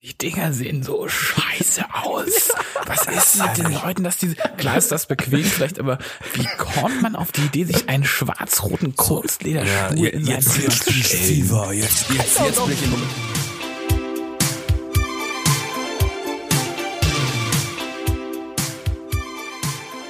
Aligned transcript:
Die 0.00 0.16
Dinger 0.16 0.52
sehen 0.52 0.84
so 0.84 1.08
scheiße 1.08 1.84
aus. 1.92 2.52
Was 2.86 3.06
ist 3.06 3.42
mit 3.42 3.58
den 3.58 3.72
Leuten, 3.72 4.04
dass 4.04 4.16
diese, 4.16 4.36
klar 4.56 4.76
ist 4.76 4.92
das 4.92 5.06
bequem 5.06 5.42
vielleicht, 5.42 5.80
aber 5.80 5.98
wie 6.34 6.46
kommt 6.56 7.02
man 7.02 7.16
auf 7.16 7.32
die 7.32 7.40
Idee, 7.40 7.64
sich 7.64 7.88
einen 7.88 8.04
schwarz-roten 8.04 8.94
Kurzlederstuhl 8.94 10.06
in 10.06 10.24
sein 10.24 10.40
Zimmer 10.40 10.70
zu 10.70 10.92
stellen? 10.92 11.72
Jetzt, 11.72 12.10
jetzt, 12.10 12.38
jetzt 12.38 12.64
bin 12.64 12.74
ich 12.74 12.82
in 12.84 12.92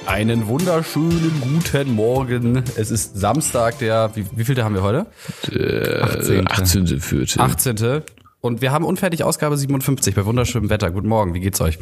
Einen 0.05 0.45
wunderschönen 0.47 1.41
guten 1.41 1.95
Morgen. 1.95 2.63
Es 2.75 2.91
ist 2.91 3.17
Samstag, 3.17 3.79
der, 3.79 4.11
wie, 4.15 4.25
wie 4.35 4.45
viel 4.45 4.63
haben 4.63 4.75
wir 4.75 4.83
heute? 4.83 5.07
Äh, 5.51 5.99
18. 5.99 6.47
18. 6.47 6.99
Vierte. 6.99 7.39
18. 7.39 8.03
Und 8.41 8.61
wir 8.61 8.71
haben 8.71 8.85
unfertig 8.85 9.23
Ausgabe 9.23 9.57
57 9.57 10.15
bei 10.15 10.25
wunderschönem 10.25 10.69
Wetter. 10.69 10.91
Guten 10.91 11.09
Morgen, 11.09 11.33
wie 11.33 11.41
geht's 11.41 11.59
euch? 11.59 11.77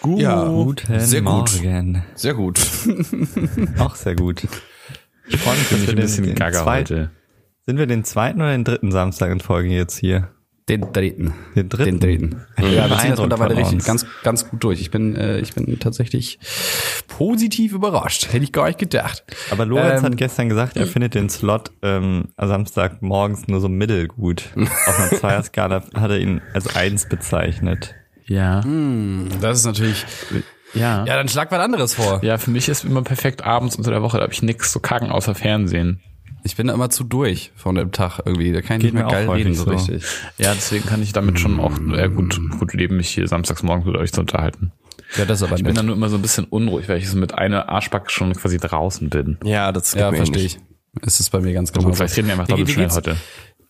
Gut. 0.00 0.20
Ja, 0.20 0.44
Guten 0.48 1.00
sehr 1.00 1.22
gut. 1.22 1.62
Morgen. 1.62 2.02
Sehr 2.14 2.34
gut. 2.34 2.58
Auch 3.78 3.94
sehr 3.94 4.16
gut. 4.16 4.46
Ich 5.28 5.36
freue 5.38 5.56
mich, 5.56 5.68
dass 5.68 5.78
Bin 5.78 5.86
wir 5.86 5.94
ein 5.94 5.96
bisschen 5.96 6.24
den, 6.24 6.34
den 6.34 6.64
heute. 6.64 7.10
Sind 7.66 7.78
wir 7.78 7.86
den 7.86 8.04
zweiten 8.04 8.40
oder 8.40 8.52
den 8.52 8.64
dritten 8.64 8.90
Samstag 8.90 9.30
in 9.30 9.40
Folge 9.40 9.68
jetzt 9.68 9.96
hier? 9.96 10.28
Den 10.68 10.92
dritten. 10.92 11.32
Den 11.54 11.68
dritten? 11.68 12.00
Den 12.00 12.00
dritten. 12.00 12.42
Ja, 12.58 12.90
wir 12.90 12.98
ziehen 12.98 13.10
das 13.10 13.20
mittlerweile 13.20 13.56
richtig 13.56 13.84
ganz, 13.84 14.04
ganz 14.24 14.48
gut 14.50 14.64
durch. 14.64 14.80
Ich 14.80 14.90
bin, 14.90 15.14
äh, 15.14 15.38
ich 15.38 15.54
bin 15.54 15.78
tatsächlich 15.78 16.40
positiv 17.06 17.72
überrascht. 17.72 18.32
Hätte 18.32 18.42
ich 18.42 18.50
gar 18.52 18.66
nicht 18.66 18.80
gedacht. 18.80 19.22
Aber 19.52 19.64
Lorenz 19.64 20.00
Ähm, 20.00 20.06
hat 20.06 20.16
gestern 20.16 20.48
gesagt, 20.48 20.76
er 20.76 20.88
findet 20.88 21.14
den 21.14 21.28
Slot 21.30 21.70
ähm, 21.82 22.24
am 22.36 22.48
Samstag 22.48 23.00
morgens 23.00 23.46
nur 23.46 23.60
so 23.60 23.68
mittelgut. 23.68 24.50
Auf 24.56 24.98
einer 24.98 25.10
Zweierskala 25.20 25.84
hat 25.94 26.10
er 26.10 26.18
ihn 26.18 26.40
als 26.52 26.74
eins 26.74 27.08
bezeichnet. 27.08 27.94
Ja. 28.26 28.60
Das 29.40 29.60
ist 29.60 29.66
natürlich, 29.66 30.04
Ja. 30.74 31.04
ja, 31.04 31.16
dann 31.16 31.28
schlag 31.28 31.52
was 31.52 31.60
anderes 31.60 31.94
vor. 31.94 32.24
Ja, 32.24 32.38
für 32.38 32.50
mich 32.50 32.68
ist 32.68 32.84
immer 32.84 33.02
perfekt 33.02 33.44
abends 33.44 33.76
unter 33.76 33.92
der 33.92 34.02
Woche, 34.02 34.16
da 34.16 34.24
habe 34.24 34.32
ich 34.32 34.42
nix 34.42 34.72
zu 34.72 34.80
kacken 34.80 35.10
außer 35.12 35.36
Fernsehen. 35.36 36.00
Ich 36.46 36.56
bin 36.56 36.68
da 36.68 36.74
immer 36.74 36.90
zu 36.90 37.04
durch 37.04 37.52
von 37.56 37.74
dem 37.74 37.92
Tag 37.92 38.20
irgendwie. 38.24 38.52
Da 38.52 38.62
kann 38.62 38.76
ich 38.78 38.84
Geht 38.84 38.94
nicht 38.94 39.02
mehr 39.02 39.10
geil 39.10 39.28
reden 39.28 39.54
so 39.54 39.64
richtig. 39.64 40.04
Ja, 40.38 40.54
deswegen 40.54 40.86
kann 40.86 41.02
ich 41.02 41.12
damit 41.12 41.38
schon 41.38 41.60
auch 41.60 41.72
äh, 41.92 42.08
gut, 42.08 42.40
gut 42.58 42.72
leben, 42.72 42.96
mich 42.96 43.08
hier 43.08 43.28
samstags 43.28 43.62
morgens 43.62 43.84
mit 43.86 43.96
euch 43.96 44.12
zu 44.12 44.20
unterhalten. 44.20 44.72
Ja, 45.16 45.24
das 45.24 45.42
aber 45.42 45.56
Ich 45.56 45.62
bin 45.62 45.66
nett. 45.68 45.78
dann 45.78 45.86
nur 45.86 45.96
immer 45.96 46.08
so 46.08 46.16
ein 46.16 46.22
bisschen 46.22 46.44
unruhig, 46.44 46.88
weil 46.88 46.98
ich 46.98 47.08
so 47.10 47.16
mit 47.16 47.34
einer 47.34 47.68
Arschbacke 47.68 48.10
schon 48.10 48.32
quasi 48.34 48.58
draußen 48.58 49.10
bin. 49.10 49.38
Ja, 49.44 49.72
das 49.72 49.94
Ja, 49.94 50.12
verstehe 50.12 50.44
ich. 50.44 50.58
Es 51.02 51.20
ist 51.20 51.30
bei 51.30 51.40
mir 51.40 51.52
ganz 51.52 51.72
genau. 51.72 51.86
gut, 51.86 51.96
vielleicht 51.96 52.16
reden 52.16 52.28
wir 52.28 52.34
einfach 52.34 52.48
doppelt 52.48 52.70
schnell 52.70 52.88
heute. 52.90 53.16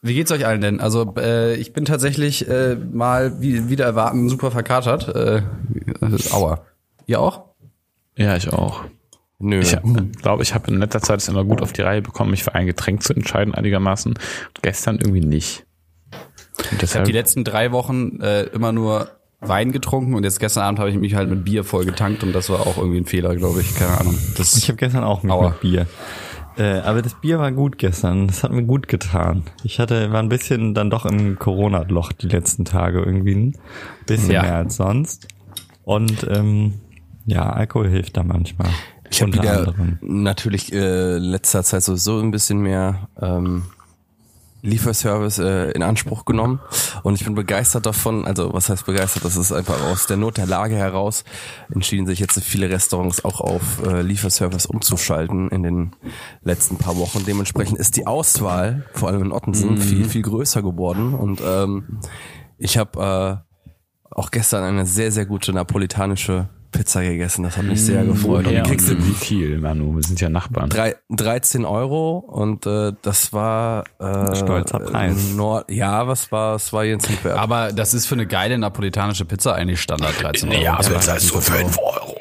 Wie 0.02 0.14
geht's 0.14 0.30
euch 0.30 0.46
allen 0.46 0.60
denn? 0.60 0.78
Also 0.80 1.14
äh, 1.18 1.56
ich 1.56 1.72
bin 1.72 1.84
tatsächlich 1.84 2.48
äh, 2.48 2.76
mal 2.76 3.40
wie, 3.40 3.68
wieder 3.68 3.84
erwarten 3.86 4.28
super 4.28 4.50
verkatert. 4.50 5.08
Äh, 5.08 5.42
aua. 6.30 6.64
Ihr 7.06 7.20
auch? 7.20 7.46
Ja, 8.16 8.36
ich 8.36 8.52
auch. 8.52 8.84
Nö. 9.38 9.60
Ich 9.60 9.76
glaube, 10.22 10.42
ich 10.42 10.54
habe 10.54 10.70
in 10.70 10.78
letzter 10.78 11.00
Zeit 11.00 11.20
es 11.20 11.28
immer 11.28 11.44
gut 11.44 11.60
auf 11.60 11.72
die 11.72 11.82
Reihe 11.82 12.00
bekommen, 12.02 12.30
mich 12.30 12.42
für 12.44 12.54
ein 12.54 12.66
Getränk 12.66 13.02
zu 13.02 13.12
entscheiden 13.12 13.54
einigermaßen. 13.54 14.14
Gestern 14.62 14.98
irgendwie 14.98 15.20
nicht. 15.20 15.66
Und 16.12 16.62
Ich 16.62 16.66
habe 16.68 16.76
deshalb, 16.80 17.04
die 17.04 17.12
letzten 17.12 17.44
drei 17.44 17.70
Wochen 17.72 18.20
äh, 18.20 18.44
immer 18.44 18.72
nur 18.72 19.10
Wein 19.40 19.72
getrunken 19.72 20.14
und 20.14 20.24
jetzt 20.24 20.40
gestern 20.40 20.62
Abend 20.64 20.78
habe 20.78 20.88
ich 20.90 20.96
mich 20.96 21.14
halt 21.14 21.28
mit 21.28 21.44
Bier 21.44 21.64
voll 21.64 21.84
getankt 21.84 22.22
und 22.22 22.32
das 22.32 22.48
war 22.48 22.60
auch 22.60 22.78
irgendwie 22.78 22.98
ein 22.98 23.04
Fehler, 23.04 23.36
glaube 23.36 23.60
ich. 23.60 23.74
Keine 23.74 23.98
Ahnung. 24.00 24.18
Das 24.38 24.56
Ich 24.56 24.68
habe 24.68 24.76
gestern 24.78 25.04
auch 25.04 25.22
Aua. 25.24 25.50
mit 25.50 25.60
Bier. 25.60 25.86
Äh, 26.56 26.78
aber 26.80 27.02
das 27.02 27.12
Bier 27.20 27.38
war 27.38 27.52
gut 27.52 27.76
gestern. 27.76 28.28
Das 28.28 28.42
hat 28.42 28.50
mir 28.52 28.62
gut 28.64 28.88
getan. 28.88 29.42
Ich 29.62 29.78
hatte 29.78 30.10
war 30.10 30.22
ein 30.22 30.30
bisschen 30.30 30.72
dann 30.72 30.88
doch 30.88 31.04
im 31.04 31.38
Corona-Loch 31.38 32.12
die 32.12 32.28
letzten 32.28 32.64
Tage 32.64 33.00
irgendwie 33.00 33.34
ein 33.34 33.58
bisschen 34.06 34.30
Ja. 34.30 34.40
mehr 34.42 34.54
als 34.56 34.76
sonst. 34.76 35.28
Und 35.84 36.26
ähm, 36.30 36.80
ja, 37.26 37.50
Alkohol 37.50 37.88
hilft 37.90 38.16
da 38.16 38.22
manchmal. 38.22 38.70
Ich 39.10 39.22
habe 39.22 39.32
wieder 39.32 39.58
anderem. 39.58 39.98
natürlich 40.00 40.72
äh, 40.72 41.18
letzter 41.18 41.62
Zeit 41.62 41.82
sowieso 41.82 42.18
ein 42.18 42.30
bisschen 42.30 42.60
mehr 42.60 43.08
ähm, 43.20 43.64
Lieferservice 44.66 45.38
äh, 45.38 45.70
in 45.70 45.82
Anspruch 45.82 46.24
genommen. 46.24 46.60
Und 47.02 47.14
ich 47.14 47.24
bin 47.24 47.34
begeistert 47.34 47.86
davon, 47.86 48.26
also 48.26 48.52
was 48.52 48.68
heißt 48.68 48.84
begeistert, 48.86 49.24
das 49.24 49.36
ist 49.36 49.52
einfach 49.52 49.80
aus 49.84 50.06
der 50.06 50.16
Not 50.16 50.36
der 50.36 50.46
Lage 50.46 50.74
heraus 50.74 51.24
entschieden 51.72 52.06
sich 52.06 52.18
jetzt 52.18 52.38
viele 52.42 52.68
Restaurants 52.68 53.24
auch 53.24 53.40
auf 53.40 53.84
äh, 53.86 54.02
Lieferservice 54.02 54.66
umzuschalten 54.66 55.48
in 55.50 55.62
den 55.62 55.92
letzten 56.42 56.76
paar 56.76 56.96
Wochen. 56.96 57.24
Dementsprechend 57.26 57.78
ist 57.78 57.96
die 57.96 58.06
Auswahl, 58.06 58.84
vor 58.92 59.08
allem 59.08 59.22
in 59.22 59.32
Ottensen, 59.32 59.78
viel, 59.78 60.08
viel 60.08 60.22
größer 60.22 60.62
geworden. 60.62 61.14
Und 61.14 61.40
ähm, 61.46 62.00
ich 62.58 62.76
habe 62.78 63.42
äh, 63.44 64.10
auch 64.10 64.30
gestern 64.30 64.64
eine 64.64 64.86
sehr, 64.86 65.12
sehr 65.12 65.26
gute 65.26 65.52
napolitanische 65.52 66.48
Pizza 66.76 67.02
gegessen. 67.02 67.42
Das 67.42 67.56
hat 67.56 67.64
mich 67.64 67.82
sehr 67.82 68.04
gefreut. 68.04 68.44
Und 68.44 68.44
die 68.44 68.50
woher 68.50 68.62
kriegst 68.62 68.88
du 68.88 68.94
und 68.94 69.06
wie 69.06 69.14
viel, 69.14 69.58
Manu? 69.58 69.96
Wir 69.96 70.02
sind 70.02 70.20
ja 70.20 70.28
Nachbarn. 70.28 70.68
drei, 70.68 70.96
13 71.10 71.64
Euro 71.64 72.18
und 72.18 72.66
äh, 72.66 72.92
das 73.02 73.32
war 73.32 73.84
äh, 73.98 74.34
Stolzer 74.36 74.80
Preis. 74.80 75.32
Nord 75.34 75.70
ja, 75.70 76.06
was 76.06 76.30
war 76.30 76.56
es 76.56 76.72
war 76.72 76.84
Jens 76.84 77.08
Wert. 77.24 77.38
aber 77.38 77.72
das 77.72 77.94
ist 77.94 78.06
für 78.06 78.14
eine 78.14 78.26
geile 78.26 78.58
napolitanische 78.58 79.24
Pizza 79.24 79.54
eigentlich 79.54 79.80
Standard 79.80 80.22
13 80.22 80.48
Euro. 80.50 80.60
Ja, 80.60 80.72
man 80.74 80.84
aber 80.86 81.06
halt 81.06 81.20
so 81.20 81.40
fünf 81.40 81.78
Euro. 81.78 82.16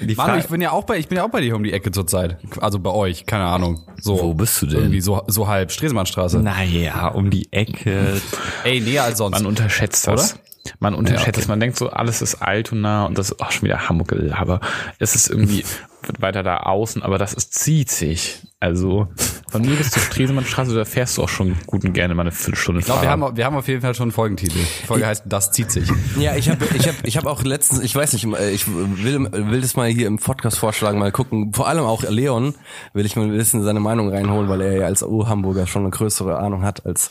Die 0.00 0.14
Manu, 0.16 0.38
ich 0.38 0.48
bin 0.48 0.60
ja 0.60 0.72
auch 0.72 0.84
bei, 0.84 0.98
ich 0.98 1.06
bin 1.06 1.18
ja 1.18 1.24
auch 1.24 1.30
bei 1.30 1.40
dir 1.40 1.54
um 1.54 1.62
die 1.62 1.72
Ecke 1.72 1.92
zurzeit. 1.92 2.38
Also 2.60 2.80
bei 2.80 2.90
euch, 2.90 3.26
keine 3.26 3.44
Ahnung. 3.44 3.86
So. 4.00 4.20
Wo 4.20 4.34
bist 4.34 4.60
du 4.60 4.66
denn? 4.66 4.80
Irgendwie 4.80 5.00
so, 5.00 5.22
so 5.28 5.46
halb. 5.46 5.70
Stresemannstraße. 5.70 6.40
Naja, 6.40 7.08
um 7.08 7.30
die 7.30 7.52
Ecke. 7.52 8.20
Ey, 8.64 8.80
näher 8.80 9.04
als 9.04 9.18
sonst. 9.18 9.36
Man 9.36 9.46
unterschätzt 9.46 10.08
das. 10.08 10.34
Oder? 10.34 10.40
Man 10.78 10.94
unterschätzt 10.94 11.26
Ja, 11.26 11.32
okay. 11.32 11.40
es. 11.40 11.48
Man 11.48 11.60
denkt 11.60 11.76
so, 11.76 11.90
alles 11.90 12.22
ist 12.22 12.36
Altona 12.36 13.06
und 13.06 13.18
das 13.18 13.30
ist 13.30 13.40
auch 13.40 13.50
schon 13.50 13.62
wieder 13.62 13.88
Hamburg-Gelaber. 13.88 14.60
Es 14.98 15.14
ist 15.14 15.28
irgendwie 15.28 15.64
wird 16.06 16.22
weiter 16.22 16.42
da 16.42 16.58
außen, 16.58 17.02
aber 17.02 17.18
das 17.18 17.32
ist, 17.32 17.54
zieht 17.54 17.90
sich. 17.90 18.42
Also 18.60 19.08
von 19.50 19.60
mir 19.60 19.76
bis 19.76 19.90
zur 19.90 20.00
Stresemannstraße, 20.00 20.74
da 20.74 20.86
fährst 20.86 21.18
du 21.18 21.22
auch 21.22 21.28
schon 21.28 21.54
gut 21.66 21.84
und 21.84 21.92
gerne 21.92 22.14
mal 22.14 22.22
eine 22.22 22.32
Viertelstunde 22.32 22.80
Ich 22.80 22.86
glaube, 22.86 23.02
wir 23.02 23.10
haben, 23.10 23.36
wir 23.36 23.44
haben 23.44 23.56
auf 23.56 23.68
jeden 23.68 23.82
Fall 23.82 23.94
schon 23.94 24.04
einen 24.04 24.12
Folgentitel. 24.12 24.56
Die 24.56 24.86
Folge 24.86 25.06
heißt 25.06 25.24
Das 25.26 25.52
zieht 25.52 25.70
sich. 25.70 25.88
Ja, 26.18 26.34
ich 26.34 26.48
habe 26.48 26.64
ich 26.74 26.88
hab, 26.88 26.94
ich 27.04 27.16
hab 27.18 27.26
auch 27.26 27.42
letztens, 27.42 27.82
ich 27.82 27.94
weiß 27.94 28.14
nicht, 28.14 28.24
äh, 28.24 28.50
ich 28.52 28.66
will, 28.66 29.28
will 29.30 29.60
das 29.60 29.76
mal 29.76 29.88
hier 29.88 30.06
im 30.06 30.18
Podcast 30.18 30.58
vorschlagen, 30.58 30.98
mal 30.98 31.12
gucken. 31.12 31.52
Vor 31.52 31.68
allem 31.68 31.84
auch 31.84 32.04
Leon 32.04 32.54
will 32.94 33.04
ich 33.04 33.16
mal 33.16 33.26
ein 33.26 33.36
bisschen 33.36 33.62
seine 33.62 33.80
Meinung 33.80 34.08
reinholen, 34.08 34.48
weil 34.48 34.62
er 34.62 34.72
ja 34.78 34.86
als 34.86 35.02
U-Hamburger 35.02 35.66
schon 35.66 35.82
eine 35.82 35.90
größere 35.90 36.38
Ahnung 36.38 36.62
hat 36.62 36.86
als, 36.86 37.10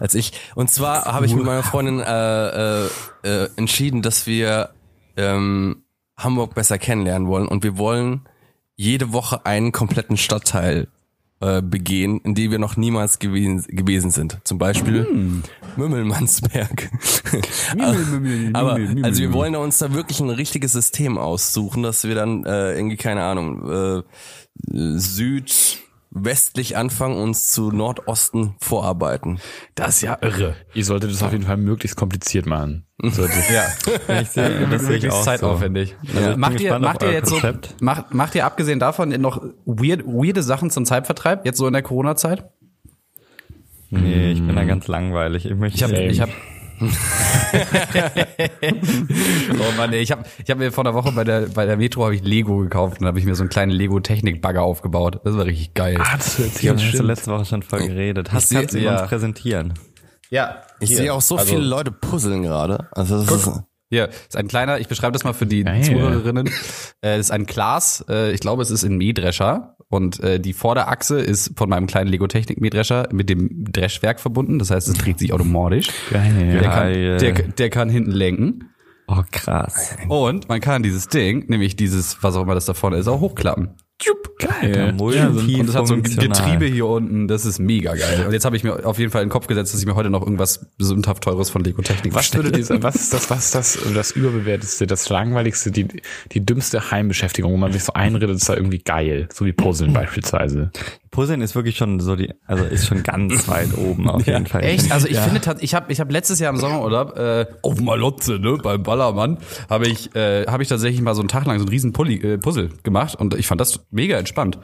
als 0.00 0.14
ich. 0.14 0.32
Und 0.54 0.70
zwar 0.70 1.04
habe 1.04 1.26
ich 1.26 1.34
mit 1.34 1.44
meiner 1.44 1.62
Freundin 1.62 2.00
äh, 2.00 2.84
äh, 2.84 2.88
äh, 3.22 3.48
entschieden, 3.56 4.02
dass 4.02 4.26
wir 4.26 4.70
ähm, 5.16 5.82
Hamburg 6.16 6.54
besser 6.54 6.78
kennenlernen 6.78 7.28
wollen 7.28 7.48
und 7.48 7.62
wir 7.62 7.78
wollen 7.78 8.22
jede 8.76 9.12
Woche 9.12 9.46
einen 9.46 9.72
kompletten 9.72 10.16
Stadtteil 10.16 10.88
äh, 11.40 11.60
begehen, 11.60 12.20
in 12.24 12.34
dem 12.34 12.50
wir 12.50 12.58
noch 12.58 12.76
niemals 12.76 13.18
gewesen, 13.18 13.64
gewesen 13.68 14.10
sind. 14.10 14.38
Zum 14.44 14.56
Beispiel 14.56 15.42
Mümmelmannsberg. 15.76 16.90
Aber 18.54 18.78
also 19.02 19.20
wir 19.20 19.32
wollen 19.32 19.56
uns 19.56 19.78
da 19.78 19.92
wirklich 19.92 20.20
ein 20.20 20.30
richtiges 20.30 20.72
System 20.72 21.18
aussuchen, 21.18 21.82
dass 21.82 22.04
wir 22.04 22.14
dann 22.14 22.44
äh, 22.44 22.74
irgendwie 22.74 22.96
keine 22.96 23.22
Ahnung 23.22 23.70
äh, 23.70 24.98
südwestlich 26.16 26.76
anfangen, 26.76 27.16
uns 27.16 27.50
zu 27.52 27.70
Nordosten 27.70 28.54
vorarbeiten. 28.60 29.38
Das 29.74 29.96
ist 29.96 30.02
ja 30.02 30.18
irre. 30.20 30.54
Ihr 30.74 30.84
solltet 30.84 31.10
es 31.10 31.22
auf 31.22 31.32
jeden 31.32 31.44
Fall 31.44 31.56
möglichst 31.56 31.96
kompliziert 31.96 32.46
machen. 32.46 32.86
Solltet, 33.02 33.50
Ja. 33.50 33.64
Ich 34.20 34.30
sehe, 34.30 34.66
das 34.68 34.86
sehe 34.86 34.96
ich 34.96 35.10
auch 35.10 35.18
so. 35.18 35.24
zeitaufwendig. 35.24 35.94
Also 36.14 36.30
ich 36.30 36.36
macht 36.36 36.60
ihr, 36.60 36.78
macht 36.78 37.02
ihr 37.02 37.12
jetzt 37.12 37.28
so, 37.28 37.38
macht, 37.80 38.14
macht 38.14 38.34
ihr 38.34 38.46
abgesehen 38.46 38.78
davon 38.78 39.10
noch 39.20 39.42
weird, 39.66 40.06
weirde 40.06 40.42
Sachen 40.42 40.70
zum 40.70 40.84
Zeitvertreib, 40.86 41.44
jetzt 41.44 41.58
so 41.58 41.66
in 41.66 41.72
der 41.74 41.82
Corona-Zeit? 41.82 42.48
Nee, 43.90 44.32
ich 44.32 44.44
bin 44.44 44.56
da 44.56 44.64
ganz 44.64 44.88
langweilig. 44.88 45.46
Ich 45.46 45.54
möchte 45.54 45.76
Ich 45.76 45.82
habe, 45.84 45.96
ich 46.04 46.20
habe, 46.20 46.32
oh 49.58 49.72
Mann, 49.76 49.92
ey, 49.92 50.00
ich 50.00 50.12
habe, 50.12 50.24
ich 50.42 50.50
habe 50.50 50.60
mir 50.60 50.72
vor 50.72 50.84
einer 50.84 50.94
Woche 50.94 51.12
bei 51.12 51.24
der, 51.24 51.42
bei 51.42 51.64
der 51.66 51.76
Metro 51.76 52.04
habe 52.04 52.14
ich 52.14 52.22
Lego 52.22 52.58
gekauft 52.58 53.00
und 53.00 53.06
habe 53.06 53.18
ich 53.18 53.24
mir 53.24 53.34
so 53.34 53.42
einen 53.42 53.50
kleinen 53.50 53.72
Lego-Technik-Bagger 53.72 54.62
aufgebaut. 54.62 55.20
Das 55.24 55.36
war 55.36 55.46
richtig 55.46 55.74
geil. 55.74 55.96
ah, 55.98 56.16
das 56.16 56.38
Ich 56.38 56.68
habe 56.68 56.78
hast 56.78 56.84
du 56.84 56.88
stimmt. 56.88 57.06
letzte 57.06 57.32
Woche 57.32 57.44
schon 57.44 57.62
voll 57.62 57.86
geredet. 57.86 58.32
Hast 58.32 58.52
du 58.52 58.56
ja. 58.78 59.00
uns 59.00 59.08
präsentieren? 59.08 59.74
ja. 60.30 60.62
Ich 60.80 60.94
sehe 60.94 61.12
auch 61.14 61.22
so 61.22 61.38
viele 61.38 61.62
Leute 61.62 61.90
puzzeln 61.90 62.42
gerade. 62.42 62.88
Also 62.92 63.24
das 63.24 63.46
ist, 63.46 63.62
Hier, 63.88 64.08
ist 64.08 64.36
ein 64.36 64.48
kleiner, 64.48 64.78
ich 64.78 64.88
beschreibe 64.88 65.12
das 65.12 65.24
mal 65.24 65.32
für 65.32 65.46
die 65.46 65.64
Geil. 65.64 65.82
Zuhörerinnen. 65.82 66.50
Äh, 67.02 67.18
ist 67.20 67.30
ein 67.30 67.46
Glas, 67.46 68.04
äh, 68.08 68.32
ich 68.32 68.40
glaube, 68.40 68.62
es 68.62 68.70
ist 68.70 68.84
ein 68.84 68.96
Mähdrescher 68.96 69.75
und 69.88 70.20
äh, 70.20 70.40
die 70.40 70.52
Vorderachse 70.52 71.20
ist 71.20 71.52
von 71.56 71.68
meinem 71.68 71.86
kleinen 71.86 72.10
Lego-Technik-Mähdrescher 72.10 73.08
mit 73.12 73.30
dem 73.30 73.64
Dreschwerk 73.70 74.18
verbunden. 74.20 74.58
Das 74.58 74.70
heißt, 74.70 74.88
es 74.88 74.94
dreht 74.94 75.18
sich 75.18 75.32
automatisch. 75.32 75.88
Geil. 76.10 76.58
Der 76.60 76.62
kann, 76.62 76.92
der, 76.92 77.32
der 77.32 77.70
kann 77.70 77.88
hinten 77.88 78.10
lenken. 78.10 78.70
Oh, 79.08 79.22
krass. 79.30 79.96
Und 80.08 80.48
man 80.48 80.60
kann 80.60 80.82
dieses 80.82 81.06
Ding, 81.06 81.48
nämlich 81.48 81.76
dieses, 81.76 82.22
was 82.22 82.34
auch 82.34 82.42
immer 82.42 82.54
das 82.54 82.64
da 82.64 82.74
vorne 82.74 82.96
ist, 82.96 83.06
auch 83.06 83.20
hochklappen. 83.20 83.76
Geil. 84.38 84.92
Multi- 84.92 85.18
Und 85.60 85.68
es 85.70 85.74
hat 85.74 85.86
so 85.86 85.94
ein. 85.94 86.02
Getriebe 86.02 86.66
hier 86.66 86.86
unten, 86.86 87.26
das 87.28 87.46
ist 87.46 87.58
mega 87.58 87.94
geil. 87.94 88.24
Und 88.26 88.32
jetzt 88.32 88.44
habe 88.44 88.54
ich 88.56 88.62
mir 88.64 88.84
auf 88.84 88.98
jeden 88.98 89.10
Fall 89.10 89.22
in 89.22 89.28
den 89.28 89.32
Kopf 89.32 89.46
gesetzt, 89.46 89.72
dass 89.72 89.80
ich 89.80 89.86
mir 89.86 89.94
heute 89.94 90.10
noch 90.10 90.20
irgendwas 90.22 90.66
sündhaft 90.78 91.22
teures 91.24 91.48
von 91.48 91.64
Lego 91.64 91.80
Technik 91.80 92.14
Was 92.14 92.34
würde 92.34 92.52
dieser, 92.52 92.82
was 92.82 92.96
ist 92.96 93.12
das, 93.14 93.30
was 93.30 93.46
ist 93.46 93.54
das, 93.54 93.78
das 93.94 94.10
überbewertetste, 94.10 94.86
das 94.86 95.08
langweiligste, 95.08 95.70
die, 95.70 95.86
die 96.32 96.44
dümmste 96.44 96.90
Heimbeschäftigung, 96.90 97.52
wo 97.52 97.56
man 97.56 97.72
sich 97.72 97.84
so 97.84 97.94
einredet, 97.94 98.36
ist 98.36 98.48
da 98.48 98.54
irgendwie 98.54 98.78
geil, 98.80 99.28
so 99.32 99.46
wie 99.46 99.52
Puzzeln 99.54 99.92
beispielsweise. 99.94 100.70
Puzzeln 101.16 101.40
ist 101.40 101.54
wirklich 101.54 101.76
schon 101.76 101.98
so 101.98 102.14
die, 102.14 102.32
also 102.46 102.62
ist 102.64 102.86
schon 102.86 103.02
ganz 103.02 103.48
weit 103.48 103.76
oben 103.76 104.08
auf 104.08 104.26
jeden 104.26 104.46
Fall. 104.46 104.62
Echt? 104.62 104.92
Also 104.92 105.08
ich 105.08 105.18
finde, 105.18 105.40
tat- 105.40 105.62
ich 105.62 105.74
habe 105.74 105.90
ich 105.92 105.98
hab 105.98 106.12
letztes 106.12 106.38
Jahr 106.38 106.52
im 106.52 106.58
Sommerurlaub 106.60 107.16
äh, 107.16 107.46
auf 107.62 107.80
Malotze, 107.80 108.38
ne, 108.38 108.58
beim 108.62 108.82
Ballermann, 108.82 109.38
habe 109.68 109.88
ich 109.88 110.14
äh, 110.14 110.44
habe 110.46 110.62
ich 110.62 110.68
tatsächlich 110.68 111.00
mal 111.00 111.14
so 111.14 111.22
einen 111.22 111.28
Tag 111.28 111.46
lang 111.46 111.58
so 111.58 111.64
einen 111.64 111.70
riesen 111.70 111.92
Pulli, 111.92 112.16
äh, 112.22 112.38
Puzzle 112.38 112.68
gemacht 112.82 113.16
und 113.16 113.34
ich 113.34 113.46
fand 113.46 113.60
das 113.60 113.80
mega 113.90 114.16
entspannt. 114.18 114.58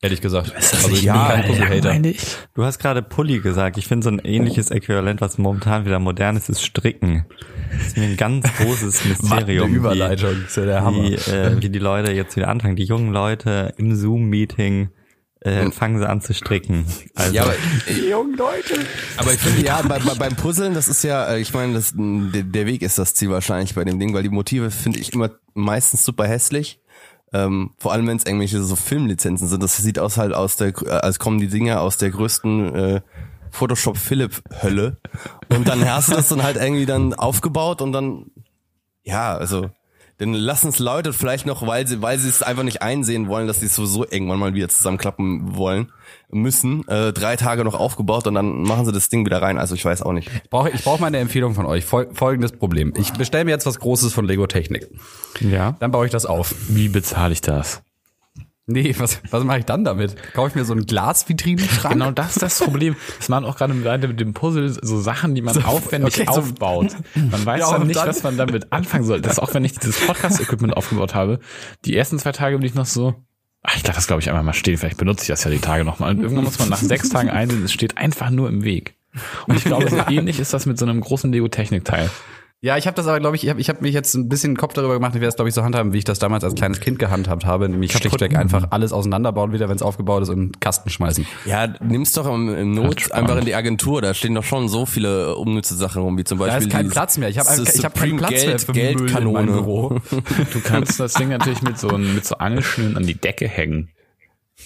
Ehrlich 0.00 0.20
gesagt. 0.22 0.52
also 0.54 0.88
ich 0.90 1.02
bin 1.02 1.12
kein 1.12 1.44
Puzzle-Hater. 1.44 1.88
langweilig? 1.88 2.18
Du 2.54 2.64
hast 2.64 2.78
gerade 2.78 3.02
Pulli 3.02 3.40
gesagt. 3.40 3.76
Ich 3.78 3.86
finde 3.86 4.04
so 4.04 4.10
ein 4.10 4.18
ähnliches 4.18 4.70
Äquivalent, 4.70 5.20
was 5.20 5.36
momentan 5.38 5.84
wieder 5.84 5.98
modern 5.98 6.36
ist, 6.36 6.48
ist 6.48 6.62
Stricken. 6.62 7.26
Das 7.70 7.88
ist 7.88 7.96
mir 7.98 8.04
ein 8.04 8.16
ganz 8.16 8.46
großes 8.56 9.04
Mysterium. 9.08 9.68
Eine 9.68 9.76
Überleitung, 9.76 10.30
ist 10.46 10.56
ja 10.56 10.64
der 10.64 10.82
Hammer. 10.84 11.04
Wie, 11.04 11.14
äh, 11.14 11.60
wie 11.60 11.68
die 11.68 11.78
Leute 11.78 12.12
jetzt 12.12 12.34
wieder 12.36 12.48
anfangen. 12.48 12.76
Die 12.76 12.84
jungen 12.84 13.12
Leute 13.12 13.74
im 13.76 13.94
Zoom-Meeting 13.94 14.88
äh, 15.44 15.70
fangen 15.70 15.98
sie 15.98 16.08
an 16.08 16.20
zu 16.20 16.32
stricken. 16.32 16.86
Also, 17.14 17.34
Ja, 17.34 17.42
aber, 17.42 17.54
aber 19.18 19.32
ich 19.34 19.40
finde, 19.40 19.62
ja, 19.62 19.82
bei, 19.82 19.98
bei, 19.98 20.14
beim 20.14 20.36
Puzzeln, 20.36 20.74
das 20.74 20.88
ist 20.88 21.04
ja, 21.04 21.26
äh, 21.26 21.40
ich 21.40 21.52
meine, 21.52 21.74
das, 21.74 21.92
der, 21.94 22.42
der 22.42 22.66
Weg 22.66 22.82
ist 22.82 22.98
das 22.98 23.14
Ziel 23.14 23.30
wahrscheinlich 23.30 23.74
bei 23.74 23.84
dem 23.84 23.98
Ding, 24.00 24.14
weil 24.14 24.22
die 24.22 24.30
Motive 24.30 24.70
finde 24.70 24.98
ich 24.98 25.12
immer 25.12 25.30
meistens 25.52 26.04
super 26.04 26.26
hässlich. 26.26 26.80
Ähm, 27.32 27.72
vor 27.78 27.92
allem, 27.92 28.06
wenn 28.06 28.16
es 28.16 28.24
irgendwelche 28.24 28.62
so 28.62 28.76
Filmlizenzen 28.76 29.48
sind. 29.48 29.62
Das 29.62 29.76
sieht 29.76 29.98
aus 29.98 30.16
halt 30.16 30.32
aus 30.32 30.56
der, 30.56 30.68
äh, 30.68 30.90
als 30.90 31.18
kommen 31.18 31.40
die 31.40 31.48
Dinger 31.48 31.80
aus 31.80 31.98
der 31.98 32.10
größten 32.10 32.74
äh, 32.74 33.00
Photoshop 33.50 33.98
Philipp 33.98 34.42
Hölle. 34.62 34.98
Und 35.50 35.68
dann 35.68 35.88
hast 35.88 36.08
du 36.08 36.14
das 36.14 36.28
dann 36.28 36.42
halt 36.42 36.56
irgendwie 36.56 36.86
dann 36.86 37.12
aufgebaut 37.12 37.82
und 37.82 37.92
dann, 37.92 38.30
ja, 39.02 39.36
also, 39.36 39.70
dann 40.18 40.32
lassen 40.32 40.68
es 40.68 40.78
Leute 40.78 41.12
vielleicht 41.12 41.46
noch, 41.46 41.66
weil 41.66 41.86
sie, 41.86 42.00
weil 42.00 42.18
sie 42.18 42.28
es 42.28 42.42
einfach 42.42 42.62
nicht 42.62 42.82
einsehen 42.82 43.28
wollen, 43.28 43.46
dass 43.46 43.60
sie 43.60 43.66
es 43.66 43.74
sowieso 43.74 44.04
irgendwann 44.04 44.38
mal 44.38 44.54
wieder 44.54 44.68
zusammenklappen 44.68 45.56
wollen, 45.56 45.92
müssen, 46.30 46.86
äh, 46.88 47.12
drei 47.12 47.36
Tage 47.36 47.64
noch 47.64 47.74
aufgebaut 47.74 48.26
und 48.26 48.34
dann 48.34 48.62
machen 48.62 48.86
sie 48.86 48.92
das 48.92 49.08
Ding 49.08 49.24
wieder 49.26 49.42
rein. 49.42 49.58
Also 49.58 49.74
ich 49.74 49.84
weiß 49.84 50.02
auch 50.02 50.12
nicht. 50.12 50.30
Ich 50.44 50.50
brauche 50.50 50.70
ich 50.70 50.82
brauch 50.84 51.00
mal 51.00 51.08
eine 51.08 51.18
Empfehlung 51.18 51.54
von 51.54 51.66
euch. 51.66 51.84
Fol 51.84 52.08
folgendes 52.12 52.52
Problem. 52.52 52.92
Ich 52.96 53.12
bestelle 53.12 53.44
mir 53.44 53.52
jetzt 53.52 53.66
was 53.66 53.78
Großes 53.78 54.12
von 54.12 54.26
Lego 54.26 54.46
Technik. 54.46 54.88
Ja. 55.40 55.76
Dann 55.80 55.90
baue 55.90 56.06
ich 56.06 56.12
das 56.12 56.26
auf. 56.26 56.54
Wie 56.68 56.88
bezahle 56.88 57.32
ich 57.32 57.40
das? 57.40 57.82
Nee, 58.66 58.94
was, 58.98 59.20
was 59.30 59.44
mache 59.44 59.58
ich 59.58 59.64
dann 59.66 59.84
damit? 59.84 60.16
Kaufe 60.32 60.48
ich 60.48 60.54
mir 60.54 60.64
so 60.64 60.72
einen 60.72 60.86
Glasvitrinenschrank? 60.86 61.92
Genau 61.92 62.10
das 62.12 62.30
ist 62.36 62.42
das 62.42 62.58
Problem. 62.60 62.96
Das 63.18 63.28
machen 63.28 63.44
auch 63.44 63.56
gerade 63.56 63.74
mit, 63.74 63.84
mit 64.08 64.20
dem 64.20 64.32
Puzzle 64.32 64.70
so 64.70 65.00
Sachen, 65.00 65.34
die 65.34 65.42
man 65.42 65.62
aufwendig 65.64 66.14
okay, 66.18 66.26
so- 66.32 66.40
aufbaut. 66.40 66.92
Man 67.14 67.44
weiß 67.44 67.60
Ja, 67.60 67.72
dann 67.78 67.86
nicht, 67.86 68.00
dann- 68.00 68.08
was 68.08 68.22
man 68.22 68.38
damit 68.38 68.72
anfangen 68.72 69.04
soll. 69.04 69.20
Das 69.20 69.32
ist 69.34 69.38
auch, 69.38 69.52
wenn 69.52 69.64
ich 69.64 69.74
dieses 69.78 70.00
Podcast-Equipment 70.06 70.74
aufgebaut 70.76 71.14
habe. 71.14 71.40
Die 71.84 71.94
ersten 71.94 72.18
zwei 72.18 72.32
Tage 72.32 72.56
bin 72.56 72.66
ich 72.66 72.74
noch 72.74 72.86
so, 72.86 73.14
ach, 73.62 73.76
ich 73.76 73.82
lasse 73.86 73.96
das 73.98 74.06
glaube 74.06 74.22
ich 74.22 74.28
einmal 74.30 74.42
mal 74.44 74.54
stehen. 74.54 74.78
Vielleicht 74.78 74.96
benutze 74.96 75.24
ich 75.24 75.28
das 75.28 75.44
ja 75.44 75.50
die 75.50 75.58
Tage 75.58 75.84
nochmal. 75.84 76.12
Und 76.14 76.22
irgendwann 76.22 76.44
muss 76.44 76.58
man 76.58 76.70
nach 76.70 76.78
sechs 76.78 77.10
Tagen 77.10 77.28
einsehen, 77.28 77.62
es 77.64 77.72
steht 77.72 77.98
einfach 77.98 78.30
nur 78.30 78.48
im 78.48 78.64
Weg. 78.64 78.94
Und 79.46 79.56
ich 79.56 79.64
glaube, 79.64 79.90
so 79.90 79.96
ähnlich 80.08 80.40
ist 80.40 80.54
das 80.54 80.64
mit 80.64 80.78
so 80.78 80.86
einem 80.86 81.02
großen 81.02 81.30
Lego-Technik-Teil. 81.30 82.08
Ja, 82.64 82.78
ich 82.78 82.86
habe 82.86 82.96
das 82.96 83.06
aber, 83.06 83.20
glaube 83.20 83.36
ich, 83.36 83.44
ich 83.44 83.50
habe 83.50 83.60
ich 83.60 83.68
hab 83.68 83.82
mich 83.82 83.92
jetzt 83.92 84.14
ein 84.14 84.26
bisschen 84.26 84.52
den 84.52 84.56
Kopf 84.56 84.72
darüber 84.72 84.94
gemacht, 84.94 85.14
ich 85.14 85.20
werde 85.20 85.28
es, 85.28 85.36
glaube 85.36 85.50
ich, 85.50 85.54
so 85.54 85.62
handhaben, 85.62 85.92
wie 85.92 85.98
ich 85.98 86.04
das 86.04 86.18
damals 86.18 86.44
als 86.44 86.54
kleines 86.54 86.80
Kind 86.80 86.98
gehandhabt 86.98 87.44
habe, 87.44 87.68
nämlich 87.68 87.92
schlichtweg 87.92 88.34
einfach 88.38 88.68
alles 88.70 88.90
auseinanderbauen 88.90 89.52
wieder, 89.52 89.68
wenn 89.68 89.76
es 89.76 89.82
aufgebaut 89.82 90.22
ist 90.22 90.30
und 90.30 90.38
in 90.38 90.48
den 90.52 90.60
Kasten 90.60 90.88
schmeißen. 90.88 91.26
Ja, 91.44 91.74
nimm's 91.82 92.12
doch 92.12 92.26
im, 92.26 92.48
im 92.56 92.72
Not 92.72 93.12
einfach 93.12 93.36
in 93.36 93.44
die 93.44 93.54
Agentur. 93.54 94.00
Da 94.00 94.14
stehen 94.14 94.34
doch 94.34 94.44
schon 94.44 94.70
so 94.70 94.86
viele 94.86 95.36
unnütze 95.36 95.74
Sachen 95.74 96.00
rum, 96.00 96.16
wie 96.16 96.24
zum 96.24 96.38
Da 96.38 96.46
Beispiel 96.46 96.68
ist 96.68 96.72
kein 96.72 96.88
Platz 96.88 97.18
mehr. 97.18 97.28
Ich 97.28 97.38
habe 97.38 97.50
ich 97.52 97.84
hab 97.84 97.94
keinen 97.94 98.16
Platz 98.16 98.30
mehr 98.30 98.40
Geld, 98.40 98.60
für 98.62 98.72
Müll 98.72 98.80
in 98.80 98.86
meinem 98.86 98.96
Geldkanone. 98.96 99.52
Büro. 99.52 100.00
Du 100.54 100.60
kannst 100.60 100.98
das 100.98 101.12
Ding 101.12 101.28
natürlich 101.28 101.60
mit 101.60 101.78
so, 101.78 101.88
mit 101.98 102.24
so 102.24 102.36
Angelschnüren 102.36 102.96
an 102.96 103.06
die 103.06 103.14
Decke 103.14 103.46
hängen. 103.46 103.90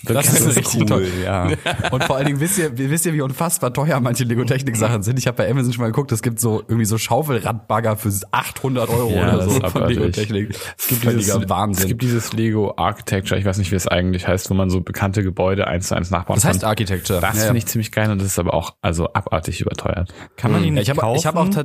Das 0.04 0.32
ist 0.40 0.56
richtig 0.56 0.86
toll. 0.86 1.06
ja. 1.24 1.48
Und 1.90 2.04
vor 2.04 2.16
allen 2.16 2.26
Dingen 2.26 2.40
wisst 2.40 2.58
ihr, 2.58 2.76
wisst 2.76 3.06
ihr, 3.06 3.12
wie 3.14 3.20
unfassbar 3.20 3.72
teuer 3.72 4.00
manche 4.00 4.24
Lego-Technik-Sachen 4.24 5.02
sind? 5.02 5.18
Ich 5.18 5.26
habe 5.26 5.36
bei 5.38 5.50
Amazon 5.50 5.72
schon 5.72 5.82
mal 5.82 5.88
geguckt, 5.88 6.12
es 6.12 6.22
gibt 6.22 6.40
so 6.40 6.60
irgendwie 6.60 6.84
so 6.84 6.98
Schaufelradbagger 6.98 7.96
für 7.96 8.12
800 8.30 8.88
Euro 8.88 9.10
Ja, 9.12 9.22
oder 9.34 9.36
das 9.44 9.54
so 9.54 9.62
ist 9.62 9.72
von. 9.72 9.86
Lego-Technik. 9.88 10.54
Es 10.78 10.86
gibt, 10.88 11.04
dieses, 11.04 11.28
es 11.34 11.48
Wahnsinn. 11.48 11.88
gibt 11.88 12.02
dieses 12.02 12.32
Lego 12.32 12.74
Architecture, 12.76 13.38
ich 13.38 13.44
weiß 13.44 13.58
nicht, 13.58 13.70
wie 13.72 13.76
es 13.76 13.86
eigentlich 13.88 14.26
heißt, 14.28 14.48
wo 14.50 14.54
man 14.54 14.70
so 14.70 14.80
bekannte 14.80 15.22
Gebäude 15.22 15.66
eins 15.66 15.88
zu 15.88 15.94
eins 15.96 16.10
nachbauen 16.10 16.36
das 16.36 16.44
heißt 16.44 16.60
kann. 16.60 16.70
Architecture. 16.70 17.20
Das 17.20 17.34
Ja, 17.36 17.40
ja. 17.40 17.46
finde 17.46 17.58
ich 17.58 17.66
ziemlich 17.66 17.92
geil 17.92 18.10
und 18.10 18.18
das 18.18 18.26
ist 18.28 18.38
aber 18.38 18.54
auch 18.54 18.74
also 18.80 19.12
abartig 19.12 19.60
überteuert. 19.60 20.12
Kann 20.36 20.52
man 20.52 20.62
ihn 20.62 20.68
Ja, 20.68 20.72
nicht 20.74 20.82
ich 20.84 20.90
habe 20.90 21.00
kaufen, 21.00 21.18
ich 21.18 21.26
hab 21.26 21.36
auch, 21.36 21.48
ta- 21.48 21.64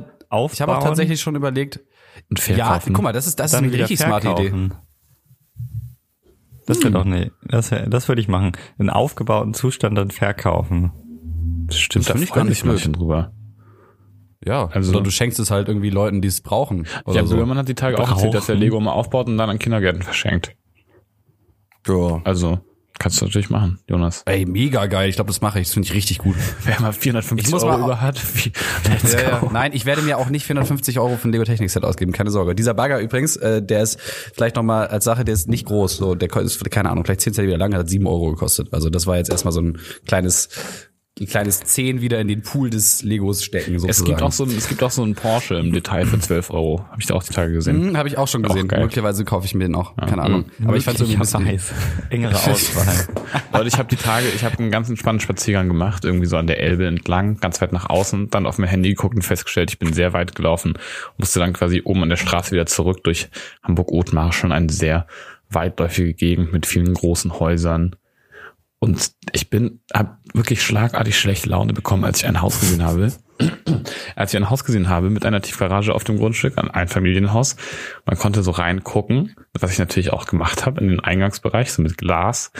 ich 0.52 0.60
hab 0.60 0.68
auch 0.68 0.82
tatsächlich 0.82 1.20
schon 1.20 1.36
überlegt, 1.36 1.80
Und 2.30 2.46
ja, 2.48 2.54
verkaufen. 2.66 2.92
guck 2.92 3.04
mal, 3.04 3.12
das 3.12 3.26
ist, 3.26 3.38
das 3.38 3.52
ist 3.52 3.58
eine 3.58 3.72
richtig 3.72 3.98
smarte 3.98 4.28
Idee. 4.30 4.52
Das 6.66 6.78
wäre 6.82 6.90
doch 6.92 7.04
ne, 7.04 7.30
das, 7.42 7.70
wär- 7.70 7.86
das 7.88 8.08
würde 8.08 8.20
ich 8.20 8.28
machen. 8.28 8.52
In 8.78 8.88
aufgebauten 8.90 9.52
Zustand 9.54 9.96
dann 9.98 10.10
verkaufen. 10.10 10.92
stimmt, 11.70 12.08
das 12.08 12.16
da 12.16 12.22
ich 12.22 12.32
gar 12.32 12.44
nicht 12.44 12.64
manche 12.64 12.90
drüber. 12.90 13.32
Ja, 14.46 14.66
Also- 14.66 14.90
also 14.92 15.00
du 15.00 15.10
schenkst 15.10 15.38
es 15.40 15.50
halt 15.50 15.68
irgendwie 15.68 15.90
Leuten, 15.90 16.20
die 16.20 16.28
es 16.28 16.40
brauchen. 16.42 16.86
Oder 17.06 17.16
Ja, 17.16 17.26
so. 17.26 17.34
Böhmermann 17.34 17.58
hat 17.58 17.68
die 17.68 17.74
Tage 17.74 17.98
auch 17.98 18.10
erzählt, 18.10 18.34
dass 18.34 18.48
er 18.48 18.54
Brauchen. 18.54 18.60
Lego 18.62 18.80
mal 18.80 18.92
aufbaut 18.92 19.26
und 19.26 19.36
dann 19.38 19.48
an 19.50 19.58
Kindergärten 19.58 20.02
verschenkt. 20.02 20.54
Ja. 21.86 22.20
Also, 22.24 22.58
kannst 22.98 23.20
du 23.20 23.24
natürlich 23.26 23.50
machen, 23.50 23.78
Jonas. 23.88 24.22
Ey, 24.26 24.46
mega 24.46 24.86
geil. 24.86 25.08
Ich 25.08 25.16
glaube, 25.16 25.28
das 25.28 25.40
mache 25.40 25.60
ich. 25.60 25.66
Das 25.68 25.74
finde 25.74 25.88
ich 25.88 25.94
richtig 25.94 26.18
gut. 26.18 26.36
Wer 26.64 26.80
mal 26.80 26.92
450 26.92 27.46
Ich 27.46 27.52
muss 27.52 27.62
Euro 27.64 27.78
mal- 27.78 27.84
über 27.84 28.00
hat, 28.00 28.20
wie, 28.36 28.52
let's 28.88 29.12
Ja, 29.12 29.20
ja. 29.22 29.38
go. 29.40 29.50
Nein, 29.52 29.72
ich 29.74 29.84
werde 29.86 30.02
mir 30.02 30.18
auch 30.18 30.28
nicht 30.30 30.46
450 30.46 30.98
Euro 30.98 31.16
für 31.16 31.28
ein 31.28 31.32
Lego 31.32 31.44
Technik 31.44 31.70
Set 31.70 31.84
ausgeben, 31.84 32.12
keine 32.12 32.30
Sorge. 32.30 32.54
Dieser 32.54 32.74
Bagger 32.74 33.00
übrigens, 33.00 33.36
äh, 33.36 33.62
der 33.62 33.82
ist 33.82 33.98
vielleicht 34.00 34.56
noch 34.56 34.62
mal 34.62 34.86
als 34.86 35.04
Sache, 35.04 35.24
der 35.24 35.34
ist 35.34 35.48
nicht 35.48 35.66
groß, 35.66 35.96
so 35.96 36.14
der 36.14 36.30
ist 36.36 36.70
keine 36.70 36.90
Ahnung, 36.90 37.04
vielleicht 37.04 37.20
10 37.22 37.34
Zentimeter 37.34 37.58
lang, 37.58 37.74
hat 37.74 37.88
7 37.88 38.06
Euro 38.06 38.30
gekostet. 38.30 38.68
Also 38.72 38.90
das 38.90 39.06
war 39.06 39.16
jetzt 39.16 39.30
erstmal 39.30 39.52
so 39.52 39.60
ein 39.60 39.78
kleines 40.06 40.48
ein 41.20 41.26
kleines 41.26 41.60
10 41.60 42.00
wieder 42.00 42.20
in 42.20 42.26
den 42.26 42.42
Pool 42.42 42.70
des 42.70 43.02
Legos 43.04 43.44
stecken 43.44 43.78
sozusagen. 43.78 43.90
Es 43.90 44.04
gibt 44.04 44.22
auch 44.22 44.32
so 44.32 44.44
ein, 44.44 44.50
es 44.50 44.68
gibt 44.68 44.82
auch 44.82 44.90
so 44.90 45.04
einen 45.04 45.14
Porsche 45.14 45.54
im 45.54 45.72
Detail 45.72 46.06
für 46.06 46.18
12 46.18 46.50
Euro. 46.50 46.84
Habe 46.90 47.00
ich 47.00 47.06
da 47.06 47.14
auch 47.14 47.22
die 47.22 47.32
Tage 47.32 47.52
gesehen. 47.52 47.90
hm, 47.90 47.96
habe 47.96 48.08
ich 48.08 48.18
auch 48.18 48.26
schon 48.26 48.42
gesehen. 48.42 48.66
geil. 48.66 48.80
Möglicherweise 48.80 49.24
kaufe 49.24 49.46
ich 49.46 49.54
mir 49.54 49.64
den 49.64 49.76
auch, 49.76 49.94
keine 49.96 50.22
Ahnung. 50.22 50.46
Aber 50.64 50.76
ich 50.76 50.84
fand 50.84 50.96
es 50.96 51.02
irgendwie 51.02 51.36
ein 51.38 51.56
bisschen 51.56 51.70
engere 52.10 52.34
Auswahl. 52.50 53.06
Leute, 53.52 53.68
ich 53.68 53.78
habe 53.78 53.88
die 53.88 53.96
Tage, 53.96 54.26
ich 54.34 54.42
habe 54.42 54.58
einen 54.58 54.72
ganz 54.72 54.88
entspannten 54.88 55.20
Spaziergang 55.20 55.68
gemacht, 55.68 56.04
irgendwie 56.04 56.26
so 56.26 56.36
an 56.36 56.48
der 56.48 56.58
Elbe 56.60 56.88
entlang, 56.88 57.38
ganz 57.38 57.60
weit 57.62 57.72
nach 57.72 57.88
außen, 57.88 58.30
dann 58.30 58.44
auf 58.44 58.58
mein 58.58 58.68
Handy 58.68 58.88
geguckt 58.88 59.14
und 59.14 59.22
festgestellt, 59.22 59.70
ich 59.70 59.78
bin 59.78 59.92
sehr 59.92 60.14
weit 60.14 60.34
gelaufen, 60.34 60.74
musste 61.16 61.38
dann 61.38 61.52
quasi 61.52 61.82
oben 61.84 62.02
an 62.02 62.08
der 62.08 62.16
Straße 62.16 62.50
wieder 62.50 62.66
zurück 62.66 63.04
durch 63.04 63.28
Hamburg-Othmar, 63.62 64.32
schon 64.32 64.50
eine 64.50 64.70
sehr 64.70 65.06
weitläufige 65.48 66.12
Gegend 66.12 66.52
mit 66.52 66.66
vielen 66.66 66.92
großen 66.92 67.38
Häusern. 67.38 67.94
Und 68.84 69.12
ich 69.32 69.48
bin, 69.48 69.80
habe 69.94 70.18
wirklich 70.34 70.62
schlagartig 70.62 71.18
schlechte 71.18 71.48
Laune 71.48 71.72
bekommen, 71.72 72.04
als 72.04 72.18
ich 72.18 72.26
ein 72.26 72.42
Haus 72.42 72.60
gesehen 72.60 72.84
habe. 72.84 73.10
als 74.16 74.32
ich 74.32 74.36
ein 74.36 74.50
Haus 74.50 74.64
gesehen 74.64 74.88
habe 74.88 75.10
mit 75.10 75.26
einer 75.26 75.40
Tiefgarage 75.40 75.94
auf 75.94 76.04
dem 76.04 76.18
Grundstück, 76.18 76.58
ein 76.58 76.70
Einfamilienhaus. 76.70 77.56
Man 78.06 78.16
konnte 78.16 78.42
so 78.42 78.50
reingucken, 78.50 79.34
was 79.58 79.72
ich 79.72 79.78
natürlich 79.78 80.12
auch 80.12 80.26
gemacht 80.26 80.66
habe, 80.66 80.80
in 80.80 80.88
den 80.88 81.00
Eingangsbereich, 81.00 81.72
so 81.72 81.82
mit 81.82 81.98
Glas, 81.98 82.52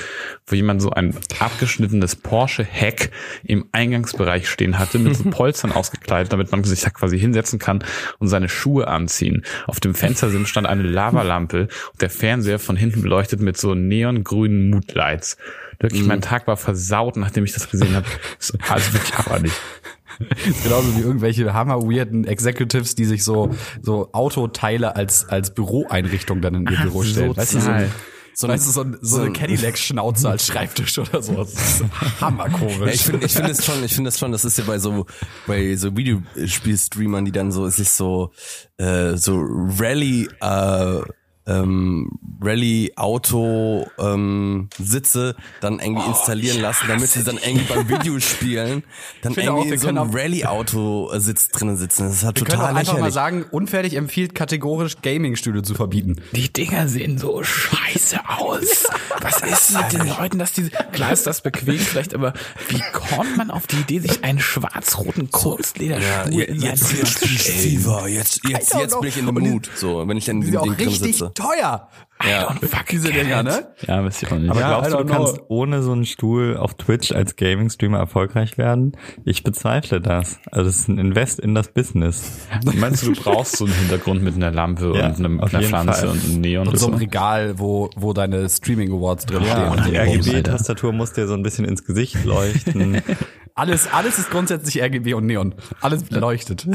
wo 0.46 0.56
jemand 0.56 0.82
so 0.82 0.90
ein 0.90 1.16
abgeschnittenes 1.38 2.16
Porsche-Heck 2.16 3.10
im 3.44 3.66
Eingangsbereich 3.72 4.48
stehen 4.48 4.78
hatte, 4.78 4.98
mit 4.98 5.16
so 5.16 5.24
Polstern 5.30 5.72
ausgekleidet, 5.72 6.32
damit 6.32 6.50
man 6.50 6.64
sich 6.64 6.80
da 6.80 6.90
quasi 6.90 7.18
hinsetzen 7.18 7.58
kann 7.58 7.84
und 8.18 8.28
seine 8.28 8.48
Schuhe 8.48 8.88
anziehen. 8.88 9.44
Auf 9.66 9.80
dem 9.80 9.94
Fenstersim 9.94 10.46
stand 10.46 10.66
eine 10.66 10.82
Lavalampe 10.82 11.68
und 11.92 12.02
der 12.02 12.10
Fernseher 12.10 12.58
von 12.58 12.76
hinten 12.76 13.02
beleuchtet 13.02 13.40
mit 13.40 13.56
so 13.56 13.74
neongrünen 13.74 14.70
Moodlights. 14.70 15.36
Wirklich, 15.80 16.04
mein 16.04 16.20
Tag 16.20 16.46
war 16.46 16.56
versaut, 16.56 17.16
nachdem 17.16 17.44
ich 17.44 17.52
das 17.52 17.68
gesehen 17.70 17.94
habe. 17.94 18.06
Also 18.68 18.92
wirklich 18.92 19.14
abartig. 19.14 19.52
Genauso 20.62 20.96
wie 20.96 21.00
irgendwelche 21.00 21.52
hammer-weirden 21.52 22.24
Executives, 22.24 22.94
die 22.94 23.04
sich 23.04 23.24
so, 23.24 23.54
so 23.82 24.10
Autoteile 24.12 24.96
als, 24.96 25.28
als 25.28 25.52
Büroeinrichtung 25.54 26.40
dann 26.40 26.54
in 26.54 26.66
ihr 26.66 26.78
Büro 26.78 27.02
stellen. 27.02 27.36
Weißt 27.36 27.54
du, 27.54 27.60
so, 27.60 27.70
so, 28.34 28.48
weißt 28.48 28.66
du, 28.66 28.70
so, 28.72 28.84
so 29.00 29.20
eine 29.20 29.32
Cadillac-Schnauze 29.32 30.28
als 30.28 30.46
Schreibtisch 30.46 30.98
oder 30.98 31.22
so. 31.22 31.34
Das 31.34 31.52
ist 31.52 31.84
hammerkomisch. 32.20 32.78
Ja, 32.78 32.86
ich 32.86 33.02
finde 33.02 33.26
ich 33.26 33.32
finde 33.32 33.52
es 33.52 33.64
schon, 33.64 33.84
ich 33.84 33.94
finde 33.94 34.08
es 34.08 34.18
schon, 34.18 34.32
das 34.32 34.44
ist 34.44 34.58
ja 34.58 34.64
bei 34.64 34.78
so 34.78 35.06
bei 35.46 35.76
so 35.76 35.96
Videospielstreamern, 35.96 37.24
die 37.24 37.32
dann 37.32 37.52
so 37.52 37.68
sich 37.68 37.90
so 37.90 38.32
äh, 38.76 39.16
so 39.16 39.40
Rally 39.78 40.28
äh, 40.40 41.00
ähm, 41.46 42.10
Rallye-Auto 42.40 43.86
ähm, 43.98 44.68
Sitze 44.78 45.34
dann 45.60 45.78
irgendwie 45.78 46.02
Oh, 46.06 46.10
installieren 46.10 46.60
lassen, 46.60 46.86
damit 46.88 47.08
sie 47.08 47.22
dann 47.24 47.38
irgendwie 47.38 47.64
beim 47.72 47.88
Videospielen 47.88 48.82
dann 49.22 49.32
auch, 49.32 49.36
irgendwie 49.38 49.66
wir 49.68 49.72
in 49.74 49.78
so 49.78 49.88
einem 49.88 49.98
auch- 50.10 50.14
Rallye-Auto-Sitz 50.14 51.48
drinnen 51.48 51.76
sitzen. 51.76 52.04
Das 52.04 52.14
ist 52.16 52.24
halt 52.24 52.40
Wir 52.40 52.46
können 52.46 52.62
auch 52.62 52.66
total 52.68 52.78
einfach 52.80 52.98
mal 52.98 53.12
sagen, 53.12 53.44
unfertig 53.50 53.94
empfiehlt 53.94 54.34
kategorisch 54.34 54.96
Gaming-Stühle 55.02 55.62
zu 55.62 55.74
verbieten. 55.74 56.16
Die 56.32 56.52
Dinger 56.52 56.88
sehen 56.88 57.18
so 57.18 57.42
scheiße 57.42 58.20
aus. 58.28 58.86
Was 59.20 59.40
ist 59.42 59.76
mit 59.76 59.92
den 59.92 60.08
Leuten, 60.08 60.38
dass 60.38 60.52
diese, 60.52 60.70
klar 60.70 61.12
ist 61.12 61.26
das 61.26 61.40
bequem 61.42 61.78
vielleicht, 61.78 62.14
aber 62.14 62.32
wie 62.68 62.82
kommt 62.92 63.36
man 63.36 63.50
auf 63.50 63.66
die 63.66 63.76
Idee, 63.76 64.00
sich 64.00 64.22
einen 64.24 64.40
schwarz-roten 64.40 65.30
Ja, 66.02 66.22
in 66.44 66.58
sein 66.60 66.70
jetzt, 66.70 66.92
jetzt 66.92 67.20
jetzt, 68.06 68.40
jetzt, 68.48 68.74
don't 68.74 68.80
jetzt 68.80 69.00
bin 69.00 69.08
ich 69.08 69.16
in 69.18 69.26
dem 69.26 69.34
die- 69.36 69.50
Mood, 69.50 69.70
so, 69.74 70.06
wenn 70.06 70.16
ich 70.16 70.28
in 70.28 70.40
Die 70.40 70.46
dem 70.50 70.50
sind 70.52 70.58
auch 70.58 70.76
Ding 70.76 70.88
drin 70.88 70.90
sitze. 71.12 71.32
Teuer. 71.34 71.88
Ja. 72.24 72.48
Und 72.48 72.64
fuck 72.64 72.86
Diese 72.86 73.12
Dinger, 73.12 73.42
ne? 73.42 73.66
Ja, 73.86 74.02
weiß 74.04 74.22
ich 74.22 74.30
auch 74.32 74.38
nicht. 74.38 74.48
Aber 74.50 74.60
Ja, 74.60 74.68
glaubst 74.80 74.92
du, 74.92 74.96
du 74.98 75.04
kannst 75.04 75.34
know. 75.36 75.44
ohne 75.48 75.82
so 75.82 75.92
einen 75.92 76.06
Stuhl 76.06 76.56
auf 76.56 76.74
Twitch 76.74 77.12
als 77.12 77.36
Gaming-Streamer 77.36 77.98
erfolgreich 77.98 78.56
werden? 78.56 78.92
Ich 79.24 79.42
bezweifle 79.42 80.00
das. 80.00 80.38
Also 80.50 80.66
das 80.66 80.76
ist 80.78 80.88
ein 80.88 80.98
Invest 80.98 81.40
in 81.40 81.54
das 81.54 81.68
Business. 81.68 82.46
Meinst 82.76 83.02
du, 83.04 83.12
du 83.12 83.20
brauchst 83.20 83.56
so 83.56 83.64
einen 83.64 83.74
Hintergrund 83.74 84.22
mit 84.22 84.36
einer 84.36 84.52
Lampe 84.52 84.92
Ja, 84.96 85.08
und 85.08 85.16
einem, 85.18 85.40
einer 85.40 85.60
Pflanze 85.62 85.92
Fall. 86.00 86.08
und 86.10 86.24
einem 86.24 86.40
Neon? 86.40 86.68
Und 86.68 86.78
so 86.78 86.86
einem? 86.86 86.96
Regal, 86.96 87.58
wo, 87.58 87.90
wo 87.96 88.12
deine 88.12 88.48
Streaming 88.48 88.92
Awards 88.92 89.26
drin 89.26 89.42
Ja, 89.44 89.72
stehen. 89.74 89.84
und 89.84 89.92
die. 89.92 89.96
RGB-Tastatur 89.98 90.92
muss 90.92 91.12
dir 91.12 91.26
so 91.26 91.34
ein 91.34 91.42
bisschen 91.42 91.64
ins 91.64 91.84
Gesicht 91.84 92.24
leuchten. 92.24 93.02
Alles, 93.56 93.86
alles 93.92 94.18
ist 94.18 94.30
grundsätzlich 94.30 94.82
RGB 94.82 95.14
und 95.14 95.26
Neon. 95.26 95.54
Alles 95.80 96.10
leuchtet. 96.10 96.66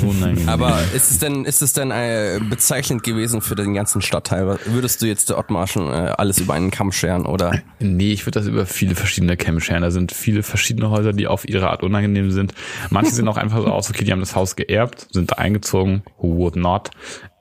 Unangenehm. 0.00 0.48
Aber 0.48 0.80
ist 0.94 1.10
es 1.10 1.18
denn, 1.18 1.44
ist 1.44 1.60
es 1.60 1.74
denn 1.74 1.90
äh, 1.90 2.40
bezeichnend 2.48 3.02
gewesen 3.02 3.42
für 3.42 3.54
den 3.54 3.74
ganzen 3.74 4.00
Stadtteil? 4.00 4.58
Würdest 4.64 5.02
du 5.02 5.06
jetzt 5.06 5.28
der 5.28 5.36
Ottmarschen 5.36 5.86
äh, 5.88 6.14
alles 6.16 6.38
über 6.38 6.54
einen 6.54 6.70
Kamm 6.70 6.92
scheren 6.92 7.26
oder? 7.26 7.60
Nee, 7.78 8.12
ich 8.12 8.24
würde 8.24 8.40
das 8.40 8.48
über 8.48 8.64
viele 8.64 8.94
verschiedene 8.94 9.36
Camps 9.36 9.66
scheren. 9.66 9.82
Da 9.82 9.90
sind 9.90 10.10
viele 10.10 10.42
verschiedene 10.42 10.88
Häuser, 10.88 11.12
die 11.12 11.26
auf 11.26 11.46
ihre 11.46 11.68
Art 11.68 11.82
unangenehm 11.82 12.30
sind. 12.30 12.54
Manche 12.88 13.12
sind 13.12 13.28
auch 13.28 13.36
einfach 13.36 13.58
so 13.58 13.66
aus, 13.66 13.90
okay, 13.90 14.04
die 14.04 14.12
haben 14.12 14.20
das 14.20 14.34
Haus 14.34 14.56
geerbt, 14.56 15.08
sind 15.12 15.32
da 15.32 15.34
eingezogen, 15.34 16.04
who 16.16 16.36
would 16.36 16.56
not, 16.56 16.90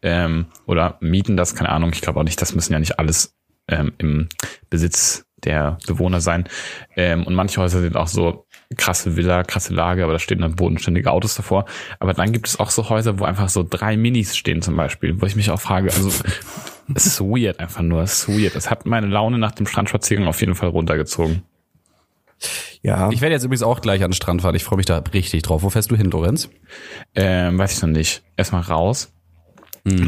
ähm, 0.01 0.47
oder 0.65 0.97
mieten 0.99 1.37
das, 1.37 1.55
keine 1.55 1.69
Ahnung. 1.69 1.91
Ich 1.93 2.01
glaube 2.01 2.19
auch 2.19 2.25
nicht, 2.25 2.41
das 2.41 2.53
müssen 2.53 2.73
ja 2.73 2.79
nicht 2.79 2.99
alles 2.99 3.33
ähm, 3.69 3.93
im 3.97 4.27
Besitz 4.69 5.26
der 5.43 5.77
Bewohner 5.87 6.21
sein. 6.21 6.45
Ähm, 6.95 7.25
und 7.25 7.35
manche 7.35 7.61
Häuser 7.61 7.81
sind 7.81 7.95
auch 7.95 8.07
so 8.07 8.45
krasse 8.75 9.15
Villa, 9.15 9.43
krasse 9.43 9.73
Lage, 9.73 10.03
aber 10.03 10.13
da 10.13 10.19
stehen 10.19 10.39
dann 10.39 10.55
bodenständige 10.55 11.11
Autos 11.11 11.35
davor. 11.35 11.65
Aber 11.99 12.13
dann 12.13 12.31
gibt 12.31 12.47
es 12.47 12.59
auch 12.59 12.69
so 12.69 12.89
Häuser, 12.89 13.19
wo 13.19 13.25
einfach 13.25 13.49
so 13.49 13.65
drei 13.67 13.97
Minis 13.97 14.35
stehen 14.35 14.61
zum 14.61 14.75
Beispiel, 14.75 15.21
wo 15.21 15.25
ich 15.25 15.35
mich 15.35 15.49
auch 15.51 15.59
frage, 15.59 15.91
also 15.91 16.09
es 16.95 17.05
ist 17.05 17.21
weird 17.21 17.59
einfach 17.59 17.83
nur, 17.83 18.01
es 18.01 18.27
ist 18.27 18.29
weird. 18.29 18.55
Es 18.55 18.69
hat 18.69 18.85
meine 18.85 19.07
Laune 19.07 19.37
nach 19.37 19.51
dem 19.51 19.67
Strandspaziergang 19.67 20.27
auf 20.27 20.39
jeden 20.41 20.55
Fall 20.55 20.69
runtergezogen. 20.69 21.43
Ja. 22.83 23.09
Ich 23.11 23.21
werde 23.21 23.33
jetzt 23.33 23.43
übrigens 23.43 23.63
auch 23.63 23.81
gleich 23.81 24.03
an 24.03 24.11
den 24.11 24.15
Strand 24.15 24.41
fahren. 24.41 24.55
Ich 24.55 24.63
freue 24.63 24.77
mich 24.77 24.85
da 24.85 24.99
richtig 25.13 25.41
drauf. 25.43 25.63
Wo 25.63 25.69
fährst 25.69 25.89
du 25.89 25.95
hin, 25.95 26.11
Lorenz? 26.11 26.49
Ähm, 27.15 27.57
weiß 27.57 27.73
ich 27.73 27.81
noch 27.81 27.89
nicht. 27.89 28.23
Erstmal 28.35 28.61
raus 28.61 29.11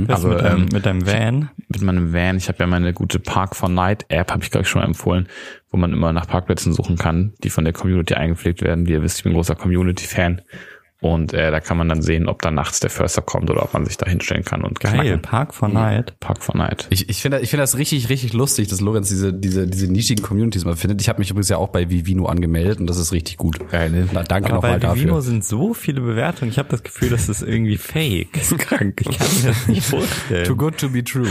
Was 0.07 0.25
Aber, 0.25 0.35
mit, 0.35 0.43
deinem, 0.43 0.61
ähm, 0.61 0.69
mit 0.73 0.85
deinem 0.85 1.07
Van? 1.07 1.49
mit 1.69 1.81
meinem 1.81 2.13
Van. 2.13 2.37
Ich 2.37 2.47
habe 2.47 2.59
ja 2.59 2.67
meine 2.67 2.93
gute 2.93 3.19
Park 3.19 3.55
for 3.55 3.69
Night 3.69 4.05
App, 4.09 4.31
habe 4.31 4.43
ich 4.43 4.51
glaube 4.51 4.63
ich 4.63 4.69
schon 4.69 4.81
mal 4.81 4.87
empfohlen, 4.87 5.27
wo 5.71 5.77
man 5.77 5.93
immer 5.93 6.11
nach 6.11 6.27
Parkplätzen 6.27 6.73
suchen 6.73 6.97
kann, 6.97 7.33
die 7.43 7.49
von 7.49 7.63
der 7.63 7.73
Community 7.73 8.15
eingepflegt 8.15 8.61
werden. 8.61 8.87
Wie 8.87 8.91
ihr 8.91 9.01
wisst, 9.01 9.19
ich 9.19 9.23
bin 9.23 9.33
großer 9.33 9.55
Community-Fan. 9.55 10.41
Und 11.01 11.33
äh, 11.33 11.49
da 11.49 11.61
kann 11.61 11.77
man 11.77 11.87
dann 11.87 12.01
sehen, 12.01 12.27
ob 12.27 12.41
da 12.41 12.51
nachts 12.51 12.81
der 12.81 12.89
Förster 12.89 13.21
kommt 13.21 13.49
oder 13.49 13.63
ob 13.63 13.73
man 13.73 13.85
sich 13.85 13.95
da 13.95 14.05
hinstellen 14.05 14.43
kann 14.43 14.63
und 14.63 14.81
Geil, 14.81 14.93
knacken. 14.93 15.21
Park 15.21 15.53
for 15.53 15.69
Night. 15.69 16.19
Park 16.19 16.43
for 16.43 16.57
Night. 16.57 16.87
Ich, 16.89 17.07
ich 17.07 17.21
finde 17.21 17.39
ich 17.39 17.49
finde 17.49 17.63
das 17.63 17.77
richtig, 17.77 18.09
richtig 18.09 18.33
lustig, 18.33 18.67
dass 18.67 18.81
Lorenz 18.81 19.07
diese, 19.07 19.33
diese, 19.33 19.65
diese 19.65 19.89
nischigen 19.89 20.21
Communities 20.23 20.65
mal 20.65 20.75
findet. 20.75 20.99
Ich 21.01 21.07
habe 21.07 21.19
mich 21.19 21.29
übrigens 21.29 21.47
ja 21.47 21.55
auch 21.55 21.69
bei 21.69 21.89
Vivino 21.89 22.25
angemeldet 22.25 22.81
und 22.81 22.87
das 22.87 22.97
ist 22.97 23.13
richtig 23.13 23.37
gut. 23.37 23.59
Geil, 23.69 23.89
ne? 23.91 24.09
Na, 24.11 24.23
danke 24.23 24.51
Aber 24.51 24.61
bei 24.61 24.73
nochmal 24.77 24.95
Vivino 24.97 25.15
dafür. 25.15 25.21
sind 25.21 25.45
so 25.45 25.73
viele 25.73 26.01
Bewertungen. 26.01 26.51
Ich 26.51 26.59
habe 26.59 26.67
das 26.67 26.83
Gefühl, 26.83 27.09
das 27.09 27.29
ist 27.29 27.43
irgendwie 27.43 27.77
fake. 27.77 28.33
Das 28.33 28.51
ist 28.51 28.59
krank. 28.59 29.01
Ich 29.09 29.17
kann 29.17 29.27
mir 29.41 29.47
das 29.53 29.67
nicht 29.69 29.85
vorstellen. 29.85 30.45
Too 30.45 30.55
good 30.57 30.77
to 30.79 30.89
be 30.89 31.01
true. 31.01 31.27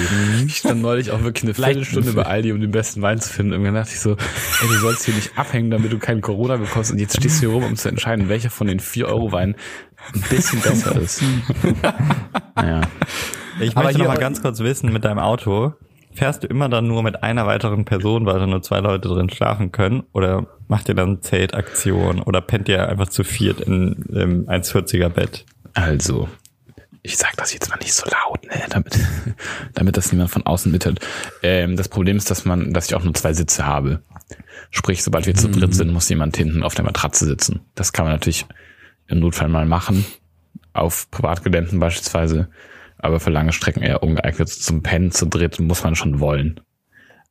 Ich 0.46 0.56
stand 0.56 0.80
neulich 0.80 1.10
auch 1.10 1.22
wirklich 1.22 1.44
eine 1.44 1.52
Viertelstunde 1.52 2.14
bei 2.14 2.22
Aldi, 2.22 2.52
um 2.52 2.60
den 2.62 2.70
besten 2.70 3.02
Wein 3.02 3.20
zu 3.20 3.30
finden. 3.30 3.52
Irgendwann 3.52 3.74
dachte 3.74 3.90
ich 3.92 4.00
so, 4.00 4.12
ey, 4.12 4.68
du 4.68 4.78
sollst 4.78 5.04
hier 5.04 5.14
nicht 5.14 5.36
abhängen, 5.36 5.70
damit 5.70 5.92
du 5.92 5.98
keinen 5.98 6.22
Corona 6.22 6.56
bekommst. 6.56 6.90
Und 6.90 6.98
jetzt 6.98 7.18
stehst 7.18 7.36
du 7.36 7.40
hier 7.40 7.48
rum, 7.50 7.64
um 7.64 7.76
zu 7.76 7.90
entscheiden, 7.90 8.30
welcher 8.30 8.48
von 8.48 8.66
den 8.66 8.80
4-Euro-Weinen 8.80 9.56
ein 10.14 10.20
bisschen 10.30 10.60
besser 10.60 10.96
ist. 11.00 11.22
naja. 12.54 12.80
Ich 13.60 13.76
Aber 13.76 13.84
möchte 13.86 13.98
noch 13.98 14.06
hier- 14.06 14.14
mal 14.14 14.18
ganz 14.20 14.40
kurz 14.42 14.60
wissen, 14.60 14.92
mit 14.92 15.04
deinem 15.04 15.18
Auto, 15.18 15.74
fährst 16.14 16.42
du 16.42 16.46
immer 16.46 16.68
dann 16.68 16.86
nur 16.86 17.02
mit 17.02 17.22
einer 17.22 17.46
weiteren 17.46 17.84
Person, 17.84 18.26
weil 18.26 18.38
da 18.38 18.46
nur 18.46 18.62
zwei 18.62 18.78
Leute 18.80 19.08
drin 19.08 19.30
schlafen 19.30 19.72
können? 19.72 20.04
Oder 20.12 20.46
macht 20.68 20.88
ihr 20.88 20.94
dann 20.94 21.22
Zeltaktion? 21.22 22.20
Oder 22.20 22.40
pennt 22.40 22.68
ihr 22.68 22.88
einfach 22.88 23.08
zu 23.08 23.24
viert 23.24 23.60
in 23.60 24.04
im 24.12 24.46
1,40er 24.48 25.08
Bett? 25.08 25.44
Also, 25.74 26.28
ich 27.02 27.16
sag 27.16 27.36
das 27.36 27.52
jetzt 27.52 27.68
mal 27.68 27.76
nicht 27.78 27.92
so 27.94 28.04
laut, 28.10 28.44
ne, 28.44 28.62
damit, 28.70 28.98
damit 29.74 29.96
das 29.96 30.12
niemand 30.12 30.30
von 30.30 30.44
außen 30.46 30.70
mithört. 30.72 31.00
Ähm, 31.42 31.76
das 31.76 31.88
Problem 31.88 32.16
ist, 32.16 32.30
dass 32.30 32.44
man, 32.44 32.72
dass 32.72 32.86
ich 32.86 32.94
auch 32.94 33.04
nur 33.04 33.14
zwei 33.14 33.32
Sitze 33.32 33.66
habe. 33.66 34.00
Sprich, 34.70 35.02
sobald 35.02 35.26
wir 35.26 35.34
zu 35.34 35.48
dritt 35.48 35.74
sind, 35.74 35.92
muss 35.92 36.08
jemand 36.08 36.36
hinten 36.36 36.62
auf 36.62 36.74
der 36.74 36.84
Matratze 36.84 37.24
sitzen. 37.24 37.60
Das 37.74 37.92
kann 37.92 38.04
man 38.04 38.12
natürlich 38.14 38.44
im 39.08 39.20
Notfall 39.20 39.48
mal 39.48 39.66
machen, 39.66 40.04
auf 40.72 41.10
Privatgeländen 41.10 41.80
beispielsweise, 41.80 42.48
aber 42.98 43.20
für 43.20 43.30
lange 43.30 43.52
Strecken 43.52 43.82
eher 43.82 44.02
ungeeignet. 44.02 44.48
Zum 44.48 44.82
Pennen 44.82 45.10
zu 45.10 45.26
dritt 45.26 45.58
muss 45.58 45.82
man 45.82 45.96
schon 45.96 46.20
wollen. 46.20 46.60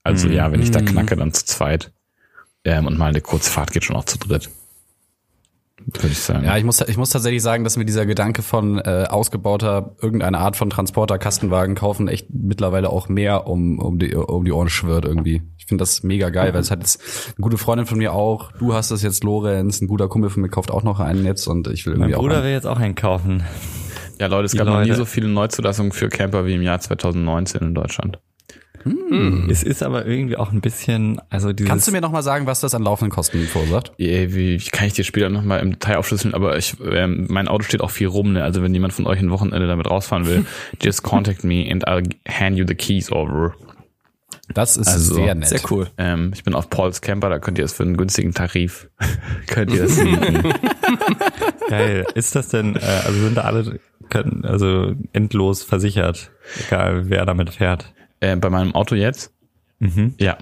Also 0.03 0.29
ja, 0.29 0.51
wenn 0.51 0.61
ich 0.61 0.71
da 0.71 0.81
knacke, 0.81 1.15
dann 1.15 1.33
zu 1.33 1.45
zweit. 1.45 1.91
Ähm, 2.63 2.85
und 2.85 2.97
mal 2.97 3.09
eine 3.09 3.21
kurze 3.21 3.51
Fahrt 3.51 3.71
geht 3.71 3.83
schon 3.83 3.95
auch 3.95 4.05
zu 4.05 4.17
dritt. 4.17 4.49
Würde 5.85 6.07
ich 6.07 6.19
sagen. 6.19 6.43
Ja, 6.43 6.57
ich 6.57 6.63
muss, 6.63 6.81
ich 6.81 6.97
muss 6.97 7.11
tatsächlich 7.11 7.41
sagen, 7.41 7.63
dass 7.63 7.77
mir 7.77 7.85
dieser 7.85 8.05
Gedanke 8.05 8.41
von 8.41 8.79
äh, 8.79 9.05
ausgebauter 9.09 9.95
irgendeine 10.01 10.39
Art 10.39 10.55
von 10.55 10.69
Transporter, 10.69 11.17
Kastenwagen 11.17 11.75
kaufen 11.75 12.07
echt 12.07 12.27
mittlerweile 12.31 12.89
auch 12.89 13.09
mehr 13.09 13.47
um, 13.47 13.79
um, 13.79 13.99
die, 13.99 14.15
um 14.15 14.43
die 14.43 14.51
Ohren 14.51 14.69
schwirrt 14.69 15.05
irgendwie. 15.05 15.43
Ich 15.57 15.65
finde 15.65 15.83
das 15.83 16.03
mega 16.03 16.29
geil, 16.29 16.53
weil 16.53 16.61
es 16.61 16.71
hat 16.71 16.79
jetzt 16.79 17.01
eine 17.35 17.43
gute 17.43 17.57
Freundin 17.57 17.85
von 17.85 17.97
mir 17.97 18.13
auch, 18.13 18.51
du 18.53 18.73
hast 18.73 18.91
das 18.91 19.01
jetzt, 19.03 19.23
Lorenz, 19.23 19.81
ein 19.81 19.87
guter 19.87 20.07
Kumpel 20.07 20.29
von 20.29 20.41
mir 20.41 20.49
kauft 20.49 20.71
auch 20.71 20.83
noch 20.83 20.99
einen 20.99 21.25
jetzt 21.25 21.47
und 21.47 21.67
ich 21.67 21.85
will 21.85 21.93
Mein 21.93 22.09
irgendwie 22.09 22.15
auch 22.15 22.21
Bruder 22.21 22.43
will 22.43 22.51
jetzt 22.51 22.67
auch 22.67 22.79
einen 22.79 22.95
kaufen. 22.95 23.43
Ja, 24.19 24.27
Leute, 24.27 24.45
es 24.45 24.51
Die 24.51 24.57
gab 24.57 24.67
noch 24.67 24.79
nie 24.81 24.87
Leute. 24.87 24.95
so 24.95 25.05
viele 25.05 25.27
Neuzulassungen 25.27 25.91
für 25.91 26.09
Camper 26.09 26.45
wie 26.45 26.55
im 26.55 26.63
Jahr 26.63 26.79
2019 26.79 27.61
in 27.61 27.75
Deutschland. 27.75 28.19
Es 29.49 29.63
ist 29.63 29.83
aber 29.83 30.05
irgendwie 30.05 30.37
auch 30.37 30.51
ein 30.51 30.61
bisschen, 30.61 31.21
also 31.29 31.53
dieses, 31.53 31.69
Kannst 31.69 31.87
du 31.87 31.91
mir 31.91 32.01
noch 32.01 32.11
mal 32.11 32.21
sagen, 32.23 32.45
was 32.45 32.59
das 32.59 32.75
an 32.75 32.83
laufenden 32.83 33.11
Kosten 33.11 33.41
verursacht? 33.47 33.91
Eh, 33.97 34.33
Wie 34.33 34.57
kann 34.57 34.87
ich 34.87 34.93
dir 34.93 35.03
später 35.03 35.29
nochmal 35.29 35.61
im 35.61 35.71
Detail 35.73 35.97
aufschlüsseln, 35.97 36.33
aber 36.33 36.57
ich, 36.57 36.75
ähm, 36.91 37.25
mein 37.29 37.47
Auto 37.47 37.63
steht 37.63 37.81
auch 37.81 37.91
viel 37.91 38.07
rum, 38.07 38.33
ne? 38.33 38.43
Also 38.43 38.61
wenn 38.63 38.73
jemand 38.73 38.93
von 38.93 39.07
euch 39.07 39.19
ein 39.19 39.31
Wochenende 39.31 39.67
damit 39.67 39.89
rausfahren 39.89 40.25
will, 40.27 40.45
just 40.81 41.03
contact 41.03 41.43
me 41.43 41.67
and 41.71 41.87
I'll 41.87 42.03
hand 42.27 42.57
you 42.57 42.65
the 42.67 42.75
keys 42.75 43.11
over. 43.11 43.53
Das 44.53 44.77
ist 44.77 44.87
Also, 44.87 45.15
sehr 45.15 45.35
nett. 45.35 45.49
Sehr 45.49 45.59
cool. 45.69 45.87
Ähm, 45.97 46.31
ich 46.33 46.43
bin 46.43 46.53
auf 46.55 46.69
Paul's 46.69 47.01
Camper, 47.01 47.29
da 47.29 47.39
könnt 47.39 47.57
ihr 47.57 47.65
es 47.65 47.73
für 47.73 47.83
einen 47.83 47.97
günstigen 47.97 48.33
Tarif, 48.33 48.89
könnt 49.47 49.71
ihr 49.73 49.83
es 49.83 49.97
mieten. 50.01 50.53
geil. 51.69 52.05
Ist 52.15 52.35
das 52.35 52.49
denn, 52.49 52.75
äh, 52.75 52.79
also 52.79 53.19
sind 53.19 53.35
da 53.35 53.41
alle, 53.41 53.79
können, 54.09 54.45
also 54.45 54.93
endlos 55.11 55.63
versichert, 55.63 56.31
egal 56.65 57.09
wer 57.09 57.25
damit 57.25 57.49
fährt? 57.49 57.93
Äh, 58.19 58.35
bei 58.35 58.49
meinem 58.49 58.73
Auto 58.75 58.95
jetzt? 58.95 59.31
Mhm. 59.79 60.15
Ja. 60.19 60.37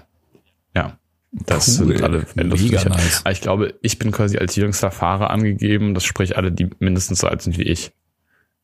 Ja. 0.74 0.98
Das 1.32 1.78
Cool. 1.80 1.88
sind 1.88 2.02
alle 2.02 2.26
Mega 2.34 2.84
nice. 2.88 3.20
Aber 3.24 3.32
ich 3.32 3.40
glaube, 3.40 3.74
ich 3.82 3.98
bin 3.98 4.10
quasi 4.12 4.38
als 4.38 4.56
jüngster 4.56 4.90
Fahrer 4.90 5.30
angegeben, 5.30 5.92
das 5.94 6.04
sprich 6.04 6.36
alle, 6.36 6.50
die 6.52 6.70
mindestens 6.78 7.20
so 7.20 7.26
alt 7.26 7.42
sind 7.42 7.58
wie 7.58 7.64
ich. 7.64 7.92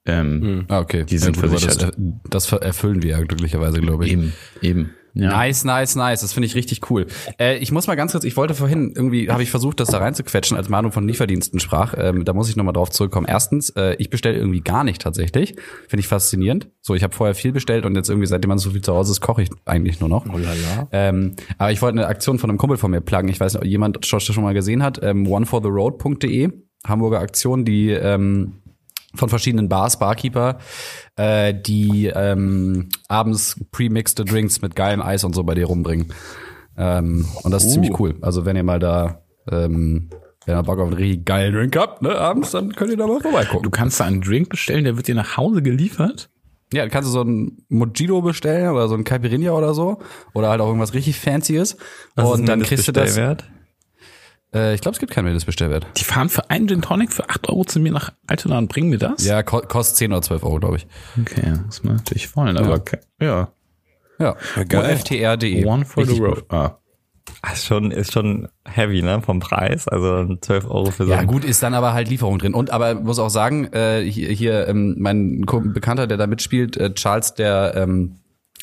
Ähm, 0.06 0.64
Ah, 0.68 0.80
okay. 0.80 1.04
Die 1.04 1.18
sind 1.18 1.36
gut, 1.36 1.44
aber 1.44 1.58
versichert. 1.58 1.94
Das, 2.24 2.48
das 2.48 2.60
erfüllen 2.60 3.02
wir 3.02 3.10
ja 3.10 3.22
glücklicherweise, 3.22 3.80
glaube 3.80 4.06
ich. 4.06 4.12
Eben, 4.12 4.32
eben. 4.62 4.90
Ja. 5.14 5.30
Nice, 5.30 5.64
nice, 5.64 5.94
nice. 5.94 6.20
Das 6.22 6.32
finde 6.32 6.46
ich 6.46 6.54
richtig 6.54 6.90
cool. 6.90 7.06
Äh, 7.38 7.58
ich 7.58 7.70
muss 7.72 7.86
mal 7.86 7.94
ganz 7.94 8.12
kurz, 8.12 8.24
ich 8.24 8.36
wollte 8.36 8.54
vorhin, 8.54 8.92
irgendwie 8.94 9.30
habe 9.30 9.42
ich 9.42 9.50
versucht, 9.50 9.80
das 9.80 9.88
da 9.88 9.98
reinzuquetschen, 9.98 10.56
als 10.56 10.68
Manu 10.68 10.90
von 10.90 11.06
Lieferdiensten 11.06 11.60
sprach. 11.60 11.94
Ähm, 11.96 12.24
da 12.24 12.32
muss 12.32 12.48
ich 12.48 12.56
nochmal 12.56 12.72
drauf 12.72 12.90
zurückkommen. 12.90 13.26
Erstens, 13.28 13.70
äh, 13.70 13.94
ich 13.98 14.10
bestelle 14.10 14.36
irgendwie 14.36 14.60
gar 14.60 14.84
nicht 14.84 15.02
tatsächlich. 15.02 15.54
Finde 15.88 16.00
ich 16.00 16.08
faszinierend. 16.08 16.68
So, 16.80 16.94
ich 16.94 17.02
habe 17.02 17.14
vorher 17.14 17.34
viel 17.34 17.52
bestellt 17.52 17.84
und 17.84 17.94
jetzt 17.94 18.08
irgendwie, 18.08 18.26
seitdem 18.26 18.48
man 18.48 18.58
so 18.58 18.70
viel 18.70 18.82
zu 18.82 18.94
Hause 18.94 19.12
ist, 19.12 19.20
koche 19.20 19.42
ich 19.42 19.50
eigentlich 19.64 20.00
nur 20.00 20.08
noch. 20.08 20.26
Oh 20.26 20.38
lala. 20.38 20.88
Ähm, 20.92 21.36
aber 21.58 21.72
ich 21.72 21.82
wollte 21.82 21.98
eine 21.98 22.08
Aktion 22.08 22.38
von 22.38 22.50
einem 22.50 22.58
Kumpel 22.58 22.78
von 22.78 22.90
mir 22.90 23.00
pluggen. 23.00 23.28
Ich 23.28 23.40
weiß 23.40 23.54
nicht, 23.54 23.62
ob 23.62 23.68
jemand 23.68 24.04
schon 24.06 24.20
schon 24.20 24.42
mal 24.42 24.54
gesehen 24.54 24.82
hat. 24.82 25.00
Ähm, 25.02 25.26
onefortheroad.de, 25.26 26.50
Hamburger 26.86 27.20
Aktion, 27.20 27.64
die 27.64 27.90
ähm, 27.90 28.61
von 29.14 29.28
verschiedenen 29.28 29.68
Bars, 29.68 29.98
Barkeeper, 29.98 30.58
äh, 31.16 31.54
die 31.54 32.06
ähm, 32.06 32.88
abends 33.08 33.60
pre-mixte 33.70 34.24
Drinks 34.24 34.62
mit 34.62 34.76
geilem 34.76 35.02
Eis 35.02 35.24
und 35.24 35.34
so 35.34 35.44
bei 35.44 35.54
dir 35.54 35.66
rumbringen. 35.66 36.12
Ähm, 36.76 37.26
und 37.42 37.50
das 37.50 37.64
ist 37.64 37.72
ziemlich 37.72 37.98
cool. 38.00 38.16
Also 38.22 38.44
wenn 38.44 38.56
ihr 38.56 38.62
mal 38.62 38.78
da, 38.78 39.22
ähm, 39.50 40.10
wenn 40.46 40.56
ihr 40.56 40.62
Bock 40.62 40.78
auf 40.78 40.88
einen 40.88 40.96
richtig 40.96 41.24
geilen 41.26 41.54
Drink 41.54 41.76
habt, 41.76 42.02
ne, 42.02 42.16
abends, 42.16 42.50
dann 42.52 42.72
könnt 42.74 42.90
ihr 42.90 42.96
da 42.96 43.06
mal 43.06 43.20
vorbeigucken. 43.20 43.62
Du 43.62 43.70
kannst 43.70 44.00
da 44.00 44.04
einen 44.04 44.22
Drink 44.22 44.48
bestellen, 44.48 44.84
der 44.84 44.96
wird 44.96 45.08
dir 45.08 45.14
nach 45.14 45.36
Hause 45.36 45.62
geliefert. 45.62 46.30
Ja, 46.72 46.82
dann 46.82 46.90
kannst 46.90 47.08
du 47.08 47.12
so 47.12 47.22
ein 47.22 47.64
Mojito 47.68 48.22
bestellen 48.22 48.70
oder 48.70 48.88
so 48.88 48.94
ein 48.94 49.04
Caipirinha 49.04 49.52
oder 49.52 49.74
so. 49.74 49.98
Oder 50.32 50.48
halt 50.48 50.62
auch 50.62 50.68
irgendwas 50.68 50.94
richtig 50.94 51.20
Fancyes. 51.20 51.76
Was 52.14 52.30
und 52.30 52.46
dann 52.46 52.62
kriegst 52.62 52.88
du 52.88 52.92
das. 52.92 53.04
Bestellwert? 53.04 53.44
Äh, 54.54 54.74
ich 54.74 54.80
glaube, 54.80 54.94
es 54.94 55.00
gibt 55.00 55.12
keinen 55.12 55.24
Mindestbestellwert. 55.24 55.86
Die 55.96 56.04
fahren 56.04 56.28
für 56.28 56.50
einen 56.50 56.68
Gin 56.68 56.82
Tonic 56.82 57.12
für 57.12 57.28
8 57.28 57.48
Euro 57.48 57.64
zu 57.64 57.80
mir 57.80 57.92
nach 57.92 58.12
Altona 58.26 58.58
und 58.58 58.68
bringen 58.68 58.90
mir 58.90 58.98
das? 58.98 59.24
Ja, 59.24 59.42
ko 59.42 59.60
kostet 59.60 59.96
10 59.96 60.12
oder 60.12 60.22
12 60.22 60.42
Euro, 60.44 60.58
glaube 60.60 60.76
ich. 60.76 60.86
Okay, 61.20 61.42
das 61.44 61.60
muss 61.64 61.84
man 61.84 61.96
natürlich 61.96 62.36
wollen, 62.36 62.56
aber 62.56 62.74
okay. 62.74 62.98
ja. 63.20 63.52
Ja. 64.18 64.36
geil. 64.68 64.96
ftr.de. 64.96 65.64
One 65.64 65.84
for 65.84 66.06
the 66.06 66.18
road. 66.20 66.44
Ah. 66.50 66.78
Ah, 67.40 67.52
Ist 67.52 67.66
schon, 67.66 67.90
ist 67.90 68.12
schon 68.12 68.48
heavy, 68.64 69.02
ne, 69.02 69.20
vom 69.20 69.40
Preis. 69.40 69.88
Also 69.88 70.36
12 70.36 70.64
Euro 70.66 70.90
für 70.90 71.06
so 71.06 71.10
Ja, 71.10 71.24
gut, 71.24 71.44
ist 71.44 71.62
dann 71.62 71.74
aber 71.74 71.92
halt 71.92 72.08
Lieferung 72.08 72.38
drin. 72.38 72.54
Und 72.54 72.70
aber 72.70 72.94
muss 72.94 73.18
auch 73.18 73.30
sagen, 73.30 73.72
äh, 73.72 74.02
hier, 74.02 74.28
hier 74.28 74.68
ähm, 74.68 74.96
mein 74.98 75.44
Bekannter, 75.72 76.06
der 76.06 76.18
da 76.18 76.26
mitspielt, 76.26 76.76
äh, 76.76 76.94
Charles, 76.94 77.34
der 77.34 77.74
ähm, 77.76 78.16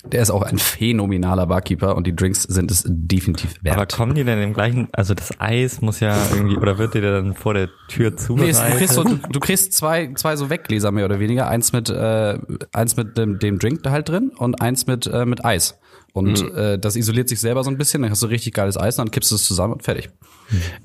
der 0.06 0.22
ist 0.22 0.30
auch 0.32 0.42
ein 0.44 0.58
phänomenaler 0.58 1.46
Barkeeper 1.48 1.96
und 1.96 2.08
die 2.08 2.16
Drinks 2.16 2.44
sind 2.44 2.72
es 2.72 2.84
definitiv 2.88 3.56
wert. 3.62 3.76
Aber 3.76 3.86
kommen 3.86 4.16
die 4.16 4.24
denn 4.24 4.42
im 4.42 4.54
gleichen, 4.54 4.88
also 4.94 5.14
das 5.14 5.40
Eis 5.40 5.82
muss 5.82 6.00
ja 6.00 6.18
irgendwie, 6.34 6.58
oder 6.58 6.78
wird 6.78 6.94
dir 6.94 7.02
dann 7.02 7.34
vor 7.36 7.54
der 7.54 7.70
Tür 7.88 8.12
Nee, 8.12 8.16
zubereitet? 8.18 8.56
es- 8.56 8.70
du 8.72 8.78
kriegst, 8.78 8.94
so, 8.94 9.04
du, 9.04 9.16
du 9.32 9.40
kriegst 9.40 9.74
zwei, 9.74 10.14
zwei 10.16 10.36
so 10.36 10.50
Weggläser 10.50 10.92
mehr 10.92 11.06
oder 11.06 11.20
weniger. 11.20 11.48
Eins 11.48 11.74
mit, 11.74 11.90
äh, 11.90 12.38
eins 12.74 12.96
mit 12.98 13.18
dem, 13.18 13.40
dem 13.40 13.60
Drink 13.60 13.84
da 13.84 13.92
halt 13.92 14.10
drin 14.10 14.32
und 14.38 14.62
eins 14.62 14.88
mit, 14.88 15.06
äh, 15.08 15.26
mit 15.26 15.44
Eis. 15.46 15.78
Und 16.14 16.40
äh, 16.56 16.80
das 16.80 16.96
isoliert 16.96 17.30
sich 17.30 17.40
selber 17.40 17.64
so 17.64 17.70
ein 17.70 17.78
bisschen, 17.78 18.02
dann 18.02 18.10
hast 18.12 18.24
du 18.24 18.28
richtig 18.28 18.54
geiles 18.54 18.78
Eis, 18.78 18.96
dann 18.96 19.12
kippst 19.12 19.30
du 19.32 19.36
es 19.36 19.44
zusammen 19.44 19.74
und 19.74 19.84
fertig. 19.84 20.10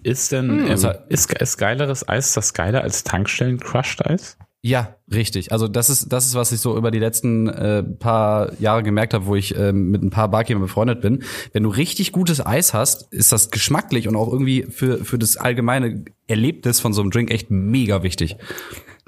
Ist 0.02 0.32
denn, 0.32 0.66
ähm, 0.68 0.88
ist, 1.08 1.32
ist 1.32 1.56
geileres 1.56 2.06
Eis 2.06 2.34
das 2.34 2.52
geiler 2.52 2.82
als 2.82 3.04
Tankstellen 3.04 3.58
Crushed 3.58 4.04
Eis? 4.04 4.36
Ja, 4.66 4.96
richtig. 5.12 5.52
Also 5.52 5.68
das 5.68 5.90
ist 5.90 6.10
das 6.10 6.24
ist 6.24 6.34
was 6.36 6.50
ich 6.50 6.58
so 6.58 6.74
über 6.74 6.90
die 6.90 6.98
letzten 6.98 7.48
äh, 7.50 7.82
paar 7.82 8.58
Jahre 8.58 8.82
gemerkt 8.82 9.12
habe, 9.12 9.26
wo 9.26 9.36
ich 9.36 9.54
ähm, 9.58 9.90
mit 9.90 10.02
ein 10.02 10.08
paar 10.08 10.30
Barkeepern 10.30 10.62
befreundet 10.62 11.02
bin. 11.02 11.22
Wenn 11.52 11.64
du 11.64 11.68
richtig 11.68 12.12
gutes 12.12 12.44
Eis 12.44 12.72
hast, 12.72 13.12
ist 13.12 13.30
das 13.30 13.50
geschmacklich 13.50 14.08
und 14.08 14.16
auch 14.16 14.32
irgendwie 14.32 14.62
für 14.62 15.04
für 15.04 15.18
das 15.18 15.36
allgemeine 15.36 16.06
Erlebnis 16.28 16.80
von 16.80 16.94
so 16.94 17.02
einem 17.02 17.10
Drink 17.10 17.30
echt 17.30 17.50
mega 17.50 18.02
wichtig. 18.02 18.36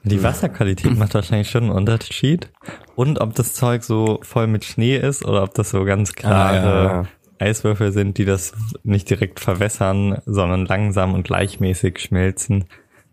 Die 0.04 0.22
Wasserqualität 0.22 0.94
macht 0.94 1.14
wahrscheinlich 1.14 1.48
schon 1.48 1.64
einen 1.64 1.72
Unterschied. 1.72 2.50
Und 2.94 3.18
ob 3.22 3.34
das 3.34 3.54
Zeug 3.54 3.82
so 3.82 4.20
voll 4.22 4.48
mit 4.48 4.66
Schnee 4.66 4.98
ist 4.98 5.24
oder 5.24 5.42
ob 5.42 5.54
das 5.54 5.70
so 5.70 5.84
ganz 5.86 6.12
klare 6.12 7.08
Ah, 7.40 7.42
Eiswürfel 7.42 7.92
sind, 7.92 8.18
die 8.18 8.26
das 8.26 8.52
nicht 8.82 9.08
direkt 9.08 9.40
verwässern, 9.40 10.20
sondern 10.26 10.66
langsam 10.66 11.14
und 11.14 11.22
gleichmäßig 11.24 11.98
schmelzen. 11.98 12.66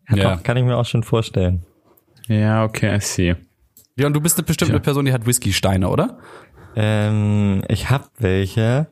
Ja, 0.09 0.15
Ja. 0.17 0.35
Doch, 0.35 0.43
kann 0.43 0.57
ich 0.57 0.65
mir 0.65 0.75
auch 0.75 0.85
schon 0.85 1.03
vorstellen. 1.03 1.63
Ja, 2.27 2.63
okay, 2.63 2.95
I 2.95 2.99
see. 2.99 3.35
Ja, 3.95 4.07
und 4.07 4.13
du 4.13 4.21
bist 4.21 4.37
eine 4.37 4.45
bestimmte 4.45 4.79
Person, 4.79 5.05
die 5.05 5.13
hat 5.13 5.25
Whisky-Steine, 5.25 5.89
oder? 5.89 6.17
Ähm, 6.75 7.63
ich 7.67 7.89
hab 7.89 8.09
welche. 8.17 8.87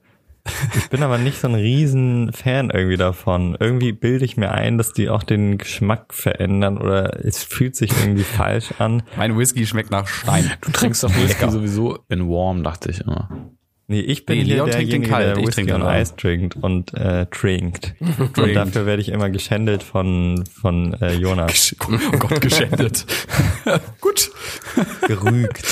Ich 0.76 0.90
bin 0.90 1.04
aber 1.04 1.20
nicht 1.20 1.40
so 1.40 1.48
ein 1.48 1.56
riesen 1.56 2.34
Fan 2.34 2.72
irgendwie 2.72 2.98
davon. 2.98 3.56
Irgendwie 3.60 3.92
bilde 3.92 4.26
ich 4.26 4.38
mir 4.38 4.52
ein, 4.52 4.78
dass 4.78 4.92
die 4.92 5.10
auch 5.10 5.22
den 5.22 5.60
Geschmack 5.60 6.14
verändern 6.14 6.80
oder 6.80 7.24
es 7.24 7.44
fühlt 7.44 7.76
sich 7.76 7.92
irgendwie 7.92 8.24
falsch 8.24 8.74
an. 8.80 9.04
Mein 9.18 9.38
Whisky 9.38 9.68
schmeckt 9.68 9.92
nach 9.92 10.08
Stein. 10.08 10.52
Du 10.62 10.72
trinkst 10.72 11.04
doch 11.04 11.16
Whisky 11.16 11.50
sowieso 11.50 12.00
in 12.10 12.28
warm, 12.28 12.64
dachte 12.64 12.90
ich 12.90 13.02
immer. 13.02 13.30
Nee, 13.92 14.00
ich 14.00 14.26
bin 14.26 14.38
Nee, 14.38 14.46
hier 14.46 14.56
Leon 14.56 14.72
trinkt 14.72 14.94
den 14.94 15.04
kalt, 15.04 15.26
der 15.26 15.38
ich 15.38 15.48
Whisky 15.48 15.66
trinke 15.66 15.76
und. 15.76 15.82
Eis 15.84 16.16
trinkt 16.16 16.56
und 16.56 16.94
äh, 16.94 17.26
trinkt. 17.26 17.94
und 18.38 18.54
dafür 18.54 18.86
werde 18.86 19.02
ich 19.02 19.10
immer 19.10 19.30
geschändelt 19.30 19.84
von 19.84 20.46
von 20.46 20.94
äh, 21.02 21.14
Jonas. 21.14 21.76
Oh 22.14 22.18
Gott, 22.18 22.40
geschändet. 22.40 23.06
Gut. 24.02 24.32
Gerügt. 25.08 25.68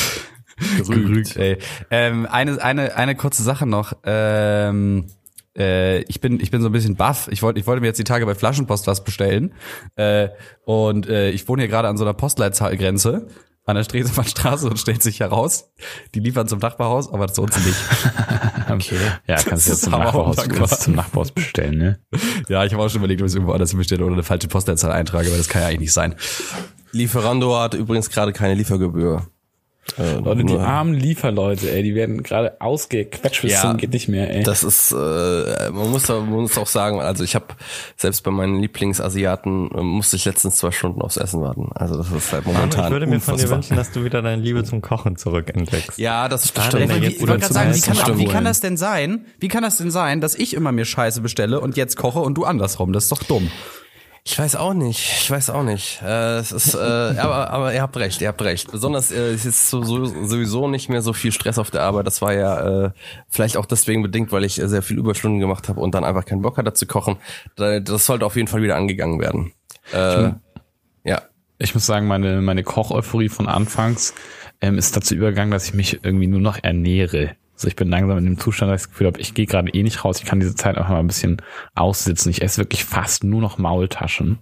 Gerügt, 0.86 1.38
ey. 1.38 1.60
Ähm, 1.92 2.28
eine, 2.30 2.62
eine, 2.62 2.98
eine 2.98 3.16
kurze 3.16 3.42
Sache 3.42 3.66
noch. 3.66 3.94
Ähm, 4.04 5.06
äh, 5.58 6.02
ich 6.02 6.20
bin, 6.20 6.42
ich 6.42 6.52
bin 6.52 6.62
so 6.62 6.68
ein 6.68 6.74
bisschen 6.74 6.98
baff. 6.98 7.30
Ich 7.32 7.42
wollte, 7.42 7.58
ich 7.58 7.68
wollte 7.68 7.80
mir 7.80 7.88
jetzt 7.88 8.00
die 8.00 8.04
Tage 8.04 8.26
bei 8.26 8.36
Flaschenpost 8.36 8.86
was 8.86 9.06
bestellen. 9.06 9.54
Äh, 9.96 10.28
und 10.66 11.08
äh, 11.08 11.30
ich 11.30 11.48
wohne 11.48 11.62
hier 11.62 11.70
gerade 11.70 11.88
an 11.88 11.96
so 11.96 12.04
einer 12.04 12.14
Postleitzahlgrenze 12.14 13.28
an 13.70 13.76
der 13.76 13.84
Stresemannstraße 13.84 14.70
und 14.70 14.80
stellt 14.80 15.04
sich 15.04 15.20
heraus, 15.20 15.72
die 16.16 16.20
liefern 16.20 16.48
zum 16.48 16.60
Nachbarhaus, 16.60 17.12
aber 17.12 17.28
zu 17.32 17.44
uns 17.44 17.58
nicht. 17.66 17.78
Okay. 18.70 19.00
Ja, 19.28 19.38
kannst 19.38 19.66
du 19.66 19.72
jetzt 19.72 19.82
zum 19.82 19.94
Nachbarhaus, 19.94 20.36
kannst 20.36 20.82
zum 20.82 20.94
Nachbarhaus 20.94 21.32
bestellen, 21.32 21.80
ne? 21.80 22.00
ja, 22.50 22.64
ich 22.66 22.72
habe 22.72 22.84
auch 22.84 22.90
schon 22.90 23.00
überlegt, 23.00 23.20
ob 23.20 23.26
ich 23.26 23.32
es 23.32 23.36
irgendwo 23.36 23.54
anders 23.54 23.74
bestelle 23.74 24.06
oder 24.06 24.14
eine 24.14 24.22
falsche 24.22 24.48
Postleitzahl 24.48 24.92
eintrage, 24.92 25.28
aber 25.28 25.38
das 25.38 25.50
kann 25.50 25.64
ja 25.64 25.70
eigentlich 25.70 25.80
nicht 25.80 25.94
sein. 25.94 26.14
Lieferando 26.92 27.58
hat 27.58 27.74
übrigens 27.74 28.12
gerade 28.12 28.32
keine 28.32 28.54
Liefergebühr. 28.54 29.26
Äh, 29.98 30.16
Leute, 30.20 30.44
die 30.44 30.56
armen 30.58 30.94
Lieferleute, 30.94 31.72
ey, 31.72 31.84
die 31.84 31.96
werden 31.96 32.22
gerade 32.24 32.60
ausgequetscht 32.62 33.42
bis 33.42 33.54
Ja. 33.54 33.62
zum 33.62 33.78
geht 33.78 33.94
nicht 33.94 34.08
mehr, 34.08 34.30
ey. 34.34 34.44
Das 34.44 34.64
ist, 34.64 34.92
äh, 34.92 34.96
man 35.72 35.90
muss, 35.92 36.08
man 36.08 36.30
muss 36.30 36.58
auch 36.58 36.68
sagen, 36.68 37.00
also 37.02 37.24
ich 37.24 37.36
habe 37.36 37.46
selbst 37.98 38.24
bei 38.24 38.32
meinen 38.32 38.60
Lieblingsasiaten 38.60 39.72
äh, 39.72 39.82
musste 39.82 40.16
ich 40.16 40.26
letztens 40.26 40.56
zwei 40.58 40.72
Stunden 40.72 41.02
aufs 41.02 41.18
Essen 41.18 41.42
warten. 41.42 41.70
Also 41.76 41.98
das 41.98 42.12
ist 42.12 42.32
halt 42.32 42.46
momentan 42.46 42.86
ich 42.86 42.92
würde 42.92 43.08
mir 43.08 43.20
von 43.20 43.36
dir 43.36 43.44
unfassbar. 43.44 43.58
wünschen, 43.58 43.78
dass 43.78 43.92
du 43.92 44.04
wieder 44.04 44.22
deine 44.22 44.42
Liebe 44.42 44.64
zum 44.64 44.82
Kochen 44.82 45.16
zurückentdeckst. 45.16 45.98
Ja, 45.98 46.28
das, 46.28 46.42
das 46.54 46.66
Schade, 46.66 46.78
stimmt. 46.78 46.94
wenn 46.94 47.02
Wie, 47.02 47.06
jetzt 47.06 47.16
ich 47.22 47.28
wollte 47.28 47.40
gerade 47.40 47.54
sagen, 47.54 47.74
wie 47.76 47.82
kann, 47.82 48.20
wie 48.20 48.26
kann 48.26 48.46
das 48.46 48.60
denn 48.62 48.78
sein? 48.78 49.26
Wie 49.40 49.48
kann 49.48 49.64
das 49.64 49.78
denn 49.78 49.92
sein, 49.92 50.22
dass 50.22 50.36
ich 50.36 50.54
immer 50.54 50.72
mir 50.72 50.86
Scheiße 50.86 51.22
bestelle 51.22 51.60
und 51.60 51.78
jetzt 51.78 51.98
koche 51.98 52.20
und 52.20 52.36
du 52.38 52.46
andersrum? 52.46 52.94
Das 52.94 53.04
ist 53.04 53.12
doch 53.12 53.24
dumm. 53.24 53.50
Ich 54.26 54.38
weiß 54.38 54.56
auch 54.58 54.74
nicht. 54.74 55.00
Ich 55.22 55.32
weiß 55.32 55.50
auch 55.50 55.64
nicht. 55.64 56.02
Äh, 56.04 56.38
es 56.38 56.52
ist, 56.52 56.76
äh, 56.76 56.78
aber, 57.18 57.50
aber 57.50 57.74
ihr 57.74 57.82
habt 57.82 57.98
recht, 57.98 58.22
ihr 58.22 58.28
habt 58.28 58.42
recht. 58.42 58.72
Besonders 58.72 59.12
äh, 59.12 59.32
es 59.32 59.46
ist 59.46 59.70
so, 59.70 59.82
so, 59.84 60.06
sowieso 60.06 60.68
nicht 60.68 60.90
mehr 60.90 61.02
so 61.02 61.14
viel 61.14 61.32
Stress 61.32 61.58
auf 61.58 61.72
der 61.72 61.82
Arbeit. 61.84 62.06
Das 62.06 62.22
war 62.22 62.34
ja 62.34 62.86
äh, 62.86 62.92
vielleicht 63.30 63.58
auch 63.58 63.66
deswegen 63.66 64.02
bedingt, 64.04 64.32
weil 64.32 64.44
ich 64.44 64.60
äh, 64.62 64.68
sehr 64.68 64.82
viel 64.84 64.98
Überstunden 65.00 65.40
gemacht 65.40 65.68
habe 65.70 65.80
und 65.80 65.96
dann 65.96 66.04
einfach 66.04 66.26
keinen 66.26 66.42
Bock 66.42 66.58
hatte 66.58 66.74
zu 66.74 66.86
kochen. 66.86 67.18
Da- 67.56 67.80
Das 67.80 68.06
sollte 68.06 68.26
auf 68.26 68.36
jeden 68.36 68.48
Fall 68.48 68.62
wieder 68.62 68.76
angegangen 68.76 69.20
werden. 69.20 69.54
Äh, 69.94 70.34
ja. 71.06 71.22
ich 71.58 71.74
muss 71.74 71.86
sagen, 71.86 72.06
meine, 72.08 72.42
meine 72.42 72.64
Koch-Euphorie 72.64 73.30
von 73.30 73.48
anfangs 73.48 74.14
ähm, 74.62 74.78
ist 74.78 74.96
dazu 74.96 75.16
übergegangen, 75.16 75.52
dass 75.52 75.66
ich 75.66 75.74
mich 75.74 76.04
irgendwie 76.04 76.28
nur 76.28 76.42
noch 76.42 76.60
ernähre. 76.62 77.32
Also 77.60 77.68
ich 77.68 77.76
bin 77.76 77.90
langsam 77.90 78.18
in 78.18 78.24
dem 78.26 78.40
Zustand, 78.40 78.72
dass 78.72 78.82
ich 78.82 78.86
das 78.88 78.92
Gefühl 78.92 79.08
habe, 79.08 79.20
ich 79.20 79.34
gehe 79.34 79.46
gerade 79.46 79.70
eh 79.74 79.84
nicht 79.84 80.06
raus, 80.06 80.20
ich 80.20 80.26
kann 80.26 80.40
diese 80.40 80.56
Zeit 80.56 80.78
einfach 80.78 80.92
mal 80.92 81.00
ein 81.00 81.08
bisschen 81.08 81.42
aussitzen. 81.76 82.30
Ich 82.32 82.42
esse 82.42 82.58
wirklich 82.62 82.86
fast 82.86 83.26
nur 83.26 83.42
noch 83.42 83.58
Maultaschen. 83.58 84.40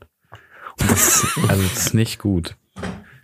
Und 0.80 0.92
das, 0.92 1.24
ist- 1.24 1.38
also 1.50 1.64
das 1.64 1.78
ist 1.88 1.94
nicht 1.96 2.20
gut. 2.20 2.56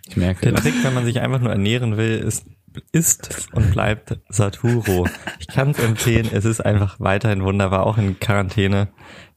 Ich 0.07 0.17
merke 0.17 0.41
Der 0.41 0.53
das. 0.53 0.63
Trick, 0.63 0.73
wenn 0.83 0.95
man 0.95 1.05
sich 1.05 1.19
einfach 1.21 1.39
nur 1.39 1.51
ernähren 1.51 1.97
will, 1.97 2.17
ist 2.17 2.45
ist 2.91 3.49
und 3.53 3.71
bleibt 3.71 4.17
Saturo. 4.29 5.07
Ich 5.37 5.45
kann 5.47 5.69
es 5.69 5.77
empfehlen, 5.79 6.27
es 6.33 6.43
ist 6.43 6.59
einfach 6.59 6.99
weiterhin 6.99 7.43
wunderbar, 7.43 7.85
auch 7.85 7.99
in 7.99 8.19
Quarantäne. 8.19 8.87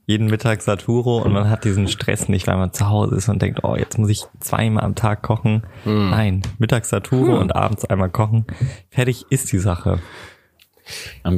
Jeden 0.07 0.29
Mittag 0.29 0.63
Saturo 0.63 1.19
und 1.19 1.33
man 1.35 1.51
hat 1.51 1.65
diesen 1.65 1.87
Stress 1.89 2.31
nicht, 2.31 2.47
weil 2.47 2.57
man 2.57 2.73
zu 2.73 2.89
Hause 2.89 3.17
ist 3.17 3.29
und 3.29 3.43
denkt, 3.43 3.61
oh, 3.65 3.77
jetzt 3.77 3.99
muss 3.99 4.09
ich 4.09 4.23
zweimal 4.41 4.85
am 4.85 4.95
Tag 4.95 5.21
kochen. 5.23 5.65
Nein, 5.85 6.43
mittags 6.59 6.89
Saturo 6.89 7.39
und 7.39 7.55
abends 7.55 7.85
einmal 7.85 8.09
kochen. 8.09 8.47
Fertig 8.89 9.27
ist 9.29 9.53
die 9.53 9.59
Sache. 9.59 9.99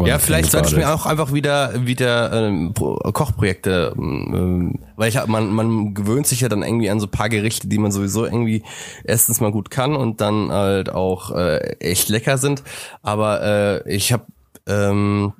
Ja, 0.07 0.19
vielleicht 0.19 0.51
sollte 0.51 0.69
ich 0.69 0.77
mir 0.77 0.95
auch 0.95 1.07
einfach 1.07 1.33
wieder 1.33 1.87
wieder 1.87 2.33
ähm, 2.33 2.73
Pro- 2.75 2.97
Kochprojekte, 2.97 3.95
ähm, 3.97 4.79
weil 4.97 5.09
ich 5.09 5.17
hab- 5.17 5.29
man 5.29 5.51
man 5.53 5.95
gewöhnt 5.95 6.27
sich 6.27 6.41
ja 6.43 6.49
dann 6.49 6.63
irgendwie 6.63 6.91
an 6.91 7.01
so 7.01 7.07
ein 7.07 7.11
paar 7.11 7.29
Gerichte, 7.29 7.67
die 7.69 7.79
man 7.79 7.91
sowieso 7.91 8.25
irgendwie 8.27 8.63
erstens 9.05 9.41
mal 9.41 9.51
gut 9.51 9.71
kann 9.71 9.97
und 9.97 10.21
dann 10.21 10.51
halt 10.53 10.91
auch 10.91 11.31
äh, 11.35 11.59
echt 11.81 12.09
lecker 12.11 12.37
sind. 12.39 12.63
Aber 13.03 13.43
äh, 13.87 13.95
ich 13.95 14.13
habe 14.13 14.25
ähm, 14.67 15.33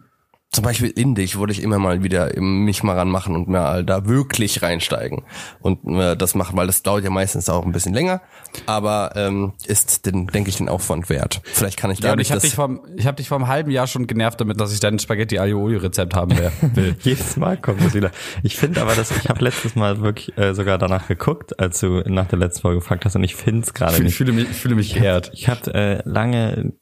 zum 0.51 0.65
Beispiel 0.65 0.89
Indisch 0.89 1.37
wollte 1.37 1.53
ich 1.53 1.63
immer 1.63 1.79
mal 1.79 2.03
wieder 2.03 2.33
mich 2.41 2.83
mal 2.83 2.97
ranmachen 2.97 3.35
und 3.37 3.49
mal 3.49 3.85
da 3.85 4.07
wirklich 4.07 4.63
reinsteigen 4.63 5.25
und 5.61 5.85
äh, 5.87 6.17
das 6.17 6.35
machen, 6.35 6.57
weil 6.57 6.67
das 6.67 6.83
dauert 6.83 7.05
ja 7.05 7.11
meistens 7.11 7.51
auch 7.51 7.65
ein 7.67 7.73
bisschen 7.73 7.93
länger, 7.93 8.23
aber 8.65 9.13
ähm, 9.15 9.53
ist 9.67 10.07
den 10.07 10.27
denke 10.29 10.49
ich 10.49 10.57
den 10.57 10.69
Aufwand 10.71 11.11
wert. 11.11 11.43
Vielleicht 11.45 11.77
kann 11.79 11.91
ich 11.91 11.99
Ja, 12.01 12.13
und 12.13 12.19
dadurch 12.19 12.29
ich 12.29 12.31
habe 12.31 12.41
das 12.41 12.45
dich 12.51 12.55
vom, 12.55 12.81
ich 12.97 13.07
habe 13.07 13.17
dich 13.17 13.29
vor 13.29 13.37
einem 13.37 13.49
halben 13.49 13.71
Jahr 13.71 13.87
schon 13.87 14.07
genervt 14.07 14.41
damit, 14.41 14.59
dass 14.59 14.73
ich 14.73 14.81
dein 14.81 14.99
Spaghetti 14.99 15.39
Aglio 15.39 15.61
Olio 15.63 15.81
Rezept 15.81 16.15
haben 16.15 16.37
will. 16.75 16.97
Jedes 17.03 17.37
Mal 17.37 17.59
kommt 17.59 17.83
es 17.83 17.93
wieder. 17.95 18.11
Ich 18.43 18.57
finde 18.57 18.81
aber, 18.81 18.95
dass 18.95 19.11
ich 19.11 19.29
habe 19.29 19.45
letztes 19.45 19.75
Mal 19.77 20.01
wirklich 20.01 20.37
äh, 20.39 20.55
sogar 20.55 20.79
danach 20.79 21.09
geguckt, 21.09 21.61
als 21.61 21.81
du 21.81 22.03
nach 22.07 22.27
der 22.27 22.39
letzten 22.39 22.63
Folge 22.63 22.81
gefragt 22.81 23.05
hast 23.05 23.17
und 23.17 23.23
ich 23.25 23.35
finde 23.37 23.63
es 23.67 23.75
gerade 23.75 23.97
Ich 23.97 24.03
nicht. 24.03 24.17
fühle 24.17 24.33
mich, 24.33 24.49
ich 24.51 24.57
fühle 24.57 24.77
mich 24.77 24.95
geehrt. 24.95 25.31
Ich 25.35 25.49
habe 25.49 25.75
äh, 25.75 26.03
lange 26.09 26.73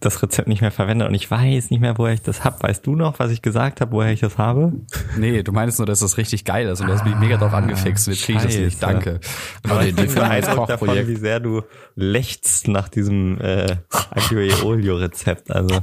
das 0.00 0.22
Rezept 0.22 0.48
nicht 0.48 0.60
mehr 0.60 0.70
verwendet 0.70 1.08
und 1.08 1.14
ich 1.14 1.30
weiß 1.30 1.70
nicht 1.70 1.80
mehr, 1.80 1.98
woher 1.98 2.14
ich 2.14 2.22
das 2.22 2.44
hab. 2.44 2.62
Weißt 2.62 2.86
du 2.86 2.94
noch, 2.94 3.18
was 3.18 3.30
ich 3.30 3.42
gesagt 3.42 3.80
habe, 3.80 3.92
woher 3.92 4.12
ich 4.12 4.20
das 4.20 4.38
habe? 4.38 4.72
Nee, 5.16 5.42
du 5.42 5.52
meinst 5.52 5.78
nur, 5.78 5.86
dass 5.86 6.00
das 6.00 6.16
richtig 6.16 6.44
geil 6.44 6.68
ist 6.68 6.80
und 6.80 6.86
du 6.86 6.92
hast 6.94 7.04
mich 7.04 7.16
mega 7.16 7.36
drauf 7.36 7.52
angefixt. 7.52 8.06
Jetzt 8.08 8.22
kriege 8.22 8.38
ich 8.38 8.44
das 8.44 8.56
nicht. 8.56 8.82
Danke. 8.82 9.20
Aber 9.68 9.84
ich 9.84 9.94
bin 9.94 10.08
für 10.08 10.24
ein 10.24 10.38
beeindruckt 10.40 10.70
davon, 10.70 11.08
wie 11.08 11.16
sehr 11.16 11.40
du 11.40 11.62
lechzt 11.94 12.68
nach 12.68 12.88
diesem 12.88 13.40
äh, 13.40 13.76
Aglio 14.10 14.40
e 14.40 14.62
Olio 14.62 14.96
Rezept. 14.96 15.50
Also 15.50 15.80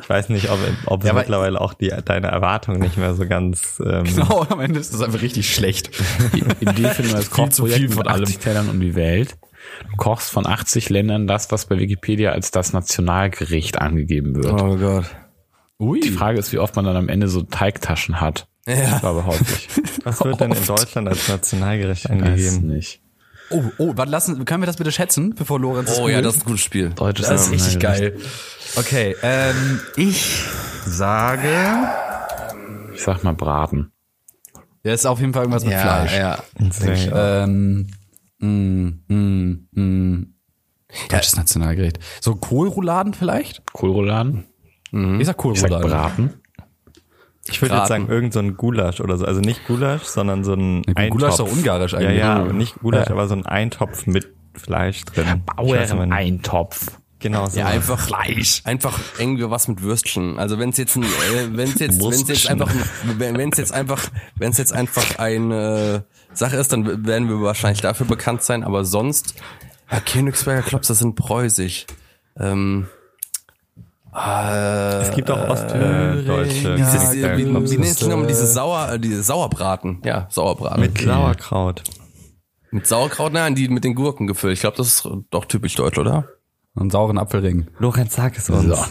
ich 0.00 0.08
weiß 0.08 0.28
nicht, 0.30 0.50
ob, 0.50 0.58
ob 0.86 1.04
Ja, 1.04 1.12
mittlerweile 1.12 1.60
auch 1.60 1.74
die 1.74 1.92
deine 2.04 2.28
Erwartung 2.28 2.78
nicht 2.78 2.96
mehr 2.96 3.14
so 3.14 3.26
ganz 3.26 3.82
ähm, 3.84 4.04
Genau, 4.04 4.46
am 4.48 4.60
Ende 4.60 4.80
ist 4.80 4.92
das 4.92 5.02
einfach 5.02 5.22
richtig 5.22 5.54
schlecht. 5.54 5.90
Die 6.34 6.42
ein 6.42 6.74
neues 6.74 6.96
Viel 6.96 7.06
zu 7.20 7.30
Kochprojekt 7.30 7.78
viel 7.78 7.88
mit 7.88 7.96
von 7.96 8.06
allem. 8.06 8.24
80 8.24 8.38
Tellern 8.38 8.68
um 8.68 8.80
die 8.80 8.94
Welt. 8.94 9.36
Du 9.90 9.96
kochst 9.96 10.30
von 10.30 10.46
80 10.46 10.88
Ländern 10.90 11.26
das, 11.26 11.50
was 11.50 11.66
bei 11.66 11.78
Wikipedia 11.78 12.32
als 12.32 12.50
das 12.50 12.72
Nationalgericht 12.72 13.80
angegeben 13.80 14.34
wird. 14.36 14.60
Oh 14.60 14.76
Gott. 14.76 15.04
Ui. 15.78 16.00
Die 16.00 16.10
Frage 16.10 16.38
ist, 16.38 16.52
wie 16.52 16.58
oft 16.58 16.76
man 16.76 16.84
dann 16.84 16.96
am 16.96 17.08
Ende 17.08 17.28
so 17.28 17.42
Teigtaschen 17.42 18.20
hat. 18.20 18.46
Ja. 18.66 18.94
Ich 18.94 19.00
glaube 19.00 19.26
häufig. 19.26 19.68
Was 20.04 20.22
wird 20.24 20.40
denn 20.40 20.52
in 20.52 20.64
Deutschland 20.66 21.08
als 21.08 21.28
Nationalgericht 21.28 22.04
Weiß 22.04 22.10
angegeben? 22.12 22.66
nicht. 22.68 23.00
Oh, 23.50 23.62
oh, 23.78 23.92
warte, 23.96 24.10
lassen, 24.12 24.44
können 24.44 24.62
wir 24.62 24.66
das 24.66 24.76
bitte 24.76 24.92
schätzen, 24.92 25.34
bevor 25.34 25.58
Lorenz 25.60 25.98
Oh 25.98 26.08
ja, 26.08 26.22
das 26.22 26.36
ist 26.36 26.42
ein 26.42 26.46
gutes 26.46 26.60
Spiel. 26.62 26.90
Deutsches 26.90 27.26
Das 27.26 27.46
ist 27.48 27.52
richtig 27.52 27.80
geil. 27.80 28.16
Okay, 28.76 29.16
ähm, 29.22 29.80
ich 29.96 30.44
sage, 30.86 31.48
Ich 32.94 33.02
sag 33.02 33.24
mal 33.24 33.34
Braten. 33.34 33.90
der 34.84 34.94
ist 34.94 35.06
auf 35.06 35.18
jeden 35.20 35.32
Fall 35.32 35.42
irgendwas 35.42 35.64
mit 35.64 35.72
Ja, 35.72 35.80
Fleisch. 36.06 36.16
ja. 36.16 36.38
Sehr- 36.70 37.42
Ähm, 37.44 37.88
mm, 38.42 38.88
mm, 39.08 39.68
mm. 39.72 40.26
Deutsches 41.08 41.36
Nationalgericht. 41.36 41.98
So 42.20 42.34
Kohlrouladen 42.34 43.14
vielleicht? 43.14 43.62
Kohlrouladen. 43.72 44.44
Ich 44.90 44.98
sag 45.00 45.18
Ich 45.18 45.26
sag 45.26 45.36
Kohlrouladen. 45.38 45.88
Braten. 45.88 46.30
Ich 47.48 47.60
würde 47.60 47.74
jetzt 47.76 47.88
sagen, 47.88 48.08
irgend 48.08 48.32
so 48.32 48.38
ein 48.40 48.56
Gulasch 48.56 49.00
oder 49.00 49.16
so. 49.16 49.24
Also 49.24 49.40
nicht 49.40 49.66
Gulasch, 49.66 50.02
sondern 50.02 50.44
so 50.44 50.52
ein 50.52 50.82
Ja, 50.86 50.94
Eintopf. 50.96 51.10
Gulasch 51.10 51.30
ist 51.30 51.40
doch 51.40 51.50
ungarisch 51.52 51.94
eigentlich. 51.94 52.18
Ja, 52.18 52.44
ja, 52.46 52.52
nicht 52.52 52.78
Gulasch, 52.80 53.06
Ja. 53.08 53.12
aber 53.14 53.26
so 53.26 53.34
ein 53.34 53.46
Eintopf 53.46 54.06
mit 54.06 54.32
Fleisch 54.54 55.02
drin. 55.06 55.42
Bauerneintopf. 55.56 56.98
Genau 57.18 57.46
so. 57.46 57.58
Ja, 57.58 57.66
einfach 57.66 57.98
Fleisch. 57.98 58.62
Einfach 58.64 58.98
irgendwie 59.18 59.48
was 59.48 59.66
mit 59.68 59.82
Würstchen. 59.82 60.38
Also 60.38 60.58
wenn 60.58 60.70
es 60.70 60.76
jetzt 60.76 60.96
ein, 60.96 61.04
äh, 61.04 61.06
wenn 61.52 61.68
es 61.70 61.78
jetzt, 61.78 62.00
wenn 62.00 62.10
es 62.10 62.28
jetzt 62.28 62.48
einfach, 62.50 62.70
wenn 63.18 63.50
es 63.52 63.58
jetzt 63.58 63.72
einfach, 63.72 64.08
wenn 64.36 64.50
es 64.50 64.58
jetzt 64.58 64.72
einfach 64.72 65.18
eine 65.18 66.04
Sache 66.34 66.56
ist, 66.56 66.72
dann 66.72 67.06
werden 67.06 67.28
wir 67.28 67.40
wahrscheinlich 67.42 67.80
dafür 67.80 68.06
bekannt 68.06 68.42
sein. 68.42 68.64
Aber 68.64 68.84
sonst, 68.84 69.34
ja, 69.90 70.00
Königsberger 70.00 70.62
Klopse 70.62 70.94
sind 70.94 71.14
preußig. 71.14 71.86
Ähm, 72.38 72.86
äh, 74.14 75.00
es 75.02 75.14
gibt 75.14 75.30
auch 75.30 75.48
ostdeutsche. 75.48 76.76
dieses, 76.76 77.14
Ja, 77.14 77.28
äh, 77.32 77.38
wie, 77.38 77.46
wie 77.46 77.78
nennt 77.78 77.98
sich 77.98 78.08
nochmal 78.08 78.24
äh, 78.26 78.28
diese 78.28 78.46
Sauer, 78.46 78.92
äh, 78.92 78.98
diese 78.98 79.22
Sauerbraten? 79.22 80.02
Ja, 80.04 80.26
Sauerbraten. 80.30 80.80
mit 80.80 80.98
Sauerkraut. 81.00 81.82
Mit 82.70 82.86
Sauerkraut, 82.86 83.32
nein, 83.32 83.54
die 83.54 83.68
mit 83.68 83.84
den 83.84 83.94
Gurken 83.94 84.26
gefüllt. 84.26 84.54
Ich 84.54 84.60
glaube, 84.60 84.76
das 84.76 84.88
ist 84.88 85.08
doch 85.30 85.44
typisch 85.44 85.74
deutsch, 85.74 85.98
oder? 85.98 86.28
Und 86.74 86.90
sauren 86.90 87.18
Apfelring. 87.18 87.68
Lorenz, 87.78 88.14
sag 88.14 88.36
es 88.38 88.48
uns. 88.48 88.64
So. 88.64 88.84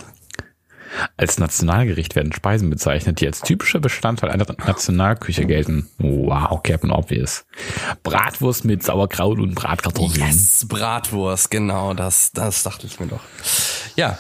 Als 1.18 1.38
Nationalgericht 1.38 2.16
werden 2.16 2.34
Speisen 2.34 2.70
bezeichnet, 2.70 3.22
die 3.22 3.28
als 3.28 3.42
typischer 3.42 3.80
Bestandteil 3.80 4.30
einer 4.30 4.46
Nationalküche 4.66 5.46
gelten. 5.46 5.90
Wow, 5.98 6.62
Captain 6.64 6.92
Obvious. 6.92 7.46
Bratwurst 8.04 8.66
mit 8.66 8.84
Sauerkraut 8.84 9.40
und 9.40 9.56
Bratkartoffeln. 9.56 10.28
Yes, 10.28 10.66
Bratwurst, 10.68 11.52
genau, 11.52 11.94
das, 11.94 12.32
das 12.34 12.64
dachte 12.64 12.88
ich 12.88 13.00
mir 13.00 13.08
doch. 13.08 13.22
Ja, 13.96 14.18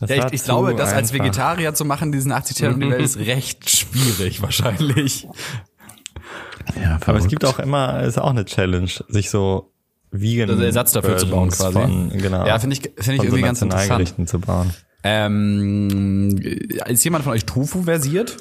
Ja, 0.00 0.26
ich, 0.26 0.32
ich 0.32 0.44
glaube, 0.44 0.74
das 0.74 0.92
als 0.92 1.12
einfach. 1.12 1.24
Vegetarier 1.24 1.74
zu 1.74 1.84
machen, 1.84 2.12
diesen 2.12 2.32
80 2.32 2.56
Teller 2.56 2.74
um 2.74 2.80
die 2.80 2.90
Welt, 2.90 3.02
ist 3.02 3.16
recht 3.18 3.70
schwierig 3.70 4.42
wahrscheinlich. 4.42 5.28
Ja, 6.80 6.98
Aber 7.06 7.18
es 7.18 7.28
gibt 7.28 7.44
auch 7.44 7.58
immer, 7.58 8.02
ist 8.02 8.18
auch 8.18 8.30
eine 8.30 8.44
Challenge, 8.44 8.90
sich 9.08 9.30
so 9.30 9.72
vegan 10.10 10.50
Also 10.50 10.62
Ersatz 10.62 10.92
dafür 10.92 11.16
zu 11.16 11.28
bauen 11.28 11.50
Versions 11.50 11.74
quasi. 11.74 11.92
Von, 11.92 12.18
genau. 12.18 12.46
Ja, 12.46 12.58
finde 12.58 12.76
ich, 12.76 12.82
finde 12.82 12.96
ich 12.98 13.04
von 13.04 13.16
so 13.16 13.22
irgendwie 13.24 13.42
ganz 13.42 13.62
interessant. 13.62 14.28
Zu 14.28 14.40
bauen. 14.40 14.72
Ähm, 15.04 16.36
ist 16.86 17.04
jemand 17.04 17.24
von 17.24 17.34
euch 17.34 17.44
Tofu 17.44 17.82
versiert? 17.82 18.36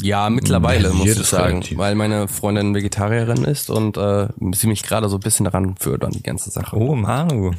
ja, 0.00 0.28
mittlerweile 0.30 0.88
muss 0.88 1.04
Versiert 1.04 1.18
ich 1.18 1.26
sagen, 1.26 1.54
relativ. 1.54 1.78
weil 1.78 1.94
meine 1.94 2.28
Freundin 2.28 2.74
Vegetarierin 2.74 3.44
ist 3.44 3.70
und 3.70 3.96
äh, 3.96 4.28
sie 4.52 4.66
mich 4.66 4.82
gerade 4.82 5.08
so 5.08 5.16
ein 5.16 5.20
bisschen 5.20 5.44
daran 5.44 5.76
führt 5.76 6.04
an 6.04 6.12
die 6.12 6.22
ganze 6.22 6.50
Sache. 6.50 6.76
Oh, 6.76 6.94
Manu. 6.94 7.52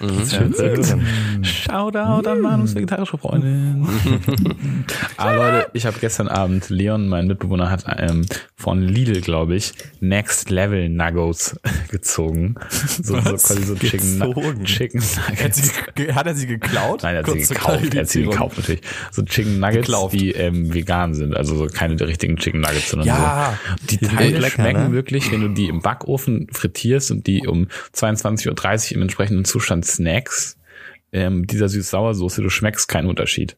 Mhm. 0.00 1.44
Shoutout 1.44 2.28
an 2.28 2.40
Manus 2.40 2.74
vegetarische 2.74 3.18
Freundin. 3.18 3.86
ah, 5.16 5.32
Leute, 5.34 5.70
ich 5.72 5.86
habe 5.86 5.96
gestern 6.00 6.28
Abend, 6.28 6.68
Leon, 6.70 7.08
mein 7.08 7.26
Mitbewohner, 7.26 7.70
hat 7.70 7.84
ähm, 7.98 8.26
von 8.56 8.82
Lidl, 8.82 9.20
glaube 9.20 9.56
ich, 9.56 9.72
Next 10.00 10.50
Level 10.50 10.88
Nuggets 10.88 11.58
gezogen. 11.90 12.54
So, 12.70 13.14
so 13.16 13.22
quasi 13.22 13.62
so 13.64 13.74
Chicken, 13.74 14.20
Gezogen? 14.20 14.64
Chicken 14.64 15.00
Hat, 15.00 15.28
Nuggets. 15.30 15.72
sie, 15.96 16.12
hat 16.14 16.26
er 16.26 16.34
sie 16.34 16.46
geklaut? 16.46 17.02
Nein, 17.02 17.14
er 17.16 17.18
hat 17.20 17.26
sie 17.26 17.32
Kurze 17.38 17.54
gekauft. 17.54 17.94
Er 17.94 18.00
hat 18.00 18.08
sie 18.08 18.22
gekauft 18.22 18.58
natürlich. 18.58 18.80
So 19.10 19.22
Chicken 19.22 19.60
Nuggets, 19.60 19.86
Geklaut. 19.86 20.12
die 20.12 20.32
ähm, 20.32 20.72
vegan 20.74 21.14
sind. 21.14 21.36
Also 21.36 21.56
so 21.56 21.66
keine 21.66 21.98
richtigen 22.00 22.36
Chicken 22.36 22.60
Nuggets, 22.60 22.90
sondern 22.90 23.08
Ja, 23.08 23.58
so. 23.80 23.86
Die, 23.86 23.98
Teile 23.98 24.50
schmecken 24.50 24.88
ne? 24.88 24.92
wirklich, 24.92 25.30
wenn 25.32 25.40
du 25.40 25.48
die 25.48 25.68
im 25.68 25.80
Backofen 25.80 26.46
frittierst 26.52 27.10
und 27.10 27.26
die 27.26 27.46
um 27.46 27.66
22.30 27.94 28.90
Uhr 28.90 28.96
im 28.96 29.02
entsprechenden 29.02 29.44
Zustand 29.44 29.87
snackst, 29.88 30.56
ähm, 31.12 31.46
dieser 31.46 31.68
süß-sauer-Soße, 31.68 32.42
du 32.42 32.50
schmeckst 32.50 32.88
keinen 32.88 33.08
Unterschied. 33.08 33.56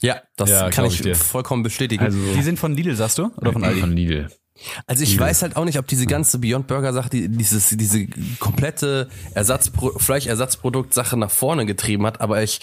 Ja, 0.00 0.20
das 0.36 0.50
Ja, 0.50 0.70
kann 0.70 0.86
ich, 0.86 0.94
ich 0.94 1.02
dir. 1.02 1.14
vollkommen 1.14 1.62
bestätigen. 1.62 2.02
Also 2.04 2.18
Die 2.34 2.42
sind 2.42 2.58
von 2.58 2.74
Lidl, 2.74 2.94
sagst 2.96 3.18
du? 3.18 3.30
Oder 3.36 3.52
von 3.52 3.62
Aldi? 3.64 3.80
Von 3.80 3.92
Lidl. 3.92 4.28
Also 4.86 5.02
ich 5.02 5.18
weiß 5.18 5.42
halt 5.42 5.56
auch 5.56 5.64
nicht, 5.64 5.78
ob 5.78 5.86
diese 5.88 6.06
ganze 6.06 6.38
Beyond 6.38 6.66
Burger 6.68 6.92
Sache, 6.92 7.10
die, 7.10 7.28
dieses, 7.28 7.70
diese 7.70 8.06
komplette 8.38 9.08
Ersatzpro 9.34 9.98
Fleischersatzprodukt-Sache 9.98 11.16
nach 11.16 11.30
vorne 11.30 11.66
getrieben 11.66 12.06
hat, 12.06 12.20
aber 12.20 12.42
ich, 12.42 12.60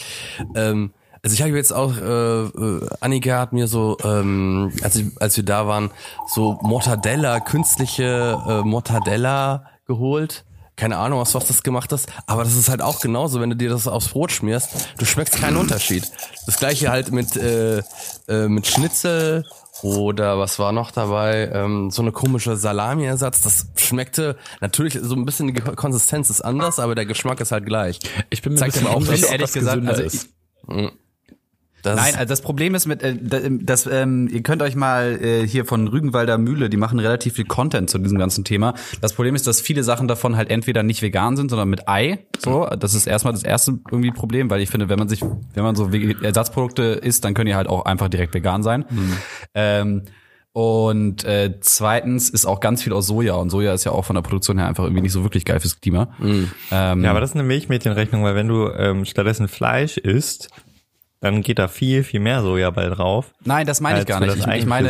ähm, 0.56 0.92
also 1.22 1.34
ich 1.34 1.42
habe 1.42 1.52
jetzt 1.56 1.74
auch, 1.74 1.98
äh, 1.98 2.44
äh, 2.44 2.88
Annika 3.02 3.40
hat 3.40 3.52
mir 3.52 3.68
so, 3.68 3.98
ähm, 4.04 4.72
als, 4.82 4.96
ich, 4.96 5.08
als 5.20 5.36
wir 5.36 5.44
da 5.44 5.68
waren, 5.68 5.92
so 6.28 6.58
Mortadella, 6.62 7.42
künstliche 7.42 8.38
äh, 8.48 8.62
Mortadella 8.62 9.66
geholt. 9.86 10.46
Keine 10.80 10.98
Ahnung, 10.98 11.20
aus 11.20 11.36
was 11.36 11.46
das 11.46 11.62
gemacht 11.62 11.92
ist, 11.92 12.08
aber 12.26 12.44
das 12.46 12.56
ist 12.56 12.70
halt 12.70 12.82
auch 12.82 13.02
genauso, 13.02 13.42
wenn 13.42 13.50
du 13.50 13.56
dir 13.58 13.70
das 13.70 13.86
aufs 13.88 14.08
Brot 14.08 14.32
schmierst, 14.32 14.70
du 14.98 15.04
schmeckst 15.06 15.36
keinen 15.36 15.58
Unterschied. 15.58 16.10
Das 16.46 16.56
gleiche 16.58 16.89
halt 16.89 17.12
mit, 17.12 17.36
äh, 17.36 17.80
äh, 18.30 18.48
mit 18.48 18.65
Schnitzel 18.65 19.44
oder 19.82 20.39
was 20.39 20.58
war 20.58 20.72
noch 20.72 20.92
dabei? 20.92 21.50
Ähm, 21.54 21.92
so 21.92 22.02
eine 22.02 22.12
komische 22.13 22.56
Salami-Ersatz. 22.56 23.42
Das 23.42 23.68
schmeckte 23.76 24.38
natürlich 24.62 24.98
so 25.02 25.15
ein 25.15 25.26
bisschen 25.26 25.54
die 25.54 25.60
Konsistenz 25.62 26.30
ist 26.30 26.42
anders, 26.42 26.80
aber 26.80 26.96
der 26.96 27.06
Geschmack 27.06 27.42
ist 27.42 27.52
halt 27.52 27.65
gleich. 27.65 28.00
Ich 28.30 28.42
bin 28.42 28.54
mir 28.54 28.60
Zeigt 28.60 28.78
ein 28.78 28.84
bisschen 28.86 28.96
auch, 28.96 29.00
dass- 29.06 29.22
ehrlich 29.24 29.42
das 29.42 29.54
gesagt, 29.54 29.86
also 29.86 30.02
ist. 30.04 30.30
Das 31.84 31.96
Nein, 31.96 32.15
also 32.15 32.26
das 32.28 32.42
Problem 32.42 32.76
ist 32.76 32.86
mit, 32.88 33.02
äh, 33.04 33.15
da- 33.22 33.39
das, 33.50 33.88
ähm, 33.88 34.28
ihr 34.32 34.42
könnt 34.44 34.62
euch 34.62 34.76
mal 34.76 35.18
äh, 35.22 35.48
hier 35.48 35.65
von 35.65 35.88
Rügenwalder 35.88 36.38
Mühle, 36.38 36.70
die 36.70 36.78
machen 36.78 37.00
relativ 37.00 37.34
viel 37.36 37.46
Content 37.46 37.89
zu 37.89 37.98
diesem 38.00 38.18
ganzen 38.18 38.44
Thema. 38.44 38.74
Das 39.02 39.13
Problem 39.13 39.36
ist, 39.36 39.48
dass 39.48 39.62
viele 39.62 39.84
Sachen 39.84 40.08
davon 40.08 40.36
halt 40.36 40.50
entweder 40.50 40.84
nicht 40.84 41.02
vegan 41.02 41.38
sind, 41.38 41.50
sondern 41.50 41.70
mit 41.70 41.88
Ei. 41.88 42.20
So, 42.38 42.65
das 42.78 42.94
ist 42.94 43.08
erstmal 43.08 43.34
das 43.34 43.44
erste 43.44 43.80
irgendwie 43.92 44.12
Problem, 44.12 44.50
weil 44.50 44.62
ich 44.62 44.70
finde, 44.70 44.89
wenn 44.89 45.00
man 45.00 45.08
sich, 45.10 45.22
wenn 45.22 45.63
man 45.63 45.76
so 45.76 45.89
Ersatzprodukte 45.89 46.84
isst, 46.84 47.24
dann 47.26 47.34
können 47.34 47.48
die 47.48 47.56
halt 47.56 47.68
auch 47.68 47.86
einfach 47.86 48.10
direkt 48.10 48.34
vegan 48.34 48.63
sein. 48.63 48.86
Ähm, 49.54 50.04
und 50.52 51.24
äh, 51.26 51.54
zweitens 51.62 52.30
ist 52.30 52.46
auch 52.46 52.60
ganz 52.60 52.82
viel 52.84 52.92
aus 52.92 53.06
Soja 53.08 53.36
und 53.36 53.50
Soja 53.52 53.72
ist 53.74 53.84
ja 53.84 53.92
auch 53.92 54.04
von 54.04 54.15
der 54.15 54.24
Produktion 54.24 54.58
her 54.58 54.68
einfach 54.68 54.84
irgendwie 54.84 55.04
nicht 55.04 55.12
so 55.13 55.24
wirklich 55.24 55.46
geil 55.46 55.60
fürs 55.60 55.80
Klima. 55.80 56.10
Ähm, 56.72 57.04
Ja, 57.04 57.12
aber 57.12 57.20
das 57.22 57.30
ist 57.30 57.36
eine 57.36 57.44
Milchmädchenrechnung, 57.44 58.24
weil 58.24 58.36
wenn 58.36 58.48
du 58.48 58.68
ähm, 58.70 59.06
stattdessen 59.06 59.48
Fleisch 59.48 59.98
isst, 59.98 60.50
dann 61.22 61.42
geht 61.42 61.60
da 61.60 61.68
viel, 61.68 62.04
viel 62.04 62.20
mehr 62.22 62.42
Soja 62.42 62.70
bei 62.70 62.88
drauf. 62.88 63.34
Nein, 63.44 63.68
das 63.68 63.82
meine 63.82 64.00
ich 64.00 64.06
gar 64.06 64.20
nicht. 64.22 64.38
das 64.38 64.48
Ich, 64.48 64.54
ich 64.62 64.66
meine, 64.66 64.90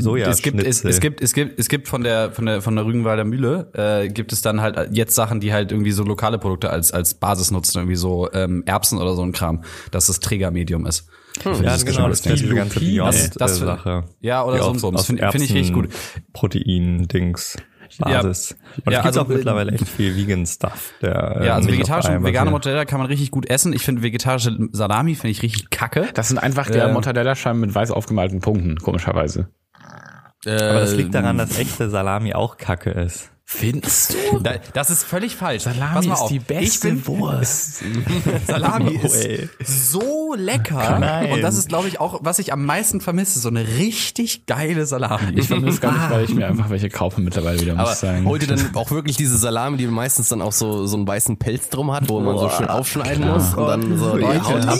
so- 0.00 0.16
äh, 0.16 0.22
es 0.30 0.40
gibt 0.42 0.62
es, 0.62 0.84
es 0.84 1.00
gibt 1.00 1.20
es 1.20 1.32
gibt 1.34 1.58
es 1.58 1.68
gibt 1.68 1.88
von 1.88 2.02
der 2.02 2.32
von 2.32 2.46
der 2.46 2.62
von 2.62 2.74
der 2.76 2.86
Rügenwalder 2.86 3.24
Mühle 3.24 3.70
äh, 3.74 4.08
gibt 4.08 4.32
es 4.32 4.40
dann 4.40 4.60
halt 4.62 4.88
jetzt 4.92 5.14
Sachen, 5.14 5.40
die 5.40 5.52
halt 5.52 5.72
irgendwie 5.72 5.92
so 5.92 6.02
lokale 6.02 6.38
Produkte 6.38 6.70
als 6.70 6.92
als 6.92 7.14
Basis 7.14 7.50
nutzen, 7.50 7.78
irgendwie 7.78 7.96
so 7.96 8.30
ähm, 8.32 8.62
Erbsen 8.66 8.98
oder 8.98 9.14
so 9.14 9.22
ein 9.22 9.32
Kram, 9.32 9.64
dass 9.90 10.06
das 10.06 10.20
Trägermedium 10.20 10.86
ist. 10.86 11.08
Ja, 11.44 11.52
dieses 11.52 11.84
genau, 11.84 12.08
das 12.08 12.20
ist 12.24 12.40
diese 12.40 12.54
ganze 12.54 12.80
das- 12.80 13.30
das- 13.30 13.60
Beyond-Sache. 13.60 14.04
Ja, 14.22 14.44
oder 14.44 14.62
so 14.62 14.74
so. 14.74 14.90
Das 14.90 15.04
finde 15.04 15.30
find 15.30 15.44
ich 15.44 15.52
richtig 15.54 15.74
gut. 15.74 15.88
Protein-Dings. 16.32 17.56
Basis. 17.98 18.52
Und 18.84 18.92
Ja, 18.92 18.98
es 19.00 19.04
gibt 19.04 19.06
also, 19.06 19.20
auch 19.22 19.28
mittlerweile 19.28 19.72
echt 19.72 19.88
viel 19.88 20.16
Vegan-Stuff. 20.16 20.94
Der, 21.02 21.10
Ja, 21.12 21.44
äh, 21.44 21.48
also 21.50 21.68
nicht 21.68 21.78
vegetarische 21.78 22.22
vegane. 22.24 22.50
Mozzarella 22.50 22.84
kann 22.84 22.98
man 22.98 23.06
richtig 23.08 23.30
gut 23.30 23.48
essen. 23.48 23.72
Ich 23.72 23.82
finde 23.84 24.02
vegetarische 24.02 24.56
Salami 24.72 25.14
finde 25.14 25.30
ich 25.30 25.42
richtig 25.42 25.70
kacke. 25.70 26.08
Das 26.14 26.28
sind 26.28 26.38
einfach 26.38 26.68
der 26.70 26.88
Äh, 26.88 26.92
Mortadella-Scheiben 26.92 27.60
mit 27.60 27.74
weiß 27.74 27.90
aufgemalten 27.90 28.40
Punkten, 28.40 28.76
komischerweise. 28.78 29.48
äh, 30.44 30.50
Aber 30.50 30.80
das 30.80 30.94
liegt 30.94 31.14
daran, 31.14 31.38
dass 31.38 31.58
echte 31.58 31.88
Salami 31.90 32.34
auch 32.34 32.56
kacke 32.56 32.90
ist. 32.90 33.30
Findest 33.48 34.12
du? 34.12 34.40
Da, 34.40 34.54
das 34.72 34.90
ist 34.90 35.04
völlig 35.04 35.36
falsch. 35.36 35.62
Salami 35.62 36.08
ist 36.08 36.26
die 36.30 36.40
beste 36.40 36.88
ich 36.88 36.94
bin, 36.94 37.06
Wurst. 37.06 37.80
Salami 38.48 38.98
Oh, 39.04 39.06
ist 39.06 39.90
so 39.92 40.34
lecker. 40.36 40.98
Nein. 40.98 41.32
Und 41.32 41.42
das 41.42 41.56
ist, 41.56 41.68
glaube 41.68 41.86
ich, 41.86 42.00
auch, 42.00 42.18
was 42.22 42.40
ich 42.40 42.52
am 42.52 42.64
meisten 42.64 43.00
vermisse, 43.00 43.38
so 43.38 43.48
eine 43.48 43.64
richtig 43.78 44.46
geile 44.46 44.84
Salami. 44.84 45.38
Ich 45.38 45.46
vermisse 45.46 45.78
gar 45.80 45.92
nicht, 45.92 46.10
weil 46.10 46.24
ich 46.24 46.34
mir 46.34 46.48
einfach 46.48 46.70
welche 46.70 46.88
kaufe 46.90 47.20
mittlerweile 47.20 47.60
wieder, 47.60 47.74
muss 47.74 47.82
aber 47.82 47.92
ich 47.92 47.98
sagen. 47.98 48.26
holt 48.26 48.42
ihr 48.42 48.48
dann 48.48 48.74
auch 48.74 48.90
wirklich 48.90 49.16
diese 49.16 49.38
Salami, 49.38 49.76
die 49.76 49.86
meistens 49.86 50.28
dann 50.28 50.42
auch 50.42 50.52
so, 50.52 50.86
so 50.86 50.96
einen 50.96 51.06
weißen 51.06 51.36
Pelz 51.36 51.68
drum 51.68 51.92
hat, 51.92 52.08
wo 52.08 52.18
man 52.18 52.36
so 52.38 52.50
schön 52.50 52.66
aufschneiden 52.66 53.28
muss 53.28 53.54
und 53.54 53.66
dann 53.68 53.96
so 53.96 54.16
die 54.16 54.24
Haut 54.24 54.66
ab. 54.66 54.78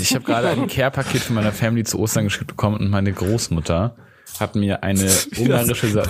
Ich 0.00 0.14
habe 0.14 0.24
gerade 0.24 0.50
ein 0.50 0.68
Care-Paket 0.68 1.22
von 1.22 1.34
meiner 1.34 1.52
Family 1.52 1.82
zu 1.82 1.98
Ostern 1.98 2.24
geschickt 2.24 2.46
bekommen 2.46 2.76
und 2.76 2.88
meine 2.88 3.12
Großmutter 3.12 3.96
hat 4.40 4.54
mir 4.56 4.82
eine 4.82 5.08
ungarische, 5.38 6.02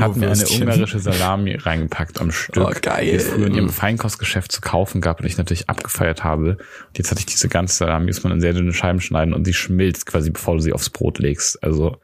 hat 0.00 0.16
mir 0.16 0.30
eine 0.30 0.46
ungarische 0.46 0.98
Salami 0.98 1.54
reingepackt 1.56 2.20
am 2.20 2.30
Stück, 2.30 2.56
Oh, 2.68 2.72
geil. 2.80 3.04
die 3.04 3.10
es 3.12 3.28
früher 3.28 3.46
in 3.46 3.54
ihrem 3.54 3.68
Feinkostgeschäft 3.70 4.50
zu 4.52 4.60
kaufen 4.60 5.00
gab 5.00 5.20
und 5.20 5.26
ich 5.26 5.36
natürlich 5.36 5.68
abgefeiert 5.68 6.24
habe. 6.24 6.58
Und 6.88 6.98
jetzt 6.98 7.10
hatte 7.10 7.20
ich 7.20 7.26
diese 7.26 7.48
ganze 7.48 7.76
Salami, 7.76 8.06
muss 8.06 8.22
man 8.22 8.32
in 8.32 8.40
sehr 8.40 8.52
dünne 8.52 8.72
Scheiben 8.72 9.00
schneiden 9.00 9.34
und 9.34 9.44
sie 9.44 9.54
schmilzt 9.54 10.06
quasi, 10.06 10.30
bevor 10.30 10.54
du 10.54 10.60
sie 10.60 10.72
aufs 10.72 10.90
Brot 10.90 11.18
legst. 11.18 11.62
Also 11.62 11.96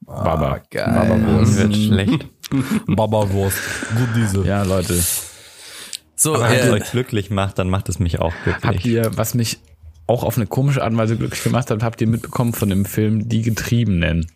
Baba. 0.00 0.60
geil. 0.70 0.84
Baba 0.94 1.16
Mir 1.16 1.56
wird 1.56 1.74
schlecht. 1.76 2.26
Baba-Wurst. 2.86 3.58
Gut 3.96 4.08
diese. 4.16 4.42
Ja, 4.46 4.62
Leute. 4.62 4.94
So, 6.16 6.34
Aber 6.34 6.48
wenn 6.50 6.58
es 6.58 6.66
äh, 6.66 6.70
euch 6.70 6.90
glücklich 6.90 7.30
macht, 7.30 7.58
dann 7.58 7.68
macht 7.68 7.88
es 7.88 7.98
mich 7.98 8.18
auch 8.18 8.32
Habt 8.46 8.62
glücklich. 8.62 8.86
ihr, 8.86 9.10
was 9.16 9.34
mich 9.34 9.58
auch 10.06 10.24
auf 10.24 10.36
eine 10.38 10.46
komische 10.46 10.82
Art 10.82 10.92
und 10.92 10.98
Weise 10.98 11.16
glücklich 11.16 11.42
gemacht 11.42 11.70
hat, 11.70 11.82
habt 11.82 12.00
ihr 12.00 12.06
mitbekommen 12.08 12.54
von 12.54 12.70
dem 12.70 12.86
Film 12.86 13.28
Die 13.28 13.42
Getriebenen? 13.42 14.26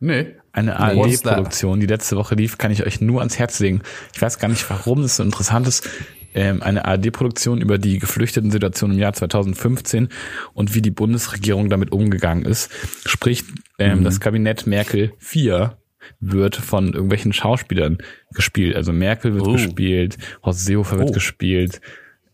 Nee. 0.00 0.34
Eine? 0.52 0.78
ARD-Produktion, 0.78 1.80
die 1.80 1.86
letzte 1.86 2.16
Woche 2.16 2.34
lief, 2.34 2.58
kann 2.58 2.70
ich 2.72 2.84
euch 2.86 3.00
nur 3.00 3.20
ans 3.20 3.38
Herz 3.38 3.60
legen. 3.60 3.82
Ich 4.14 4.20
weiß 4.22 4.38
gar 4.38 4.48
nicht, 4.48 4.68
warum 4.70 5.02
das 5.02 5.16
so 5.16 5.22
interessant 5.22 5.66
ist. 5.68 5.88
Ähm, 6.34 6.62
eine 6.62 6.84
ARD-Produktion 6.84 7.60
über 7.60 7.78
die 7.78 7.98
geflüchteten 7.98 8.50
Situation 8.50 8.92
im 8.92 8.98
Jahr 8.98 9.14
2015 9.14 10.08
und 10.52 10.74
wie 10.74 10.82
die 10.82 10.90
Bundesregierung 10.90 11.70
damit 11.70 11.92
umgegangen 11.92 12.44
ist. 12.44 12.70
Sprich, 13.06 13.44
ähm, 13.78 14.04
das 14.04 14.20
Kabinett 14.20 14.66
Merkel 14.66 15.12
4 15.18 15.78
wird 16.20 16.56
von 16.56 16.92
irgendwelchen 16.92 17.32
Schauspielern 17.32 17.98
gespielt. 18.34 18.76
Also 18.76 18.92
Merkel 18.92 19.34
wird 19.34 19.46
Oh. 19.46 19.52
gespielt, 19.52 20.18
Horst 20.42 20.64
Seehofer 20.64 20.98
wird 20.98 21.10
Oh. 21.10 21.14
gespielt, 21.14 21.80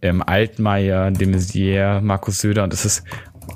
ähm, 0.01 0.21
Altmaier, 0.23 1.11
de 1.13 1.29
Maizière, 1.29 2.01
Markus 2.01 2.41
Söder 2.41 2.65
und 2.65 2.73
es 2.75 2.85
ist 2.85 3.05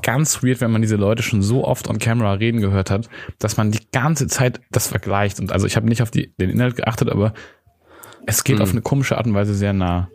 ganz 0.02 0.42
weird, 0.42 0.60
wenn 0.60 0.70
man 0.70 0.82
diese 0.82 0.96
Leute 0.96 1.22
schon 1.22 1.42
so 1.42 1.64
oft 1.64 1.88
on 1.88 1.98
camera 1.98 2.34
reden 2.34 2.60
gehört 2.60 2.90
hat, 2.90 3.08
dass 3.38 3.56
man 3.56 3.70
die 3.70 3.86
ganze 3.92 4.26
Zeit 4.26 4.60
das 4.70 4.88
vergleicht. 4.88 5.40
Und 5.40 5.52
also 5.52 5.66
ich 5.66 5.76
habe 5.76 5.88
nicht 5.88 6.02
auf 6.02 6.10
die, 6.10 6.34
den 6.36 6.50
Inhalt 6.50 6.76
geachtet, 6.76 7.10
aber 7.10 7.34
es 8.26 8.44
geht 8.44 8.60
auf 8.60 8.72
eine 8.72 8.82
komische 8.82 9.16
Art 9.16 9.26
und 9.26 9.34
Weise 9.34 9.54
sehr 9.54 9.72
nah. 9.72 10.08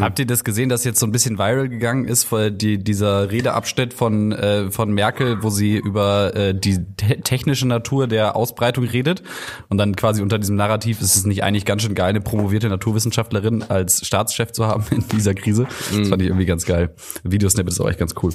Habt 0.00 0.18
ihr 0.18 0.26
das 0.26 0.44
gesehen, 0.44 0.68
dass 0.68 0.84
jetzt 0.84 1.00
so 1.00 1.06
ein 1.06 1.12
bisschen 1.12 1.38
viral 1.38 1.68
gegangen 1.68 2.04
ist, 2.06 2.30
weil 2.32 2.50
die, 2.50 2.78
dieser 2.82 3.30
Redeabschnitt 3.30 3.94
von, 3.94 4.32
äh, 4.32 4.70
von 4.70 4.92
Merkel, 4.92 5.42
wo 5.42 5.50
sie 5.50 5.76
über 5.76 6.34
äh, 6.34 6.54
die 6.54 6.78
te 6.96 7.20
technische 7.20 7.66
Natur 7.66 8.06
der 8.06 8.36
Ausbreitung 8.36 8.84
redet 8.84 9.22
und 9.68 9.78
dann 9.78 9.96
quasi 9.96 10.22
unter 10.22 10.38
diesem 10.38 10.56
Narrativ 10.56 11.00
ist 11.00 11.16
es 11.16 11.26
nicht 11.26 11.42
eigentlich 11.42 11.64
ganz 11.64 11.82
schön 11.82 11.94
geil, 11.94 12.08
eine 12.10 12.20
promovierte 12.20 12.68
Naturwissenschaftlerin 12.68 13.62
als 13.62 14.06
Staatschef 14.06 14.52
zu 14.52 14.66
haben 14.66 14.84
in 14.90 15.04
dieser 15.08 15.34
Krise. 15.34 15.66
Das 15.96 16.08
fand 16.08 16.22
ich 16.22 16.28
irgendwie 16.28 16.46
ganz 16.46 16.64
geil. 16.64 16.94
Videosnippet 17.24 17.72
ist 17.72 17.80
auch 17.80 17.88
echt 17.88 17.98
ganz 17.98 18.14
cool. 18.22 18.32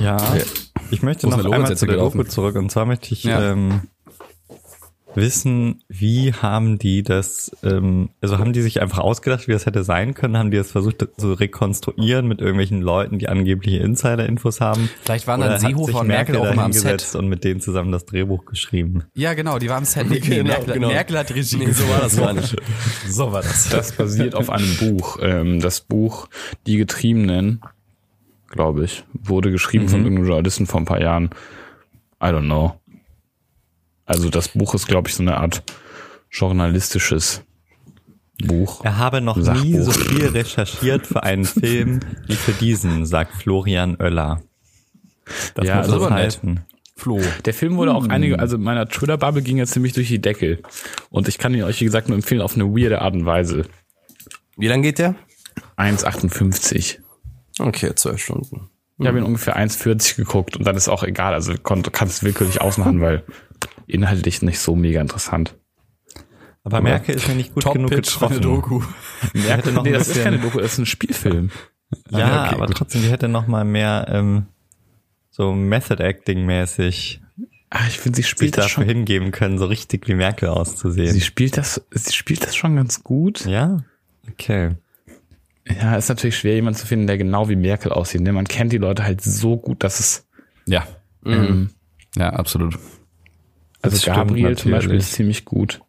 Ja, 0.00 0.16
ich 0.90 1.02
möchte 1.02 1.28
noch 1.28 1.38
einmal 1.44 1.68
jetzt 1.68 1.80
zu 1.80 1.86
der? 1.86 1.96
Doku 1.96 2.22
zurück 2.24 2.56
und 2.56 2.70
zwar 2.70 2.86
möchte 2.86 3.12
ich 3.12 3.24
Ja. 3.24 3.52
ähm, 3.52 3.82
wissen, 5.16 5.82
wie 5.88 6.32
haben 6.32 6.78
die 6.78 7.02
das, 7.02 7.50
ähm, 7.62 8.10
also 8.20 8.38
haben 8.38 8.52
die 8.52 8.62
sich 8.62 8.80
einfach 8.80 8.98
ausgedacht, 8.98 9.48
wie 9.48 9.52
das 9.52 9.66
hätte 9.66 9.82
sein 9.84 10.14
können, 10.14 10.36
haben 10.36 10.50
die 10.50 10.56
das 10.58 10.70
versucht 10.70 11.06
zu 11.16 11.32
rekonstruieren 11.32 12.28
mit 12.28 12.40
irgendwelchen 12.40 12.80
Leuten, 12.82 13.18
die 13.18 13.28
angebliche 13.28 13.78
Insider-Infos 13.78 14.60
haben? 14.60 14.88
Vielleicht 15.02 15.26
waren 15.26 15.40
dann 15.40 15.58
Seehofer 15.58 16.00
und 16.00 16.06
Merkel 16.08 16.36
auch 16.36 16.44
da 16.44 16.52
immer 16.52 16.64
am 16.64 16.72
Set. 16.72 17.14
und 17.14 17.28
mit 17.28 17.44
denen 17.44 17.60
zusammen 17.60 17.92
das 17.92 18.04
Drehbuch 18.04 18.44
geschrieben? 18.44 19.04
Ja, 19.14 19.34
genau, 19.34 19.58
die 19.58 19.68
waren 19.68 19.78
am 19.78 19.84
Set. 19.84 20.08
Nee, 20.10 20.20
Genau, 20.20 20.44
Merkel, 20.44 20.74
genau. 20.74 20.88
Merkel 20.88 21.18
hat 21.18 21.34
Regie. 21.34 21.56
nee, 21.56 21.72
so 21.72 21.88
war 21.88 22.00
das 22.00 22.16
gar 22.16 22.32
nicht. 22.32 22.56
So 23.08 23.32
war 23.32 23.42
das. 23.42 23.68
Das 23.68 23.92
basiert 23.92 24.34
auf 24.34 24.50
einem 24.50 24.76
Buch. 24.76 25.18
Ähm, 25.22 25.60
das 25.60 25.80
Buch 25.80 26.28
Die 26.66 26.76
Getriebenen, 26.76 27.60
glaube 28.48 28.84
ich, 28.84 29.04
wurde 29.12 29.50
geschrieben 29.50 29.88
von 29.88 30.02
irgendeinem 30.02 30.26
Journalisten 30.26 30.66
vor 30.66 30.80
ein 30.80 30.84
paar 30.84 31.00
Jahren. 31.00 31.30
I 32.22 32.26
don't 32.26 32.44
know. 32.46 32.80
Also 34.06 34.30
das 34.30 34.48
Buch 34.48 34.74
ist, 34.74 34.86
glaube 34.88 35.08
ich, 35.08 35.14
so 35.14 35.22
eine 35.22 35.36
Art 35.36 35.62
journalistisches 36.30 37.42
Buch. 38.44 38.84
Er 38.84 38.98
habe 38.98 39.20
noch 39.20 39.36
nie 39.36 39.42
Sachbuch. 39.74 39.82
so 39.82 39.90
viel 39.92 40.26
recherchiert 40.28 41.06
für 41.06 41.22
einen 41.22 41.44
Film 41.44 42.00
wie 42.26 42.36
für 42.36 42.52
diesen, 42.52 43.06
sagt 43.06 43.34
Florian 43.34 43.96
Oeller. 44.00 44.42
Das 45.54 45.66
Ja, 45.66 45.78
muss 45.78 45.88
das 45.88 46.00
nett. 46.02 46.10
heißen. 46.10 46.60
Flo. 46.98 47.20
Der 47.44 47.52
Film 47.52 47.76
wurde 47.76 47.94
auch 47.94 48.08
einige, 48.08 48.38
also 48.38 48.56
meiner 48.56 48.88
Twitter-Bubble 48.88 49.42
ging 49.42 49.58
ja 49.58 49.66
ziemlich 49.66 49.92
durch 49.92 50.08
die 50.08 50.20
Decke. 50.20 50.60
Und 51.10 51.28
ich 51.28 51.36
kann 51.36 51.52
ihn 51.52 51.62
euch, 51.64 51.80
wie 51.80 51.84
gesagt, 51.84 52.08
nur 52.08 52.16
empfehlen 52.16 52.40
auf 52.40 52.54
eine 52.54 52.64
weirde 52.66 53.02
Art 53.02 53.14
und 53.14 53.26
Weise. 53.26 53.66
wie 54.56 54.68
lang 54.68 54.80
geht 54.82 54.98
der? 54.98 55.14
1,58. 55.76 56.98
Okay, 57.58 57.94
zwölf 57.94 58.22
Stunden. 58.22 58.70
Ich 58.98 59.06
habe 59.06 59.18
ihn 59.18 59.24
ungefähr 59.24 59.58
1,40 59.58 60.16
geguckt 60.16 60.56
und 60.56 60.66
dann 60.66 60.74
ist 60.76 60.88
auch 60.88 61.02
egal. 61.02 61.34
Also 61.34 61.52
du 61.52 61.60
kannst 61.60 61.90
es 62.16 62.22
willkürlich 62.22 62.62
ausmachen, 62.62 63.00
weil 63.02 63.24
inhaltlich 63.86 64.42
nicht 64.42 64.58
so 64.58 64.76
mega 64.76 65.00
interessant. 65.00 65.54
Aber 66.64 66.80
Merkel 66.80 67.14
ist 67.14 67.28
mir 67.28 67.34
nicht 67.36 67.54
gut 67.54 67.72
genug 67.72 67.90
getroffen. 67.90 68.40
Doku. 68.40 68.82
Merkel, 69.34 69.72
noch 69.72 69.84
nee, 69.84 69.90
ein 69.90 69.94
das 69.98 70.08
ist 70.08 70.22
keine 70.22 70.38
Doku, 70.38 70.58
das 70.58 70.72
ist 70.72 70.78
ein 70.78 70.86
Spielfilm. 70.86 71.50
Ja, 72.10 72.46
okay, 72.46 72.54
aber 72.56 72.66
gut. 72.66 72.76
trotzdem, 72.76 73.02
die 73.02 73.08
hätte 73.08 73.28
noch 73.28 73.46
mal 73.46 73.64
mehr 73.64 74.06
ähm, 74.10 74.46
so 75.30 75.52
Method 75.52 76.02
Acting 76.02 76.44
mäßig 76.44 77.20
Ah, 77.70 77.80
ich 77.88 77.98
finde, 77.98 78.16
sie 78.16 78.22
sich 78.22 78.30
spielt 78.30 78.56
das 78.56 78.66
dafür 78.66 78.84
schon. 78.84 78.94
hingeben 78.94 79.32
können, 79.32 79.58
so 79.58 79.66
richtig 79.66 80.06
wie 80.08 80.14
Merkel 80.14 80.48
auszusehen. 80.48 81.12
Sie 81.12 81.20
spielt 81.20 81.56
das, 81.56 81.84
sie 81.90 82.12
spielt 82.14 82.44
das 82.44 82.54
schon 82.56 82.76
ganz 82.76 83.02
gut. 83.04 83.44
ja? 83.44 83.78
Okay. 84.30 84.70
Ja, 85.68 85.96
ist 85.96 86.08
natürlich 86.08 86.38
schwer, 86.38 86.54
jemanden 86.54 86.78
zu 86.78 86.86
finden, 86.86 87.08
der 87.08 87.18
genau 87.18 87.48
wie 87.48 87.56
Merkel 87.56 87.90
aussieht. 87.92 88.20
Ne? 88.20 88.32
Man 88.32 88.46
kennt 88.46 88.72
die 88.72 88.78
Leute 88.78 89.02
halt 89.02 89.20
so 89.20 89.56
gut, 89.56 89.82
dass 89.82 89.98
es, 89.98 90.26
Ja. 90.64 90.86
ähm, 91.24 91.70
Ja, 92.16 92.30
absolut. 92.30 92.78
Also 93.86 93.96
Das 93.96 94.16
Gabriel 94.16 94.56
zum 94.56 94.70
Beispiel 94.70 94.96
ist 94.96 95.12
ziemlich 95.12 95.44
gut. 95.44 95.80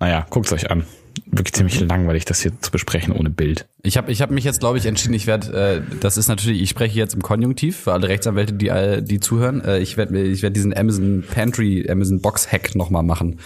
Naja, 0.00 0.26
guckt's 0.30 0.52
euch 0.52 0.70
an. 0.70 0.84
Wirklich 1.26 1.52
ziemlich 1.52 1.80
langweilig, 1.80 2.24
das 2.24 2.40
hier 2.40 2.52
zu 2.60 2.70
besprechen 2.70 3.12
ohne 3.12 3.30
Bild. 3.30 3.66
Ich 3.82 3.96
habe 3.96 4.10
ich 4.10 4.20
hab 4.20 4.30
mich 4.30 4.44
jetzt, 4.44 4.60
glaube 4.60 4.78
ich, 4.78 4.86
entschieden, 4.86 5.14
ich 5.14 5.26
werde, 5.26 5.82
äh, 5.86 5.96
das 6.00 6.16
ist 6.16 6.28
natürlich, 6.28 6.60
ich 6.60 6.70
spreche 6.70 6.98
jetzt 6.98 7.14
im 7.14 7.22
Konjunktiv 7.22 7.76
für 7.76 7.92
alle 7.92 8.08
Rechtsanwälte, 8.08 8.54
die, 8.54 8.68
äh, 8.68 9.02
die 9.02 9.20
zuhören. 9.20 9.64
Äh, 9.64 9.78
ich 9.78 9.96
werde 9.96 10.20
ich 10.20 10.42
werd 10.42 10.56
diesen 10.56 10.76
Amazon 10.76 11.24
Pantry, 11.28 11.88
Amazon 11.88 12.20
Box 12.20 12.50
Hack 12.50 12.74
nochmal 12.74 13.04
machen. 13.04 13.38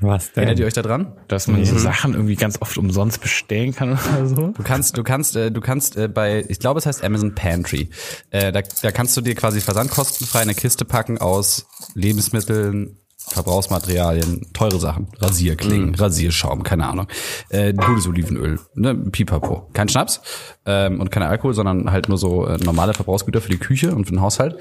Was 0.00 0.32
denn? 0.32 0.44
Erinnert 0.44 0.58
ihr 0.58 0.66
euch 0.66 0.72
da 0.72 0.82
dran? 0.82 1.12
Dass 1.28 1.46
man 1.46 1.64
so 1.64 1.78
Sachen 1.78 2.14
irgendwie 2.14 2.36
ganz 2.36 2.60
oft 2.60 2.76
umsonst 2.78 3.20
bestellen 3.20 3.74
kann 3.74 3.92
oder 3.92 4.26
so. 4.26 4.48
Du 4.48 4.62
kannst, 4.62 4.96
du 4.96 5.02
kannst, 5.02 5.36
äh, 5.36 5.50
du 5.50 5.60
kannst 5.60 5.96
äh, 5.96 6.08
bei, 6.08 6.44
ich 6.48 6.58
glaube, 6.58 6.78
es 6.78 6.86
heißt 6.86 7.04
Amazon 7.04 7.34
Pantry. 7.34 7.90
Äh, 8.30 8.52
da, 8.52 8.62
da 8.82 8.92
kannst 8.92 9.16
du 9.16 9.20
dir 9.20 9.34
quasi 9.34 9.60
versandkostenfrei 9.60 10.40
eine 10.40 10.54
Kiste 10.54 10.84
packen 10.84 11.18
aus 11.18 11.66
Lebensmitteln, 11.94 12.98
Verbrauchsmaterialien, 13.28 14.46
teure 14.52 14.78
Sachen, 14.78 15.08
Rasierklingen, 15.18 15.94
Rasierschaum, 15.94 16.62
keine 16.62 16.86
Ahnung, 16.86 17.06
äh, 17.48 17.72
gutes 17.72 18.06
Olivenöl, 18.06 18.60
ne, 18.74 18.94
Pipapo, 18.94 19.68
kein 19.72 19.88
Schnaps 19.88 20.20
ähm, 20.66 21.00
und 21.00 21.10
kein 21.10 21.22
Alkohol, 21.22 21.54
sondern 21.54 21.90
halt 21.90 22.08
nur 22.08 22.18
so 22.18 22.46
äh, 22.46 22.58
normale 22.58 22.92
Verbrauchsgüter 22.94 23.40
für 23.40 23.50
die 23.50 23.58
Küche 23.58 23.94
und 23.94 24.04
für 24.04 24.12
den 24.12 24.20
Haushalt. 24.20 24.56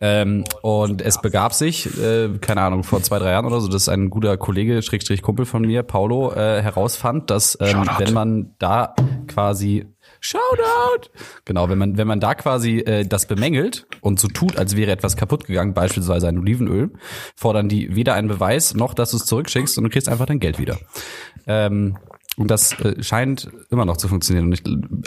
Ähm, 0.00 0.44
und 0.62 1.02
es 1.02 1.20
begab 1.20 1.54
sich, 1.54 1.86
äh, 1.98 2.28
keine 2.40 2.60
Ahnung, 2.60 2.84
vor 2.84 3.02
zwei 3.02 3.18
drei 3.18 3.32
Jahren 3.32 3.46
oder 3.46 3.60
so, 3.60 3.68
dass 3.68 3.88
ein 3.88 4.10
guter 4.10 4.36
Kollege, 4.36 4.82
Schrägstrich 4.82 5.22
Kumpel 5.22 5.46
von 5.46 5.62
mir, 5.62 5.82
Paulo, 5.82 6.32
äh, 6.32 6.62
herausfand, 6.62 7.30
dass 7.30 7.56
ähm, 7.60 7.88
wenn 7.98 8.12
man 8.12 8.54
da 8.58 8.94
quasi 9.26 9.86
Shoutout! 10.26 11.10
Genau, 11.44 11.68
wenn 11.68 11.76
man, 11.76 11.98
wenn 11.98 12.06
man 12.06 12.18
da 12.18 12.34
quasi 12.34 12.78
äh, 12.78 13.04
das 13.04 13.26
bemängelt 13.26 13.86
und 14.00 14.18
so 14.18 14.26
tut, 14.28 14.56
als 14.56 14.74
wäre 14.74 14.90
etwas 14.90 15.18
kaputt 15.18 15.46
gegangen, 15.46 15.74
beispielsweise 15.74 16.28
ein 16.28 16.38
Olivenöl, 16.38 16.92
fordern 17.36 17.68
die 17.68 17.94
weder 17.94 18.14
einen 18.14 18.28
Beweis 18.28 18.72
noch, 18.72 18.94
dass 18.94 19.10
du 19.10 19.18
es 19.18 19.26
zurückschickst 19.26 19.76
und 19.76 19.84
du 19.84 19.90
kriegst 19.90 20.08
einfach 20.08 20.24
dein 20.24 20.40
Geld 20.40 20.58
wieder. 20.58 20.78
Ähm, 21.46 21.98
und 22.38 22.50
das 22.50 22.72
äh, 22.80 23.02
scheint 23.02 23.50
immer 23.68 23.84
noch 23.84 23.98
zu 23.98 24.08
funktionieren. 24.08 24.46
Und 24.46 24.54
ich, 24.54 24.62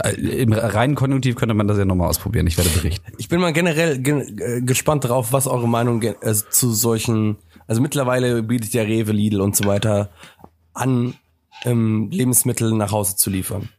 äh, 0.06 0.44
im 0.44 0.54
reinen 0.54 0.94
Konjunktiv 0.94 1.36
könnte 1.36 1.56
man 1.56 1.68
das 1.68 1.80
ja 1.80 1.86
nochmal 1.86 2.10
ausprobieren. 2.10 2.46
Ich 2.46 2.56
werde 2.60 2.70
berichten. 2.70 3.12
Ich 3.18 3.28
bin 3.28 3.42
mal 3.42 3.54
generell 3.54 3.98
gen 3.98 4.38
äh, 4.40 4.62
gespannt 4.62 5.04
darauf, 5.04 5.34
was 5.34 5.48
eure 5.48 5.68
Meinung 5.68 6.04
also 6.22 6.46
zu 6.52 6.72
solchen, 6.72 7.38
also 7.66 7.82
mittlerweile 7.82 8.44
bietet 8.44 8.72
ja 8.74 8.84
Rewe, 8.84 9.14
Lidl 9.14 9.42
und 9.42 9.56
so 9.56 9.66
weiter 9.66 10.12
an, 10.76 11.16
ähm, 11.66 12.10
Lebensmittel 12.12 12.72
nach 12.74 12.92
Hause 12.92 13.16
zu 13.16 13.32
liefern. 13.32 13.70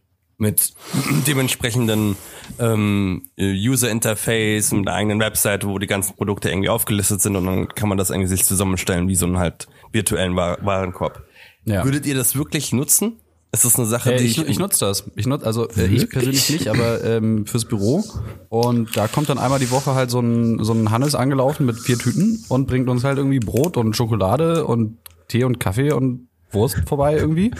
Mit 0.40 0.72
dementsprechenden 1.26 2.16
ähm, 2.58 3.22
User 3.38 3.90
Interface, 3.90 4.72
mit 4.72 4.86
einer 4.86 4.96
eigenen 4.96 5.20
Website, 5.20 5.66
wo 5.66 5.78
die 5.78 5.86
ganzen 5.88 6.14
Produkte 6.16 6.48
irgendwie 6.48 6.68
aufgelistet 6.68 7.20
sind 7.20 7.36
und 7.36 7.44
dann 7.46 7.68
kann 7.68 7.88
man 7.88 7.98
das 7.98 8.10
irgendwie 8.10 8.28
sich 8.28 8.44
zusammenstellen 8.44 9.08
wie 9.08 9.16
so 9.16 9.26
einen 9.26 9.38
halt 9.38 9.66
virtuellen 9.92 10.36
Wa- 10.36 10.58
Warenkorb. 10.62 11.22
Ja. 11.64 11.84
Würdet 11.84 12.06
ihr 12.06 12.14
das 12.14 12.36
wirklich 12.36 12.72
nutzen? 12.72 13.16
Ist 13.50 13.64
das 13.64 13.76
eine 13.76 13.86
Sache, 13.86 14.12
Äh, 14.14 14.18
die 14.18 14.26
ich, 14.26 14.38
ich 14.46 14.58
nutze 14.58 14.84
das. 14.84 15.10
Ich 15.16 15.26
nutze, 15.26 15.44
also 15.46 15.68
äh, 15.70 15.86
ich 15.86 16.08
persönlich 16.10 16.48
nicht, 16.50 16.68
aber 16.68 17.02
ähm, 17.02 17.46
fürs 17.46 17.64
Büro. 17.64 18.04
Und 18.50 18.94
da 18.96 19.08
kommt 19.08 19.30
dann 19.30 19.38
einmal 19.38 19.58
die 19.58 19.70
Woche 19.70 19.94
halt 19.94 20.10
so 20.10 20.20
ein, 20.20 20.62
so 20.62 20.72
ein 20.72 20.90
Hannes 20.90 21.14
angelaufen 21.14 21.64
mit 21.66 21.78
vier 21.80 21.98
Tüten 21.98 22.44
und 22.48 22.66
bringt 22.66 22.88
uns 22.88 23.04
halt 23.04 23.16
irgendwie 23.18 23.40
Brot 23.40 23.76
und 23.76 23.96
Schokolade 23.96 24.66
und 24.66 24.98
Tee 25.28 25.44
und 25.44 25.58
Kaffee 25.60 25.92
und 25.92 26.27
Wurst 26.50 26.76
vorbei 26.86 27.16
irgendwie 27.16 27.50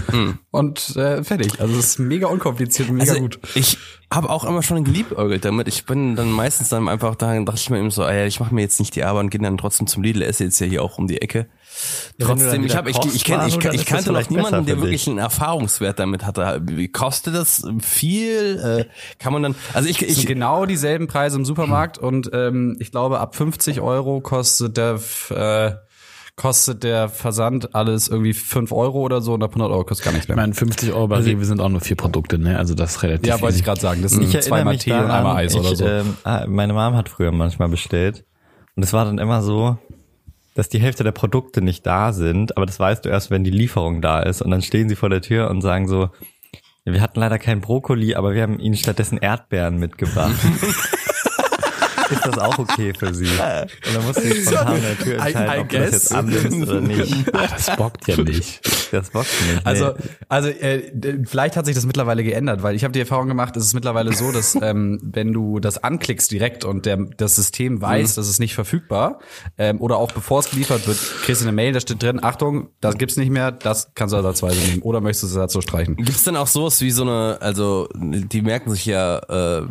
und 0.51 0.97
äh, 0.97 1.23
fertig. 1.23 1.61
Also 1.61 1.79
es 1.79 1.87
ist 1.87 1.99
mega 1.99 2.29
unkompliziert 2.29 2.89
und 2.89 2.97
mega 2.97 3.13
Also, 3.13 3.23
gut. 3.23 3.39
Ich 3.55 3.79
habe 4.11 4.31
auch 4.31 4.45
immer 4.45 4.63
schon 4.63 4.83
geliebäugelt 4.85 5.45
damit. 5.45 5.69
Ich 5.69 5.85
bin 5.85 6.17
dann 6.17 6.33
meistens 6.33 6.71
dann 6.71 6.89
einfach 6.89 7.15
da, 7.15 7.39
dachte 7.41 7.61
ich 7.61 7.69
mir 7.69 7.79
eben 7.79 7.91
so, 7.91 8.05
ey, 8.05 8.27
ich 8.27 8.41
mache 8.41 8.55
mir 8.55 8.63
jetzt 8.63 8.81
nicht 8.81 8.97
die 8.97 9.05
Arbeit 9.05 9.25
und 9.25 9.31
gehe 9.31 9.41
dann 9.41 9.59
trotzdem 9.59 9.87
zum 9.87 10.03
Lidl, 10.03 10.23
esse 10.23 10.45
jetzt 10.45 10.59
ja 10.61 10.67
hier 10.67 10.83
auch 10.83 10.99
um 10.99 11.07
die 11.07 11.21
Ecke. 11.21 11.49
Trotzdem, 12.19 12.65
ich 12.65 12.75
habe 12.75 12.91
ich, 12.91 12.97
ich, 13.15 13.25
kenn, 13.25 13.47
ich, 13.47 13.63
ich 13.63 13.87
kannte 13.87 14.13
noch 14.13 14.31
niemanden, 14.31 14.67
der 14.67 14.81
wirklich 14.81 15.07
einen 15.07 15.19
Erfahrungswert 15.19 15.99
damit 15.99 16.25
hatte. 16.25 16.61
Wie 16.65 16.89
kostet 16.89 17.35
das 17.35 17.65
viel? 17.81 18.59
Äh, 18.59 18.85
kann 19.19 19.33
man 19.33 19.43
dann, 19.43 19.55
also 19.75 19.89
ich, 19.89 20.03
ich 20.03 20.27
genau 20.27 20.67
dieselben 20.67 21.07
Preise 21.07 21.37
im 21.37 21.45
Supermarkt 21.45 21.99
und 21.99 22.31
ähm, 22.33 22.77
ich 22.81 22.91
glaube 22.91 23.21
ab 23.21 23.37
50 23.37 23.81
Euro 23.81 24.21
kostet 24.21 24.77
der 24.77 24.99
äh, 25.31 25.88
kostet 26.39 26.85
der 26.85 27.09
Versand 27.09 27.75
alles 27.75 28.07
irgendwie 28.09 28.33
5 28.33 28.71
Euro 28.73 29.01
oder 29.01 29.21
so 29.21 29.35
und 29.35 29.43
ab 29.43 29.51
100 29.51 29.71
Euro 29.71 29.85
kostet 29.85 30.05
gar 30.05 30.13
nichts 30.13 30.25
Ich 30.25 30.29
mehr. 30.29 30.37
meine, 30.37 30.55
50 30.55 30.93
Euro 30.93 31.09
bei 31.09 31.19
Rewe 31.19 31.45
sind 31.45 31.61
auch 31.61 31.69
nur 31.69 31.81
vier 31.81 31.97
Produkte, 31.97 32.39
ne? 32.39 32.57
Also 32.59 32.75
das 32.75 32.93
ist 32.93 33.03
relativ 33.03 33.27
Ja, 33.27 33.41
wollte 33.41 33.57
ich 33.59 33.65
gerade 33.65 33.81
sagen. 33.81 34.01
Das 34.03 34.13
sind 34.13 34.23
Ich 34.23 34.41
zweimal 34.41 34.79
Tee 34.79 34.93
und 34.93 35.11
einmal 35.11 35.37
Eis 35.37 35.53
ich, 35.55 35.61
oder 35.61 35.75
so. 35.75 35.85
Ähm, 35.87 36.17
ah, 36.23 36.47
meine 36.47 36.73
Mom 36.73 36.95
hat 36.95 37.09
früher 37.09 37.33
manchmal 37.33 37.69
bestellt 37.69 38.25
und 38.77 38.85
es 38.85 38.93
war 38.93 39.05
dann 39.05 39.19
immer 39.19 39.43
so, 39.43 39.77
dass 40.55 40.69
die 40.69 40.79
Hälfte 40.79 41.03
der 41.05 41.13
Produkte 41.13 41.61
nicht 41.61 41.85
da 41.85 42.13
sind, 42.13 42.57
aber 42.57 42.67
das 42.67 42.79
weißt 42.79 43.05
du 43.05 43.09
erst, 43.09 43.31
wenn 43.33 43.43
die 43.45 43.51
Lieferung 43.51 44.01
da 44.01 44.21
ist 44.21 44.41
und 44.41 44.51
dann 44.53 44.63
stehen 44.63 44.89
sie 44.89 44.97
vor 44.97 45.11
der 45.11 45.21
Tür 45.23 45.51
und 45.51 45.61
sagen 45.61 45.89
so, 45.89 46.09
"Ja, 46.85 46.93
wir 46.93 47.01
hatten 47.01 47.19
leider 47.19 47.39
keinen 47.41 47.61
Brokkoli, 47.61 48.15
aber 48.15 48.33
wir 48.35 48.43
haben 48.43 48.61
ihnen 48.61 48.77
stattdessen 48.77 49.19
Erdbeeren 49.19 49.79
mitgebracht. 49.79 50.37
ist 52.11 52.27
das 52.27 52.39
auch 52.39 52.59
okay 52.59 52.93
für 52.99 53.13
sie? 53.15 53.27
Und 53.27 53.95
dann 53.95 54.05
musst 54.07 54.19
du 54.19 54.29
dich 54.29 54.43
spontan 54.45 54.67
an 54.69 54.81
der 54.83 54.99
Tür 54.99 55.15
I- 55.15 55.27
entscheiden, 55.27 55.55
I 55.55 55.61
ob 55.61 55.69
du 55.69 55.79
das 55.79 55.91
jetzt 55.93 56.15
annimmst 56.15 56.69
oder 56.69 56.81
nicht. 56.81 57.35
Ah, 57.35 57.47
das 57.47 57.77
bockt 57.77 58.09
ja 58.09 58.17
nicht. 58.17 58.61
Das 58.93 59.11
bockt 59.11 59.29
nicht. 59.47 59.67
Also, 59.67 59.87
nee. 59.99 60.05
also 60.29 60.49
äh, 60.49 60.91
d- 60.93 61.19
vielleicht 61.27 61.57
hat 61.57 61.67
sich 61.67 61.75
das 61.75 61.87
mittlerweile 61.87 62.25
geändert, 62.25 62.63
weil 62.63 62.75
ich 62.75 62.85
habe 62.85 62.93
die 62.93 63.01
Erfahrung 63.01 63.29
gemacht, 63.29 63.57
es 63.57 63.65
ist 63.67 63.75
mittlerweile 63.75 64.13
so, 64.15 64.33
dass 64.33 64.55
ähm, 64.63 64.99
wenn 65.03 65.33
du 65.33 65.61
das 65.61 65.83
anklickst 65.83 66.31
direkt 66.31 66.65
und 66.65 66.87
der, 66.87 66.97
das 67.17 67.37
System 67.37 67.81
weiß, 67.81 68.15
das 68.15 68.29
ist 68.29 68.39
nicht 68.39 68.55
verfügbar, 68.55 69.19
ähm, 69.59 69.81
oder 69.81 69.97
auch 69.99 70.13
bevor 70.13 70.41
es 70.41 70.51
geliefert 70.51 70.87
wird, 70.87 70.99
kriegst 71.23 71.43
du 71.43 71.47
eine 71.47 71.53
Mail, 71.55 71.73
da 71.73 71.81
steht 71.81 72.03
drin, 72.03 72.23
Achtung, 72.23 72.69
das 72.81 72.97
gibt's 72.99 73.17
nicht 73.17 73.31
mehr, 73.31 73.53
das 73.53 73.93
kannst 73.95 74.13
du 74.13 74.17
ersatzweise 74.17 74.59
nehmen. 74.69 74.83
Oder 74.83 75.01
möchtest 75.01 75.25
du 75.25 75.27
es 75.29 75.35
ersatzlos 75.35 75.65
streichen? 75.65 75.97
Gibt's 75.97 76.25
denn 76.25 76.37
auch 76.37 76.47
sowas 76.47 76.81
wie 76.81 76.91
so 76.91 77.03
eine, 77.03 77.39
also 77.41 77.89
die 77.95 78.43
merken 78.43 78.71
sich 78.71 78.87
ja, 78.87 79.19
äh, 79.59 79.63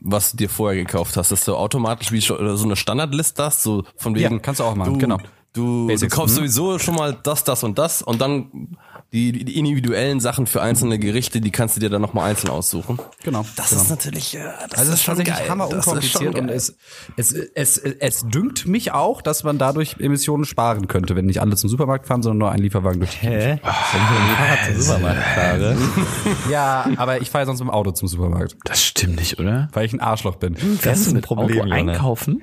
was 0.00 0.32
du 0.32 0.38
dir 0.38 0.48
vorher 0.48 0.82
gekauft 0.82 1.16
hast, 1.16 1.30
dass 1.30 1.44
du 1.44 1.54
automatisch 1.54 2.10
wie 2.12 2.20
schon- 2.20 2.56
so 2.56 2.64
eine 2.64 2.76
Standardliste 2.76 3.44
hast, 3.44 3.62
so 3.62 3.84
von 3.96 4.14
wegen. 4.14 4.34
Ja, 4.34 4.38
kannst 4.40 4.60
du 4.60 4.64
auch 4.64 4.74
machen, 4.74 4.94
du, 4.94 4.98
genau. 4.98 5.18
Du, 5.52 5.82
du 5.82 5.86
Basics, 5.88 6.14
kaufst 6.14 6.34
mhm. 6.34 6.40
sowieso 6.40 6.78
schon 6.78 6.94
mal 6.94 7.16
das, 7.22 7.44
das 7.44 7.64
und 7.64 7.78
das 7.78 8.02
und 8.02 8.20
dann 8.20 8.76
die, 9.12 9.32
die 9.44 9.58
individuellen 9.58 10.20
Sachen 10.20 10.46
für 10.46 10.62
einzelne 10.62 10.98
Gerichte, 10.98 11.40
die 11.40 11.50
kannst 11.50 11.76
du 11.76 11.80
dir 11.80 11.90
dann 11.90 12.00
nochmal 12.00 12.30
einzeln 12.30 12.50
aussuchen. 12.50 13.00
Genau. 13.24 13.44
Das 13.56 13.70
genau. 13.70 13.82
ist 13.82 13.90
natürlich, 13.90 14.32
ja, 14.34 14.54
das 14.68 14.78
Also 14.78 14.92
es 14.92 14.98
ist 14.98 15.04
schon 15.04 15.16
tatsächlich 15.16 15.36
geil. 15.42 15.48
hammer 15.50 15.68
Das 15.68 15.78
ist 15.78 15.84
schon 15.84 15.94
unkompliziert 15.94 16.34
und 16.36 16.46
geil. 16.46 16.56
es, 16.56 16.76
es, 17.16 17.32
es, 17.32 17.78
es 17.78 18.20
dünkt 18.28 18.66
mich 18.68 18.92
auch, 18.92 19.20
dass 19.20 19.42
man 19.42 19.58
dadurch 19.58 19.96
Emissionen 19.98 20.44
sparen 20.44 20.86
könnte, 20.86 21.16
wenn 21.16 21.26
nicht 21.26 21.40
alle 21.40 21.56
zum 21.56 21.68
Supermarkt 21.68 22.06
fahren, 22.06 22.22
sondern 22.22 22.38
nur 22.38 22.52
ein 22.52 22.60
Lieferwagen 22.60 23.00
durch 23.00 23.10
die 23.18 23.26
Hä? 23.26 23.58
Wenn 23.62 24.02
ich 24.02 24.10
mit 24.10 24.18
dem 24.20 24.36
Fahrrad 24.36 24.64
zum 24.66 24.80
Supermarkt 24.80 25.22
fahre. 25.22 25.76
Ja, 26.50 26.88
aber 26.96 27.20
ich 27.20 27.30
fahre 27.30 27.46
sonst 27.46 27.60
mit 27.60 27.68
dem 27.68 27.74
Auto 27.74 27.90
zum 27.90 28.06
Supermarkt, 28.08 28.56
Das 28.64 28.82
stimmt 28.82 29.16
nicht, 29.16 29.38
oder? 29.40 29.68
weil 29.72 29.86
ich 29.86 29.92
ein 29.92 30.00
Arschloch 30.00 30.36
bin. 30.36 30.54
Fährst 30.56 31.06
du 31.06 31.10
ein 31.10 31.14
mit 31.14 31.24
Problem, 31.24 31.62
Auto 31.62 31.70
einkaufen? 31.72 32.40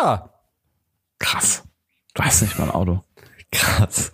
Ja. 0.00 0.30
Krass. 1.18 1.64
Du 2.14 2.22
hast 2.22 2.42
nicht 2.42 2.58
mal 2.58 2.64
ein 2.64 2.70
Auto. 2.70 3.04
Krass. 3.52 4.12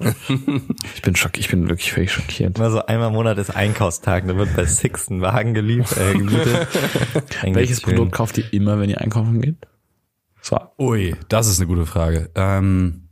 Ich 0.95 1.03
bin 1.03 1.15
schock, 1.15 1.37
ich 1.39 1.49
bin 1.49 1.69
wirklich 1.69 1.93
völlig 1.93 2.11
schockiert. 2.11 2.57
Immer 2.57 2.71
so 2.71 2.87
einmal 2.87 3.09
im 3.09 3.15
Monat 3.15 3.37
ist 3.37 3.51
Einkaufstag, 3.51 4.27
da 4.27 4.37
wird 4.37 4.57
bei 4.57 4.65
Six 4.65 5.11
ein 5.11 5.21
Wagen 5.21 5.53
geliefert. 5.53 5.99
Äh, 5.99 6.13
gemietet. 6.15 6.69
Welches 7.43 7.83
schön. 7.83 7.95
Produkt 7.95 8.13
kauft 8.13 8.39
ihr 8.39 8.51
immer, 8.53 8.81
wenn 8.81 8.89
ihr 8.89 9.01
einkaufen 9.01 9.41
geht? 9.43 9.67
So. 10.41 10.59
Ui, 10.79 11.15
das 11.29 11.49
ist 11.49 11.59
eine 11.59 11.67
gute 11.67 11.85
Frage. 11.87 12.31
Ähm, 12.35 13.09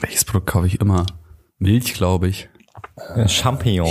welches 0.00 0.24
Produkt 0.24 0.46
kaufe 0.46 0.66
ich 0.66 0.80
immer? 0.80 1.04
Milch, 1.58 1.92
glaube 1.94 2.28
ich. 2.28 2.48
Äh, 3.16 3.26
Champignons. 3.28 3.90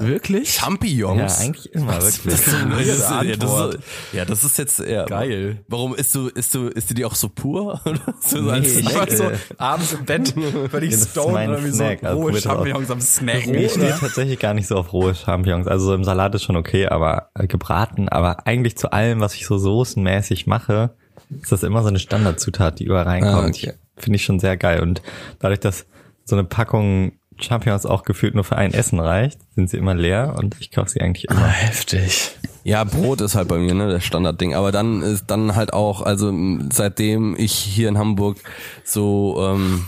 Wirklich? 0.00 0.52
Champignons. 0.54 1.38
Ja, 1.40 1.44
eigentlich 1.44 1.74
immer, 1.74 1.94
wirklich. 1.94 2.22
Das 2.24 2.34
ist, 2.46 2.50
so- 2.50 2.68
das 2.68 2.86
ist, 2.86 3.10
ja, 3.10 3.36
das 3.36 3.74
ist, 3.74 3.78
ja, 4.12 4.24
das 4.24 4.44
ist 4.44 4.58
jetzt 4.58 4.80
eher. 4.80 5.04
Geil. 5.06 5.64
Warum 5.68 5.94
isst 5.94 6.14
du, 6.14 6.28
isst 6.28 6.54
du, 6.54 6.68
isst 6.68 6.88
du 6.90 6.94
die 6.94 7.04
auch 7.04 7.14
so 7.16 7.28
pur? 7.28 7.80
Oder 7.84 8.00
so 8.20 8.40
Nee, 8.40 8.50
als 8.50 8.76
ich- 8.76 8.88
Snack? 8.88 9.10
äh, 9.10 9.16
so 9.16 9.24
abends 9.58 9.92
im 9.92 10.04
Bett 10.04 10.34
völlig 10.70 10.92
Ja, 10.92 10.96
ist 10.98 11.16
mein 11.16 11.50
irgendwie 11.50 11.72
Snack. 11.72 12.04
Also 12.04 12.20
probiert 12.22 12.44
das 12.46 12.52
aus. 12.86 12.90
am 12.90 13.00
Snacken. 13.00 13.52
Mir 13.52 13.68
steht 13.68 13.98
tatsächlich 13.98 14.38
gar 14.38 14.54
nicht 14.54 14.68
so 14.68 14.76
auf 14.76 14.92
rohe 14.92 15.14
Champignons. 15.14 15.66
Also 15.66 15.92
im 15.94 16.04
Salat 16.04 16.34
ist 16.36 16.44
schon 16.44 16.56
okay, 16.56 16.86
aber 16.86 17.30
äh, 17.34 17.46
gebraten. 17.48 18.08
Aber 18.08 18.46
eigentlich 18.46 18.76
zu 18.78 18.92
allem, 18.92 19.20
was 19.20 19.34
ich 19.34 19.46
so 19.46 19.58
soßenmäßig 19.58 20.46
mache, 20.46 20.94
ist 21.42 21.50
das 21.52 21.62
immer 21.64 21.82
so 21.82 21.88
eine 21.88 21.98
Standardzutat, 21.98 22.78
die 22.78 22.84
überall 22.84 23.04
reinkommt. 23.04 23.56
Ah, 23.56 23.68
okay. 23.68 23.72
Finde 23.96 24.16
ich 24.16 24.24
schon 24.24 24.38
sehr 24.38 24.56
geil. 24.56 24.80
Und 24.80 25.02
dadurch, 25.40 25.58
dass 25.60 25.86
so 26.24 26.36
eine 26.36 26.44
Packung 26.44 27.12
Champignons 27.40 27.86
auch 27.86 28.02
gefühlt 28.02 28.34
nur 28.34 28.44
für 28.44 28.56
ein 28.56 28.72
Essen 28.72 29.00
reicht, 29.00 29.38
sind 29.54 29.70
sie 29.70 29.76
immer 29.76 29.94
leer 29.94 30.34
und 30.38 30.56
ich 30.60 30.70
kaufe 30.70 30.90
sie 30.90 31.00
eigentlich 31.00 31.26
immer. 31.28 31.46
heftig. 31.46 32.36
Ja, 32.64 32.84
Brot 32.84 33.20
ist 33.20 33.34
halt 33.34 33.48
bei 33.48 33.58
mir, 33.58 33.74
ne, 33.74 33.90
das 33.90 34.04
Standardding. 34.04 34.54
Aber 34.54 34.72
dann 34.72 35.02
ist 35.02 35.26
dann 35.28 35.54
halt 35.54 35.72
auch, 35.72 36.02
also 36.02 36.32
seitdem 36.70 37.34
ich 37.36 37.52
hier 37.52 37.88
in 37.88 37.98
Hamburg 37.98 38.38
so 38.84 39.36
ähm, 39.40 39.86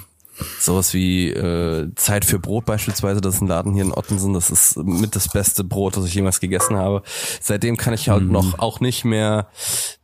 sowas 0.58 0.94
wie 0.94 1.30
äh, 1.30 1.94
Zeit 1.96 2.24
für 2.24 2.38
Brot 2.38 2.64
beispielsweise, 2.64 3.20
das 3.20 3.36
ist 3.36 3.40
ein 3.42 3.48
Laden 3.48 3.74
hier 3.74 3.84
in 3.84 3.92
Ottensen, 3.92 4.32
das 4.32 4.50
ist 4.50 4.76
mit 4.78 5.16
das 5.16 5.28
beste 5.28 5.64
Brot, 5.64 5.96
das 5.96 6.06
ich 6.06 6.14
jemals 6.14 6.40
gegessen 6.40 6.76
habe. 6.76 7.02
Seitdem 7.40 7.76
kann 7.76 7.94
ich 7.94 8.08
halt 8.08 8.24
noch 8.24 8.58
auch 8.58 8.80
nicht 8.80 9.04
mehr 9.04 9.48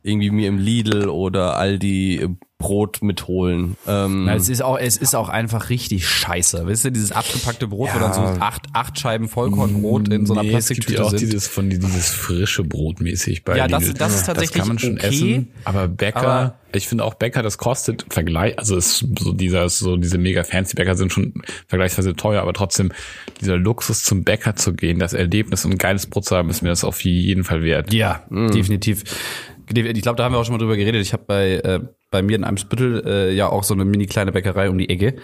irgendwie 0.03 0.31
mir 0.31 0.47
im 0.47 0.57
Lidl 0.57 1.09
oder 1.09 1.57
Aldi 1.57 2.21
äh, 2.21 2.29
Brot 2.59 3.03
mitholen. 3.03 3.77
Ähm, 3.87 4.25
Na, 4.25 4.33
es 4.35 4.49
ist 4.49 4.63
auch, 4.63 4.79
es 4.79 4.97
ist 4.97 5.15
auch 5.15 5.29
einfach 5.29 5.69
richtig 5.69 6.07
scheiße. 6.07 6.65
Wisst 6.65 6.85
ihr, 6.85 6.91
dieses 6.91 7.11
abgepackte 7.11 7.67
Brot, 7.67 7.89
wo 7.93 7.99
dann 7.99 8.13
so 8.13 8.21
acht, 8.21 8.63
acht 8.73 8.99
Scheiben 8.99 9.27
Vollkornbrot 9.29 10.07
in 10.07 10.25
so 10.25 10.33
einer 10.33 10.41
Nee, 10.41 10.47
es 10.55 10.67
gibt 10.69 10.87
Plastiktüte 10.87 10.93
ja 10.95 11.03
auch 11.05 11.09
sind. 11.11 11.21
dieses 11.21 11.47
von 11.47 11.69
dieses 11.69 12.09
frische 12.09 12.63
Brot 12.63 12.99
mäßig 12.99 13.43
bei 13.43 13.57
Ja, 13.57 13.67
das- 13.67 13.93
das 13.93 14.15
ist 14.15 14.25
tatsächlich 14.25 14.51
das 14.53 14.59
kann 14.59 14.67
man 14.69 14.79
schon 14.79 14.93
okay, 14.95 15.07
essen, 15.07 15.51
aber 15.65 15.87
Bäcker, 15.87 16.17
aber- 16.27 16.55
ich 16.73 16.87
finde 16.87 17.03
auch 17.03 17.13
Bäcker, 17.13 17.43
das 17.43 17.59
kostet 17.59 18.05
Vergleich, 18.09 18.57
also 18.57 18.75
ist 18.75 19.05
so 19.19 19.33
dieser 19.33 19.69
so 19.69 19.95
diese 19.95 20.17
mega 20.17 20.43
fancy 20.43 20.75
Bäcker 20.75 20.95
sind 20.95 21.13
schon 21.13 21.33
vergleichsweise 21.67 22.15
teuer, 22.15 22.41
aber 22.41 22.53
trotzdem 22.53 22.91
dieser 23.39 23.57
Luxus 23.57 24.01
zum 24.03 24.23
Bäcker 24.23 24.55
zu 24.55 24.73
gehen, 24.73 24.97
das 24.97 25.13
Erlebnis 25.13 25.63
und 25.63 25.73
ein 25.73 25.77
geiles 25.77 26.07
Brot 26.07 26.25
zu 26.25 26.35
haben, 26.35 26.49
ist 26.49 26.63
mir 26.63 26.69
das 26.69 26.83
auf 26.83 27.01
jeden 27.03 27.43
Fall 27.43 27.61
wert. 27.61 27.93
Ja, 27.93 28.23
definitiv. 28.31 29.03
Ich 29.69 30.01
glaube, 30.01 30.15
da 30.15 30.23
haben 30.23 30.33
wir 30.33 30.39
auch 30.39 30.45
schon 30.45 30.53
mal 30.53 30.59
drüber 30.59 30.77
geredet. 30.77 31.01
Ich 31.01 31.11
habe 31.13 31.23
bei 31.27 31.55
äh, 31.55 31.79
bei 32.17 32.23
mir 32.23 32.35
in 32.35 32.43
Eimsbüttel 32.43 33.03
äh, 33.05 33.33
ja 33.33 33.47
auch 33.49 33.63
so 33.63 33.75
eine 33.75 33.85
mini 33.85 34.07
kleine 34.07 34.31
Bäckerei 34.31 34.69
um 34.71 34.77
die 34.77 34.89
Ecke, 34.89 35.17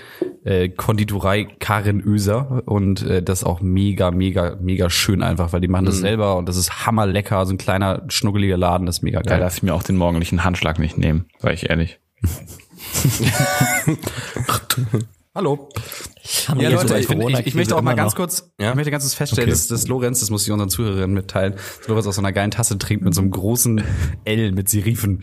äh, 0.44 0.70
Konditorei 0.70 1.46
Karin 1.60 2.02
Öser 2.06 2.62
und 2.66 3.02
äh, 3.02 3.24
das 3.24 3.40
ist 3.40 3.46
auch 3.46 3.62
mega 3.62 4.12
mega 4.12 4.58
mega 4.62 4.92
schön 4.92 5.24
einfach, 5.24 5.54
weil 5.54 5.62
die 5.62 5.68
machen 5.68 5.86
das 5.86 5.98
selber 5.98 6.38
und 6.38 6.48
das 6.48 6.56
ist 6.58 6.86
hammerlecker, 6.86 7.46
so 7.48 7.54
ein 7.54 7.58
kleiner 7.58 8.04
schnuckeliger 8.10 8.58
Laden, 8.58 8.86
das 8.86 8.98
ist 8.98 9.02
mega 9.02 9.22
Da 9.22 9.32
geil. 9.32 9.40
lasse 9.40 9.58
ich 9.58 9.64
mir 9.64 9.74
auch 9.74 9.82
den 9.84 9.98
morgendlichen 9.98 10.44
Handschlag 10.44 10.78
nicht 10.78 10.98
nehmen, 11.00 11.26
sag 11.40 11.54
ich 11.54 11.70
ehrlich. 11.70 12.00
Hallo. 15.36 15.70
Haben 16.48 16.62
Ja, 16.62 16.70
Leute, 16.70 16.98
ich, 16.98 17.10
ich, 17.10 17.48
ich 17.48 17.56
möchte 17.56 17.76
auch 17.76 17.82
mal 17.82 17.96
ganz 17.96 18.14
immer 18.14 18.22
kurz, 18.22 18.50
Ja? 18.60 18.70
ich 18.70 18.76
möchte 18.76 18.92
ganz 18.92 19.04
kurz 19.04 19.14
feststellen, 19.14 19.50
Okay. 19.50 19.58
dass, 19.58 19.68
dass 19.68 19.88
Lorenz, 19.90 20.22
das 20.22 20.30
muss 20.30 20.46
ich 20.46 20.52
unseren 20.52 20.70
Zuhörerinnen 20.70 21.14
mitteilen, 21.14 21.54
dass 21.80 21.88
Lorenz 21.90 22.08
aus 22.08 22.16
so 22.16 22.22
einer 22.22 22.32
geilen 22.32 22.52
Tasse 22.52 22.78
trinkt 22.78 23.04
mit 23.04 23.14
so 23.14 23.22
einem 23.22 23.32
großen 23.32 23.84
L 24.24 24.52
mit 24.54 24.70
Serifen. 24.70 25.20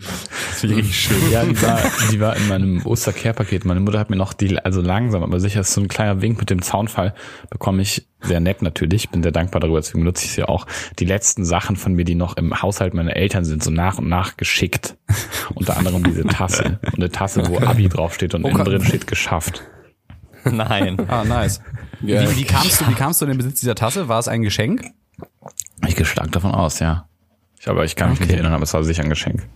Das 0.49 0.59
finde 0.59 0.75
ich 0.75 0.81
richtig 0.81 0.99
schön. 0.99 1.31
Ja, 1.31 1.43
die 1.43 1.59
war, 1.61 1.79
die 2.11 2.19
war 2.19 2.35
in 2.35 2.47
meinem 2.47 2.85
Ostercare-Paket. 2.85 3.65
Meine 3.65 3.79
Mutter 3.79 3.97
hat 3.97 4.11
mir 4.11 4.15
noch 4.15 4.33
die, 4.33 4.59
also 4.59 4.81
langsam, 4.81 5.23
aber 5.23 5.39
sicher 5.39 5.61
ist 5.61 5.73
so 5.73 5.81
ein 5.81 5.87
kleiner 5.87 6.21
Wink 6.21 6.39
mit 6.39 6.49
dem 6.51 6.61
Zaunfall, 6.61 7.15
bekomme 7.49 7.81
ich 7.81 8.07
sehr 8.21 8.39
nett 8.39 8.61
natürlich, 8.61 9.09
bin 9.09 9.23
sehr 9.23 9.31
dankbar 9.31 9.59
darüber, 9.61 9.79
deswegen 9.79 10.01
benutze 10.01 10.25
ich 10.25 10.33
sie 10.33 10.43
auch, 10.43 10.67
die 10.99 11.05
letzten 11.05 11.43
Sachen 11.45 11.75
von 11.77 11.93
mir, 11.93 12.05
die 12.05 12.13
noch 12.13 12.37
im 12.37 12.61
Haushalt 12.61 12.93
meiner 12.93 13.15
Eltern 13.15 13.43
sind, 13.43 13.63
so 13.63 13.71
nach 13.71 13.97
und 13.97 14.07
nach 14.07 14.37
geschickt. 14.37 14.95
Unter 15.55 15.77
anderem 15.77 16.03
diese 16.03 16.23
Tasse. 16.25 16.79
Und 16.85 16.95
eine 16.95 17.09
Tasse, 17.09 17.47
wo 17.47 17.57
Abi 17.57 17.89
draufsteht 17.89 18.35
und 18.35 18.45
innen 18.45 18.53
Gott. 18.55 18.67
drin 18.67 18.83
steht 18.85 19.07
geschafft. 19.07 19.63
Nein. 20.51 20.97
Ah, 21.09 21.23
nice. 21.23 21.61
Wie, 21.99 22.13
wie, 22.13 22.43
kamst 22.43 22.81
du, 22.81 22.87
wie 22.87 22.93
kamst 22.93 23.21
du 23.21 23.25
in 23.25 23.31
den 23.31 23.37
Besitz 23.37 23.59
dieser 23.59 23.75
Tasse? 23.75 24.07
War 24.07 24.19
es 24.19 24.27
ein 24.27 24.41
Geschenk? 24.41 24.85
Ich 25.87 25.95
gehe 25.95 26.05
stark 26.05 26.31
davon 26.31 26.51
aus, 26.51 26.79
ja. 26.79 27.07
Ich, 27.59 27.67
aber 27.67 27.85
ich 27.85 27.95
kann 27.95 28.11
mich 28.11 28.19
nicht 28.19 28.31
erinnern, 28.31 28.53
aber 28.53 28.63
es 28.63 28.73
war 28.73 28.83
sicher 28.83 29.03
ein 29.03 29.09
Geschenk. 29.09 29.47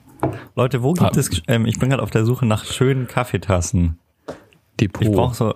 Leute, 0.56 0.84
wo 0.84 0.93
gibt 0.93 1.15
Ah. 1.15 1.19
es, 1.19 1.30
ähm, 1.48 1.65
ich 1.65 1.80
bin 1.80 1.89
gerade 1.89 2.04
auf 2.04 2.12
der 2.12 2.26
Suche 2.26 2.45
nach 2.45 2.65
schönen 2.65 3.08
Kaffeetassen. 3.08 4.00
Depot. 4.80 5.04
Ich 5.04 5.12
brauche 5.12 5.36
so, 5.36 5.56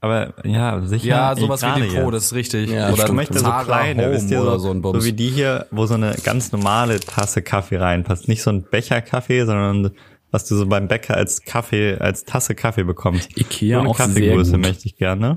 aber 0.00 0.34
ja, 0.44 0.80
sicher. 0.82 1.06
Ja, 1.06 1.36
sowas 1.36 1.62
wie 1.62 1.80
Depot, 1.80 2.04
jetzt. 2.04 2.12
das 2.12 2.24
ist 2.26 2.32
richtig. 2.34 2.70
Ja, 2.70 2.92
oder 2.92 3.06
Ich 3.06 3.12
möchte 3.12 3.38
so 3.38 3.50
kleine, 3.50 4.10
wisst 4.12 4.30
ihr, 4.30 4.40
oder 4.42 4.58
so, 4.58 4.68
so 4.68 4.70
ein 4.72 4.82
so 4.82 5.04
wie 5.04 5.12
die 5.12 5.28
hier, 5.30 5.66
wo 5.70 5.86
so 5.86 5.94
eine 5.94 6.14
ganz 6.24 6.52
normale 6.52 7.00
Tasse 7.00 7.42
Kaffee 7.42 7.76
reinpasst. 7.76 8.28
Nicht 8.28 8.42
so 8.42 8.50
ein 8.50 8.62
Becher 8.62 9.00
Kaffee, 9.02 9.44
sondern 9.44 9.92
was 10.30 10.44
du 10.46 10.56
so 10.56 10.66
beim 10.66 10.88
Bäcker 10.88 11.16
als 11.16 11.42
Kaffee, 11.42 11.96
als 11.98 12.24
Tasse 12.24 12.54
Kaffee 12.54 12.84
bekommst. 12.84 13.36
Ikea 13.36 13.80
Ohne 13.80 13.88
auch 13.90 13.96
sehr 13.98 14.06
Kaffeegröße 14.06 14.52
gut. 14.52 14.60
möchte 14.60 14.86
ich 14.86 14.96
gerne. 14.96 15.36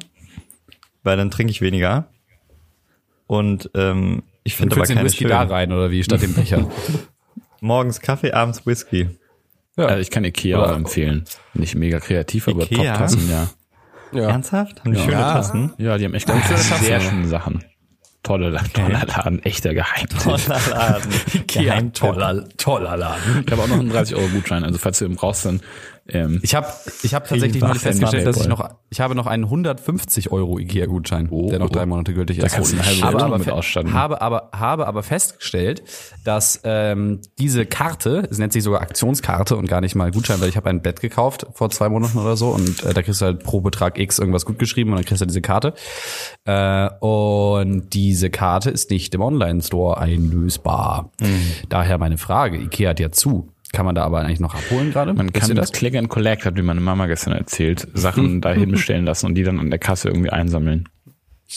weil 1.03 1.17
dann 1.17 1.31
trinke 1.31 1.51
ich 1.51 1.61
weniger. 1.61 2.09
Und 3.27 3.69
ähm, 3.75 4.23
ich 4.43 4.55
finde 4.55 4.75
aber 4.75 4.85
den 4.85 4.95
keine 4.95 5.05
Whisky 5.07 5.25
da 5.25 5.41
schönen. 5.41 5.51
rein 5.51 5.71
oder 5.71 5.91
wie 5.91 6.03
statt 6.03 6.21
dem 6.21 6.33
Becher? 6.33 6.67
Morgens 7.61 8.01
Kaffee, 8.01 8.31
abends 8.31 8.65
Whisky. 8.65 9.09
Also 9.75 9.99
ich 10.01 10.09
kann 10.11 10.25
Ikea 10.25 10.61
auch 10.61 10.75
empfehlen. 10.75 11.23
Nicht 11.53 11.75
mega 11.75 11.99
kreativ, 11.99 12.47
aber 12.47 12.63
Ikea? 12.63 12.93
Top-Tassen, 12.93 13.29
ja. 13.29 13.49
Ja. 14.11 14.29
Ernsthaft? 14.29 14.83
Haben 14.83 14.93
die 14.93 14.99
schöne 14.99 15.13
Tassen? 15.17 15.73
Ja, 15.77 15.97
die 15.97 16.05
haben 16.05 16.13
echt 16.15 16.27
ganz 16.27 16.43
schöne 16.45 16.57
Tassen, 16.57 16.83
sehr 16.85 16.97
ja. 16.97 16.99
schöne 16.99 17.27
Sachen. 17.27 17.63
Tolle, 18.23 18.59
toller 18.73 19.05
Laden, 19.05 19.41
echter 19.43 19.73
Geheimtipp. 19.73 20.19
Toller 20.19 20.59
Laden. 20.69 21.11
Geheimtipp. 21.47 21.93
toller, 21.93 22.49
toller 22.57 22.97
Laden. 22.97 23.43
Ich 23.45 23.51
habe 23.51 23.63
auch 23.63 23.67
noch 23.67 23.79
einen 23.79 23.91
30-Euro-Gutschein, 23.91 24.63
also 24.63 24.77
falls 24.77 24.99
du 24.99 25.05
ihn 25.05 25.15
brauchst, 25.15 25.45
dann 25.45 25.61
ähm, 26.13 26.39
Ich 26.41 26.55
habe 26.55 26.67
ich 27.03 27.13
hab 27.13 27.27
tatsächlich 27.27 27.61
noch 27.61 27.75
festgestellt, 27.75 28.25
dass 28.27 28.37
ich 28.41 28.47
noch 28.47 28.69
ich 28.89 28.99
habe 28.99 29.15
noch 29.15 29.27
einen 29.27 29.43
150 29.45 30.31
Euro 30.31 30.57
Ikea 30.59 30.85
Gutschein, 30.87 31.27
Oh, 31.29 31.49
der 31.49 31.59
noch 31.59 31.69
oh. 31.69 31.73
drei 31.73 31.85
Monate 31.85 32.13
gültig 32.13 32.37
Da 32.39 32.47
ist. 32.47 32.53
kannst 32.53 32.73
du 32.73 32.77
eine 32.79 33.17
aber 33.17 33.53
ausstatten. 33.53 33.93
habe 33.93 34.21
aber 34.21 34.49
habe 34.53 34.87
aber 34.87 35.03
festgestellt, 35.03 35.83
dass 36.23 36.61
ähm, 36.63 37.21
diese 37.37 37.65
Karte, 37.65 38.27
es 38.29 38.37
nennt 38.37 38.53
sich 38.53 38.63
sogar 38.63 38.81
Aktionskarte 38.81 39.55
und 39.55 39.67
gar 39.67 39.81
nicht 39.81 39.95
mal 39.95 40.11
Gutschein, 40.11 40.41
weil 40.41 40.49
ich 40.49 40.57
habe 40.57 40.69
ein 40.69 40.81
Bett 40.81 41.01
gekauft 41.01 41.45
vor 41.53 41.69
zwei 41.69 41.89
Monaten 41.89 42.17
oder 42.17 42.35
so 42.37 42.49
und 42.49 42.83
äh, 42.83 42.93
da 42.93 43.01
kriegst 43.01 43.21
du 43.21 43.25
halt 43.25 43.43
pro 43.43 43.61
Betrag 43.61 43.97
X 43.99 44.19
irgendwas 44.19 44.45
gut 44.45 44.59
geschrieben 44.59 44.91
und 44.91 44.97
dann 44.97 45.05
kriegst 45.05 45.21
du 45.21 45.25
diese 45.25 45.41
Karte. 45.41 45.73
Äh, 46.45 46.89
und 46.99 47.93
diese 47.93 48.29
Karte 48.29 48.69
ist 48.69 48.89
nicht 48.89 49.13
im 49.15 49.21
Online-Store 49.21 49.97
einlösbar. 49.97 51.11
Mhm. 51.21 51.41
Daher 51.69 51.97
meine 51.97 52.17
Frage, 52.17 52.57
Ikea 52.57 52.89
hat 52.91 52.99
ja 52.99 53.11
zu. 53.11 53.49
Kann 53.71 53.85
man 53.85 53.93
da 53.95 54.03
aber 54.03 54.19
eigentlich 54.21 54.39
noch 54.39 54.55
abholen 54.55 54.91
gerade? 54.91 55.13
man 55.13 55.31
kann 55.31 55.55
das 55.55 55.71
Click 55.71 55.95
and 55.95 56.09
Collect, 56.09 56.45
hat 56.45 56.55
wie 56.57 56.61
meine 56.63 56.81
Mama 56.81 57.05
gestern 57.05 57.33
erzählt, 57.33 57.87
Sachen 57.93 58.41
dahin 58.41 58.71
bestellen 58.71 59.05
lassen 59.05 59.27
und 59.27 59.35
die 59.35 59.43
dann 59.43 59.59
an 59.59 59.69
der 59.69 59.79
Kasse 59.79 60.07
irgendwie 60.09 60.31
einsammeln. 60.31 60.89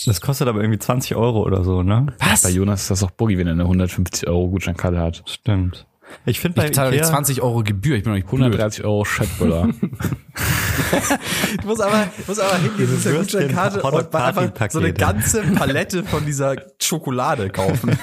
Das 0.07 0.21
kostet 0.21 0.49
aber 0.49 0.61
irgendwie 0.61 0.79
20 0.79 1.17
Euro 1.17 1.43
oder 1.43 1.65
so, 1.65 1.83
ne? 1.83 2.07
Was? 2.19 2.43
Bei 2.43 2.51
Jonas 2.51 2.83
ist 2.83 2.91
das 2.91 3.03
auch 3.03 3.11
Boogie, 3.11 3.37
wenn 3.39 3.47
er 3.47 3.53
eine 3.55 3.65
150 3.65 4.27
Euro 4.29 4.49
Gutscheinkarte 4.49 4.99
hat. 4.99 5.23
Stimmt. 5.27 5.87
Ich 6.27 6.41
finde 6.41 6.57
bei 6.61 6.69
Ich 6.69 6.77
Ikea, 6.77 7.03
20 7.05 7.41
Euro 7.43 7.63
Gebühr, 7.63 7.97
ich 7.97 8.03
bin 8.03 8.13
noch 8.13 8.17
nicht 8.17 8.27
blöd. 8.29 8.41
130 8.43 8.85
Euro 8.85 9.03
Chatböller. 9.05 9.69
Ich 11.59 11.65
muss 11.65 11.81
aber, 11.81 12.07
muss 12.27 12.39
aber 12.39 12.57
hingehen 12.57 12.89
Diese 12.97 13.11
Würstchen- 13.13 13.55
Hotdog- 13.57 14.71
so 14.73 14.79
eine 14.79 14.93
ganze 14.95 15.43
Palette 15.43 16.03
von 16.05 16.25
dieser 16.25 16.57
Schokolade 16.81 17.51
kaufen. 17.51 17.91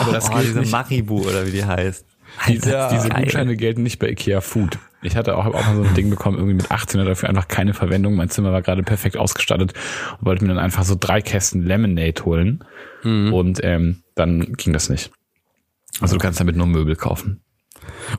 aber 0.00 0.12
das 0.12 0.30
gilt 0.30 0.42
diese 0.44 0.60
nicht. 0.60 0.72
Maribu 0.72 1.20
oder 1.22 1.46
wie 1.46 1.50
die 1.52 1.64
heißt. 1.64 2.04
Diese 2.46 2.88
diese. 2.92 3.08
Gutscheine 3.08 3.56
gelten 3.56 3.82
nicht 3.82 3.98
bei 3.98 4.08
Ikea 4.10 4.40
Food. 4.40 4.78
Ich 5.02 5.16
hatte 5.16 5.36
auch, 5.36 5.46
auch 5.46 5.52
mal 5.66 5.76
so 5.76 5.82
ein 5.82 5.94
Ding 5.94 6.10
bekommen, 6.10 6.36
irgendwie 6.38 6.54
mit 6.56 6.70
18 6.70 7.00
oder 7.00 7.10
dafür 7.10 7.28
einfach 7.28 7.46
keine 7.48 7.72
Verwendung. 7.74 8.14
Mein 8.16 8.30
Zimmer 8.30 8.52
war 8.52 8.62
gerade 8.62 8.82
perfekt 8.82 9.16
ausgestattet 9.16 9.72
und 10.18 10.26
wollte 10.26 10.42
mir 10.44 10.48
dann 10.48 10.58
einfach 10.58 10.84
so 10.84 10.96
drei 10.98 11.20
Kästen 11.20 11.64
Lemonade 11.64 12.24
holen. 12.24 12.64
Und 13.04 13.60
ähm, 13.62 14.02
dann 14.16 14.54
ging 14.54 14.72
das 14.72 14.88
nicht. 14.88 15.10
Also 16.00 16.16
du 16.16 16.20
kannst 16.20 16.40
damit 16.40 16.56
nur 16.56 16.66
Möbel 16.66 16.96
kaufen. 16.96 17.42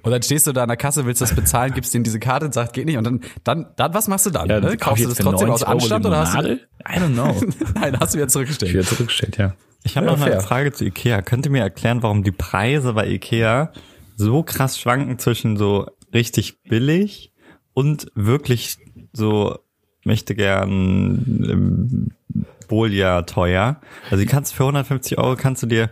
Und 0.03 0.11
dann 0.11 0.23
stehst 0.23 0.47
du 0.47 0.53
da 0.53 0.63
an 0.63 0.69
der 0.69 0.77
Kasse, 0.77 1.05
willst 1.05 1.21
das 1.21 1.35
bezahlen, 1.35 1.73
gibst 1.73 1.93
denen 1.93 2.05
diese 2.05 2.19
Karte 2.19 2.45
und 2.45 2.53
sagt, 2.53 2.73
geht 2.73 2.85
nicht. 2.85 2.97
Und 2.97 3.03
dann, 3.03 3.19
dann, 3.43 3.67
dann 3.75 3.93
was 3.93 4.07
machst 4.07 4.25
du 4.25 4.29
dann? 4.29 4.47
ne? 4.47 4.61
kauf 4.77 4.97
Kaufst 4.97 5.03
du 5.03 5.09
das 5.09 5.17
trotzdem 5.17 5.49
aus 5.51 5.63
Anstand 5.63 6.05
oder 6.05 6.17
hast 6.19 6.35
du? 6.35 6.53
I 6.53 6.59
don't 6.97 7.13
know. 7.13 7.35
nein, 7.75 7.97
hast 7.99 8.13
du 8.13 8.17
wieder 8.19 8.27
Ich 8.27 8.31
zurückgestellt? 8.33 8.73
wieder 8.73 8.83
zurückgestellt, 8.85 9.37
ja. 9.37 9.53
Ich 9.83 9.97
habe 9.97 10.07
Ja, 10.07 10.13
noch 10.13 10.21
eine 10.21 10.31
fair. 10.31 10.41
Frage 10.41 10.71
zu 10.71 10.85
Ikea. 10.85 11.21
Könnt 11.21 11.45
ihr 11.45 11.51
mir 11.51 11.61
erklären, 11.61 12.01
warum 12.03 12.23
die 12.23 12.31
Preise 12.31 12.93
bei 12.93 13.07
Ikea 13.07 13.71
so 14.19 14.43
krass 14.43 14.77
schwanken 14.77 15.17
zwischen 15.17 15.55
so 15.55 15.87
richtig 16.13 16.61
billig 16.63 17.31
und 17.73 18.11
wirklich 18.15 18.77
so 19.13 19.57
möchte 20.03 20.35
gern 20.35 21.45
ähm, 21.49 22.11
Bolia 22.67 23.21
teuer? 23.21 23.79
Also 24.11 24.23
du 24.23 24.29
kannst 24.29 24.53
für 24.53 24.63
150 24.63 25.17
Euro 25.17 25.37
kannst 25.37 25.63
du 25.63 25.67
dir 25.67 25.89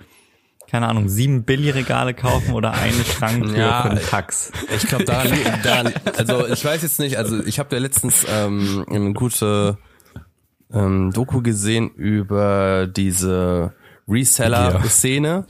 keine 0.70 0.90
Ahnung, 0.90 1.08
sieben 1.08 1.46
Billigregale 1.46 2.14
kaufen 2.14 2.54
oder 2.54 2.74
eine 2.74 2.92
Schranktür 3.06 3.58
Ja, 3.58 3.84
für 3.84 3.92
einen 3.92 4.02
Tax. 4.02 4.52
Ich 4.76 4.86
glaube, 4.86 5.06
daran, 5.06 5.32
daran, 5.64 5.94
also 6.18 6.46
ich 6.46 6.66
weiß 6.66 6.82
jetzt 6.82 7.00
nicht, 7.00 7.18
also 7.18 7.42
ich 7.46 7.58
habe 7.58 7.74
ja 7.74 7.82
letztens 7.82 8.26
ähm, 8.30 8.84
eine 8.90 9.14
gute 9.14 9.78
ähm, 10.74 11.12
Doku 11.14 11.42
gesehen 11.42 11.92
über 11.92 12.86
diese 12.86 13.76
Reseller-Szene. 14.10 15.48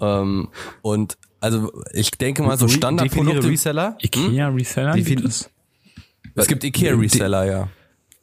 Ähm, 0.00 0.50
und 0.82 1.18
also 1.42 1.70
ich 1.92 2.10
denke 2.12 2.42
mal 2.42 2.56
so 2.56 2.68
Standardprodukte. 2.68 3.48
Reseller? 3.48 3.96
Ikea 4.02 4.48
Reseller? 4.48 4.94
Wie 4.94 5.04
viel- 5.04 5.16
gibt 5.16 5.28
es? 5.28 5.50
Es 6.34 6.46
gibt 6.48 6.64
Ikea-Reseller, 6.64 7.44
ja. 7.44 7.68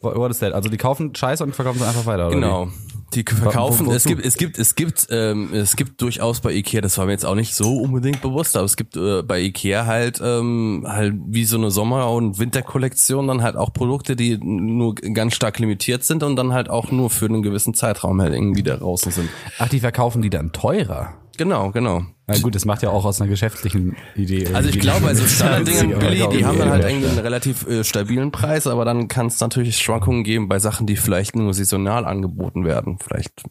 What 0.01 0.31
is 0.31 0.39
that? 0.39 0.53
Also 0.53 0.69
die 0.69 0.77
kaufen 0.77 1.13
Scheiße 1.13 1.43
und 1.43 1.53
verkaufen 1.53 1.81
es 1.81 1.87
einfach 1.87 2.05
weiter, 2.05 2.27
oder? 2.27 2.35
Genau. 2.35 2.69
Die 3.13 3.23
verkaufen, 3.27 3.85
wo- 3.87 3.91
wo- 3.91 3.95
es 3.95 4.03
gibt, 4.05 4.23
es 4.25 4.35
gibt, 4.37 4.57
es 4.59 4.75
gibt, 4.75 5.07
ähm, 5.09 5.49
es 5.53 5.75
gibt 5.75 5.99
durchaus 6.01 6.39
bei 6.41 6.53
Ikea, 6.53 6.79
das 6.79 6.97
war 6.97 7.05
mir 7.07 7.11
jetzt 7.11 7.25
auch 7.25 7.35
nicht 7.35 7.53
so 7.55 7.77
unbedingt 7.77 8.21
bewusst, 8.21 8.55
aber 8.55 8.65
es 8.65 8.77
gibt 8.77 8.95
äh, 8.95 9.23
bei 9.23 9.41
Ikea 9.41 9.85
halt, 9.87 10.21
ähm, 10.23 10.85
halt 10.87 11.15
wie 11.27 11.43
so 11.43 11.57
eine 11.57 11.69
Sommer- 11.71 12.11
und 12.11 12.37
Winterkollektion 12.39 13.27
dann 13.27 13.41
halt 13.43 13.55
auch 13.57 13.73
Produkte, 13.73 14.15
die 14.15 14.37
nur 14.37 14.95
ganz 14.95 15.35
stark 15.35 15.59
limitiert 15.59 16.03
sind 16.03 16.21
und 16.23 16.35
dann 16.35 16.53
halt 16.53 16.69
auch 16.69 16.91
nur 16.91 17.09
für 17.09 17.25
einen 17.25 17.41
gewissen 17.41 17.73
Zeitraum 17.73 18.21
halt 18.21 18.33
irgendwie 18.33 18.63
da 18.63 18.77
draußen 18.77 19.11
sind. 19.11 19.29
Ach, 19.57 19.67
die 19.69 19.79
verkaufen 19.81 20.21
die 20.21 20.29
dann 20.29 20.51
teurer? 20.51 21.13
Genau, 21.39 21.71
genau. 21.71 22.03
Na 22.27 22.37
gut, 22.37 22.53
das 22.53 22.65
macht 22.65 22.83
ja 22.83 22.89
auch 22.89 23.05
aus 23.05 23.21
einer 23.21 23.29
geschäftlichen 23.29 23.95
Idee. 24.13 24.49
Also 24.53 24.67
ich 24.67 24.77
glaube, 24.77 25.07
also 25.07 25.25
Standarddinge, 25.25 25.93
Ja, 25.93 25.97
Billy, 25.97 26.27
die 26.29 26.41
ja, 26.41 26.47
haben 26.47 26.59
dann 26.59 26.67
ja, 26.67 26.73
halt 26.73 26.83
irgendwie 26.83 27.07
einen 27.07 27.19
relativ 27.19 27.65
äh, 27.65 27.85
stabilen 27.85 28.31
Preis, 28.31 28.67
aber 28.67 28.83
dann 28.83 29.07
kann 29.07 29.27
es 29.27 29.39
natürlich 29.39 29.77
Schwankungen 29.77 30.25
geben 30.25 30.49
bei 30.49 30.59
Sachen, 30.59 30.85
die 30.85 30.97
vielleicht 30.97 31.37
nur 31.37 31.53
saisonal 31.53 32.03
angeboten 32.03 32.65
werden. 32.65 32.99
Vielleicht 33.01 33.43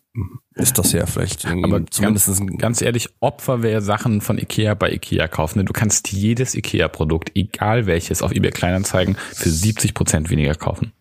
ist 0.55 0.77
das 0.77 0.93
ja 0.93 1.07
vielleicht 1.07 1.45
irgendwie 1.45 1.65
Aber 1.65 1.87
zumindest 1.87 2.27
ganz, 2.27 2.41
ein 2.41 2.59
ganz 2.59 2.83
ehrlich, 2.83 3.09
Opfer 3.21 3.63
wer 3.63 3.81
Sachen 3.81 4.21
von 4.21 4.37
Ikea 4.37 4.75
bei 4.75 4.93
Ikea 4.93 5.29
kaufen. 5.29 5.61
Ne? 5.61 5.65
Du 5.65 5.73
kannst 5.73 6.13
jedes 6.13 6.55
Ikea-Produkt, 6.55 7.33
egal 7.37 7.87
welches, 7.87 8.23
auf 8.23 8.33
eBay 8.33 8.51
Kleinanzeigen 8.51 9.17
für 9.33 9.49
70 9.49 9.95
Prozent 9.95 10.29
weniger 10.29 10.55
kaufen. 10.55 10.93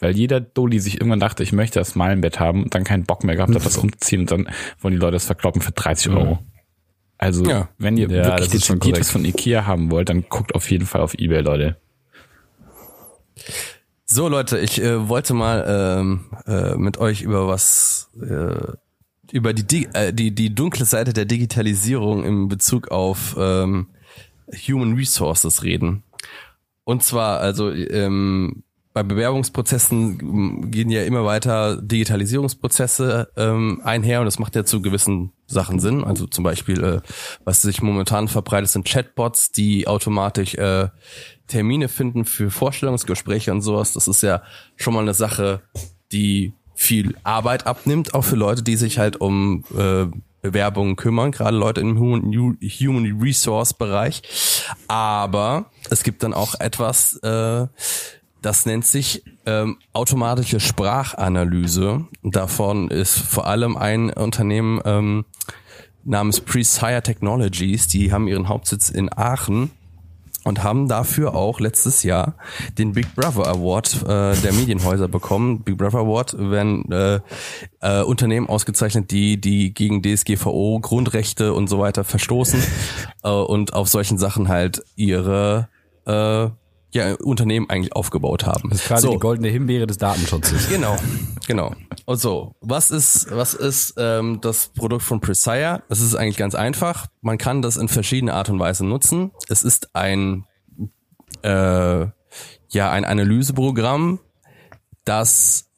Weil 0.00 0.16
jeder 0.16 0.40
Dulli 0.40 0.78
sich 0.80 0.94
irgendwann 1.00 1.20
dachte, 1.20 1.42
ich 1.42 1.52
möchte 1.52 1.78
das 1.78 1.94
Malenbett 1.94 2.40
haben 2.40 2.64
und 2.64 2.74
dann 2.74 2.84
keinen 2.84 3.04
Bock 3.04 3.24
mehr 3.24 3.36
gehabt 3.36 3.54
hat, 3.54 3.64
das 3.64 3.76
umzuziehen 3.78 4.20
und 4.22 4.30
dann 4.30 4.48
wollen 4.80 4.92
die 4.94 5.00
Leute 5.00 5.12
das 5.12 5.24
verkloppen 5.26 5.62
für 5.62 5.72
30 5.72 6.12
Euro. 6.12 6.38
Also, 7.18 7.44
Ja. 7.44 7.68
wenn 7.78 7.96
ihr 7.96 8.08
Ja, 8.10 8.24
wirklich 8.26 8.48
dezidiert 8.50 8.98
was 9.00 9.10
von 9.10 9.24
Ikea 9.24 9.66
haben 9.66 9.90
wollt, 9.90 10.08
dann 10.08 10.24
guckt 10.28 10.54
auf 10.54 10.70
jeden 10.70 10.86
Fall 10.86 11.00
auf 11.02 11.14
eBay, 11.14 11.40
Leute. 11.40 11.76
So 14.04 14.28
Leute, 14.28 14.58
ich 14.58 14.80
äh, 14.82 15.08
wollte 15.08 15.32
mal 15.34 15.64
ähm, 16.00 16.20
äh, 16.46 16.74
mit 16.76 16.98
euch 16.98 17.22
über 17.22 17.48
was 17.48 18.10
äh, 18.20 18.72
über 19.30 19.54
die, 19.54 19.66
Di- 19.66 19.88
äh, 19.94 20.12
die 20.12 20.34
die 20.34 20.54
dunkle 20.54 20.84
Seite 20.84 21.12
der 21.14 21.24
Digitalisierung 21.24 22.22
in 22.24 22.48
Bezug 22.48 22.88
auf 22.90 23.34
ähm, 23.38 23.86
Human 24.68 24.94
Resources 24.94 25.62
reden. 25.62 26.02
Und 26.84 27.02
zwar 27.02 27.40
also 27.40 27.70
ähm, 27.72 28.64
bei 28.92 29.02
Bewerbungsprozessen 29.02 30.18
ähm, 30.20 30.70
gehen 30.70 30.90
ja 30.90 31.02
immer 31.02 31.24
weiter 31.24 31.80
Digitalisierungsprozesse 31.80 33.28
ähm, 33.36 33.80
einher 33.84 34.20
und 34.20 34.26
das 34.26 34.38
macht 34.38 34.54
ja 34.54 34.64
zu 34.64 34.82
gewissen 34.82 35.32
Sachen 35.46 35.80
Sinn. 35.80 36.04
Also 36.04 36.26
zum 36.26 36.44
Beispiel, 36.44 36.82
äh, 36.82 37.00
was 37.44 37.62
sich 37.62 37.82
momentan 37.82 38.28
verbreitet, 38.28 38.70
sind 38.70 38.86
Chatbots, 38.86 39.52
die 39.52 39.86
automatisch 39.86 40.54
äh, 40.54 40.88
Termine 41.46 41.88
finden 41.88 42.24
für 42.24 42.50
Vorstellungsgespräche 42.50 43.50
und 43.52 43.62
sowas. 43.62 43.92
Das 43.94 44.08
ist 44.08 44.22
ja 44.22 44.42
schon 44.76 44.94
mal 44.94 45.00
eine 45.00 45.14
Sache, 45.14 45.62
die 46.12 46.54
viel 46.74 47.14
Arbeit 47.22 47.66
abnimmt, 47.66 48.14
auch 48.14 48.24
für 48.24 48.36
Leute, 48.36 48.62
die 48.62 48.76
sich 48.76 48.98
halt 48.98 49.20
um 49.20 49.64
äh, 49.76 50.06
Bewerbungen 50.42 50.96
kümmern, 50.96 51.30
gerade 51.30 51.56
Leute 51.56 51.80
im 51.80 51.98
Human, 51.98 53.20
Resource 53.20 53.74
Bereich. 53.74 54.22
Aber 54.88 55.70
es 55.88 56.02
gibt 56.02 56.22
dann 56.22 56.34
auch 56.34 56.58
etwas, 56.58 57.16
äh, 57.18 57.66
das 58.42 58.66
nennt 58.66 58.84
sich 58.84 59.24
ähm, 59.46 59.78
automatische 59.92 60.60
Sprachanalyse. 60.60 62.06
Davon 62.22 62.88
ist 62.88 63.18
vor 63.18 63.46
allem 63.46 63.76
ein 63.76 64.10
Unternehmen 64.10 64.80
ähm, 64.84 65.24
namens 66.04 66.40
Presire 66.40 67.02
Technologies, 67.02 67.86
die 67.86 68.12
haben 68.12 68.28
ihren 68.28 68.48
Hauptsitz 68.48 68.90
in 68.90 69.10
Aachen 69.16 69.70
und 70.44 70.64
haben 70.64 70.88
dafür 70.88 71.34
auch 71.34 71.60
letztes 71.60 72.02
Jahr 72.02 72.34
den 72.76 72.92
Big 72.92 73.14
Brother 73.14 73.46
Award 73.46 74.02
äh, 74.02 74.34
der 74.40 74.52
Medienhäuser 74.52 75.06
bekommen. 75.06 75.60
Big 75.60 75.78
Brother 75.78 76.00
Award 76.00 76.36
werden 76.38 76.90
äh, 76.90 77.20
äh, 77.80 78.02
Unternehmen 78.02 78.48
ausgezeichnet, 78.48 79.10
die 79.12 79.40
die 79.40 79.72
gegen 79.72 80.02
DSGVO 80.02 80.80
Grundrechte 80.80 81.54
und 81.54 81.68
so 81.68 81.78
weiter 81.78 82.02
verstoßen 82.02 82.60
äh, 83.22 83.30
und 83.30 83.74
auf 83.74 83.88
solchen 83.88 84.18
Sachen 84.18 84.48
halt 84.48 84.82
ihre 84.96 85.68
äh, 86.06 86.48
ja, 86.92 87.14
Unternehmen 87.14 87.68
eigentlich 87.70 87.94
aufgebaut 87.94 88.46
haben. 88.46 88.68
Das 88.70 88.80
ist 88.80 88.86
quasi 88.86 89.06
So. 89.06 89.12
die 89.12 89.18
goldene 89.18 89.48
Himbeere 89.48 89.86
des 89.86 89.98
Datenschutzes. 89.98 90.68
Genau, 90.72 90.96
genau. 91.46 91.74
Und 92.06 92.20
so, 92.20 92.54
was 92.60 92.90
ist, 92.90 93.30
was 93.30 93.54
ist 93.54 93.94
ähm, 93.98 94.40
das 94.40 94.68
Produkt 94.68 95.02
von 95.02 95.20
Presire? 95.20 95.82
Es 95.88 96.00
ist 96.00 96.14
eigentlich 96.14 96.36
ganz 96.36 96.54
einfach. 96.54 97.06
Man 97.20 97.38
kann 97.38 97.62
das 97.62 97.76
in 97.76 97.88
verschiedene 97.88 98.34
Art 98.34 98.48
und 98.48 98.58
Weise 98.58 98.84
nutzen. 98.86 99.32
Es 99.48 99.62
ist 99.62 99.94
ein, 99.94 100.44
äh, 101.42 102.06
ja, 102.68 102.90
ein 102.90 103.04
Analyseprogramm, 103.04 104.20
das 105.04 105.68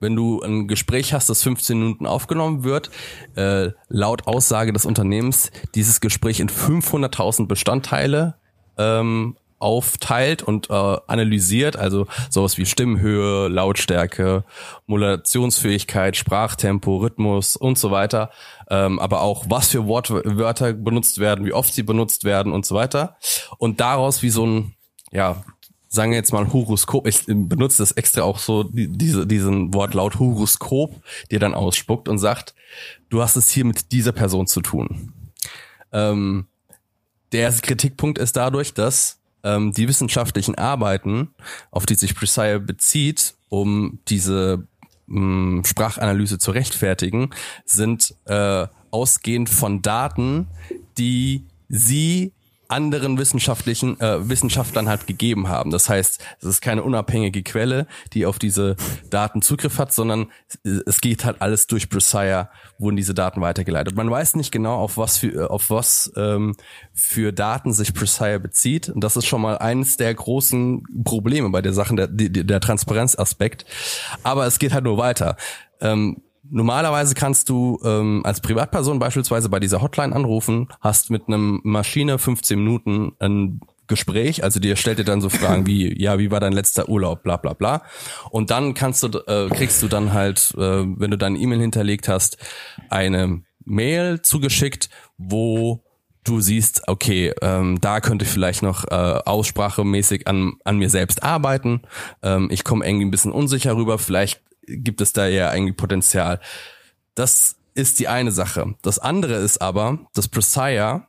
wenn 0.00 0.16
du 0.16 0.42
ein 0.42 0.68
Gespräch 0.68 1.14
hast, 1.14 1.30
das 1.30 1.42
15 1.42 1.78
Minuten 1.78 2.06
aufgenommen 2.06 2.62
wird, 2.62 2.90
äh, 3.36 3.70
laut 3.88 4.26
Aussage 4.26 4.74
des 4.74 4.84
Unternehmens 4.84 5.50
dieses 5.74 6.00
Gespräch 6.00 6.40
in 6.40 6.50
500.000 6.50 7.46
Bestandteile 7.46 8.34
ähm, 8.76 9.36
aufteilt 9.64 10.42
und 10.42 10.68
äh, 10.68 10.72
analysiert, 11.06 11.76
also 11.76 12.06
sowas 12.28 12.58
wie 12.58 12.66
Stimmhöhe, 12.66 13.48
Lautstärke, 13.48 14.44
Modulationsfähigkeit, 14.86 16.16
Sprachtempo, 16.16 16.98
Rhythmus 16.98 17.56
und 17.56 17.78
so 17.78 17.90
weiter, 17.90 18.30
ähm, 18.68 18.98
aber 18.98 19.22
auch 19.22 19.46
was 19.48 19.68
für 19.68 19.86
Wortwörter 19.86 20.74
benutzt 20.74 21.18
werden, 21.18 21.46
wie 21.46 21.54
oft 21.54 21.72
sie 21.72 21.82
benutzt 21.82 22.24
werden 22.24 22.52
und 22.52 22.66
so 22.66 22.74
weiter. 22.74 23.16
Und 23.56 23.80
daraus 23.80 24.22
wie 24.22 24.30
so 24.30 24.46
ein, 24.46 24.74
ja, 25.10 25.42
sagen 25.88 26.10
wir 26.10 26.18
jetzt 26.18 26.32
mal 26.32 26.52
Horoskop, 26.52 27.06
ich 27.06 27.24
benutze 27.26 27.78
das 27.82 27.92
extra 27.92 28.22
auch 28.22 28.38
so, 28.38 28.64
diese, 28.70 29.26
diesen 29.26 29.72
Wortlaut 29.72 30.18
Horoskop, 30.18 31.00
der 31.30 31.38
dann 31.38 31.54
ausspuckt 31.54 32.08
und 32.08 32.18
sagt, 32.18 32.54
du 33.08 33.22
hast 33.22 33.36
es 33.36 33.48
hier 33.48 33.64
mit 33.64 33.92
dieser 33.92 34.12
Person 34.12 34.46
zu 34.46 34.60
tun. 34.60 35.14
Ähm, 35.90 36.48
der 37.32 37.42
erste 37.42 37.62
Kritikpunkt 37.62 38.18
ist 38.18 38.36
dadurch, 38.36 38.74
dass 38.74 39.20
ähm, 39.44 39.72
die 39.72 39.86
wissenschaftlichen 39.86 40.56
Arbeiten, 40.56 41.34
auf 41.70 41.86
die 41.86 41.94
sich 41.94 42.14
Presire 42.14 42.58
bezieht, 42.58 43.34
um 43.48 44.00
diese 44.08 44.66
mh, 45.06 45.60
mm, 45.60 45.64
Sprachanalyse 45.64 46.38
zu 46.38 46.50
rechtfertigen, 46.50 47.30
sind 47.64 48.14
äh, 48.24 48.66
ausgehend 48.90 49.50
von 49.50 49.82
Daten, 49.82 50.48
die 50.98 51.44
sie 51.68 52.32
anderen 52.68 53.18
wissenschaftlichen 53.18 54.00
äh, 54.00 54.28
Wissenschaftlern 54.28 54.88
halt 54.88 55.06
gegeben 55.06 55.48
haben. 55.48 55.70
Das 55.70 55.88
heißt, 55.88 56.20
es 56.40 56.46
ist 56.46 56.60
keine 56.60 56.82
unabhängige 56.82 57.42
Quelle, 57.42 57.86
die 58.12 58.26
auf 58.26 58.38
diese 58.38 58.76
Daten 59.10 59.42
Zugriff 59.42 59.78
hat, 59.78 59.92
sondern 59.92 60.30
es 60.64 61.00
geht 61.00 61.24
halt 61.24 61.40
alles 61.40 61.66
durch 61.66 61.88
Presire, 61.88 62.48
wurden 62.78 62.96
diese 62.96 63.14
Daten 63.14 63.40
weitergeleitet. 63.40 63.96
Man 63.96 64.10
weiß 64.10 64.36
nicht 64.36 64.52
genau, 64.52 64.76
auf 64.76 64.96
was 64.96 65.18
für 65.18 65.50
auf 65.50 65.70
was 65.70 66.12
ähm, 66.16 66.56
für 66.92 67.32
Daten 67.32 67.72
sich 67.72 67.94
Presire 67.94 68.40
bezieht. 68.40 68.88
Und 68.88 69.02
das 69.02 69.16
ist 69.16 69.26
schon 69.26 69.40
mal 69.40 69.58
eines 69.58 69.96
der 69.96 70.14
großen 70.14 70.82
Probleme 71.04 71.50
bei 71.50 71.62
der 71.62 71.72
Sache, 71.72 71.94
der, 71.94 72.08
der 72.08 72.60
Transparenzaspekt. 72.60 73.64
Aber 74.22 74.46
es 74.46 74.58
geht 74.58 74.72
halt 74.72 74.84
nur 74.84 74.98
weiter. 74.98 75.36
Ähm, 75.80 76.22
Normalerweise 76.50 77.14
kannst 77.14 77.48
du 77.48 77.80
ähm, 77.84 78.22
als 78.24 78.40
Privatperson 78.40 78.98
beispielsweise 78.98 79.48
bei 79.48 79.60
dieser 79.60 79.80
Hotline 79.80 80.14
anrufen, 80.14 80.68
hast 80.80 81.10
mit 81.10 81.26
einem 81.26 81.60
Maschine 81.64 82.18
15 82.18 82.58
Minuten 82.58 83.12
ein 83.18 83.60
Gespräch, 83.86 84.42
also 84.42 84.60
dir 84.60 84.76
stellt 84.76 84.98
dir 84.98 85.04
dann 85.04 85.20
so 85.20 85.28
Fragen 85.28 85.66
wie, 85.66 86.00
ja, 86.02 86.18
wie 86.18 86.30
war 86.30 86.40
dein 86.40 86.52
letzter 86.52 86.88
Urlaub, 86.88 87.22
bla 87.22 87.36
bla 87.36 87.52
bla. 87.52 87.82
Und 88.30 88.50
dann 88.50 88.74
kannst 88.74 89.02
du, 89.02 89.08
äh, 89.26 89.48
kriegst 89.48 89.82
du 89.82 89.88
dann 89.88 90.12
halt, 90.12 90.54
äh, 90.56 90.60
wenn 90.60 91.10
du 91.10 91.18
deine 91.18 91.38
E-Mail 91.38 91.60
hinterlegt 91.60 92.08
hast, 92.08 92.38
eine 92.88 93.42
Mail 93.64 94.22
zugeschickt, 94.22 94.90
wo 95.16 95.82
du 96.24 96.40
siehst, 96.40 96.88
okay, 96.88 97.32
ähm, 97.42 97.80
da 97.80 98.00
könnte 98.00 98.24
ich 98.24 98.30
vielleicht 98.30 98.62
noch 98.62 98.84
äh, 98.84 98.94
aussprachemäßig 98.94 100.26
an, 100.26 100.54
an 100.64 100.78
mir 100.78 100.88
selbst 100.88 101.22
arbeiten. 101.22 101.82
Ähm, 102.22 102.48
ich 102.50 102.64
komme 102.64 102.86
irgendwie 102.86 103.04
ein 103.04 103.10
bisschen 103.10 103.32
unsicher 103.32 103.76
rüber, 103.76 103.98
vielleicht 103.98 104.42
gibt 104.66 105.00
es 105.00 105.12
da 105.12 105.26
ja 105.26 105.50
eigentlich 105.50 105.76
Potenzial. 105.76 106.40
Das 107.14 107.56
ist 107.74 107.98
die 107.98 108.08
eine 108.08 108.32
Sache. 108.32 108.74
Das 108.82 108.98
andere 108.98 109.34
ist 109.34 109.60
aber, 109.60 109.98
dass 110.14 110.28
Presire 110.28 111.06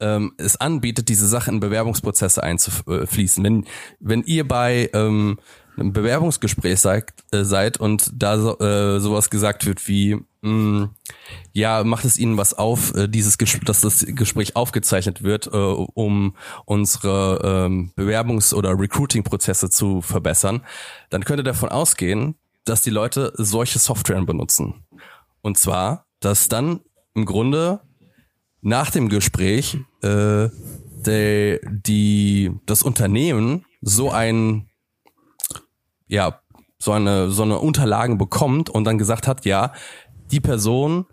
ähm, 0.00 0.32
es 0.38 0.56
anbietet, 0.56 1.08
diese 1.08 1.28
Sache 1.28 1.50
in 1.50 1.60
Bewerbungsprozesse 1.60 2.42
einzufließen. 2.42 3.44
Wenn, 3.44 3.66
wenn 4.00 4.22
ihr 4.22 4.48
bei 4.48 4.90
ähm, 4.94 5.38
einem 5.80 5.92
Bewerbungsgespräch 5.92 6.78
seid, 6.80 7.12
äh, 7.32 7.44
seid 7.44 7.78
und 7.78 8.10
da 8.14 8.38
so, 8.38 8.58
äh, 8.58 9.00
sowas 9.00 9.30
gesagt 9.30 9.66
wird 9.66 9.86
wie, 9.88 10.16
mh, 10.42 10.50
mm, 10.50 10.90
ja, 11.52 11.82
macht 11.84 12.04
es 12.04 12.18
Ihnen 12.18 12.36
was 12.36 12.54
auf, 12.54 12.94
äh, 12.94 13.08
dieses 13.08 13.38
Ges 13.38 13.58
dass 13.64 13.80
das 13.80 14.04
Gespräch 14.06 14.56
aufgezeichnet 14.56 15.22
wird, 15.22 15.48
äh, 15.48 15.56
um 15.56 16.36
unsere 16.66 17.40
ähm, 17.66 17.92
Bewerbungs- 17.96 18.54
oder 18.54 18.78
Recruiting-Prozesse 18.78 19.70
zu 19.70 20.02
verbessern, 20.02 20.62
dann 21.08 21.24
könnt 21.24 21.40
ihr 21.40 21.44
davon 21.44 21.70
ausgehen, 21.70 22.36
dass 22.64 22.82
die 22.82 22.90
Leute 22.90 23.32
solche 23.36 23.78
Software 23.78 24.22
benutzen. 24.22 24.84
Und 25.42 25.58
zwar, 25.58 26.06
dass 26.20 26.48
dann 26.48 26.80
im 27.14 27.24
Grunde 27.24 27.80
nach 28.60 28.90
dem 28.90 29.08
Gespräch 29.08 29.78
äh, 30.02 30.48
die, 31.06 31.58
die, 31.64 32.50
das 32.66 32.82
Unternehmen 32.82 33.64
so 33.80 34.10
ein, 34.10 34.69
ja, 36.10 36.40
so 36.78 36.92
eine, 36.92 37.30
so 37.30 37.42
eine 37.42 37.58
Unterlagen 37.58 38.18
bekommt 38.18 38.70
und 38.70 38.84
dann 38.84 38.98
gesagt 38.98 39.26
hat, 39.26 39.44
ja, 39.44 39.72
die 40.30 40.40
Person 40.40 41.06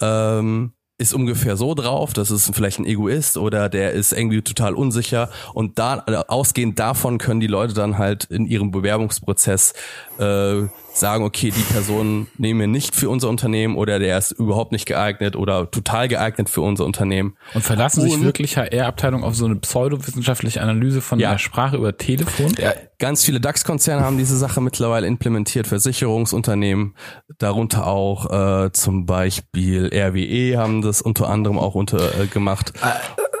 ähm, 0.00 0.72
ist 0.98 1.14
ungefähr 1.14 1.56
so 1.56 1.74
drauf, 1.74 2.12
das 2.12 2.30
ist 2.30 2.54
vielleicht 2.54 2.78
ein 2.78 2.86
Egoist 2.86 3.36
oder 3.36 3.68
der 3.68 3.92
ist 3.92 4.12
irgendwie 4.12 4.42
total 4.42 4.74
unsicher 4.74 5.28
und 5.52 5.78
da 5.78 6.04
ausgehend 6.28 6.78
davon 6.78 7.18
können 7.18 7.40
die 7.40 7.48
Leute 7.48 7.74
dann 7.74 7.98
halt 7.98 8.24
in 8.24 8.46
ihrem 8.46 8.70
Bewerbungsprozess 8.70 9.74
äh, 10.18 10.62
sagen, 10.94 11.24
okay, 11.24 11.50
die 11.50 11.62
Person 11.62 12.28
nehmen 12.38 12.60
wir 12.60 12.66
nicht 12.66 12.94
für 12.94 13.10
unser 13.10 13.28
Unternehmen 13.28 13.76
oder 13.76 13.98
der 13.98 14.16
ist 14.16 14.32
überhaupt 14.32 14.72
nicht 14.72 14.86
geeignet 14.86 15.36
oder 15.36 15.70
total 15.70 16.08
geeignet 16.08 16.48
für 16.48 16.60
unser 16.60 16.84
Unternehmen. 16.84 17.36
Und 17.52 17.62
verlassen 17.62 18.02
und, 18.02 18.10
sich 18.10 18.22
wirklich 18.22 18.56
HR-Abteilung 18.56 19.24
auf 19.24 19.34
so 19.34 19.44
eine 19.44 19.56
pseudowissenschaftliche 19.56 20.60
Analyse 20.60 21.00
von 21.00 21.18
ja. 21.18 21.32
der 21.32 21.38
Sprache 21.38 21.76
über 21.76 21.96
Telefon? 21.96 22.54
Ja, 22.58 22.72
ganz 22.98 23.24
viele 23.24 23.40
DAX-Konzerne 23.40 24.02
haben 24.02 24.18
diese 24.18 24.36
Sache 24.36 24.60
mittlerweile 24.60 25.06
implementiert, 25.06 25.66
Versicherungsunternehmen, 25.66 26.94
darunter 27.38 27.86
auch 27.86 28.64
äh, 28.64 28.72
zum 28.72 29.06
Beispiel 29.06 29.90
RWE 29.92 30.56
haben 30.58 30.82
das 30.82 31.02
unter 31.02 31.28
anderem 31.28 31.58
auch 31.58 31.74
unter 31.74 32.20
äh, 32.20 32.26
gemacht. 32.26 32.72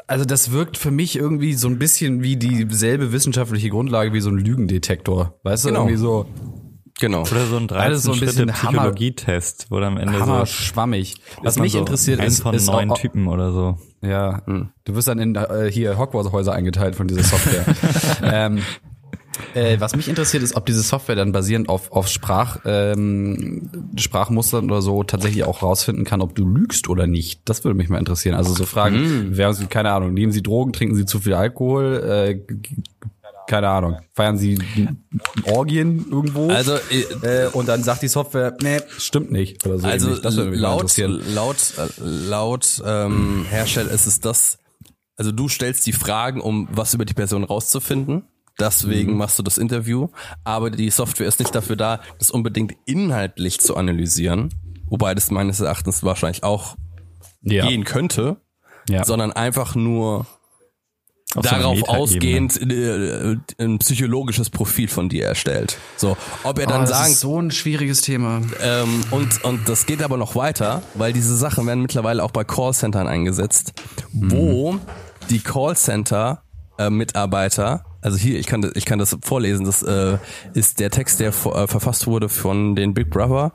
Also 0.06 0.24
das 0.24 0.52
wirkt 0.52 0.76
für 0.76 0.90
mich 0.90 1.16
irgendwie 1.16 1.54
so 1.54 1.68
ein 1.68 1.78
bisschen 1.78 2.22
wie 2.22 2.36
dieselbe 2.36 3.12
wissenschaftliche 3.12 3.70
Grundlage 3.70 4.12
wie 4.12 4.20
so 4.20 4.30
ein 4.30 4.36
Lügendetektor. 4.36 5.38
Weißt 5.42 5.64
du, 5.64 5.68
genau. 5.68 5.80
irgendwie 5.80 5.96
so 5.96 6.26
Genau. 7.00 7.22
Oder 7.22 7.46
so 7.46 7.56
ein 7.56 7.66
13 7.66 7.98
so 7.98 8.12
ein 8.12 8.20
bisschen 8.20 8.48
Psychologietest, 8.48 9.66
wo 9.70 9.80
dann 9.80 9.94
am 9.94 9.98
Ende 9.98 10.20
Hammer 10.20 10.40
so 10.40 10.46
schwammig. 10.46 11.16
Was 11.42 11.58
mich 11.58 11.72
so 11.72 11.80
interessiert 11.80 12.22
ist, 12.22 12.42
von 12.42 12.54
ist 12.54 12.66
neun 12.66 12.94
Typen 12.94 13.26
oder 13.26 13.52
so. 13.52 13.78
Ja, 14.00 14.42
hm. 14.46 14.68
du 14.84 14.94
wirst 14.94 15.08
dann 15.08 15.18
in 15.18 15.34
äh, 15.34 15.70
hier 15.70 15.98
Hogwarts 15.98 16.30
Häuser 16.30 16.52
eingeteilt 16.52 16.94
von 16.94 17.08
dieser 17.08 17.24
Software. 17.24 17.64
ähm, 18.22 18.62
äh, 19.54 19.80
was 19.80 19.96
mich 19.96 20.08
interessiert 20.08 20.42
ist, 20.42 20.54
ob 20.54 20.66
diese 20.66 20.82
Software 20.82 21.16
dann 21.16 21.32
basierend 21.32 21.68
auf, 21.68 21.90
auf 21.90 22.08
Sprach, 22.08 22.58
ähm, 22.64 23.70
Sprachmustern 23.96 24.66
oder 24.66 24.82
so 24.82 25.02
tatsächlich 25.02 25.44
auch 25.44 25.62
rausfinden 25.62 26.04
kann, 26.04 26.20
ob 26.20 26.34
du 26.34 26.46
lügst 26.46 26.88
oder 26.88 27.06
nicht. 27.06 27.40
Das 27.44 27.64
würde 27.64 27.76
mich 27.76 27.88
mal 27.88 27.98
interessieren. 27.98 28.36
Also 28.36 28.54
so 28.54 28.64
Fragen, 28.64 29.30
mm. 29.30 29.36
wären 29.36 29.54
Sie, 29.54 29.66
keine 29.66 29.92
Ahnung, 29.92 30.14
nehmen 30.14 30.32
Sie 30.32 30.42
Drogen, 30.42 30.72
trinken 30.72 30.94
Sie 30.94 31.06
zu 31.06 31.20
viel 31.20 31.34
Alkohol, 31.34 32.04
äh, 32.04 32.54
keine 33.46 33.68
Ahnung, 33.68 33.98
feiern 34.12 34.38
sie 34.38 34.58
Orgien 35.44 36.06
irgendwo. 36.10 36.48
Also 36.48 36.76
äh, 37.22 37.48
und 37.52 37.68
dann 37.68 37.82
sagt 37.82 38.02
die 38.02 38.08
Software, 38.08 38.56
nee, 38.62 38.78
stimmt 38.98 39.30
nicht 39.30 39.64
oder 39.66 39.78
so. 39.78 39.86
Also 39.86 40.16
das 40.16 40.36
würde 40.36 40.50
mich 40.50 40.60
laut 40.60 40.96
laut 40.96 41.56
äh, 41.78 41.88
laut 42.00 42.82
ähm, 42.84 43.46
Hersteller 43.48 43.90
ist 43.90 44.06
es 44.06 44.20
das. 44.20 44.58
Also 45.16 45.30
du 45.30 45.48
stellst 45.48 45.86
die 45.86 45.92
Fragen, 45.92 46.40
um 46.40 46.68
was 46.72 46.94
über 46.94 47.04
die 47.04 47.14
Person 47.14 47.44
rauszufinden. 47.44 48.24
Deswegen 48.58 49.12
mhm. 49.12 49.18
machst 49.18 49.38
du 49.38 49.42
das 49.42 49.58
Interview, 49.58 50.08
aber 50.44 50.70
die 50.70 50.88
Software 50.90 51.26
ist 51.26 51.40
nicht 51.40 51.54
dafür 51.54 51.74
da, 51.74 52.00
das 52.18 52.30
unbedingt 52.30 52.74
inhaltlich 52.86 53.58
zu 53.58 53.76
analysieren, 53.76 54.54
wobei 54.86 55.14
das 55.14 55.32
meines 55.32 55.58
Erachtens 55.60 56.04
wahrscheinlich 56.04 56.44
auch 56.44 56.76
ja. 57.42 57.66
gehen 57.66 57.82
könnte, 57.82 58.36
ja. 58.88 59.04
sondern 59.04 59.32
einfach 59.32 59.74
nur 59.74 60.26
auf 61.34 61.44
darauf 61.44 61.78
so 61.78 61.86
ausgehend 61.86 62.60
äh, 62.60 63.36
ein 63.58 63.78
psychologisches 63.78 64.50
Profil 64.50 64.88
von 64.88 65.08
dir 65.08 65.26
erstellt. 65.26 65.78
So, 65.96 66.16
ob 66.42 66.58
er 66.58 66.66
dann 66.66 66.82
oh, 66.82 66.86
sagt, 66.86 67.10
so 67.10 67.40
ein 67.40 67.50
schwieriges 67.50 68.00
Thema. 68.00 68.42
Ähm, 68.62 69.02
und 69.10 69.44
und 69.44 69.68
das 69.68 69.86
geht 69.86 70.02
aber 70.02 70.16
noch 70.16 70.36
weiter, 70.36 70.82
weil 70.94 71.12
diese 71.12 71.36
Sachen 71.36 71.66
werden 71.66 71.82
mittlerweile 71.82 72.22
auch 72.22 72.30
bei 72.30 72.44
Callcentern 72.44 73.06
eingesetzt, 73.08 73.72
mhm. 74.12 74.30
wo 74.30 74.78
die 75.30 75.40
Callcenter 75.40 76.42
äh, 76.78 76.90
Mitarbeiter 76.90 77.84
also 78.04 78.18
hier, 78.18 78.38
ich 78.38 78.46
kann 78.46 78.60
das, 78.60 78.72
ich 78.74 78.84
kann 78.84 78.98
das 78.98 79.16
vorlesen. 79.22 79.64
Das 79.64 79.82
äh, 79.82 80.18
ist 80.52 80.78
der 80.78 80.90
Text, 80.90 81.20
der 81.20 81.28
äh, 81.28 81.32
verfasst 81.32 82.06
wurde 82.06 82.28
von 82.28 82.76
den 82.76 82.92
Big 82.92 83.08
Brother 83.08 83.52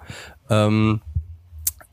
ähm, 0.50 1.02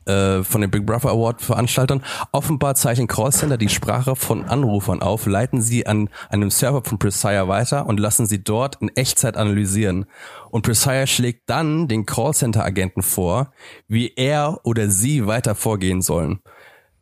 äh, 0.07 0.43
von 0.43 0.61
den 0.61 0.71
Big 0.71 0.85
Brother 0.85 1.09
Award 1.09 1.41
Veranstaltern. 1.41 2.03
Offenbar 2.31 2.75
zeichnen 2.75 3.07
Callcenter 3.07 3.57
die 3.57 3.69
Sprache 3.69 4.15
von 4.15 4.45
Anrufern 4.45 5.01
auf, 5.01 5.25
leiten 5.25 5.61
sie 5.61 5.85
an 5.85 6.09
einem 6.29 6.49
Server 6.49 6.81
von 6.83 6.99
Presire 6.99 7.47
weiter 7.47 7.85
und 7.85 7.99
lassen 7.99 8.25
sie 8.25 8.43
dort 8.43 8.77
in 8.81 8.89
Echtzeit 8.95 9.37
analysieren. 9.37 10.05
Und 10.49 10.63
Presire 10.63 11.07
schlägt 11.07 11.49
dann 11.49 11.87
den 11.87 12.05
Callcenter 12.05 12.63
Agenten 12.63 13.03
vor, 13.03 13.51
wie 13.87 14.13
er 14.15 14.61
oder 14.63 14.89
sie 14.89 15.27
weiter 15.27 15.55
vorgehen 15.55 16.01
sollen. 16.01 16.39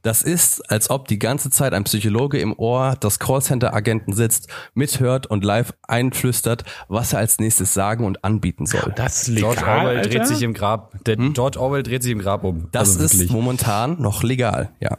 Das 0.05 0.21
ist, 0.21 0.61
als 0.69 0.91
ob 0.91 1.07
die 1.07 1.17
ganze 1.17 1.49
Zeit 1.49 1.73
ein 1.73 1.83
Psychologe 1.83 2.37
im 2.37 2.53
Ohr 2.59 2.95
des 2.95 3.17
Callcenter-Agenten 3.17 4.13
sitzt, 4.13 4.47
mithört 4.75 5.25
und 5.25 5.43
live 5.43 5.73
einflüstert, 5.87 6.63
was 6.87 7.13
er 7.13 7.19
als 7.19 7.39
nächstes 7.39 7.73
sagen 7.73 8.05
und 8.05 8.23
anbieten 8.23 8.67
soll. 8.67 8.93
Das 8.95 9.27
ist 9.27 9.35
George 9.35 9.61
legal, 9.61 9.79
Orwell 9.79 9.97
Alter? 9.97 10.09
dreht 10.09 10.27
sich 10.27 10.43
im 10.43 10.53
Grab. 10.53 10.93
Der 11.05 11.15
George 11.15 11.59
Orwell 11.59 11.81
dreht 11.81 12.03
sich 12.03 12.11
im 12.11 12.19
Grab 12.19 12.43
um. 12.43 12.67
Das 12.71 12.99
Also 12.99 13.03
ist 13.03 13.31
momentan 13.31 13.99
noch 13.99 14.21
legal, 14.21 14.69
ja. 14.79 14.95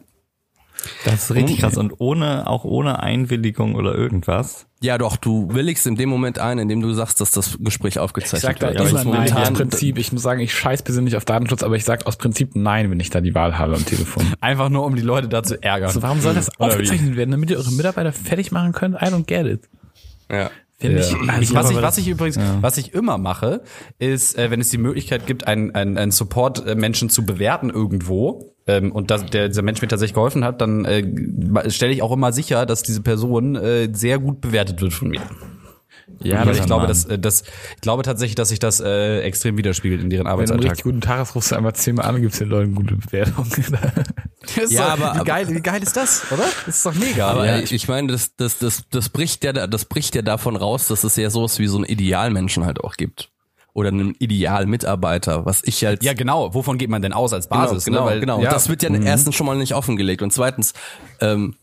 Das 1.04 1.14
ist 1.30 1.34
richtig 1.36 1.60
krass. 1.60 1.76
Und 1.76 1.92
ohne, 1.98 2.48
auch 2.48 2.64
ohne 2.64 2.98
Einwilligung 3.00 3.76
oder 3.76 3.94
irgendwas. 3.94 4.66
Ja, 4.82 4.98
doch, 4.98 5.16
du 5.16 5.48
willigst 5.54 5.86
in 5.86 5.96
dem 5.96 6.10
Moment 6.10 6.38
ein, 6.38 6.58
in 6.58 6.68
dem 6.68 6.82
du 6.82 6.92
sagst, 6.92 7.20
dass 7.22 7.30
das 7.30 7.56
Gespräch 7.58 7.94
Ich 7.94 7.98
aufgezeichnet 7.98 8.42
sag 8.42 8.58
da 8.60 8.66
wird. 8.68 8.80
immer 8.80 8.90
Das 8.90 9.00
ist 9.00 9.04
nein, 9.06 9.22
aus 9.22 9.28
momentan- 9.32 9.54
Prinzip. 9.54 9.96
Ich 9.98 10.12
muss 10.12 10.20
sagen, 10.22 10.40
ich 10.40 10.52
scheiß 10.54 10.82
persönlich 10.82 11.16
auf 11.16 11.24
Datenschutz, 11.24 11.62
aber 11.62 11.76
ich 11.76 11.84
sag 11.84 12.06
aus 12.06 12.16
Prinzip 12.16 12.50
nein, 12.54 12.90
wenn 12.90 13.00
ich 13.00 13.08
da 13.08 13.22
die 13.22 13.34
Wahl 13.34 13.56
habe 13.58 13.74
am 13.74 13.86
Telefon. 13.86 14.24
Einfach 14.40 14.68
nur, 14.68 14.84
um 14.84 14.94
die 14.94 15.00
Leute 15.02 15.28
da 15.28 15.42
zu 15.42 15.62
ärgern. 15.62 15.88
Also 15.88 16.02
warum 16.02 16.20
soll 16.20 16.34
das 16.34 16.50
Oder 16.58 16.68
wie? 16.68 16.72
aufgezeichnet 16.74 17.16
werden, 17.16 17.30
damit 17.30 17.50
ihr 17.50 17.56
eure 17.56 17.72
Mitarbeiter 17.72 18.12
fertig 18.12 18.52
machen 18.52 18.72
könnt? 18.72 18.96
I 18.96 19.06
don't 19.06 19.24
get 19.24 19.46
it. 19.46 19.68
Ja. 20.30 20.50
Finde 20.78 21.00
Ja. 21.00 21.06
ich, 21.06 21.14
ich, 21.14 21.30
also, 21.30 21.54
was, 21.54 21.70
ich, 21.70 21.82
was 21.82 21.98
ich 21.98 22.08
übrigens, 22.08 22.38
was 22.60 22.76
ich 22.76 22.92
immer 22.92 23.16
mache, 23.16 23.62
ist, 23.98 24.36
äh, 24.36 24.50
wenn 24.50 24.60
es 24.60 24.68
die 24.68 24.78
Möglichkeit 24.78 25.26
gibt, 25.26 25.46
einen, 25.46 25.74
einen, 25.74 25.96
einen 25.96 26.10
Support-Menschen 26.10 27.08
zu 27.08 27.24
bewerten 27.24 27.70
irgendwo, 27.70 28.52
ähm, 28.66 28.92
und 28.92 29.10
dass 29.10 29.24
der, 29.26 29.48
dieser 29.48 29.62
Mensch 29.62 29.80
mir 29.80 29.88
tatsächlich 29.88 30.14
geholfen 30.14 30.44
hat, 30.44 30.60
dann 30.60 30.84
äh, 30.84 31.70
stelle 31.70 31.92
ich 31.92 32.02
auch 32.02 32.12
immer 32.12 32.32
sicher, 32.32 32.66
dass 32.66 32.82
diese 32.82 33.00
Person 33.00 33.56
äh, 33.56 33.88
sehr 33.92 34.18
gut 34.18 34.40
bewertet 34.40 34.80
wird 34.82 34.92
von 34.92 35.08
mir. 35.08 35.22
Ja, 36.22 36.44
das 36.44 36.58
ich 36.58 36.66
glaube, 36.66 36.86
dass, 36.86 37.04
äh, 37.04 37.18
das, 37.18 37.42
ich 37.74 37.80
glaube 37.80 38.02
tatsächlich, 38.02 38.34
dass 38.36 38.48
sich 38.50 38.58
das 38.58 38.80
äh, 38.80 39.20
extrem 39.20 39.56
widerspiegelt 39.58 40.00
in 40.02 40.10
deren 40.10 40.26
wenn 40.26 40.30
du 40.30 40.30
einen 40.30 40.40
Arbeitsalltag. 40.50 40.70
richtig 40.70 40.84
guten 40.84 41.00
Tag 41.00 41.18
hast, 41.18 41.34
rufst 41.34 41.50
du 41.50 41.56
einmal 41.56 41.74
zehnmal 41.74 42.06
an 42.06 42.20
gibst 42.20 42.40
den 42.40 42.48
Leuten 42.48 42.74
gute 42.74 42.96
Bewertungen. 42.96 43.50
Ja, 44.68 44.94
doch- 44.96 45.04
aber- 45.06 45.20
wie, 45.20 45.24
geil, 45.24 45.48
wie 45.48 45.60
geil 45.60 45.82
ist 45.82 45.96
das, 45.96 46.22
oder? 46.30 46.44
Das 46.66 46.76
ist 46.76 46.86
doch 46.86 46.94
mega. 46.94 47.28
Aber 47.30 47.46
ja, 47.46 47.58
ich, 47.58 47.72
ich 47.72 47.88
meine, 47.88 48.12
das, 48.12 48.36
das, 48.36 48.58
das, 48.58 48.84
das 48.90 49.08
bricht 49.08 49.42
ja, 49.42 49.52
das 49.52 49.84
bricht 49.86 50.14
ja 50.14 50.22
davon 50.22 50.54
raus, 50.54 50.86
dass 50.86 51.02
es 51.02 51.16
ja 51.16 51.30
sowas 51.30 51.58
wie 51.58 51.66
so 51.66 51.76
einen 51.76 51.84
Idealmenschen 51.84 52.64
halt 52.64 52.82
auch 52.84 52.94
gibt. 52.94 53.30
Oder 53.72 53.88
einen 53.88 54.14
Idealmitarbeiter, 54.14 55.44
was 55.44 55.62
ich 55.64 55.84
halt 55.84 56.02
ja, 56.02 56.14
genau. 56.14 56.54
Wovon 56.54 56.78
geht 56.78 56.88
man 56.90 57.02
denn 57.02 57.12
aus 57.12 57.32
als 57.32 57.48
Basis? 57.48 57.84
genau, 57.84 58.04
ne? 58.04 58.10
Weil, 58.10 58.20
genau. 58.20 58.40
Ja. 58.40 58.50
Das 58.50 58.68
wird 58.68 58.82
ja 58.82 58.90
erstens 58.94 59.34
schon 59.34 59.46
mal 59.46 59.56
nicht 59.56 59.74
offengelegt 59.74 60.22
und 60.22 60.32
zweitens 60.32 60.72
ähm, 61.20 61.56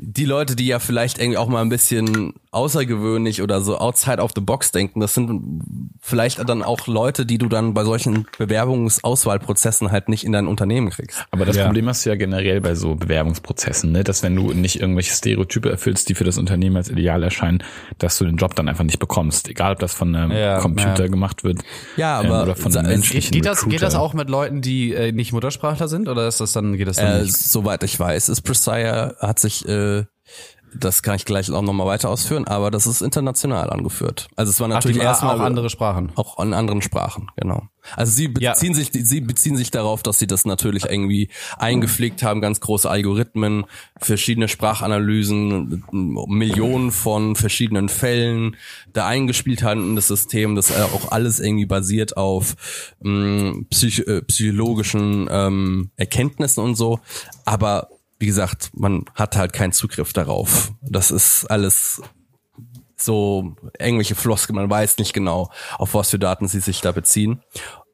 die 0.00 0.24
Leute, 0.24 0.54
die 0.54 0.66
ja 0.66 0.78
vielleicht 0.78 1.18
irgendwie 1.18 1.38
auch 1.38 1.48
mal 1.48 1.60
ein 1.60 1.68
bisschen 1.68 2.32
außergewöhnlich 2.52 3.42
oder 3.42 3.60
so 3.60 3.78
outside 3.78 4.22
of 4.22 4.30
the 4.34 4.40
box 4.40 4.70
denken, 4.70 5.00
das 5.00 5.12
sind 5.14 5.60
vielleicht 6.00 6.48
dann 6.48 6.62
auch 6.62 6.86
Leute, 6.86 7.26
die 7.26 7.36
du 7.36 7.48
dann 7.48 7.74
bei 7.74 7.84
solchen 7.84 8.26
Bewerbungsauswahlprozessen 8.38 9.90
halt 9.90 10.08
nicht 10.08 10.24
in 10.24 10.32
dein 10.32 10.46
Unternehmen 10.46 10.90
kriegst. 10.90 11.24
Aber 11.30 11.44
das 11.44 11.56
Ja. 11.56 11.64
Problem 11.66 11.88
hast 11.88 12.04
du 12.06 12.10
ja 12.10 12.16
generell 12.16 12.60
bei 12.60 12.74
so 12.74 12.94
Bewerbungsprozessen, 12.94 13.92
ne? 13.92 14.04
dass 14.04 14.22
wenn 14.22 14.36
du 14.36 14.52
nicht 14.52 14.80
irgendwelche 14.80 15.12
Stereotype 15.14 15.68
erfüllst, 15.70 16.08
die 16.08 16.14
für 16.14 16.24
das 16.24 16.38
Unternehmen 16.38 16.76
als 16.76 16.88
ideal 16.88 17.22
erscheinen, 17.22 17.62
dass 17.98 18.18
du 18.18 18.24
den 18.24 18.36
Job 18.36 18.54
dann 18.54 18.68
einfach 18.68 18.84
nicht 18.84 18.98
bekommst. 18.98 19.48
Egal, 19.48 19.72
ob 19.72 19.78
das 19.80 19.94
von 19.94 20.14
einem 20.14 20.30
Ja, 20.32 20.58
Computer 20.60 21.04
ja. 21.04 21.08
gemacht 21.08 21.44
wird 21.44 21.60
Ja, 21.96 22.20
ähm, 22.22 22.26
aber 22.26 22.42
oder 22.44 22.56
von 22.56 22.74
einem 22.76 22.88
menschlichen 22.88 23.32
Geht 23.32 23.46
das, 23.46 23.66
geht 23.68 23.82
das 23.82 23.94
auch 23.94 24.14
mit 24.14 24.30
Leuten, 24.30 24.62
die 24.62 24.92
äh, 24.94 25.12
nicht 25.12 25.32
Muttersprachler 25.32 25.88
sind, 25.88 26.08
oder 26.08 26.28
ist 26.28 26.40
das 26.40 26.52
dann, 26.52 26.76
geht 26.76 26.88
das 26.88 26.96
dann 26.96 27.20
Äh, 27.20 27.22
nicht? 27.22 27.36
soweit 27.36 27.82
ich 27.82 27.98
weiß, 27.98 28.28
ist 28.28 28.42
Presire, 28.42 29.16
hat 29.20 29.38
sich, 29.38 29.66
äh, 29.68 29.87
das 30.74 31.02
kann 31.02 31.16
ich 31.16 31.24
gleich 31.24 31.50
auch 31.50 31.62
nochmal 31.62 31.86
weiter 31.86 32.10
ausführen, 32.10 32.46
aber 32.46 32.70
das 32.70 32.86
ist 32.86 33.00
international 33.00 33.70
angeführt. 33.70 34.28
Also 34.36 34.50
es 34.50 34.60
war 34.60 34.66
Ach, 34.66 34.74
natürlich 34.74 34.98
die 34.98 35.02
erstmal 35.02 35.36
auch 35.36 35.40
andere 35.42 35.70
Sprachen. 35.70 36.12
auch 36.14 36.38
in 36.40 36.52
anderen 36.52 36.82
Sprachen, 36.82 37.30
genau. 37.36 37.62
Also 37.96 38.12
sie 38.12 38.28
Ja. 38.38 38.52
beziehen 38.52 38.74
sich, 38.74 38.90
sie 38.92 39.22
beziehen 39.22 39.56
sich 39.56 39.70
darauf, 39.70 40.02
dass 40.02 40.18
sie 40.18 40.26
das 40.26 40.44
natürlich 40.44 40.84
irgendwie 40.84 41.30
eingepflegt 41.56 42.22
haben, 42.22 42.42
ganz 42.42 42.60
große 42.60 42.88
Algorithmen, 42.88 43.64
verschiedene 43.98 44.46
Sprachanalysen, 44.46 45.84
Millionen 45.90 46.90
von 46.92 47.34
verschiedenen 47.34 47.88
Fällen 47.88 48.56
da 48.92 49.06
eingespielt 49.06 49.62
haben 49.62 49.80
in 49.90 49.96
das 49.96 50.08
System, 50.08 50.54
das 50.54 50.70
äh, 50.70 50.82
auch 50.82 51.10
alles 51.12 51.40
irgendwie 51.40 51.64
basiert 51.66 52.18
auf 52.18 52.56
mh, 53.00 53.62
psych 53.70 54.00
äh, 54.06 54.20
psychologischen 54.20 55.28
ähm, 55.30 55.90
Erkenntnissen 55.96 56.62
und 56.62 56.74
so. 56.74 57.00
Aber 57.46 57.88
wie 58.18 58.26
gesagt, 58.26 58.70
man 58.74 59.04
hat 59.14 59.36
halt 59.36 59.52
keinen 59.52 59.72
Zugriff 59.72 60.12
darauf. 60.12 60.72
Das 60.82 61.10
ist 61.10 61.44
alles 61.46 62.02
so 62.96 63.54
irgendwelche 63.78 64.16
Floskeln, 64.16 64.56
man 64.56 64.68
weiß 64.68 64.98
nicht 64.98 65.12
genau, 65.12 65.50
auf 65.78 65.94
was 65.94 66.10
für 66.10 66.18
Daten 66.18 66.48
sie 66.48 66.60
sich 66.60 66.80
da 66.80 66.92
beziehen. 66.92 67.42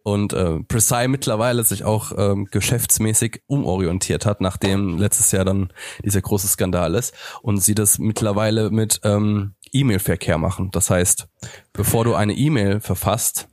Und 0.02 0.34
äh, 0.34 0.60
Precise 0.68 1.08
mittlerweile 1.08 1.64
sich 1.64 1.84
auch 1.84 2.12
ähm, 2.16 2.46
geschäftsmäßig 2.50 3.42
umorientiert 3.46 4.26
hat, 4.26 4.42
nachdem 4.42 4.98
letztes 4.98 5.32
Jahr 5.32 5.46
dann 5.46 5.72
dieser 6.04 6.20
große 6.20 6.46
Skandal 6.46 6.94
ist 6.94 7.14
und 7.40 7.62
sie 7.62 7.74
das 7.74 7.98
mittlerweile 7.98 8.70
mit 8.70 9.00
ähm, 9.02 9.54
E-Mail-Verkehr 9.72 10.36
machen. 10.36 10.70
Das 10.72 10.90
heißt, 10.90 11.26
bevor 11.72 12.04
du 12.04 12.14
eine 12.14 12.34
E-Mail 12.34 12.80
verfasst, 12.80 13.48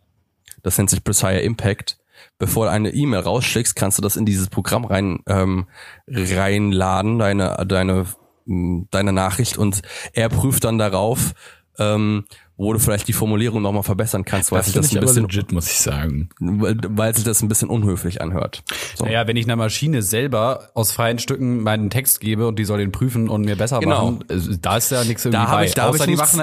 das 0.62 0.78
nennt 0.78 0.90
sich 0.90 1.06
Precise 1.06 1.40
Impact, 1.40 2.01
bevor 2.42 2.66
du 2.66 2.72
eine 2.72 2.90
E-Mail 2.90 3.20
rausschickst, 3.20 3.76
kannst 3.76 4.00
du 4.00 4.02
das 4.02 4.16
in 4.16 4.26
dieses 4.26 4.50
Programm 4.50 4.84
rein 4.84 5.20
ähm, 5.28 5.68
reinladen, 6.08 7.20
deine 7.20 7.64
deine 7.68 8.08
deine 8.46 9.14
Nachricht 9.14 9.60
und 9.60 9.84
er 10.14 10.28
prüft 10.28 10.64
dann 10.64 10.80
darauf, 10.80 11.34
ähm, 11.78 12.26
wo 12.62 12.74
du 12.74 12.80
vielleicht 12.80 13.08
die 13.08 13.14
Formulierung 13.14 13.62
nochmal 13.62 13.84
verbessern 13.84 14.24
kannst, 14.26 14.52
weil 14.52 14.60
Das 14.60 14.68
sich 14.68 14.76
das 14.76 14.94
ein 14.96 15.00
bisschen, 15.02 15.24
legit, 15.24 15.52
muss 15.52 15.68
ich 15.72 15.80
sagen. 15.80 16.30
weil, 16.40 16.78
weil 16.90 17.16
sich 17.16 17.24
das 17.24 17.42
ein 17.42 17.48
bisschen 17.48 17.70
unhöflich 17.70 18.22
anhört. 18.22 18.64
So. 18.96 19.06
Naja, 19.06 19.28
wenn 19.28 19.36
ich 19.36 19.46
einer 19.46 19.56
Maschine 19.56 20.02
selber 20.02 20.70
aus 20.74 20.92
freien 20.92 21.18
Stücken 21.20 21.64
meinen 21.64 21.90
Text 21.90 22.20
gebe 22.22 22.48
und 22.48 22.60
die 22.60 22.66
soll 22.66 22.78
den 22.80 22.92
prüfen 22.92 23.30
und 23.30 23.46
mir 23.46 23.56
besser 23.56 23.80
Genau. 23.80 24.12
machen, 24.12 24.26
äh, 24.30 24.58
da 24.62 24.78
ist 24.78 24.92
ja 24.92 25.04
nichts 25.04 25.26
irgendwie 25.26 25.44
Da 25.46 25.52
bei. 25.52 25.66
ich- 25.66 25.74
da 25.74 25.88
außer, 25.90 26.04
ich 26.06 26.10
die 26.12 26.16
machen, 26.16 26.42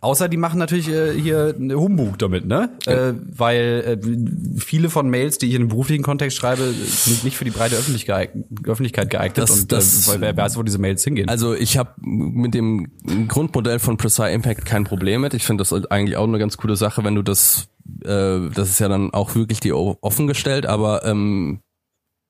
außer 0.00 0.28
die 0.28 0.36
machen 0.36 0.58
natürlich 0.58 0.88
äh, 0.88 1.12
hier 1.20 1.54
einen 1.58 1.72
Humbug 1.74 2.18
damit, 2.18 2.46
ne? 2.46 2.70
Äh, 2.86 3.12
weil 3.36 3.98
äh, 4.04 4.60
viele 4.60 4.88
von 4.90 5.10
Mails, 5.10 5.38
die 5.38 5.46
ich 5.46 5.54
in 5.54 5.62
einem 5.62 5.68
beruflichen 5.68 6.02
Kontext 6.04 6.36
schreibe, 6.36 6.72
sind 6.72 7.24
nicht 7.24 7.36
für 7.36 7.44
die 7.44 7.50
breite 7.50 7.74
Öffentlichkeit, 7.76 8.30
Öffentlichkeit 8.64 9.10
geeignet 9.10 9.38
Das- 9.38 9.50
und 9.62 9.72
das- 9.72 10.08
äh, 10.08 10.20
wer 10.20 10.36
weiß, 10.36 10.56
wo 10.56 10.62
diese 10.62 10.78
Mails 10.78 11.02
hingehen. 11.02 11.28
Also 11.28 11.54
ich 11.54 11.76
habe 11.76 11.90
mit 12.02 12.54
dem 12.54 12.88
Grundmodell 13.28 13.78
von 13.78 13.96
Precise 13.96 14.28
Impact 14.30 14.64
kein 14.64 14.84
Problem 14.84 15.22
mit. 15.22 15.34
Ich 15.34 15.44
finde 15.44 15.55
das 15.58 15.72
eigentlich 15.72 16.16
auch 16.16 16.26
eine 16.26 16.38
ganz 16.38 16.56
coole 16.56 16.76
Sache, 16.76 17.04
wenn 17.04 17.14
du 17.14 17.22
das, 17.22 17.68
äh, 18.04 18.48
das 18.54 18.70
ist 18.70 18.78
ja 18.78 18.88
dann 18.88 19.12
auch 19.12 19.34
wirklich 19.34 19.60
die 19.60 19.72
offengestellt, 19.72 20.66
aber 20.66 21.04
ähm, 21.04 21.60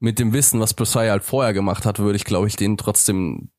mit 0.01 0.19
dem 0.19 0.33
Wissen, 0.33 0.61
was 0.61 0.75
Precise 0.75 1.11
halt 1.11 1.25
vorher 1.25 1.53
gemacht 1.53 1.87
hat, 1.87 1.99
würde 1.99 2.17
ich, 2.17 2.25
glaube 2.25 2.47
ich, 2.47 2.57
den 2.57 2.77
trotzdem 2.77 3.51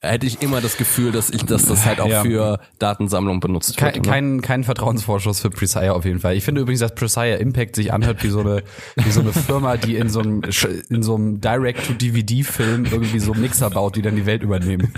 hätte 0.00 0.26
ich 0.26 0.42
immer 0.42 0.60
das 0.60 0.76
Gefühl, 0.76 1.10
dass 1.10 1.30
ich, 1.30 1.44
dass 1.44 1.64
das 1.66 1.84
halt 1.84 2.00
auch 2.00 2.08
Ja. 2.08 2.22
für 2.22 2.60
Datensammlung 2.78 3.40
benutzt 3.40 3.76
kein, 3.76 3.94
wird. 3.94 4.04
ne? 4.06 4.10
kein, 4.12 4.40
kein 4.42 4.64
Vertrauensvorschuss 4.64 5.40
für 5.40 5.50
Presire 5.50 5.94
auf 5.94 6.04
jeden 6.04 6.20
Fall. 6.20 6.36
Ich 6.36 6.44
finde 6.44 6.60
übrigens, 6.60 6.80
dass 6.80 6.94
Presire 6.94 7.36
Impact 7.36 7.76
sich 7.76 7.92
anhört 7.92 8.22
wie 8.22 8.28
so 8.28 8.40
eine, 8.40 8.62
wie 8.96 9.10
so 9.10 9.20
eine 9.20 9.32
Firma, 9.32 9.76
die 9.76 9.96
in 9.96 10.08
so 10.08 10.20
einem, 10.20 10.42
in 10.90 11.02
so 11.02 11.14
einem 11.16 11.40
Direct-to-DVD-Film 11.40 12.84
irgendwie 12.90 13.18
so 13.18 13.34
Mixer 13.34 13.70
baut, 13.70 13.96
die 13.96 14.02
dann 14.02 14.16
die 14.16 14.26
Welt 14.26 14.42
übernehmen. 14.42 14.92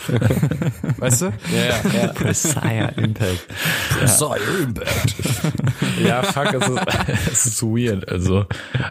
Weißt 0.99 1.23
du? 1.23 1.27
Ja, 1.27 1.33
ja, 1.93 2.01
ja. 2.07 2.13
Presire 2.13 2.93
Impact. 2.97 3.47
Presire 3.99 4.39
Impact. 4.63 5.15
Ja, 6.05 6.23
fuck, 6.23 6.55
es 6.55 6.69
ist, 6.69 7.29
es 7.33 7.47
ist 7.47 7.63
weird. 7.63 8.09
Also, 8.09 8.47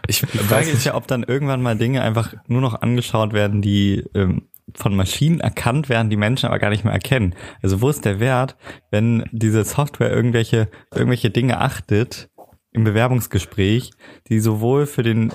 ich 0.06 0.20
Die 0.20 0.38
Frage 0.38 0.70
ist 0.70 0.84
ja, 0.84 0.94
ob 0.94 1.06
dann 1.06 1.22
irgendwann 1.22 1.62
mal 1.62 1.76
Dinge 1.76 2.02
einfach 2.02 2.34
nur 2.46 2.60
noch 2.60 2.80
angeschaut 2.82 3.32
werden, 3.32 3.62
die 3.62 4.04
ähm, 4.14 4.42
von 4.74 4.94
Maschinen 4.94 5.40
erkannt 5.40 5.88
werden, 5.88 6.10
die 6.10 6.16
Menschen 6.16 6.46
aber 6.46 6.58
gar 6.58 6.70
nicht 6.70 6.84
mehr 6.84 6.92
erkennen. 6.92 7.34
Also 7.62 7.80
wo 7.80 7.88
ist 7.88 8.04
der 8.04 8.20
Wert, 8.20 8.56
wenn 8.90 9.24
diese 9.32 9.64
Software 9.64 10.10
irgendwelche, 10.10 10.68
irgendwelche 10.92 11.30
Dinge 11.30 11.60
achtet 11.60 12.30
im 12.72 12.84
Bewerbungsgespräch, 12.84 13.90
die 14.28 14.40
sowohl 14.40 14.86
für 14.86 15.02
den 15.02 15.32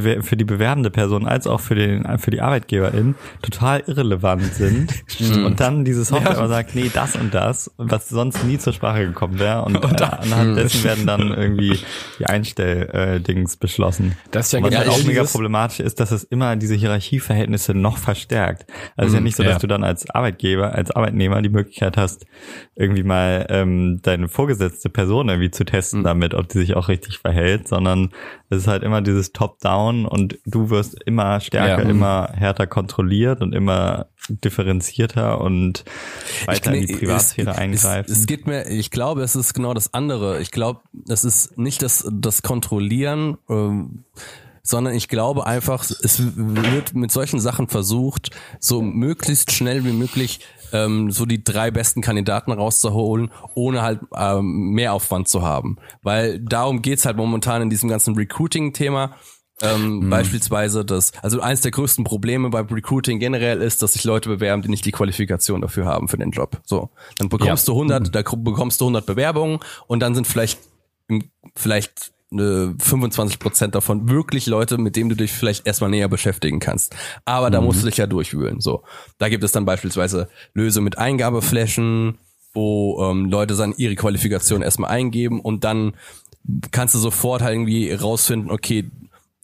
für 0.00 0.36
die 0.36 0.44
bewerbende 0.44 0.90
Person 0.90 1.26
als 1.26 1.46
auch 1.46 1.60
für 1.60 1.74
den 1.74 2.18
für 2.18 2.30
die 2.30 2.40
Arbeitgeberin 2.40 3.14
total 3.42 3.82
irrelevant 3.86 4.54
sind. 4.54 4.92
Und 5.44 5.60
dann 5.60 5.84
diese 5.84 6.04
Software 6.04 6.38
aber 6.38 6.48
sagt, 6.48 6.74
nee, 6.74 6.90
das 6.92 7.16
und 7.16 7.34
das, 7.34 7.70
was 7.76 8.08
sonst 8.08 8.44
nie 8.44 8.58
zur 8.58 8.72
Sprache 8.72 9.06
gekommen 9.06 9.38
wäre. 9.38 9.62
Und, 9.62 9.76
äh, 9.76 10.04
anhand 10.04 10.56
dessen 10.56 10.84
werden 10.84 11.06
dann 11.06 11.28
irgendwie 11.28 11.78
die 12.18 12.26
Einstell-Dings 12.26 13.56
beschlossen. 13.56 14.16
Das 14.30 14.46
ist 14.46 14.52
ja 14.52 14.62
Was 14.62 14.70
genau 14.70 14.80
halt 14.80 14.90
auch 14.90 14.98
mega 15.04 15.20
dieses- 15.20 15.32
problematisch 15.32 15.80
ist, 15.80 16.00
dass 16.00 16.10
es 16.10 16.24
immer 16.24 16.56
diese 16.56 16.74
Hierarchieverhältnisse 16.74 17.74
noch 17.74 17.98
verstärkt. 17.98 18.66
Also 18.96 19.06
es 19.06 19.12
ist 19.12 19.14
ja 19.14 19.20
nicht 19.20 19.36
so, 19.36 19.42
dass 19.42 19.54
ja. 19.54 19.58
du 19.58 19.66
dann 19.66 19.84
als 19.84 20.08
Arbeitgeber, 20.10 20.74
als 20.74 20.90
Arbeitnehmer 20.90 21.42
die 21.42 21.48
Möglichkeit 21.48 21.96
hast, 21.96 22.26
irgendwie 22.74 23.02
mal 23.02 23.46
ähm, 23.50 24.00
deine 24.02 24.28
vorgesetzte 24.28 24.88
Person 24.88 25.28
irgendwie 25.28 25.50
zu 25.50 25.64
testen 25.64 26.02
damit, 26.04 26.34
ob 26.34 26.48
die 26.48 26.58
sich 26.58 26.74
auch 26.74 26.88
richtig 26.88 27.18
verhält, 27.18 27.68
sondern 27.68 28.10
es 28.50 28.58
ist 28.58 28.66
halt 28.66 28.82
immer 28.82 29.00
dieses 29.00 29.32
Top-Down 29.32 29.83
und 30.06 30.38
du 30.46 30.70
wirst 30.70 30.96
immer 31.04 31.40
stärker, 31.40 31.82
Ja. 31.84 31.88
immer 31.88 32.28
härter 32.34 32.66
kontrolliert 32.66 33.40
und 33.40 33.54
immer 33.54 34.06
differenzierter 34.28 35.40
und 35.40 35.84
weiter 36.46 36.72
in 36.74 36.86
die 36.86 36.92
Ich- 36.92 36.98
Privatsphäre 36.98 37.50
es, 37.50 37.56
eingreifen. 37.58 38.10
Es, 38.12 38.18
es 38.20 38.26
geht 38.26 38.46
mir, 38.46 38.66
ich 38.68 38.90
glaube, 38.90 39.22
es 39.22 39.36
ist 39.36 39.54
genau 39.54 39.74
das 39.74 39.92
andere. 39.94 40.40
Ich 40.40 40.50
glaube, 40.50 40.80
es 41.08 41.24
ist 41.24 41.58
nicht 41.58 41.82
das, 41.82 42.08
das 42.12 42.42
Kontrollieren, 42.42 43.36
ähm, 43.50 44.04
sondern 44.62 44.94
ich 44.94 45.08
glaube 45.08 45.46
einfach, 45.46 45.84
es 45.84 46.22
wird 46.36 46.94
mit 46.94 47.12
solchen 47.12 47.38
Sachen 47.38 47.68
versucht, 47.68 48.30
so 48.60 48.80
möglichst 48.80 49.52
schnell 49.52 49.84
wie 49.84 49.92
möglich 49.92 50.40
ähm, 50.72 51.10
so 51.10 51.26
die 51.26 51.44
drei 51.44 51.70
besten 51.70 52.00
Kandidaten 52.00 52.50
rauszuholen, 52.50 53.30
ohne 53.54 53.82
halt 53.82 54.00
ähm, 54.16 54.70
mehr 54.70 54.94
Aufwand 54.94 55.28
zu 55.28 55.42
haben. 55.42 55.76
Weil 56.02 56.40
darum 56.40 56.80
geht's 56.80 57.04
halt 57.04 57.18
momentan 57.18 57.60
in 57.60 57.68
diesem 57.70 57.90
ganzen 57.90 58.14
Recruiting-Thema. 58.16 59.14
Ähm, 59.62 60.00
mhm. 60.00 60.10
Beispielsweise 60.10 60.84
das, 60.84 61.12
also 61.22 61.40
eines 61.40 61.60
der 61.60 61.70
größten 61.70 62.04
Probleme 62.04 62.50
beim 62.50 62.66
Recruiting 62.66 63.20
generell 63.20 63.60
ist, 63.62 63.82
dass 63.82 63.92
sich 63.92 64.04
Leute 64.04 64.28
bewerben, 64.28 64.62
die 64.62 64.68
nicht 64.68 64.84
die 64.84 64.92
Qualifikation 64.92 65.60
dafür 65.60 65.84
haben 65.84 66.08
für 66.08 66.18
den 66.18 66.30
Job. 66.30 66.60
So, 66.64 66.90
dann 67.18 67.28
bekommst 67.28 67.68
ja. 67.68 67.72
du 67.74 67.80
100, 67.80 68.08
mhm. 68.08 68.12
da 68.12 68.22
bekommst 68.22 68.80
du 68.80 68.86
100 68.86 69.06
Bewerbungen 69.06 69.60
und 69.86 70.00
dann 70.00 70.14
sind 70.14 70.26
vielleicht 70.26 70.58
vielleicht 71.54 72.12
25 72.30 73.38
Prozent 73.38 73.74
davon 73.76 74.08
wirklich 74.08 74.46
Leute, 74.46 74.76
mit 74.78 74.96
denen 74.96 75.08
du 75.08 75.14
dich 75.14 75.30
vielleicht 75.30 75.66
erstmal 75.66 75.90
näher 75.90 76.08
beschäftigen 76.08 76.58
kannst. 76.58 76.96
Aber 77.24 77.50
da 77.50 77.60
mhm. 77.60 77.66
musst 77.66 77.82
du 77.82 77.86
dich 77.86 77.96
ja 77.96 78.06
durchwühlen. 78.06 78.60
So, 78.60 78.82
da 79.18 79.28
gibt 79.28 79.44
es 79.44 79.52
dann 79.52 79.64
beispielsweise 79.64 80.28
Lösungen 80.52 80.84
mit 80.84 80.98
Eingabeflächen, 80.98 82.18
wo 82.52 83.04
ähm, 83.04 83.26
Leute 83.26 83.54
dann 83.54 83.74
ihre 83.76 83.94
Qualifikation 83.94 84.62
erstmal 84.62 84.90
eingeben 84.90 85.40
und 85.40 85.64
dann 85.64 85.94
kannst 86.72 86.94
du 86.94 86.98
sofort 86.98 87.42
halt 87.42 87.54
irgendwie 87.54 87.92
rausfinden, 87.92 88.50
okay, 88.50 88.90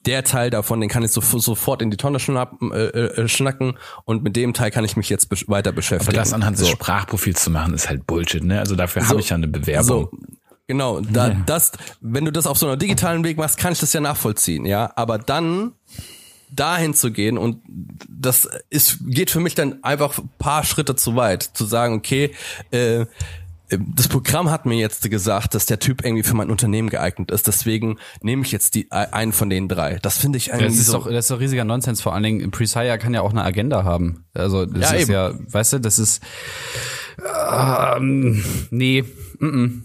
der 0.05 0.23
Teil 0.23 0.49
davon, 0.49 0.79
den 0.81 0.89
kann 0.89 1.03
ich 1.03 1.11
so, 1.11 1.21
sofort 1.21 1.81
in 1.81 1.91
die 1.91 1.97
Tonne 1.97 2.19
schnappen, 2.19 2.71
äh, 2.71 2.85
äh, 2.85 3.27
schnacken 3.27 3.77
und 4.05 4.23
mit 4.23 4.35
dem 4.35 4.53
Teil 4.53 4.71
kann 4.71 4.83
ich 4.83 4.97
mich 4.97 5.09
jetzt 5.09 5.29
be 5.29 5.37
weiter 5.47 5.71
beschäftigen. 5.71 6.09
Aber 6.09 6.17
das 6.17 6.33
anhand 6.33 6.57
so. 6.57 6.65
des 6.65 6.71
Sprachprofils 6.71 7.43
zu 7.43 7.51
machen, 7.51 7.73
ist 7.73 7.89
halt 7.89 8.07
Bullshit, 8.07 8.43
ne? 8.43 8.59
Also 8.59 8.75
dafür 8.75 9.03
so, 9.03 9.09
habe 9.09 9.19
ich 9.19 9.29
ja 9.29 9.35
eine 9.35 9.47
Bewerbung. 9.47 10.09
So, 10.11 10.11
Genau, 10.67 11.01
da, 11.01 11.27
ja. 11.27 11.43
das, 11.45 11.73
wenn 11.99 12.23
du 12.23 12.31
das 12.31 12.47
auf 12.47 12.57
so 12.57 12.65
einer 12.65 12.77
digitalen 12.77 13.25
Weg 13.25 13.37
machst, 13.37 13.57
kann 13.57 13.73
ich 13.73 13.79
das 13.79 13.91
ja 13.91 13.99
nachvollziehen, 13.99 14.65
ja. 14.65 14.93
Aber 14.95 15.17
dann 15.17 15.73
dahin 16.49 16.93
zu 16.93 17.11
gehen 17.11 17.37
und 17.37 17.61
das 18.09 18.47
ist 18.69 18.99
geht 19.05 19.31
für 19.31 19.41
mich 19.41 19.55
dann 19.55 19.83
einfach 19.83 20.17
ein 20.17 20.29
paar 20.37 20.63
Schritte 20.63 20.95
zu 20.95 21.15
weit, 21.15 21.43
zu 21.43 21.65
sagen, 21.65 21.95
okay, 21.95 22.31
äh, 22.71 23.05
das 23.77 24.07
Programm 24.07 24.49
hat 24.49 24.65
mir 24.65 24.77
jetzt 24.77 25.09
gesagt, 25.09 25.53
dass 25.53 25.65
der 25.65 25.79
Typ 25.79 26.03
irgendwie 26.03 26.23
für 26.23 26.35
mein 26.35 26.49
Unternehmen 26.49 26.89
geeignet 26.89 27.31
ist. 27.31 27.47
Deswegen 27.47 27.97
nehme 28.21 28.43
ich 28.43 28.51
jetzt 28.51 28.75
die 28.75 28.91
einen 28.91 29.31
von 29.31 29.49
den 29.49 29.67
drei. 29.67 29.99
Das 30.01 30.17
finde 30.17 30.37
ich 30.37 30.53
eigentlich 30.53 30.67
das 30.67 30.79
ist 30.79 30.87
so. 30.87 30.99
Doch, 30.99 31.05
das 31.05 31.25
ist 31.25 31.31
doch 31.31 31.39
riesiger 31.39 31.63
Nonsens. 31.63 32.01
Vor 32.01 32.13
allen 32.13 32.23
Dingen, 32.23 32.51
Presire 32.51 32.97
kann 32.97 33.13
ja 33.13 33.21
auch 33.21 33.31
eine 33.31 33.43
Agenda 33.43 33.83
haben. 33.83 34.25
Also 34.33 34.65
das 34.65 34.91
ja, 34.91 34.97
ist 34.97 35.03
eben. 35.03 35.11
ja, 35.11 35.33
weißt 35.51 35.73
du, 35.73 35.79
das 35.79 35.99
ist 35.99 36.21
ähm, 37.17 38.43
nee, 38.69 39.03
mm 39.39 39.45
-mm. 39.45 39.81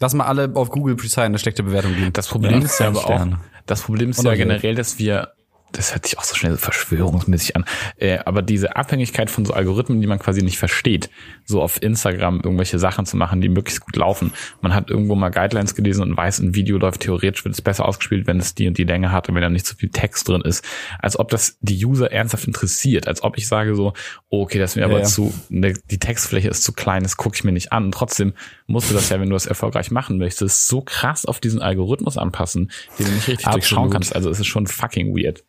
Lass 0.00 0.14
mal 0.14 0.24
alle 0.24 0.50
auf 0.54 0.70
Google 0.70 0.96
Precise 0.96 1.22
eine 1.22 1.38
schlechte 1.38 1.62
Bewertung 1.62 1.94
geben. 1.94 2.12
Das 2.14 2.26
Problem 2.26 2.60
ja, 2.60 2.64
ist 2.64 2.80
ja 2.80 2.88
aber 2.88 3.06
auch, 3.06 3.26
das 3.66 3.82
Problem 3.82 4.10
ist 4.10 4.22
ja 4.22 4.34
generell, 4.34 4.74
dass 4.74 4.98
wir 4.98 5.32
das 5.72 5.92
hört 5.92 6.06
sich 6.06 6.18
auch 6.18 6.24
so 6.24 6.34
schnell 6.34 6.56
verschwörungsmäßig 6.56 7.56
an, 7.56 7.64
äh, 7.96 8.18
aber 8.24 8.42
diese 8.42 8.76
Abhängigkeit 8.76 9.30
von 9.30 9.44
so 9.44 9.52
Algorithmen, 9.52 10.00
die 10.00 10.06
man 10.06 10.18
quasi 10.18 10.42
nicht 10.42 10.58
versteht, 10.58 11.10
so 11.44 11.62
auf 11.62 11.82
Instagram 11.82 12.40
irgendwelche 12.42 12.78
Sachen 12.78 13.06
zu 13.06 13.16
machen, 13.16 13.40
die 13.40 13.48
möglichst 13.48 13.84
gut 13.84 13.96
laufen. 13.96 14.32
Man 14.60 14.74
hat 14.74 14.90
irgendwo 14.90 15.14
mal 15.14 15.30
Guidelines 15.30 15.74
gelesen 15.74 16.02
und 16.02 16.16
weiß, 16.16 16.40
ein 16.40 16.54
Video 16.54 16.78
läuft 16.78 17.00
theoretisch, 17.02 17.44
wird 17.44 17.54
es 17.54 17.62
besser 17.62 17.86
ausgespielt, 17.86 18.26
wenn 18.26 18.38
es 18.38 18.54
die 18.54 18.68
und 18.68 18.78
die 18.78 18.84
Länge 18.84 19.12
hat 19.12 19.28
und 19.28 19.34
wenn 19.34 19.42
da 19.42 19.50
nicht 19.50 19.66
so 19.66 19.74
viel 19.74 19.90
Text 19.90 20.28
drin 20.28 20.42
ist. 20.42 20.64
Als 20.98 21.18
ob 21.18 21.28
das 21.28 21.58
die 21.60 21.84
User 21.84 22.10
ernsthaft 22.10 22.46
interessiert, 22.46 23.08
als 23.08 23.22
ob 23.22 23.38
ich 23.38 23.46
sage 23.46 23.74
so, 23.74 23.92
okay, 24.28 24.58
das 24.58 24.72
ist 24.72 24.76
mir 24.76 24.82
ja, 24.82 24.88
aber 24.88 25.00
ja. 25.00 25.04
zu, 25.04 25.32
ne, 25.48 25.74
die 25.90 25.98
Textfläche 25.98 26.48
ist 26.48 26.62
zu 26.62 26.72
klein, 26.72 27.02
das 27.02 27.16
gucke 27.16 27.36
ich 27.36 27.44
mir 27.44 27.52
nicht 27.52 27.72
an. 27.72 27.86
Und 27.86 27.92
trotzdem 27.92 28.34
musst 28.66 28.90
du 28.90 28.94
das 28.94 29.08
ja, 29.08 29.20
wenn 29.20 29.28
du 29.28 29.34
das 29.34 29.46
erfolgreich 29.46 29.90
machen 29.90 30.18
möchtest, 30.18 30.68
so 30.68 30.80
krass 30.80 31.26
auf 31.26 31.40
diesen 31.40 31.60
Algorithmus 31.60 32.16
anpassen, 32.16 32.70
den 32.98 33.06
du 33.06 33.12
nicht 33.12 33.28
richtig 33.28 33.46
Absolut. 33.46 33.54
durchschauen 33.54 33.90
kannst. 33.90 34.14
Also 34.14 34.30
es 34.30 34.40
ist 34.40 34.46
schon 34.46 34.66
fucking 34.66 35.14
weird. 35.16 35.44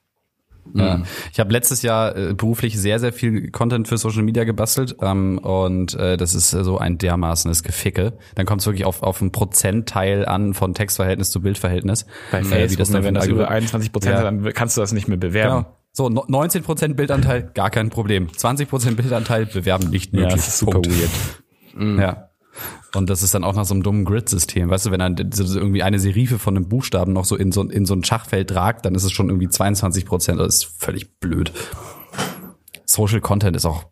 Ja. 0.74 0.98
Mhm. 0.98 1.04
Ich 1.32 1.40
habe 1.40 1.52
letztes 1.52 1.82
Jahr 1.82 2.16
äh, 2.16 2.34
beruflich 2.34 2.80
sehr, 2.80 3.00
sehr 3.00 3.14
viel 3.14 3.52
Content 3.52 3.88
für 3.88 3.98
Social 3.98 4.24
Media 4.24 4.44
gebastelt 4.44 4.96
ähm, 5.02 5.38
und 5.40 5.94
äh, 5.96 6.18
das 6.18 6.34
ist 6.34 6.52
so 6.52 6.78
ein 6.78 6.98
dermaßenes 6.98 7.64
Geficke. 7.64 8.14
Dann 8.36 8.46
kommt 8.46 8.62
es 8.62 8.68
wirklich 8.68 8.86
auf, 8.86 9.04
auf 9.04 9.22
einen 9.22 9.32
Prozentteil 9.32 10.26
an 10.26 10.54
von 10.54 10.74
Textverhältnis 10.74 11.32
zu 11.32 11.42
Bildverhältnis. 11.42 12.06
Bei 12.32 12.40
äh, 12.40 12.44
Facebook, 12.44 12.72
wie 12.72 12.76
das 12.78 12.92
dann, 12.92 13.04
wenn 13.04 13.16
das 13.16 13.28
über 13.28 13.50
21 13.50 13.92
Prozent 13.92 14.16
ja. 14.16 14.24
dann 14.24 14.54
kannst 14.54 14.78
du 14.78 14.82
das 14.82 14.92
nicht 14.92 15.08
mehr 15.08 15.18
bewerben. 15.18 15.66
Genau. 15.66 15.78
So, 15.94 16.08
19 16.08 16.64
Prozent 16.64 16.96
Bildanteil, 16.96 17.52
gar 17.54 17.70
kein 17.70 17.90
Problem. 17.90 18.32
20 18.34 18.70
Prozent 18.70 18.98
Bildanteil, 18.98 19.46
bewerben 19.46 19.90
nicht 19.90 20.14
möglich. 20.14 20.30
Ja, 20.30 20.36
das 20.38 20.48
ist 20.48 20.60
super 20.60 20.80
Punkt. 20.82 20.90
weird. 20.90 21.12
Mhm. 21.76 22.00
Ja. 22.00 22.31
Und 22.96 23.10
das 23.10 23.24
ist 23.24 23.34
dann 23.34 23.44
auch 23.44 23.56
nach 23.56 23.66
so 23.66 23.74
einem 23.74 23.84
dummen 23.84 24.06
Grid-System. 24.06 24.70
Weißt 24.70 24.86
du, 24.86 24.92
wenn 24.92 25.00
dann 25.00 25.16
irgendwie 25.16 25.84
eine 25.84 26.00
Serife 26.00 26.40
von 26.40 26.58
einem 26.58 26.68
Buchstaben 26.68 27.14
noch 27.14 27.26
so 27.26 27.36
in 27.36 27.52
so, 27.52 27.64
in 27.64 27.86
so 27.86 27.94
ein 27.94 28.04
Schachfeld 28.04 28.50
tragt, 28.50 28.86
dann 28.86 28.96
ist 28.96 29.04
es 29.04 29.12
schon 29.12 29.30
irgendwie 29.30 29.50
22 29.50 30.06
Prozent. 30.06 30.40
Das 30.40 30.56
ist 30.56 30.64
völlig 30.78 31.20
blöd. 31.20 31.54
Social 32.86 33.22
Content 33.22 33.56
ist 33.56 33.66
auch 33.66 33.91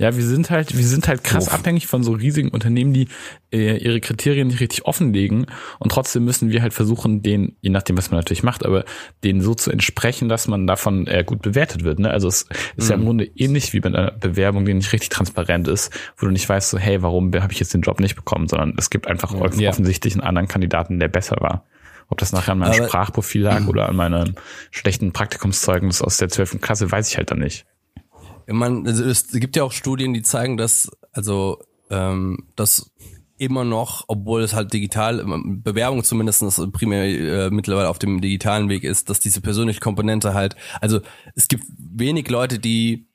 ja, 0.00 0.16
wir 0.16 0.24
sind 0.24 0.48
halt, 0.48 0.78
wir 0.78 0.86
sind 0.86 1.08
halt 1.08 1.22
krass 1.22 1.48
Uff. 1.48 1.52
abhängig 1.52 1.86
von 1.86 2.02
so 2.02 2.12
riesigen 2.12 2.48
Unternehmen, 2.48 2.94
die 2.94 3.08
äh, 3.52 3.76
ihre 3.76 4.00
Kriterien 4.00 4.48
nicht 4.48 4.60
richtig 4.60 4.86
offenlegen 4.86 5.44
und 5.78 5.92
trotzdem 5.92 6.24
müssen 6.24 6.50
wir 6.50 6.62
halt 6.62 6.72
versuchen, 6.72 7.20
den, 7.20 7.56
je 7.60 7.68
nachdem, 7.68 7.98
was 7.98 8.10
man 8.10 8.18
natürlich 8.18 8.42
macht, 8.42 8.64
aber 8.64 8.86
denen 9.22 9.42
so 9.42 9.54
zu 9.54 9.70
entsprechen, 9.70 10.30
dass 10.30 10.48
man 10.48 10.66
davon 10.66 11.06
äh, 11.06 11.22
gut 11.22 11.42
bewertet 11.42 11.84
wird. 11.84 11.98
Ne? 11.98 12.10
Also 12.10 12.28
es 12.28 12.46
ist 12.76 12.84
mhm. 12.84 12.88
ja 12.88 12.94
im 12.94 13.00
mhm. 13.00 13.04
Grunde 13.04 13.24
ähnlich 13.36 13.74
wie 13.74 13.80
bei 13.80 13.88
einer 13.90 14.12
Bewerbung, 14.12 14.64
die 14.64 14.72
nicht 14.72 14.90
richtig 14.94 15.10
transparent 15.10 15.68
ist, 15.68 15.92
wo 16.16 16.24
du 16.24 16.32
nicht 16.32 16.48
weißt, 16.48 16.70
so, 16.70 16.78
hey, 16.78 17.02
warum 17.02 17.30
habe 17.34 17.52
ich 17.52 17.60
jetzt 17.60 17.74
den 17.74 17.82
Job 17.82 18.00
nicht 18.00 18.16
bekommen, 18.16 18.48
sondern 18.48 18.72
es 18.78 18.88
gibt 18.88 19.06
einfach 19.06 19.34
ja. 19.58 19.68
offensichtlich 19.68 20.14
einen 20.14 20.22
anderen 20.22 20.48
Kandidaten, 20.48 20.98
der 20.98 21.08
besser 21.08 21.36
war. 21.40 21.66
Ob 22.08 22.16
das 22.16 22.32
nachher 22.32 22.52
an 22.52 22.58
meinem 22.60 22.72
aber, 22.72 22.88
Sprachprofil 22.88 23.42
lag 23.42 23.66
oder 23.68 23.86
an 23.86 23.96
meinem 23.96 24.34
schlechten 24.70 25.12
Praktikumszeugnis 25.12 26.00
aus 26.00 26.16
der 26.16 26.30
12. 26.30 26.58
Klasse, 26.62 26.90
weiß 26.90 27.10
ich 27.10 27.18
halt 27.18 27.30
dann 27.30 27.40
nicht. 27.40 27.66
Man, 28.46 28.86
also 28.86 29.04
es 29.04 29.28
gibt 29.28 29.56
ja 29.56 29.62
auch 29.62 29.72
Studien, 29.72 30.12
die 30.12 30.22
zeigen, 30.22 30.56
dass 30.56 30.90
also 31.12 31.62
ähm, 31.90 32.46
dass 32.56 32.92
immer 33.40 33.64
noch, 33.64 34.04
obwohl 34.06 34.42
es 34.42 34.54
halt 34.54 34.72
digital, 34.72 35.20
ähm, 35.20 35.62
Bewerbung 35.62 36.04
zumindest 36.04 36.44
primär 36.72 37.04
äh, 37.04 37.50
mittlerweile 37.50 37.88
auf 37.88 37.98
dem 37.98 38.20
digitalen 38.20 38.68
Weg 38.68 38.84
ist, 38.84 39.08
dass 39.08 39.18
diese 39.18 39.40
persönliche 39.40 39.80
Komponente 39.80 40.34
halt, 40.34 40.56
also 40.80 41.00
es 41.34 41.48
gibt 41.48 41.64
wenig 41.78 42.28
Leute, 42.28 42.58
die 42.58 43.08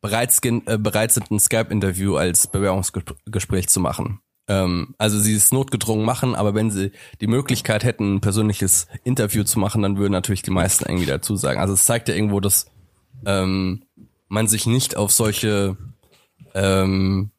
bereits, 0.00 0.38
äh, 0.44 0.78
bereit 0.78 1.10
sind, 1.10 1.30
ein 1.30 1.40
Skype-Interview 1.40 2.16
als 2.16 2.46
Bewerbungsgespräch 2.46 3.68
zu 3.68 3.80
machen. 3.80 4.20
Ähm, 4.46 4.94
also 4.96 5.18
sie 5.18 5.34
es 5.34 5.50
notgedrungen 5.50 6.04
machen, 6.04 6.36
aber 6.36 6.54
wenn 6.54 6.70
sie 6.70 6.92
die 7.20 7.26
Möglichkeit 7.26 7.82
hätten, 7.82 8.14
ein 8.14 8.20
persönliches 8.20 8.86
Interview 9.02 9.42
zu 9.42 9.58
machen, 9.58 9.82
dann 9.82 9.98
würden 9.98 10.12
natürlich 10.12 10.42
die 10.42 10.52
meisten 10.52 10.84
irgendwie 10.88 11.06
dazu 11.06 11.34
sagen. 11.34 11.58
Also 11.58 11.74
es 11.74 11.84
zeigt 11.84 12.08
ja 12.08 12.14
irgendwo, 12.14 12.38
dass 12.38 12.66
ähm, 13.24 13.85
man 14.28 14.48
sich 14.48 14.66
nicht 14.66 14.96
auf 14.96 15.12
solche 15.12 15.76
ähm, 16.54 17.30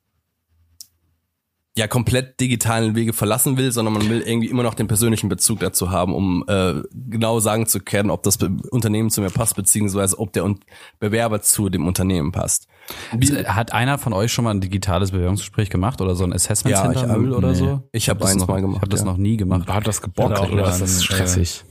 ja 1.78 1.88
komplett 1.88 2.40
digitalen 2.40 2.96
Wege 2.96 3.14
verlassen 3.14 3.56
will, 3.58 3.72
sondern 3.72 3.94
man 3.94 4.10
will 4.10 4.22
irgendwie 4.22 4.48
immer 4.48 4.64
noch 4.64 4.74
den 4.74 4.88
persönlichen 4.88 5.30
Bezug 5.30 5.60
dazu 5.60 5.92
haben, 5.92 6.14
um 6.14 6.44
äh, 6.48 6.82
genau 6.92 7.40
sagen 7.40 7.68
zu 7.68 7.80
können, 7.80 8.10
ob 8.10 8.24
das 8.24 8.38
Unternehmen 8.72 9.12
zu 9.12 9.22
mir 9.22 9.30
passt, 9.30 9.56
beziehungsweise 9.56 10.20
ob 10.20 10.34
der 10.34 10.52
Bewerber 11.00 11.42
zu 11.42 11.70
dem 11.70 11.86
Unternehmen 11.86 12.32
passt. 12.32 12.68
Wie, 13.16 13.28
Hat 13.46 13.74
einer 13.74 13.98
von 14.00 14.14
euch 14.14 14.32
schon 14.34 14.46
mal 14.46 14.52
ein 14.52 14.62
digitales 14.62 15.12
Bewerbungsgespräch 15.12 15.70
gemacht 15.70 16.02
oder 16.02 16.16
so 16.16 16.24
ein 16.24 16.34
Assessment 16.34 16.76
Center 16.76 17.08
ja, 17.08 17.16
ich, 17.16 17.36
oder 17.36 17.50
nee. 17.50 17.56
so? 17.56 17.84
Ich 17.92 18.10
habe 18.10 18.22
hab 18.22 18.30
eins 18.30 18.42
noch, 18.42 18.48
mal 18.48 18.62
gemacht. 18.62 18.78
Ich 18.78 18.82
habe 18.82 18.90
das 18.90 19.04
noch 19.04 19.18
nie 19.18 19.38
gemacht. 19.38 19.68
Hat 19.68 19.86
das 19.86 20.02
gebockt 20.02 20.40
oder, 20.40 20.52
oder 20.52 20.70
ist 20.70 20.82
das 20.82 21.04
stressig? 21.04 21.64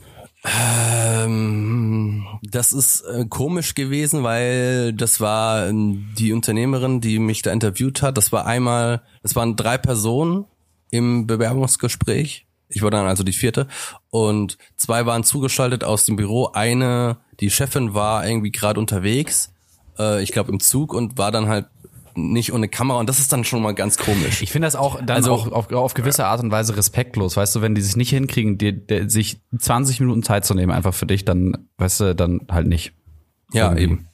Ähm, 0.43 2.25
das 2.43 2.73
ist 2.73 3.01
äh, 3.01 3.25
komisch 3.27 3.75
gewesen, 3.75 4.23
weil 4.23 4.93
das 4.93 5.19
war 5.19 5.67
ähm, 5.67 6.09
die 6.17 6.33
Unternehmerin, 6.33 7.01
die 7.01 7.19
mich 7.19 7.41
da 7.41 7.51
interviewt 7.51 8.01
hat. 8.01 8.17
Das 8.17 8.31
war 8.31 8.45
einmal, 8.45 9.01
das 9.23 9.35
waren 9.35 9.55
drei 9.55 9.77
Personen 9.77 10.45
im 10.91 11.27
Bewerbungsgespräch. 11.27 12.45
Ich 12.69 12.81
war 12.81 12.91
dann 12.91 13.07
also 13.07 13.23
die 13.23 13.33
vierte 13.33 13.67
und 14.09 14.57
zwei 14.75 15.05
waren 15.05 15.23
zugeschaltet 15.23 15.83
aus 15.83 16.05
dem 16.05 16.17
Büro. 16.17 16.51
Eine, 16.53 17.17
die 17.39 17.49
Chefin 17.49 17.93
war 17.93 18.27
irgendwie 18.27 18.51
gerade 18.51 18.79
unterwegs, 18.79 19.53
äh, 19.97 20.21
ich 20.21 20.31
glaube 20.31 20.51
im 20.51 20.59
Zug 20.59 20.93
und 20.93 21.17
war 21.17 21.31
dann 21.31 21.47
halt 21.47 21.67
nicht 22.17 22.51
ohne 22.53 22.67
Kamera 22.67 22.99
und 22.99 23.07
das 23.07 23.19
ist 23.19 23.31
dann 23.31 23.43
schon 23.43 23.61
mal 23.61 23.73
ganz 23.73 23.97
komisch. 23.97 24.41
Ich 24.41 24.51
finde 24.51 24.65
das 24.65 24.75
auch 24.75 24.97
dann 24.97 25.17
also, 25.17 25.33
auch 25.33 25.51
auf, 25.51 25.71
auf 25.71 25.93
gewisse 25.93 26.25
Art 26.25 26.41
und 26.41 26.51
Weise 26.51 26.75
respektlos, 26.75 27.37
weißt 27.37 27.55
du, 27.55 27.61
wenn 27.61 27.75
die 27.75 27.81
sich 27.81 27.95
nicht 27.95 28.09
hinkriegen, 28.09 28.57
die, 28.57 28.85
die, 28.85 29.09
sich 29.09 29.41
20 29.57 29.99
Minuten 29.99 30.23
Zeit 30.23 30.45
zu 30.45 30.53
nehmen 30.53 30.71
einfach 30.71 30.93
für 30.93 31.05
dich, 31.05 31.25
dann 31.25 31.67
weißt 31.77 31.99
du, 32.01 32.15
dann 32.15 32.41
halt 32.49 32.67
nicht. 32.67 32.93
Ja, 33.53 33.67
Irgendwie. 33.67 33.83
eben. 33.83 34.07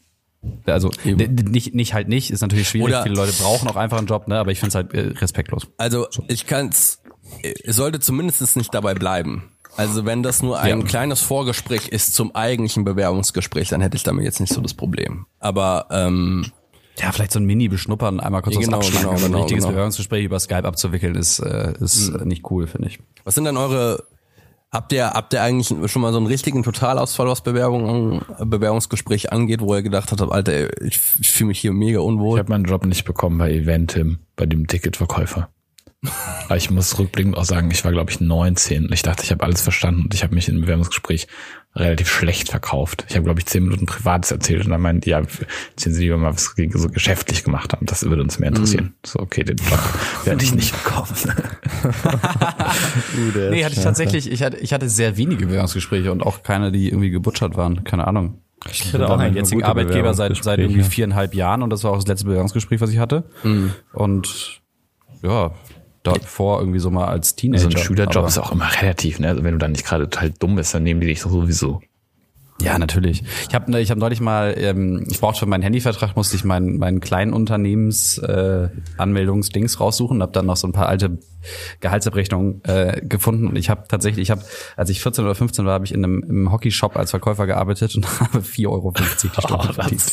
Also 0.65 0.91
eben. 1.05 1.35
nicht 1.35 1.73
nicht 1.73 1.93
halt 1.93 2.09
nicht, 2.09 2.29
ist 2.29 2.41
natürlich 2.41 2.67
schwierig, 2.67 2.89
Oder, 2.89 3.03
viele 3.03 3.15
Leute 3.15 3.31
brauchen 3.31 3.67
auch 3.69 3.77
einfach 3.77 3.97
einen 3.97 4.07
Job, 4.07 4.27
ne, 4.27 4.37
aber 4.37 4.51
ich 4.51 4.59
finde 4.59 4.69
es 4.69 4.75
halt 4.75 4.93
äh, 4.93 5.17
respektlos. 5.17 5.67
Also, 5.77 6.07
so. 6.11 6.23
ich 6.27 6.45
kann's 6.45 7.01
es 7.41 7.75
sollte 7.75 7.99
zumindest 7.99 8.55
nicht 8.57 8.73
dabei 8.73 8.93
bleiben. 8.93 9.49
Also 9.75 10.05
wenn 10.05 10.21
das 10.21 10.43
nur 10.43 10.59
ein 10.59 10.81
ja. 10.81 10.85
kleines 10.85 11.21
Vorgespräch 11.21 11.87
ist 11.87 12.13
zum 12.13 12.35
eigentlichen 12.35 12.83
Bewerbungsgespräch, 12.83 13.69
dann 13.69 13.81
hätte 13.81 13.97
ich 13.97 14.03
damit 14.03 14.23
jetzt 14.23 14.39
nicht 14.39 14.53
so 14.53 14.61
das 14.61 14.73
Problem. 14.73 15.25
Aber 15.39 15.87
ähm, 15.89 16.51
ja, 16.99 17.11
vielleicht 17.11 17.31
so 17.31 17.39
ein 17.39 17.45
Mini-Beschnuppern, 17.45 18.19
einmal 18.19 18.41
kurz 18.41 18.55
ja, 18.55 18.61
genau, 18.61 18.79
was 18.79 18.87
abschlagen, 18.87 19.15
genau, 19.15 19.25
aber 19.25 19.35
ein 19.35 19.41
richtiges 19.41 19.63
genau. 19.63 19.73
Bewerbungsgespräch 19.73 20.25
über 20.25 20.39
Skype 20.39 20.65
abzuwickeln 20.65 21.15
ist, 21.15 21.39
äh, 21.39 21.73
ist 21.79 22.11
mhm. 22.11 22.27
nicht 22.27 22.49
cool, 22.51 22.67
finde 22.67 22.87
ich. 22.87 22.99
Was 23.23 23.35
sind 23.35 23.45
dann 23.45 23.57
eure 23.57 24.03
Habt 24.73 24.91
ihr, 24.91 25.11
habt 25.11 25.33
ihr 25.33 25.43
eigentlich 25.43 25.67
schon 25.91 26.01
mal 26.01 26.11
so 26.11 26.17
einen 26.17 26.25
richtigen 26.25 26.63
Totalausfall, 26.63 27.27
was 27.27 27.41
Bewerbung, 27.41 28.23
Bewerbungsgespräch 28.39 29.31
angeht, 29.31 29.61
wo 29.61 29.75
ihr 29.75 29.83
gedacht 29.83 30.11
habt, 30.11 30.19
Alter, 30.19 30.81
ich, 30.81 30.99
ich 31.19 31.29
fühle 31.29 31.49
mich 31.49 31.59
hier 31.59 31.73
mega 31.73 31.99
unwohl? 31.99 32.39
Ich 32.39 32.39
habe 32.39 32.49
meinen 32.49 32.65
Job 32.65 32.83
nicht 32.83 33.05
bekommen 33.05 33.37
bei 33.37 33.51
Eventim, 33.51 34.17
bei 34.35 34.47
dem 34.47 34.65
Ticketverkäufer. 34.65 35.49
Aber 36.45 36.57
ich 36.57 36.69
muss 36.69 36.99
rückblickend 36.99 37.37
auch 37.37 37.45
sagen, 37.45 37.71
ich 37.71 37.85
war, 37.85 37.91
glaube 37.91 38.11
ich, 38.11 38.19
19 38.19 38.85
und 38.85 38.93
ich 38.93 39.03
dachte, 39.03 39.23
ich 39.23 39.31
habe 39.31 39.43
alles 39.43 39.61
verstanden 39.61 40.03
und 40.03 40.13
ich 40.13 40.23
habe 40.23 40.35
mich 40.35 40.49
im 40.49 40.61
Bewerbungsgespräch 40.61 41.27
relativ 41.75 42.09
schlecht 42.09 42.49
verkauft. 42.49 43.05
Ich 43.09 43.15
habe, 43.15 43.23
glaube 43.23 43.39
ich, 43.39 43.45
zehn 43.45 43.63
Minuten 43.63 43.85
Privates 43.85 44.31
erzählt 44.31 44.65
und 44.65 44.71
dann 44.71 44.81
meinten 44.81 45.01
die, 45.01 45.11
ja, 45.11 45.19
erzählen 45.19 45.95
Sie 45.95 46.03
lieber 46.03 46.17
mal, 46.17 46.33
was 46.33 46.53
Sie 46.55 46.69
so 46.73 46.89
geschäftlich 46.89 47.43
gemacht 47.43 47.73
haben. 47.73 47.85
Das 47.85 48.03
würde 48.03 48.21
uns 48.21 48.37
mehr 48.37 48.49
interessieren. 48.49 48.85
Mhm. 48.85 48.93
So, 49.05 49.19
okay, 49.19 49.43
den 49.43 49.57
Job 49.57 49.79
werde 50.25 50.43
ich 50.43 50.53
nicht 50.53 50.71
bekommen. 50.83 51.07
Nee, 53.49 53.63
hatte 53.63 53.75
ich 53.75 53.83
tatsächlich, 53.83 54.31
ich 54.31 54.43
hatte, 54.43 54.57
ich 54.57 54.73
hatte 54.73 54.89
sehr 54.89 55.17
wenige 55.17 55.47
Bewerbungsgespräche 55.47 56.11
und 56.11 56.21
auch 56.21 56.43
keine, 56.43 56.71
die 56.71 56.89
irgendwie 56.89 57.09
gebutschert 57.09 57.55
waren. 57.55 57.83
Keine 57.85 58.05
Ahnung. 58.07 58.39
Ich 58.69 58.93
hatte 58.93 59.09
auch 59.09 59.17
einige 59.17 59.39
jetzigen 59.39 59.63
Arbeitgeber 59.63 60.13
seit, 60.13 60.41
seit 60.43 60.59
irgendwie 60.59 60.83
viereinhalb 60.83 61.33
Jahren 61.33 61.63
und 61.63 61.69
das 61.69 61.83
war 61.83 61.91
auch 61.91 61.97
das 61.97 62.07
letzte 62.07 62.25
Bewerbungsgespräch, 62.25 62.81
was 62.81 62.91
ich 62.91 62.99
hatte. 62.99 63.23
Und 63.93 64.61
ja, 65.21 65.51
davor 66.03 66.59
irgendwie 66.59 66.79
so 66.79 66.91
mal 66.91 67.07
als 67.07 67.35
Teenager. 67.35 67.63
So 67.63 67.69
ein 67.69 67.77
Schülerjob 67.77 68.27
ist 68.27 68.37
auch 68.37 68.51
immer 68.51 68.69
relativ, 68.81 69.19
ne? 69.19 69.29
Also 69.29 69.43
wenn 69.43 69.53
du 69.53 69.57
dann 69.57 69.71
nicht 69.71 69.85
gerade 69.85 70.09
total 70.09 70.31
dumm 70.31 70.55
bist, 70.55 70.73
dann 70.73 70.83
nehmen 70.83 71.01
die 71.01 71.07
dich 71.07 71.21
sowieso. 71.21 71.81
Ja, 72.61 72.77
natürlich. 72.77 73.23
Ich 73.49 73.55
habe 73.55 73.79
ich 73.79 73.91
hab 73.91 73.97
neulich 73.97 74.21
mal, 74.21 74.53
ähm, 74.57 75.05
ich 75.09 75.19
brauchte 75.19 75.39
für 75.39 75.45
meinen 75.45 75.63
Handyvertrag, 75.63 76.15
musste 76.15 76.35
ich 76.35 76.43
meinen 76.43 76.77
meinen 76.77 76.99
kleinen 76.99 77.33
Unternehmens 77.33 78.17
äh, 78.19 78.69
Anmeldungsdings 78.97 79.79
raussuchen, 79.79 80.21
habe 80.21 80.31
dann 80.31 80.45
noch 80.45 80.55
so 80.55 80.67
ein 80.67 80.71
paar 80.71 80.87
alte 80.87 81.17
Gehaltsabrechnungen 81.81 82.63
äh, 82.63 83.01
gefunden 83.03 83.47
und 83.47 83.57
ich 83.57 83.69
habe 83.69 83.83
tatsächlich, 83.89 84.23
ich 84.23 84.31
habe, 84.31 84.43
als 84.77 84.89
ich 84.89 85.01
14 85.01 85.25
oder 85.25 85.35
15 85.35 85.65
war, 85.65 85.73
habe 85.73 85.85
ich 85.85 85.93
in 85.93 86.03
einem 86.03 86.23
im 86.23 86.51
Hockeyshop 86.51 86.95
als 86.95 87.11
Verkäufer 87.11 87.47
gearbeitet 87.47 87.95
und 87.95 88.07
habe 88.19 88.39
4,50 88.39 88.67
Euro 88.69 88.93
die 88.93 89.41
Stunde 89.41 89.73
verdient. 89.73 90.03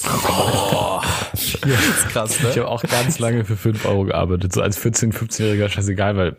das 1.33 1.45
ist 1.45 2.09
krass, 2.09 2.39
Ich 2.41 2.57
habe 2.57 2.69
auch 2.69 2.83
ganz 2.83 3.19
lange 3.19 3.45
für 3.45 3.57
5 3.57 3.85
Euro 3.85 4.05
gearbeitet, 4.05 4.53
so 4.53 4.63
als 4.63 4.83
14-, 4.83 5.13
15-Jähriger, 5.13 5.69
scheißegal, 5.69 6.17
weil 6.17 6.37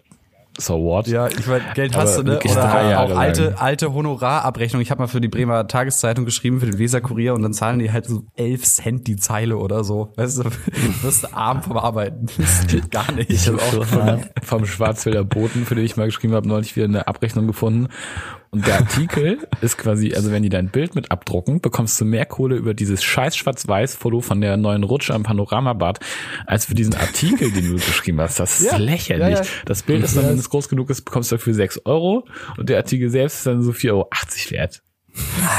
so 0.62 0.82
what? 0.84 1.08
Ja, 1.08 1.28
ich 1.28 1.48
meine, 1.48 1.64
Geld 1.74 1.96
hast 1.96 2.18
du, 2.18 2.24
ne? 2.24 2.32
wirklich 2.32 2.52
Oder 2.54 2.62
drei 2.62 2.90
Jahre 2.92 3.14
auch 3.14 3.18
alte, 3.18 3.46
lang. 3.46 3.56
alte 3.56 3.94
Honorarabrechnung. 3.94 4.82
Ich 4.82 4.92
habe 4.92 5.02
mal 5.02 5.08
für 5.08 5.22
die 5.22 5.28
Bremer 5.28 5.68
Tageszeitung 5.68 6.26
geschrieben, 6.26 6.60
für 6.60 6.66
den 6.66 6.80
Weserkurier 6.80 7.34
und 7.34 7.42
dann 7.44 7.54
zahlen 7.54 7.80
die 7.80 7.92
halt 7.92 8.06
so 8.06 8.24
11 8.36 8.64
Cent 8.64 9.08
die 9.08 9.16
Zeile 9.18 9.58
oder 9.58 9.84
so. 9.84 10.14
Weißt 10.16 10.40
du, 10.40 10.44
du 10.44 11.04
wirst 11.04 11.34
arm 11.34 11.62
vom 11.64 11.78
Arbeiten. 11.78 12.28
Das 12.42 12.68
geht 12.68 12.92
gar 12.92 13.12
nicht. 13.12 13.30
Ich 13.30 13.48
habe 13.48 13.58
auch 13.58 13.86
vom, 13.86 14.24
vom 14.42 14.66
Schwarzwälder 14.66 15.24
Boten, 15.24 15.66
für 15.66 15.76
den 15.76 15.86
ich 15.86 15.96
mal 15.96 16.06
geschrieben 16.06 16.34
habe, 16.34 16.48
neulich 16.48 16.76
wieder 16.76 16.86
eine 16.86 17.08
Abrechnung 17.08 17.48
gefunden. 17.48 17.88
Und 18.54 18.68
der 18.68 18.80
Artikel 18.80 19.48
ist 19.62 19.78
quasi, 19.78 20.14
also 20.14 20.30
wenn 20.30 20.44
die 20.44 20.50
dein 20.50 20.68
Bild 20.68 20.94
mit 20.94 21.10
abdrucken, 21.10 21.62
bekommst 21.62 22.02
du 22.02 22.04
mehr 22.06 22.26
Kohle 22.26 22.58
über 22.58 22.74
dieses 22.74 23.02
scheiß 23.02 23.38
Schwarz-Weiß-Foto 23.38 24.20
von 24.20 24.42
der 24.42 24.58
neuen 24.58 24.84
Rutsche 24.84 25.14
am 25.14 25.24
Panoramabad, 25.24 26.00
als 26.46 26.66
für 26.66 26.76
diesen 26.76 26.94
Artikel, 26.96 27.50
den 27.50 27.70
du 27.70 27.76
geschrieben 27.76 28.20
hast. 28.20 28.42
Das 28.42 28.60
ist 28.60 28.70
Ja, 28.70 28.78
lächerlich. 28.78 29.38
ja, 29.38 29.44
ja. 29.44 29.50
Das 29.64 29.84
Bild 29.84 30.04
ist 30.04 30.18
dann, 30.18 30.28
wenn 30.28 30.38
es 30.38 30.50
groß 30.50 30.68
genug 30.68 30.90
ist, 30.90 31.04
bekommst 31.04 31.32
du 31.32 31.38
dafür 31.38 31.54
6 31.54 31.86
Euro 31.86 32.28
und 32.58 32.68
der 32.68 32.76
Artikel 32.76 33.10
selbst 33.10 33.38
ist 33.38 33.46
dann 33.46 33.62
so 33.64 33.72
4,80 33.72 33.92
Euro 33.92 34.10
wert. 34.50 34.84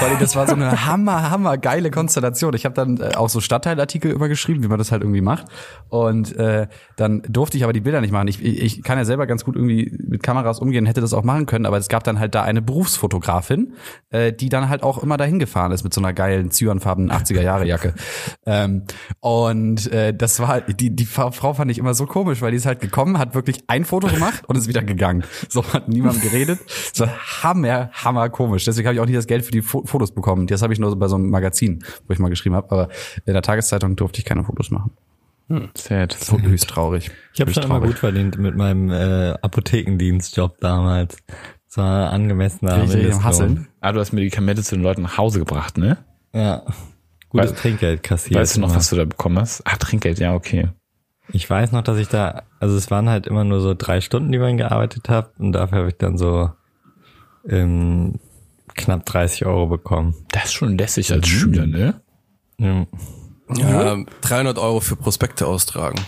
Allem, 0.00 0.18
das 0.18 0.34
war 0.36 0.46
so 0.46 0.54
eine 0.54 0.86
hammer, 0.86 1.30
hammer 1.30 1.58
geile 1.58 1.90
Konstellation. 1.90 2.54
Ich 2.54 2.64
habe 2.64 2.74
dann 2.74 2.98
äh, 2.98 3.14
auch 3.14 3.28
so 3.28 3.40
Stadtteilartikel 3.40 4.10
übergeschrieben, 4.10 4.62
wie 4.62 4.68
man 4.68 4.78
das 4.78 4.92
halt 4.92 5.02
irgendwie 5.02 5.20
macht. 5.20 5.46
Und 5.88 6.34
äh, 6.36 6.68
dann 6.96 7.22
durfte 7.28 7.56
ich 7.56 7.64
aber 7.64 7.72
die 7.72 7.80
Bilder 7.80 8.00
nicht 8.00 8.12
machen. 8.12 8.28
Ich, 8.28 8.42
ich, 8.42 8.82
kann 8.82 8.98
ja 8.98 9.04
selber 9.04 9.26
ganz 9.26 9.44
gut 9.44 9.56
irgendwie 9.56 9.96
mit 9.98 10.22
Kameras 10.22 10.58
umgehen, 10.58 10.86
hätte 10.86 11.00
das 11.00 11.12
auch 11.12 11.22
machen 11.22 11.46
können, 11.46 11.66
aber 11.66 11.76
es 11.76 11.88
gab 11.88 12.04
dann 12.04 12.18
halt 12.18 12.34
da 12.34 12.42
eine 12.42 12.62
Berufsfotografin, 12.62 13.74
äh, 14.10 14.32
die 14.32 14.48
dann 14.48 14.68
halt 14.68 14.82
auch 14.82 15.02
immer 15.02 15.16
dahin 15.16 15.38
gefahren 15.38 15.72
ist 15.72 15.84
mit 15.84 15.92
so 15.94 16.00
einer 16.00 16.12
geilen 16.12 16.50
cyanfarbenen 16.50 17.12
80er 17.12 17.42
Jahre 17.42 17.66
Jacke. 17.66 17.94
ähm, 18.46 18.84
und 19.20 19.92
äh, 19.92 20.14
das 20.14 20.40
war 20.40 20.62
die 20.62 20.94
die 20.94 21.04
Frau 21.04 21.30
fand 21.30 21.70
ich 21.70 21.78
immer 21.78 21.94
so 21.94 22.06
komisch, 22.06 22.40
weil 22.40 22.50
die 22.52 22.56
ist 22.56 22.66
halt 22.66 22.80
gekommen, 22.80 23.18
hat 23.18 23.34
wirklich 23.34 23.64
ein 23.66 23.84
Foto 23.84 24.08
gemacht 24.08 24.44
und 24.46 24.56
ist 24.56 24.68
wieder 24.68 24.82
gegangen. 24.82 25.24
So 25.48 25.64
hat 25.72 25.88
niemand 25.88 26.22
geredet. 26.22 26.58
So 26.92 27.06
hammer 27.42 27.90
hammer 27.92 28.28
komisch. 28.30 28.64
Deswegen 28.64 28.88
habe 28.88 28.94
ich 28.94 29.00
auch 29.00 29.06
nicht 29.06 29.16
das 29.16 29.26
Geld 29.26 29.41
für 29.42 29.52
die 29.52 29.62
Fo 29.62 29.84
Fotos 29.84 30.12
bekommen. 30.12 30.46
Das 30.46 30.62
habe 30.62 30.72
ich 30.72 30.78
nur 30.78 30.90
so 30.90 30.96
bei 30.96 31.08
so 31.08 31.16
einem 31.16 31.30
Magazin, 31.30 31.84
wo 32.06 32.12
ich 32.12 32.18
mal 32.18 32.28
geschrieben 32.28 32.54
habe, 32.54 32.70
aber 32.70 32.88
in 33.26 33.32
der 33.32 33.42
Tageszeitung 33.42 33.96
durfte 33.96 34.18
ich 34.20 34.24
keine 34.24 34.44
Fotos 34.44 34.70
machen. 34.70 34.92
Sad. 35.74 36.12
So 36.18 36.40
höchst 36.40 36.68
traurig. 36.70 37.10
Ich 37.34 37.40
habe 37.40 37.52
schon 37.52 37.64
immer 37.64 37.80
gut 37.80 37.98
verdient 37.98 38.38
mit 38.38 38.56
meinem 38.56 38.90
äh, 38.90 39.34
Apothekendienstjob 39.42 40.58
damals. 40.60 41.18
Das 41.68 41.76
war 41.76 42.10
angemessener 42.10 42.82
Richtig. 42.82 43.22
Hasseln. 43.22 43.68
Ah, 43.80 43.92
du 43.92 44.00
hast 44.00 44.12
Medikamente 44.12 44.62
zu 44.62 44.76
den 44.76 44.82
Leuten 44.82 45.02
nach 45.02 45.18
Hause 45.18 45.40
gebracht, 45.40 45.76
ne? 45.76 45.98
Ja. 46.32 46.62
Gutes 47.28 47.52
Weißt- 47.52 47.56
Trinkgeld 47.56 48.02
kassiert. 48.02 48.40
Weißt 48.40 48.56
du 48.56 48.60
noch, 48.60 48.68
immer. 48.68 48.76
was 48.76 48.88
du 48.90 48.96
da 48.96 49.04
bekommen 49.04 49.38
hast? 49.38 49.62
Ah, 49.66 49.76
Trinkgeld, 49.76 50.18
ja, 50.18 50.34
okay. 50.34 50.68
Ich 51.32 51.48
weiß 51.48 51.72
noch, 51.72 51.82
dass 51.82 51.98
ich 51.98 52.08
da, 52.08 52.42
also 52.60 52.76
es 52.76 52.90
waren 52.90 53.08
halt 53.08 53.26
immer 53.26 53.44
nur 53.44 53.60
so 53.60 53.74
drei 53.74 54.00
Stunden, 54.00 54.32
die 54.32 54.38
man 54.38 54.56
gearbeitet 54.56 55.08
hat 55.08 55.32
und 55.38 55.52
dafür 55.52 55.78
habe 55.78 55.88
ich 55.88 55.96
dann 55.96 56.18
so 56.18 56.50
ähm, 57.48 58.14
knapp 58.74 59.04
30 59.06 59.46
Euro 59.46 59.66
bekommen. 59.66 60.14
Das 60.30 60.44
ist 60.46 60.52
schon 60.54 60.76
lässig 60.78 61.12
als 61.12 61.26
Schüler, 61.28 61.66
ne? 61.66 62.00
Ja. 62.58 62.86
Ja, 63.56 63.96
300 64.22 64.58
Euro 64.58 64.80
für 64.80 64.96
Prospekte 64.96 65.46
austragen. 65.46 66.00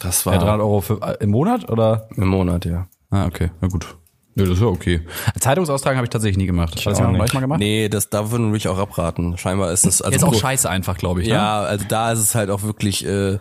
Das 0.00 0.24
war 0.26 0.34
Ja, 0.34 0.38
300 0.40 0.60
Euro 0.60 0.80
für, 0.80 1.00
äh, 1.02 1.16
im 1.22 1.30
Monat 1.30 1.68
oder? 1.70 2.08
im 2.16 2.28
Monat, 2.28 2.64
ja. 2.64 2.86
Ah, 3.10 3.26
okay, 3.26 3.50
na 3.60 3.68
gut. 3.68 3.96
Ja, 4.36 4.44
das 4.44 4.54
ist 4.54 4.60
ja 4.60 4.66
okay. 4.66 5.00
Zeitungsaustragen 5.38 5.96
habe 5.96 6.06
ich 6.06 6.10
tatsächlich 6.10 6.38
nie 6.38 6.46
gemacht. 6.46 6.74
Hast 6.74 6.84
du 6.84 6.90
auch 6.90 7.12
noch 7.12 7.22
nicht. 7.22 7.34
mal 7.34 7.40
gemacht? 7.40 7.60
Nee, 7.60 7.88
das 7.88 8.10
da 8.10 8.32
würden 8.32 8.52
wir 8.52 8.72
auch 8.72 8.78
abraten. 8.78 9.38
Scheinbar 9.38 9.70
ist 9.70 9.86
es 9.86 10.02
also 10.02 10.16
ist 10.16 10.24
auch 10.24 10.34
scheiße 10.34 10.68
einfach, 10.68 10.98
glaube 10.98 11.22
ich. 11.22 11.28
Ne? 11.28 11.34
Ja, 11.34 11.60
also 11.60 11.84
da 11.88 12.10
ist 12.10 12.18
es 12.18 12.34
halt 12.34 12.50
auch 12.50 12.62
wirklich, 12.62 13.06
äh, 13.06 13.38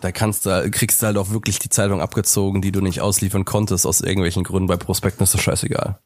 da 0.00 0.10
kannst 0.10 0.46
du, 0.46 0.68
kriegst 0.70 1.00
du 1.00 1.06
halt 1.06 1.16
auch 1.16 1.30
wirklich 1.30 1.60
die 1.60 1.68
Zeitung 1.68 2.00
abgezogen, 2.00 2.60
die 2.60 2.72
du 2.72 2.80
nicht 2.80 3.00
ausliefern 3.00 3.44
konntest 3.44 3.86
aus 3.86 4.00
irgendwelchen 4.00 4.42
Gründen. 4.42 4.66
Bei 4.66 4.76
Prospekten 4.76 5.22
ist 5.22 5.34
das 5.34 5.42
scheißegal. 5.42 5.98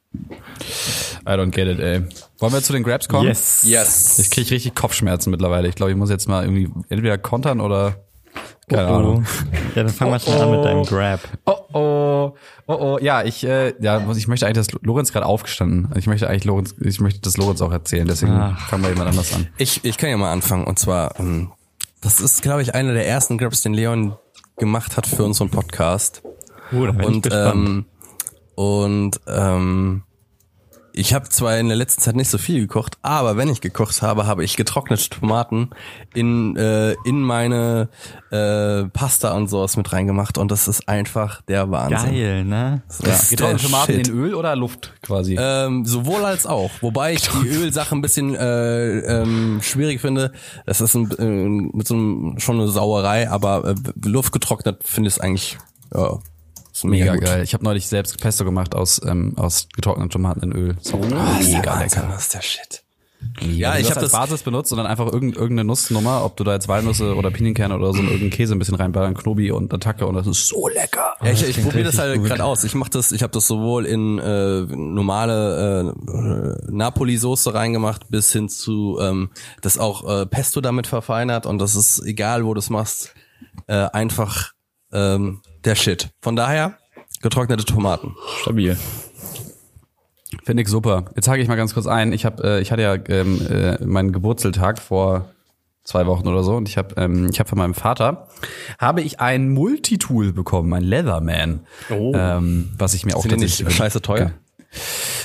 I 1.27 1.31
don't 1.31 1.51
get 1.51 1.69
it, 1.69 1.81
ey. 1.81 2.03
Wollen 2.39 2.53
wir 2.53 2.63
zu 2.63 2.75
den 2.75 2.83
Grabs 2.83 3.09
kommen? 3.09 3.27
Yes. 3.27 3.63
Yes. 3.65 4.19
Ich 4.19 4.31
kriege 4.31 4.51
richtig 4.51 4.75
Kopfschmerzen 4.75 5.31
mittlerweile. 5.31 5.69
Ich 5.69 5.75
glaube, 5.75 5.93
ich 5.93 5.97
muss 5.97 6.11
jetzt 6.11 6.29
mal 6.29 6.45
irgendwie 6.45 6.69
entweder 6.91 7.17
kontern 7.17 7.61
oder 7.61 8.06
keine 8.69 8.91
oh, 8.91 8.95
Ahnung. 8.95 9.27
Ja, 9.75 9.85
dann 9.85 9.89
fang 9.91 10.11
mal 10.11 10.19
schnell 10.19 10.41
an 10.41 10.51
mit 10.51 10.65
deinem 10.65 10.83
Grab. 10.85 11.21
Oh 11.45 11.55
oh, 11.73 12.37
oh 12.67 12.75
oh, 12.75 12.99
ja, 13.01 13.23
ich 13.23 13.45
äh, 13.45 13.75
ja, 13.81 14.11
ich 14.11 14.27
möchte 14.27 14.47
eigentlich, 14.47 14.67
dass 14.67 14.83
Lorenz 14.83 15.13
gerade 15.13 15.27
aufgestanden. 15.27 15.91
Ich 15.97 16.07
möchte 16.07 16.29
eigentlich 16.29 16.45
Lorenz, 16.45 16.75
ich 16.81 17.01
möchte 17.01 17.21
das 17.21 17.37
Lorenz 17.37 17.63
auch 17.63 17.71
erzählen. 17.71 18.09
Deswegen 18.09 18.33
Ach. 18.33 18.69
fangen 18.69 18.83
wir 18.83 18.91
jemand 18.91 19.11
anders 19.11 19.33
an. 19.35 19.49
Ich, 19.59 19.85
ich 19.85 19.99
kann 19.99 20.11
ja 20.11 20.17
mal 20.17 20.33
anfangen. 20.33 20.65
Und 20.65 20.79
zwar, 20.79 21.19
ähm, 21.21 21.53
das 22.01 22.21
ist, 22.21 22.43
glaube 22.43 22.63
ich, 22.63 22.75
einer 22.75 22.93
der 22.93 23.07
ersten 23.07 23.39
Grabs, 23.39 23.63
den 23.63 23.75
Leon 23.75 24.17
gemacht 24.57 24.97
hat 24.97 25.07
für 25.07 25.23
unseren 25.23 25.51
Podcast. 25.51 26.23
Uh, 26.73 26.87
da 26.87 26.93
bin 26.93 27.01
ich 27.01 27.07
und 27.07 27.23
gespannt. 27.23 27.55
ähm, 27.55 27.85
und 28.57 29.21
ähm, 29.29 30.03
ich 30.97 31.13
habe 31.13 31.29
zwar 31.29 31.59
in 31.59 31.69
der 31.69 31.77
letzten 31.77 32.01
Zeit 32.01 32.17
nicht 32.17 32.31
so 32.31 32.39
viel 32.39 32.61
gekocht, 32.61 32.97
aber 33.03 33.37
wenn 33.37 33.51
ich 33.51 33.61
gekocht 33.61 34.01
habe, 34.01 34.27
habe 34.27 34.43
ich 34.45 34.57
getrocknete 34.57 35.11
Tomaten 35.11 35.71
in 36.15 36.57
äh, 36.57 36.97
in 37.05 37.21
meine 37.21 37.91
äh, 38.31 38.85
Pasta 38.85 39.33
und 39.35 39.49
sowas 39.49 39.77
mit 39.77 39.93
reingemacht 39.93 40.39
und 40.39 40.51
das 40.51 40.69
ist 40.69 40.89
einfach 40.89 41.43
der 41.43 41.71
Wahnsinn. 41.71 42.13
Geil, 42.13 42.45
ne? 42.45 42.83
Ja. 43.05 43.19
Getrocknete 43.29 43.65
Tomaten 43.65 43.93
Shit. 43.93 44.09
in 44.09 44.15
Öl 44.15 44.35
oder 44.35 44.57
Luft 44.57 44.95
quasi? 45.03 45.37
Ähm, 45.39 45.85
sowohl 45.85 46.25
als 46.25 46.47
auch. 46.47 46.71
Wobei 46.81 47.13
ich 47.13 47.29
die 47.29 47.49
Ölsache 47.49 47.95
ein 47.95 48.01
bisschen 48.01 48.35
äh, 48.35 48.99
ähm, 49.01 49.61
schwierig 49.63 50.01
finde. 50.01 50.33
Das 50.65 50.81
ist 50.81 50.95
ein, 50.95 51.11
äh, 51.19 51.77
mit 51.77 51.87
so 51.87 51.95
einem, 51.95 52.39
schon 52.39 52.59
eine 52.59 52.69
Sauerei, 52.69 53.29
aber 53.29 53.65
äh, 53.69 53.75
luftgetrocknet 54.03 54.83
finde 54.85 55.09
ich 55.09 55.17
es 55.17 55.21
eigentlich 55.21 55.59
ja, 55.95 56.19
ist 56.79 56.85
mega, 56.85 57.13
Mega 57.15 57.25
geil. 57.27 57.43
Ich 57.43 57.55
habe 57.55 57.65
neulich 57.65 57.87
selbst 57.87 58.21
Pesto 58.21 58.45
gemacht 58.45 58.75
aus 58.75 59.01
ähm, 59.07 59.35
aus 59.37 59.69
getrockneten 59.75 60.11
Tomaten 60.11 60.43
in 60.43 60.53
Öl. 60.53 60.77
So, 60.81 60.99
der 60.99 61.19
mega 61.43 61.79
lecker. 61.81 62.09
Das 62.11 62.23
ist 62.23 62.35
der 62.35 62.43
Shit. 62.43 62.83
Ja, 63.41 63.75
ich 63.77 63.81
ich 63.81 63.87
hab 63.91 63.97
habe 63.97 64.01
als 64.03 64.13
das- 64.13 64.13
Basis 64.13 64.43
benutzt 64.43 64.73
und 64.73 64.77
dann 64.79 64.87
einfach 64.87 65.11
irgendeine, 65.11 65.65
Nussnummer, 65.65 66.23
ob 66.25 66.37
du 66.37 66.45
da 66.45 66.53
jetzt 66.53 66.69
Walnüsse 66.69 67.17
oder 67.17 67.31
Pinienkerne 67.31 67.75
oder 67.75 67.93
so 67.93 68.03
irgendeinen 68.03 68.31
Käse 68.31 68.55
ein 68.55 68.59
bisschen 68.59 68.75
reinballern, 68.75 69.15
Knobi 69.15 69.51
und 69.51 69.73
Attacke 69.73 70.07
und 70.07 70.15
das 70.15 70.27
ist 70.27 70.47
so 70.49 70.69
lecker. 70.69 71.15
Ja, 71.23 71.33
ich, 71.33 71.43
ich 71.49 71.61
probiere 71.63 71.85
das 71.85 71.99
halt 71.99 72.23
gerade 72.23 72.45
aus. 72.45 72.63
Ich 72.63 72.75
mache 72.75 72.91
das, 72.91 73.13
ich 73.13 73.23
habe 73.23 73.33
das 73.33 73.47
sowohl 73.47 73.87
in 73.87 74.19
äh, 74.19 74.61
normale 74.61 75.95
äh, 75.97 76.71
Napoli-Soße 76.71 77.55
reingemacht, 77.55 78.09
bis 78.11 78.33
hin 78.33 78.49
zu 78.51 78.99
ähm, 79.01 79.31
das 79.63 79.79
auch 79.79 80.09
äh, 80.21 80.27
Pesto 80.27 80.61
damit 80.61 80.87
verfeinert 80.87 81.47
und 81.47 81.59
das 81.59 81.75
ist 81.75 82.03
egal, 82.05 82.45
wo 82.45 82.53
du 82.55 82.59
es 82.59 82.71
machst, 82.71 83.15
äh, 83.67 83.75
einfach 83.93 84.53
ähm, 84.93 85.41
der 85.67 85.75
Shit. 85.75 86.11
Von 86.21 86.37
daher 86.37 86.79
getrocknete 87.21 87.65
Tomaten. 87.65 88.15
Stabil. 88.41 88.77
Finde 90.45 90.63
ich 90.63 90.69
super. 90.69 91.07
Jetzt 91.15 91.29
hake 91.29 91.43
ich 91.43 91.49
mal 91.49 91.57
ganz 91.57 91.75
kurz 91.75 91.87
ein. 91.87 92.13
Ich 92.13 92.25
habe, 92.25 92.43
äh, 92.43 92.61
ich 92.61 92.73
hatte 92.73 92.83
ja 92.83 92.95
ähm, 93.09 93.45
äh, 93.49 93.85
meinen 93.85 94.13
Geburtseltag 94.13 94.81
vor 94.81 95.31
zwei 95.85 96.07
Wochen 96.07 96.27
oder 96.27 96.43
so 96.43 96.57
und 96.57 96.69
ich 96.69 96.79
habe, 96.79 96.95
ähm, 97.01 97.29
ich 97.31 97.39
habe 97.39 97.49
von 97.49 97.59
meinem 97.59 97.75
Vater 97.75 98.27
habe 98.79 99.03
ich 99.03 99.21
ein 99.21 99.51
Multitool 99.51 100.33
bekommen, 100.33 100.73
ein 100.75 100.83
Leatherman, 100.83 101.61
ähm, 101.89 102.71
was 102.77 102.95
ich 102.95 103.07
mir 103.07 103.17
auch 103.17 103.23
Sind 103.23 103.33
die 103.33 103.39
nicht 103.39 103.59
tatsächlich 103.59 103.77
scheiße 103.77 104.03
teuer? 104.03 104.33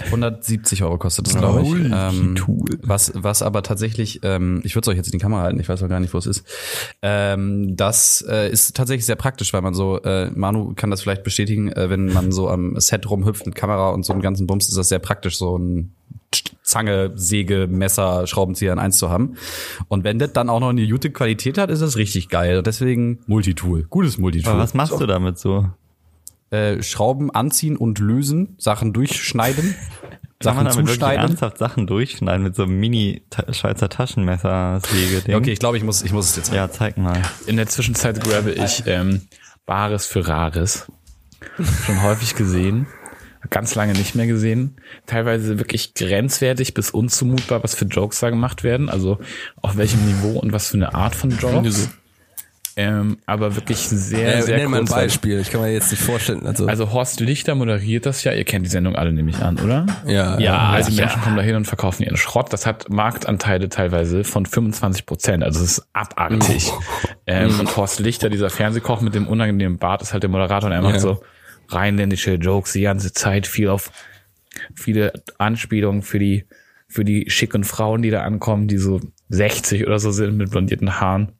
170 0.05 0.83
Euro 0.83 0.97
kostet 0.97 1.27
das, 1.27 1.37
glaube 1.37 1.61
ich. 1.61 1.71
Ähm, 1.71 2.35
was, 2.81 3.11
was 3.15 3.41
aber 3.41 3.63
tatsächlich, 3.63 4.21
ähm, 4.23 4.61
ich 4.63 4.75
würde 4.75 4.85
es 4.85 4.87
euch 4.89 4.97
jetzt 4.97 5.07
in 5.07 5.13
die 5.13 5.19
Kamera 5.19 5.41
halten, 5.41 5.59
ich 5.59 5.69
weiß 5.69 5.81
auch 5.83 5.89
gar 5.89 5.99
nicht, 5.99 6.13
wo 6.13 6.17
es 6.17 6.25
ist. 6.25 6.43
Ähm, 7.01 7.75
das 7.75 8.25
äh, 8.27 8.49
ist 8.49 8.75
tatsächlich 8.75 9.05
sehr 9.05 9.15
praktisch, 9.15 9.53
weil 9.53 9.61
man 9.61 9.73
so, 9.73 10.01
äh, 10.01 10.29
Manu 10.31 10.73
kann 10.75 10.89
das 10.89 11.01
vielleicht 11.01 11.23
bestätigen, 11.23 11.71
äh, 11.71 11.89
wenn 11.89 12.11
man 12.11 12.31
so 12.31 12.49
am 12.49 12.79
Set 12.79 13.09
rumhüpft 13.09 13.45
mit 13.45 13.55
Kamera 13.55 13.89
und 13.89 14.05
so 14.05 14.13
einen 14.13 14.21
ganzen 14.21 14.47
Bums, 14.47 14.67
ist 14.67 14.77
das 14.77 14.89
sehr 14.89 14.99
praktisch, 14.99 15.37
so 15.37 15.57
ein 15.57 15.93
Zange, 16.63 17.11
Säge, 17.15 17.67
Messer, 17.69 18.25
Schraubenzieher 18.25 18.71
in 18.71 18.79
eins 18.79 18.97
zu 18.97 19.09
haben. 19.09 19.35
Und 19.89 20.03
wenn 20.03 20.19
das 20.19 20.31
dann 20.31 20.49
auch 20.49 20.61
noch 20.61 20.69
eine 20.69 20.87
gute 20.87 21.11
Qualität 21.11 21.57
hat, 21.57 21.69
ist 21.69 21.81
das 21.81 21.97
richtig 21.97 22.29
geil. 22.29 22.63
Deswegen 22.63 23.19
Multitool. 23.27 23.83
Gutes 23.89 24.17
Multitool. 24.17 24.53
Aber 24.53 24.61
was 24.61 24.73
machst 24.73 24.99
du 24.99 25.05
damit 25.05 25.37
so? 25.37 25.69
Äh, 26.51 26.83
Schrauben 26.83 27.31
anziehen 27.31 27.77
und 27.77 27.99
lösen, 27.99 28.55
Sachen 28.57 28.91
durchschneiden, 28.91 29.73
Kann 29.73 30.09
man 30.09 30.19
Sachen 30.41 30.57
damit 30.65 30.75
wirklich 30.75 30.99
zuschneiden. 30.99 31.21
ernsthaft 31.21 31.57
Sachen 31.57 31.87
durchschneiden 31.87 32.43
mit 32.43 32.55
so 32.55 32.63
einem 32.63 32.77
Mini-Schweizer 32.77 33.87
Taschenmesser-Säge-Ding? 33.87 35.35
Okay, 35.35 35.51
ich 35.53 35.59
glaube, 35.59 35.77
ich 35.77 35.83
muss, 35.83 36.03
ich 36.03 36.11
muss 36.11 36.29
es 36.31 36.35
jetzt. 36.35 36.53
Ja, 36.53 36.69
zeig 36.69 36.97
mal. 36.97 37.21
In 37.47 37.55
der 37.55 37.67
Zwischenzeit 37.67 38.21
grabe 38.21 38.51
ich 38.51 38.83
ähm, 38.85 39.21
Bares 39.65 40.05
für 40.07 40.27
Rares. 40.27 40.87
Schon 41.85 42.01
häufig 42.03 42.35
gesehen. 42.35 42.87
Ganz 43.49 43.73
lange 43.73 43.93
nicht 43.93 44.15
mehr 44.15 44.27
gesehen. 44.27 44.75
Teilweise 45.07 45.57
wirklich 45.57 45.93
grenzwertig 45.93 46.73
bis 46.73 46.91
unzumutbar, 46.91 47.63
was 47.63 47.73
für 47.75 47.85
Jokes 47.85 48.19
da 48.19 48.29
gemacht 48.29 48.63
werden. 48.63 48.89
Also 48.89 49.19
auf 49.61 49.77
welchem 49.77 50.05
Niveau 50.05 50.37
und 50.37 50.53
was 50.53 50.67
für 50.67 50.77
eine 50.77 50.93
Art 50.93 51.15
von 51.15 51.31
Jokes. 51.31 51.89
Ähm, 52.77 53.17
aber 53.25 53.55
wirklich 53.55 53.77
sehr, 53.79 54.37
Äh, 54.37 54.41
sehr 54.43 54.57
nenn 54.57 54.71
mal 54.71 54.79
ein. 54.79 54.85
Beispiel. 54.85 55.39
Ich 55.39 55.51
kann 55.51 55.61
mir 55.61 55.71
jetzt 55.73 55.91
nicht 55.91 56.01
vorstellen. 56.01 56.45
Also, 56.45 56.67
Also 56.67 56.91
Horst 56.93 57.19
Lichter 57.19 57.53
moderiert 57.55 58.05
das 58.05 58.23
ja. 58.23 58.31
Ihr 58.33 58.45
kennt 58.45 58.65
die 58.65 58.69
Sendung 58.69 58.95
alle 58.95 59.11
nämlich 59.11 59.37
an, 59.39 59.59
oder? 59.59 59.85
ja, 60.07 60.39
Ja, 60.39 60.69
also 60.69 60.89
die 60.89 60.95
ja. 60.95 61.05
Menschen 61.05 61.21
kommen 61.21 61.35
da 61.35 61.41
hin 61.41 61.55
und 61.55 61.65
verkaufen 61.65 62.03
ihren 62.03 62.15
Schrott. 62.17 62.53
Das 62.53 62.65
hat 62.65 62.89
Marktanteile 62.89 63.67
teilweise 63.69 64.23
von 64.23 64.45
25 64.45 65.05
Prozent. 65.05 65.43
Also 65.43 65.63
es 65.63 65.77
ist 65.79 65.87
abartig. 65.93 66.71
Ähm, 67.27 67.59
und 67.59 67.77
Horst 67.77 67.99
Lichter, 67.99 68.29
dieser 68.29 68.49
Fernsehkoch 68.49 68.99
mit 69.01 69.13
dem 69.13 69.27
unangenehmen 69.27 69.77
Bart, 69.77 70.01
ist 70.01 70.11
halt 70.11 70.23
der 70.23 70.29
Moderator 70.29 70.69
und 70.69 70.75
er 70.75 70.81
macht 70.81 70.95
Ja. 70.95 70.99
so 70.99 71.21
rheinländische 71.69 72.33
Jokes 72.33 72.73
die 72.73 72.81
ganze 72.81 73.13
Zeit, 73.13 73.45
viel 73.47 73.69
auf 73.69 73.91
viele 74.75 75.13
Anspielungen 75.37 76.01
für 76.01 76.19
die 76.19 76.45
für 76.87 77.05
die 77.05 77.29
schicken 77.29 77.63
Frauen, 77.63 78.01
die 78.01 78.09
da 78.09 78.23
ankommen, 78.23 78.67
die 78.67 78.77
so 78.77 78.99
60 79.29 79.85
oder 79.85 79.99
so 79.99 80.11
sind 80.11 80.35
mit 80.35 80.49
blondierten 80.49 80.99
Haaren. 80.99 81.31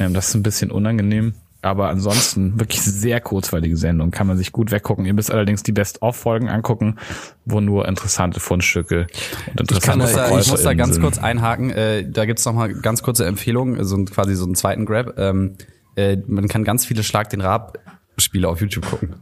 Ähm, 0.00 0.14
das 0.14 0.28
ist 0.28 0.34
ein 0.34 0.42
bisschen 0.42 0.70
unangenehm. 0.70 1.34
Aber 1.62 1.90
ansonsten 1.90 2.58
wirklich 2.58 2.80
sehr 2.80 3.20
kurzweilige 3.20 3.76
Sendung. 3.76 4.10
Kann 4.10 4.26
man 4.26 4.38
sich 4.38 4.50
gut 4.50 4.70
weggucken. 4.70 5.04
Ihr 5.04 5.12
müsst 5.12 5.30
allerdings 5.30 5.62
die 5.62 5.72
Best-of-Folgen 5.72 6.48
angucken, 6.48 6.96
wo 7.44 7.60
nur 7.60 7.86
interessante 7.86 8.40
Fundstücke 8.40 9.06
und 9.46 9.60
interessante 9.60 10.06
Ich 10.06 10.10
muss 10.10 10.12
da, 10.14 10.38
ich 10.38 10.50
muss 10.50 10.62
da 10.62 10.72
ganz 10.72 10.94
sind. 10.94 11.02
kurz 11.02 11.18
einhaken. 11.18 11.68
Äh, 11.68 12.08
da 12.10 12.24
gibt's 12.24 12.46
noch 12.46 12.54
mal 12.54 12.72
ganz 12.72 13.02
kurze 13.02 13.26
Empfehlungen, 13.26 13.84
so 13.84 13.94
ein, 13.96 14.06
quasi 14.06 14.36
so 14.36 14.46
einen 14.46 14.54
zweiten 14.54 14.86
Grab. 14.86 15.18
Ähm, 15.18 15.56
äh, 15.96 16.16
man 16.26 16.48
kann 16.48 16.64
ganz 16.64 16.86
viele 16.86 17.02
Schlag 17.02 17.28
den 17.28 17.42
Raab-Spiele 17.42 18.48
auf 18.48 18.62
YouTube 18.62 18.86
gucken. 18.86 19.16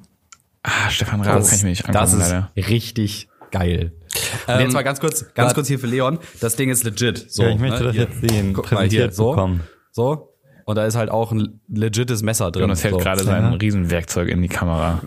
Ah, 0.63 0.91
Stefan 0.91 1.21
Raab 1.23 1.43
kann 1.45 1.55
ich 1.57 1.63
mir 1.65 1.71
nicht 1.71 1.87
angucken, 1.89 2.05
das 2.05 2.13
ist 2.13 2.19
leider. 2.31 2.51
richtig 2.57 3.29
geil. 3.51 3.93
Und 4.47 4.61
jetzt 4.61 4.75
mal 4.75 4.83
ganz 4.85 5.01
kurz, 5.01 5.35
ganz 5.35 5.55
kurz 5.55 5.67
hier 5.67 5.81
für 5.81 5.87
Leon. 5.89 6.19
Das 6.41 6.55
Ding 6.55 6.71
ist 6.71 6.85
legit. 6.85 7.33
So, 7.33 7.43
Ja, 7.43 7.49
ich 7.51 7.59
möchte 7.59 7.79
ne? 7.81 7.85
das 7.87 7.95
Hier. 7.97 8.05
jetzt 8.05 8.21
sehen, 8.21 8.53
Guck 8.53 8.71
mal 8.71 8.77
präsentiert 8.77 9.11
hier, 9.11 9.13
so, 9.13 9.31
bekommen. 9.31 9.63
so. 9.91 10.28
Und 10.69 10.75
da 10.75 10.85
ist 10.85 10.97
halt 10.97 11.11
auch 11.11 11.33
ein 11.33 11.61
legites 11.69 12.21
Messer 12.23 12.51
drin. 12.51 12.65
Jonas 12.65 12.85
hält 12.85 12.93
so. 12.93 12.99
gerade 13.01 13.25
sein 13.25 13.55
Riesenwerkzeug 13.55 14.29
in 14.29 14.43
die 14.43 14.49
Kamera. 14.49 15.01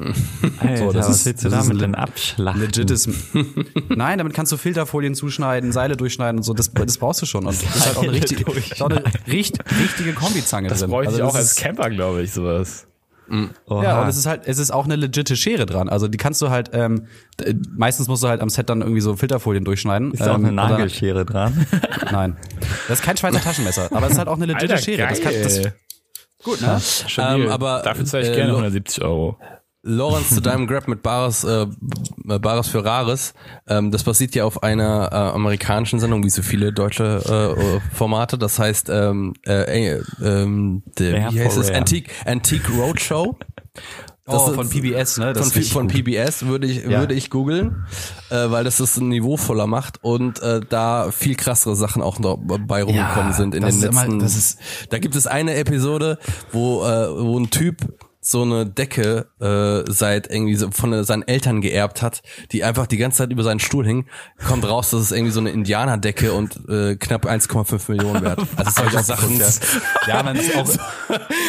Alter, 0.57 0.78
So, 0.88 0.91
das 0.91 1.07
was 1.07 1.16
ist- 1.18 1.26
willst 1.28 1.43
du 1.45 1.49
das 1.49 1.59
damit 1.68 1.78
ein 1.78 1.91
denn 1.91 1.95
abschlachten? 1.95 2.62
Legites. 2.64 3.07
Nein, 3.89 4.18
damit 4.18 4.34
kannst 4.34 4.51
du 4.51 4.57
Filterfolien 4.57 5.14
zuschneiden, 5.14 5.72
Seile 5.72 5.95
durchschneiden 5.97 6.38
und 6.39 6.43
so. 6.43 6.55
Das, 6.55 6.72
das 6.74 6.97
brauchst 6.97 7.22
du 7.22 7.28
schon. 7.28 7.45
Und 7.45 7.62
das 7.62 7.76
ist 7.76 7.86
halt 7.86 7.97
auch 7.97 8.01
eine, 8.01 8.12
richtig, 8.12 8.82
auch 8.82 8.89
eine 8.89 9.03
richtige 9.32 10.14
Kombizange 10.14 10.68
Das 10.68 10.80
drin. 10.80 10.89
bräuchte 10.89 11.14
ich 11.14 11.22
Also 11.22 11.26
auch 11.30 11.34
das 11.34 11.41
als 11.41 11.51
ist- 11.51 11.59
Camper, 11.59 11.91
glaube 11.91 12.24
ich, 12.24 12.32
sowas. 12.34 12.88
Oha. 13.67 13.84
Ja, 13.84 14.01
und 14.01 14.07
es 14.09 14.17
ist 14.17 14.25
halt, 14.25 14.41
es 14.45 14.57
ist 14.57 14.71
auch 14.71 14.86
eine 14.86 14.95
legitime 14.95 15.38
Schere 15.38 15.65
dran. 15.65 15.88
Also 15.89 16.07
die 16.07 16.17
kannst 16.17 16.41
du 16.41 16.49
halt, 16.49 16.71
ähm, 16.73 17.07
d- 17.39 17.55
meistens 17.75 18.07
musst 18.07 18.23
du 18.23 18.27
halt 18.27 18.41
am 18.41 18.49
Set 18.49 18.69
dann 18.69 18.82
irgendwie 18.82 19.01
so 19.01 19.15
Filterfolien 19.15 19.63
durchschneiden. 19.63 20.11
ist 20.11 20.21
da 20.21 20.32
auch 20.34 20.36
ähm, 20.36 20.45
eine 20.45 20.55
dann- 20.55 20.71
Nagelschere 20.71 21.25
dran? 21.25 21.65
Nein. 22.11 22.36
Das 22.88 22.99
ist 22.99 23.05
kein 23.05 23.15
Schweizer 23.17 23.39
Taschenmesser, 23.41 23.89
aber 23.93 24.05
es 24.07 24.13
ist 24.13 24.17
halt 24.17 24.27
auch 24.27 24.36
eine 24.36 24.45
legitime 24.47 24.77
Schere. 24.79 25.07
Das 25.07 25.21
kann, 25.21 25.34
das, 25.41 25.61
gut, 26.43 26.61
ne? 26.61 26.79
Stabil. 26.82 27.45
Ähm, 27.45 27.51
aber, 27.51 27.82
Dafür 27.84 28.05
zahle 28.05 28.23
ich 28.23 28.29
äh, 28.32 28.36
gerne 28.36 28.49
Lo- 28.51 28.57
170 28.57 29.03
Euro. 29.03 29.38
Lorenz 29.84 30.29
zu 30.29 30.41
deinem 30.41 30.67
Grab 30.67 30.88
mit 30.88 31.01
Bares, 31.01 31.43
äh, 31.43 31.65
Bares 32.23 32.67
für 32.67 32.84
Rares. 32.86 33.34
Ähm, 33.67 33.91
das 33.91 34.03
basiert 34.03 34.36
ja 34.36 34.45
auf 34.45 34.61
einer 34.63 35.09
äh, 35.11 35.15
amerikanischen 35.15 35.99
Sendung, 35.99 36.23
wie 36.23 36.29
so 36.29 36.41
viele 36.43 36.71
deutsche 36.71 37.21
äh, 37.57 37.61
äh, 37.77 37.79
Formate. 37.93 38.38
Das 38.38 38.59
heißt, 38.59 38.89
ähm, 38.89 39.34
äh, 39.45 39.93
äh, 39.95 40.01
ähm, 40.23 40.84
Rare 40.99 41.34
wie 41.34 41.41
heißt 41.43 41.57
es? 41.57 41.71
Antique, 41.71 42.09
Antique 42.25 42.69
Roadshow. 42.77 43.38
Das 44.23 44.43
Oh, 44.43 44.49
ist- 44.51 44.55
von 44.55 44.69
PBS, 44.69 45.17
ne? 45.17 45.34
Das 45.34 45.51
Von, 45.51 45.63
von. 45.63 45.88
PBS 45.88 46.45
würde 46.45 46.67
ich 46.67 46.86
Ja. 46.86 46.99
würde 46.99 47.15
ich 47.15 47.32
googeln, 47.32 47.86
äh, 48.29 48.51
weil 48.51 48.63
das 48.63 48.79
es 48.79 48.95
niveauvoller 48.97 49.65
macht 49.65 50.03
und 50.03 50.39
äh, 50.43 50.61
da 50.69 51.09
viel 51.11 51.36
krassere 51.36 51.75
Sachen 51.75 52.03
auch 52.03 52.19
noch 52.19 52.38
bei 52.38 52.84
rumgekommen 52.84 53.32
Ja, 53.32 53.34
sind 53.34 53.55
in 53.55 53.63
das 53.63 53.79
den 53.79 53.89
immer- 53.89 54.01
letzten. 54.03 54.19
das 54.19 54.36
ist- 54.38 54.59
da 54.91 54.99
gibt 54.99 55.15
es 55.15 55.25
eine 55.25 55.55
Episode, 55.55 56.19
wo 56.51 56.86
äh, 56.86 57.09
wo 57.19 57.38
ein 57.39 57.49
Typ 57.49 57.77
so 58.24 58.43
eine 58.43 58.67
Decke 58.67 59.26
äh, 59.39 59.91
seit 59.91 60.30
irgendwie 60.32 60.53
so 60.55 60.69
von 60.69 61.03
seinen 61.03 61.24
Eltern 61.28 61.59
geerbt 61.61 62.03
hat, 62.03 62.22
die 62.51 62.63
einfach 62.63 62.86
die 62.86 62.97
ganze 62.97 63.17
Zeit 63.17 63.32
über 63.32 63.41
seinen 63.41 63.59
Stuhl 63.59 63.84
hing. 63.86 64.05
Kommt 64.47 64.63
raus, 64.67 64.91
das 64.91 65.01
ist 65.01 65.11
irgendwie 65.11 65.32
so 65.32 65.39
eine 65.39 65.49
Indianerdecke 65.49 66.32
und 66.34 66.69
äh, 66.69 66.95
knapp 66.97 67.26
1,5 67.26 67.91
Millionen 67.91 68.22
wert. 68.24 68.39
Also 68.57 68.84
solche 68.84 69.03
Sachen. 69.03 69.41
Ja, 70.07 70.22
man 70.22 70.36
ist 70.36 70.55
auch, 70.55 70.69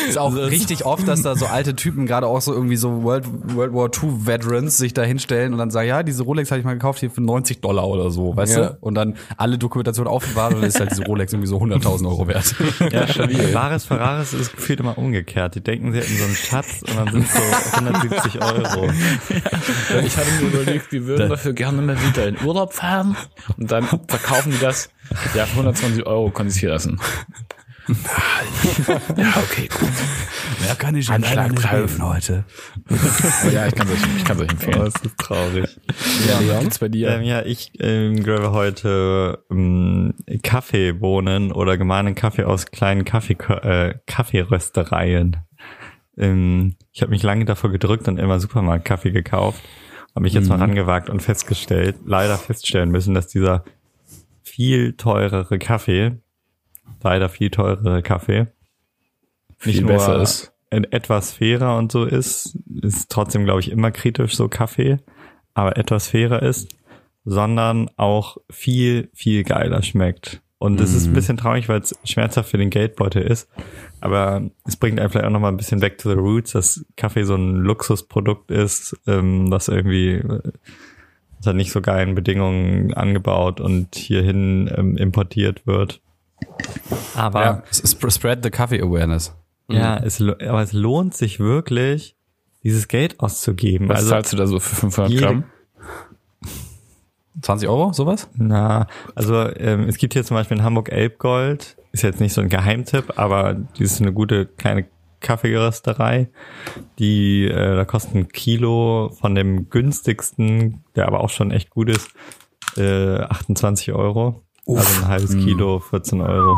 ist 0.08 0.16
auch 0.18 0.34
richtig 0.34 0.86
oft, 0.86 1.06
dass 1.06 1.20
da 1.22 1.36
so 1.36 1.44
alte 1.46 1.76
Typen, 1.76 2.06
gerade 2.06 2.26
auch 2.26 2.40
so 2.40 2.54
irgendwie 2.54 2.76
so 2.76 3.02
World, 3.02 3.26
World 3.54 3.74
War 3.74 3.90
II 4.02 4.26
Veterans, 4.26 4.78
sich 4.78 4.94
da 4.94 5.02
hinstellen 5.02 5.52
und 5.52 5.58
dann 5.58 5.70
sagen, 5.70 5.88
ja, 5.88 6.02
diese 6.02 6.22
Rolex 6.22 6.50
habe 6.50 6.60
ich 6.60 6.64
mal 6.64 6.72
gekauft 6.72 7.00
hier 7.00 7.10
für 7.10 7.20
90 7.20 7.60
Dollar 7.60 7.86
oder 7.86 8.10
so, 8.10 8.34
weißt 8.34 8.56
Ja. 8.56 8.68
du? 8.70 8.78
Und 8.80 8.94
dann 8.94 9.16
alle 9.36 9.58
Dokumentation 9.58 10.06
aufbewahrt 10.06 10.54
und 10.54 10.60
dann 10.62 10.68
ist 10.68 10.80
halt 10.80 10.90
diese 10.90 11.04
Rolex 11.04 11.32
irgendwie 11.34 11.48
so 11.48 11.58
100.000 11.58 12.06
Euro 12.08 12.28
wert. 12.28 12.54
Ja, 12.90 13.06
stabil. 13.06 13.52
Wahres 13.52 13.84
Ferraris 13.84 14.32
ist 14.32 14.54
gefühlt 14.56 14.80
immer 14.80 14.96
umgekehrt. 14.96 15.54
Die 15.54 15.60
denken, 15.60 15.92
sie 15.92 15.98
hätten 15.98 16.16
so 16.16 16.24
einen 16.24 16.34
Schatz 16.34 16.61
und 16.82 16.96
dann 16.96 17.12
sind 17.12 17.28
so 17.28 17.38
170 17.72 18.42
Euro. 18.42 18.90
Ich 20.04 20.16
hatte 20.16 20.30
mir 20.40 20.48
überlegt, 20.48 20.92
wir 20.92 21.06
würden 21.06 21.28
dafür 21.30 21.52
gerne 21.52 21.82
mal 21.82 21.96
wieder 22.02 22.26
in 22.28 22.36
Urlaub 22.44 22.72
fahren 22.72 23.16
und 23.56 23.70
dann 23.70 23.84
verkaufen 24.08 24.52
die 24.52 24.58
das 24.58 24.90
ja 25.34 25.44
für 25.46 25.52
120 25.60 26.06
Euro 26.06 26.30
konntest 26.30 26.58
hier 26.58 26.70
lassen. 26.70 26.98
Ja, 29.16 29.32
okay, 29.38 29.68
gut. 29.68 29.90
Mehr 30.60 30.74
kann 30.76 30.94
ich 30.94 31.10
Anschlag 31.10 31.54
drauf. 31.56 31.98
heute. 32.00 32.44
Ja, 33.52 33.66
ich 33.66 33.74
kann 33.74 33.88
es 33.88 33.94
euch, 33.94 34.16
ich 34.18 34.24
kann's 34.24 34.40
euch 34.40 34.48
Oh, 34.48 34.52
empfehlen. 34.52 34.78
das 34.84 34.94
ist 35.02 35.18
traurig. 35.18 35.78
Ja, 36.48 36.60
gibt's 36.60 36.78
bei 36.78 36.88
dir? 36.88 37.08
Ähm, 37.10 37.22
ja, 37.22 37.42
ich 37.42 37.72
ähm, 37.80 38.22
grabe 38.22 38.52
heute 38.52 39.44
ähm, 39.50 40.14
Kaffeebohnen 40.44 41.50
oder 41.50 41.76
gemahlenen 41.76 42.14
Kaffee 42.14 42.44
aus 42.44 42.66
kleinen 42.66 43.04
Kaffee, 43.04 43.34
äh, 43.48 43.94
Kaffeeröstereien. 44.06 45.38
Ähm, 46.16 46.76
ich 46.92 47.02
habe 47.02 47.10
mich 47.10 47.22
lange 47.22 47.44
davor 47.44 47.70
gedrückt 47.70 48.08
und 48.08 48.18
immer 48.18 48.40
Supermarktkaffee 48.40 49.10
gekauft. 49.10 49.62
Habe 50.14 50.24
mich 50.24 50.34
jetzt 50.34 50.48
mal 50.48 50.58
rangewagt 50.58 51.08
und 51.08 51.22
festgestellt, 51.22 51.96
leider 52.04 52.36
feststellen 52.36 52.90
müssen, 52.90 53.14
dass 53.14 53.28
dieser 53.28 53.64
viel 54.42 54.92
teurere 54.94 55.58
Kaffee, 55.58 56.18
leider 57.02 57.30
viel 57.30 57.50
teurere 57.50 58.02
Kaffee, 58.02 58.48
Viel 59.56 59.86
besser 59.86 60.20
ist. 60.20 60.52
in 60.70 60.84
etwas 60.84 61.32
fairer 61.32 61.78
und 61.78 61.92
so 61.92 62.04
ist, 62.04 62.58
ist 62.82 63.10
trotzdem, 63.10 63.44
glaube 63.44 63.60
ich, 63.60 63.70
immer 63.70 63.90
kritisch 63.90 64.36
so 64.36 64.48
Kaffee, 64.48 64.98
aber 65.54 65.78
etwas 65.78 66.08
fairer 66.08 66.42
ist, 66.42 66.76
sondern 67.24 67.88
auch 67.96 68.36
viel, 68.50 69.08
viel 69.14 69.44
geiler 69.44 69.82
schmeckt. 69.82 70.42
Und 70.62 70.80
es 70.80 70.94
ist 70.94 71.08
ein 71.08 71.12
bisschen 71.12 71.36
traurig, 71.36 71.68
weil 71.68 71.80
es 71.80 71.92
schmerzhaft 72.04 72.48
für 72.50 72.56
den 72.56 72.70
Geldbeutel 72.70 73.20
ist. 73.22 73.48
Aber 74.00 74.42
es 74.64 74.76
bringt 74.76 75.00
einen 75.00 75.10
vielleicht 75.10 75.26
auch 75.26 75.30
nochmal 75.30 75.50
ein 75.50 75.56
bisschen 75.56 75.80
back 75.80 75.98
to 75.98 76.08
the 76.08 76.14
roots, 76.16 76.52
dass 76.52 76.84
Kaffee 76.96 77.24
so 77.24 77.34
ein 77.34 77.56
Luxusprodukt 77.56 78.52
ist, 78.52 78.96
ähm, 79.08 79.50
das 79.50 79.66
irgendwie 79.66 80.10
äh, 80.12 80.40
unter 81.38 81.52
nicht 81.52 81.72
so 81.72 81.80
geilen 81.80 82.14
Bedingungen 82.14 82.94
angebaut 82.94 83.60
und 83.60 83.96
hierhin 83.96 84.70
ähm, 84.76 84.96
importiert 84.96 85.66
wird. 85.66 86.00
Aber 87.16 87.42
Ja, 87.44 87.62
es 87.68 87.96
Spread 88.14 88.44
the 88.44 88.50
Coffee 88.50 88.80
Awareness. 88.80 89.34
ja, 89.68 89.96
es, 89.96 90.20
lo- 90.20 90.36
aber 90.40 90.62
es 90.62 90.72
lohnt 90.72 91.14
sich 91.14 91.40
wirklich, 91.40 92.14
dieses 92.62 92.86
Geld 92.86 93.18
auszugeben. 93.18 93.88
Was 93.88 93.98
also, 93.98 94.10
zahlst 94.10 94.32
du 94.32 94.36
da 94.36 94.46
so 94.46 94.60
für 94.60 94.76
500 94.76 95.10
jede- 95.10 95.22
Gramm? 95.24 95.44
20 97.40 97.68
Euro, 97.68 97.92
sowas? 97.92 98.28
na, 98.34 98.86
also 99.14 99.48
ähm, 99.56 99.88
es 99.88 99.96
gibt 99.96 100.12
hier 100.12 100.24
zum 100.24 100.36
Beispiel 100.36 100.58
in 100.58 100.64
Hamburg 100.64 100.90
Elbgold, 100.90 101.76
ist 101.92 102.02
jetzt 102.02 102.20
nicht 102.20 102.32
so 102.32 102.40
ein 102.40 102.48
Geheimtipp, 102.48 103.18
aber 103.18 103.54
die 103.54 103.84
ist 103.84 104.00
eine 104.00 104.12
gute 104.12 104.46
kleine 104.46 104.86
Kaffeerösterei. 105.20 106.28
Die, 106.98 107.46
äh, 107.46 107.76
da 107.76 107.84
kostet 107.84 108.14
ein 108.14 108.28
Kilo 108.28 109.10
von 109.18 109.34
dem 109.34 109.70
günstigsten, 109.70 110.84
der 110.96 111.06
aber 111.06 111.20
auch 111.20 111.30
schon 111.30 111.50
echt 111.50 111.70
gut 111.70 111.88
ist, 111.88 112.10
äh, 112.76 113.20
28 113.20 113.92
Euro. 113.92 114.42
Also 114.66 115.02
ein 115.02 115.08
halbes 115.08 115.32
Kilo, 115.32 115.80
14 115.80 116.20
Euro. 116.20 116.56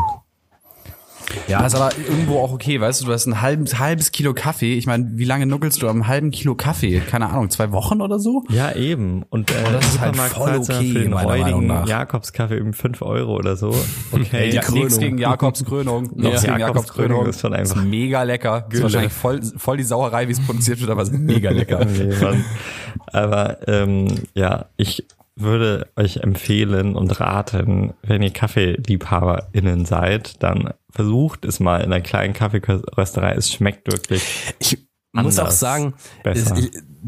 Ja, 1.47 1.65
ist 1.65 1.75
aber 1.75 1.91
irgendwo 1.97 2.39
auch 2.39 2.51
okay, 2.53 2.79
weißt 2.79 3.01
du, 3.01 3.05
du 3.05 3.11
hast 3.13 3.25
ein 3.25 3.41
halbes, 3.41 3.79
halbes 3.79 4.11
Kilo 4.11 4.33
Kaffee. 4.33 4.75
Ich 4.75 4.85
meine, 4.87 5.09
wie 5.13 5.25
lange 5.25 5.45
nuckelst 5.45 5.81
du 5.81 5.87
am 5.89 6.07
halben 6.07 6.31
Kilo 6.31 6.55
Kaffee? 6.55 6.99
Keine 6.99 7.29
Ahnung, 7.29 7.49
zwei 7.49 7.71
Wochen 7.71 8.01
oder 8.01 8.19
so? 8.19 8.43
Ja, 8.49 8.73
eben. 8.73 9.23
Und 9.29 9.51
äh, 9.51 9.55
das 9.71 9.85
ist 9.85 9.99
halt 9.99 10.15
voll 10.15 10.55
okay, 10.57 10.91
für 10.93 10.99
den 10.99 11.13
räudigen. 11.13 11.87
Jakobskaffee 11.87 12.57
eben 12.57 12.73
5 12.73 13.01
Euro 13.01 13.35
oder 13.35 13.55
so. 13.55 13.75
Okay, 14.11 14.51
ja, 14.51 14.61
Krönung. 14.61 14.79
nichts 14.83 14.99
gegen 14.99 15.17
Jakobs 15.17 15.65
Krönung. 15.65 16.09
Nichts 16.15 16.43
Ja, 16.43 16.49
gegen 16.51 16.59
Jakobs 16.61 16.93
Krönung. 16.93 17.25
ist 17.27 17.41
schon 17.41 17.53
einfach 17.53 17.75
Ist 17.77 17.85
mega 17.85 18.23
lecker. 18.23 18.57
Ist 18.65 18.69
Gülle. 18.69 18.83
wahrscheinlich 18.83 19.13
voll, 19.13 19.41
voll 19.57 19.77
die 19.77 19.83
Sauerei, 19.83 20.27
wie 20.27 20.31
es 20.33 20.39
produziert 20.45 20.79
wird, 20.79 20.89
aber 20.89 21.01
es 21.01 21.09
ist 21.09 21.17
mega 21.19 21.51
lecker. 21.51 21.85
Nee. 21.95 22.13
Aber 23.11 23.57
ähm, 23.67 24.07
ja, 24.33 24.65
ich 24.77 25.05
würde 25.35 25.91
euch 25.95 26.17
empfehlen 26.17 26.95
und 26.95 27.19
raten, 27.19 27.93
wenn 28.01 28.21
ihr 28.21 28.31
KaffeeliebhaberInnen 28.31 29.85
seid, 29.85 30.41
dann 30.41 30.73
versucht 30.89 31.45
es 31.45 31.59
mal 31.59 31.81
in 31.81 31.91
einer 31.91 32.01
kleinen 32.01 32.33
Kaffeerösterei. 32.33 33.33
Es 33.33 33.51
schmeckt 33.51 33.91
wirklich. 33.91 34.23
Ich 34.59 34.77
muss 35.11 35.37
auch 35.39 35.43
Anders. 35.43 35.59
sagen, 35.59 35.93
Besser. 36.23 36.57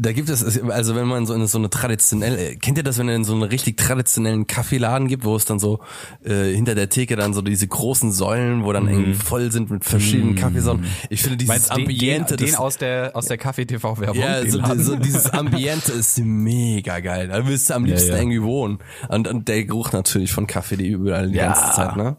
Da 0.00 0.12
gibt 0.12 0.28
es, 0.28 0.60
also 0.70 0.94
wenn 0.94 1.06
man 1.06 1.26
so 1.26 1.34
in 1.34 1.46
so 1.46 1.58
eine 1.58 1.70
traditionelle, 1.70 2.56
kennt 2.56 2.78
ihr 2.78 2.84
das, 2.84 2.98
wenn 2.98 3.08
ihr 3.08 3.16
in 3.16 3.24
so 3.24 3.32
einen 3.32 3.42
richtig 3.42 3.76
traditionellen 3.76 4.46
Kaffeeladen 4.46 5.08
gibt, 5.08 5.24
wo 5.24 5.34
es 5.34 5.44
dann 5.44 5.58
so 5.58 5.80
äh, 6.24 6.52
hinter 6.54 6.74
der 6.74 6.88
Theke 6.88 7.16
dann 7.16 7.34
so 7.34 7.42
diese 7.42 7.66
großen 7.66 8.12
Säulen, 8.12 8.64
wo 8.64 8.72
dann 8.72 8.84
Mhm. 8.84 8.88
irgendwie 8.90 9.14
voll 9.14 9.50
sind 9.50 9.70
mit 9.70 9.84
verschiedenen 9.84 10.34
Kaffeesorten. 10.36 10.84
Ich 11.10 11.22
finde 11.22 11.36
dieses 11.38 11.48
Meinst 11.48 11.70
den, 11.70 11.78
Ambiente, 11.80 12.36
den, 12.36 12.46
den 12.46 12.52
das, 12.52 12.60
aus 12.60 12.76
der, 12.78 13.10
aus 13.14 13.26
der 13.26 13.38
Kaffee-TV-Werbung? 13.38 14.22
ja, 14.22 14.40
Den 14.42 14.50
so, 14.52 14.60
so 14.78 14.96
dieses 14.96 15.26
Ambiente 15.32 15.92
ist 15.92 16.18
mega 16.20 17.00
geil. 17.00 17.28
Da 17.28 17.46
willst 17.46 17.68
du 17.70 17.74
am 17.74 17.84
liebsten 17.84 18.10
ja. 18.12 18.18
irgendwie 18.18 18.42
wohnen. 18.42 18.78
Und, 19.08 19.26
und 19.26 19.48
der 19.48 19.64
Geruch 19.64 19.92
natürlich 19.92 20.32
von 20.32 20.46
Kaffee, 20.46 20.76
die 20.76 20.86
überall 20.88 21.28
die 21.30 21.38
Ja. 21.38 21.52
ganze 21.52 21.74
Zeit, 21.74 21.96
ne? 21.96 22.16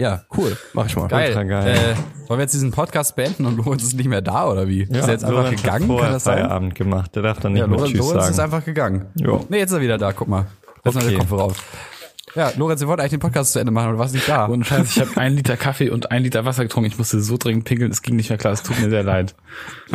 Ja, 0.00 0.22
cool. 0.36 0.56
Mach 0.72 0.86
ich 0.86 0.96
mal. 0.96 1.08
Geil. 1.08 1.28
Ultra 1.28 1.42
geil. 1.44 1.68
Äh, 1.76 2.28
wollen 2.28 2.38
wir 2.38 2.44
jetzt 2.44 2.54
diesen 2.54 2.70
Podcast 2.70 3.16
beenden 3.16 3.44
und 3.44 3.58
Lorenz 3.58 3.82
ist 3.82 3.94
nicht 3.94 4.08
mehr 4.08 4.22
da 4.22 4.48
oder 4.48 4.66
wie? 4.66 4.82
ist 4.84 4.90
er 4.90 5.10
jetzt 5.10 5.24
einfach 5.24 5.42
Lorenz 5.42 5.60
gegangen? 5.62 5.88
Kann 5.98 6.12
das 6.12 6.24
sein? 6.24 6.38
Feierabend 6.38 6.74
gemacht. 6.74 7.14
Der 7.14 7.22
darf 7.22 7.38
dann 7.40 7.52
nicht 7.52 7.60
Ja, 7.60 7.66
mehr 7.66 7.76
Lorenz, 7.76 7.92
Tschüss 7.96 8.06
Lorenz 8.06 8.30
ist 8.30 8.36
sagen. 8.36 8.52
einfach 8.52 8.64
gegangen. 8.64 9.06
Jo. 9.16 9.44
Nee, 9.50 9.58
jetzt 9.58 9.70
ist 9.72 9.76
er 9.76 9.82
wieder 9.82 9.98
da, 9.98 10.12
guck 10.12 10.28
mal. 10.28 10.46
Lass 10.84 10.94
mal 10.94 11.04
Okay. 11.04 11.10
den 11.16 11.18
Kopf 11.28 11.32
auf. 11.32 11.64
Ja, 12.36 12.52
Lorenz, 12.56 12.80
wir 12.80 12.86
wollten 12.88 13.00
eigentlich 13.00 13.10
den 13.10 13.20
Podcast 13.20 13.52
zu 13.52 13.58
Ende 13.58 13.72
machen, 13.72 13.86
aber 13.86 13.92
du 13.94 13.98
warst 13.98 14.14
nicht 14.14 14.28
da. 14.28 14.44
Und 14.46 14.64
Scheiß, 14.64 14.96
ich 14.96 15.00
habe 15.00 15.16
einen 15.20 15.36
Liter 15.36 15.56
Kaffee 15.56 15.90
und 15.90 16.10
ein 16.12 16.22
Liter 16.22 16.44
Wasser 16.44 16.62
getrunken. 16.62 16.88
Ich 16.90 16.96
musste 16.98 17.20
so 17.20 17.36
dringend 17.36 17.64
pinkeln, 17.64 17.90
es 17.90 18.02
ging 18.02 18.14
nicht 18.16 18.28
mehr 18.28 18.38
klar. 18.38 18.52
Es 18.52 18.62
tut 18.62 18.80
mir 18.80 18.88
sehr 18.90 19.02
leid. 19.02 19.34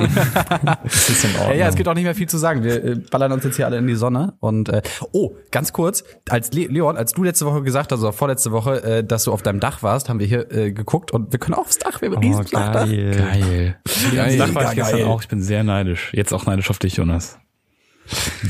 Es 0.84 1.10
ist 1.10 1.24
in 1.24 1.32
Ja, 1.34 1.40
Ordnung. 1.42 1.58
ja, 1.60 1.68
es 1.70 1.76
gibt 1.76 1.88
auch 1.88 1.94
nicht 1.94 2.04
mehr 2.04 2.16
viel 2.16 2.28
zu 2.28 2.38
sagen. 2.38 2.64
Wir 2.64 2.84
äh, 2.84 2.96
ballern 2.96 3.32
uns 3.32 3.44
jetzt 3.44 3.56
hier 3.56 3.66
alle 3.66 3.78
in 3.78 3.88
die 3.88 3.96
Sonne. 3.96 4.34
Und 4.40 4.70
äh, 4.70 4.82
oh, 5.14 5.32
ganz 5.52 5.72
kurz, 5.74 6.04
als 6.30 6.52
Le 6.52 6.66
Leon, 6.68 6.98
als 6.98 7.14
du 7.14 7.24
letzte 7.24 7.46
Woche 7.46 7.62
gesagt 7.64 7.92
hast, 7.92 8.02
oder 8.02 8.12
vorletzte 8.14 8.52
Woche, 8.52 8.84
äh, 8.84 9.04
dass 9.04 9.24
du 9.24 9.32
auf 9.32 9.42
deinem 9.42 9.60
Dach 9.60 9.82
warst, 9.84 10.10
haben 10.10 10.20
wir 10.20 10.28
hier 10.28 10.52
äh, 10.52 10.72
geguckt 10.72 11.12
und 11.12 11.32
wir 11.32 11.40
können 11.40 11.56
aufs 11.56 11.78
Dach. 11.80 12.02
Wir 12.02 12.10
haben 12.10 12.18
ein 12.18 12.24
Oh, 12.26 12.28
riesen 12.40 12.48
Flachdach. 12.48 12.86
geil. 12.86 13.16
Geil. 13.18 13.76
Geil, 14.16 14.38
Das 14.38 14.54
war 14.56 14.62
ich 14.64 14.68
geil. 14.70 14.76
gestern 14.76 15.04
auch. 15.04 15.22
Ich 15.22 15.28
bin 15.30 15.42
sehr 15.42 15.64
neidisch. 15.64 16.12
Jetzt 16.14 16.34
auch 16.34 16.46
neidisch 16.46 16.70
auf 16.70 16.80
dich, 16.80 16.98
Jonas. 16.98 17.38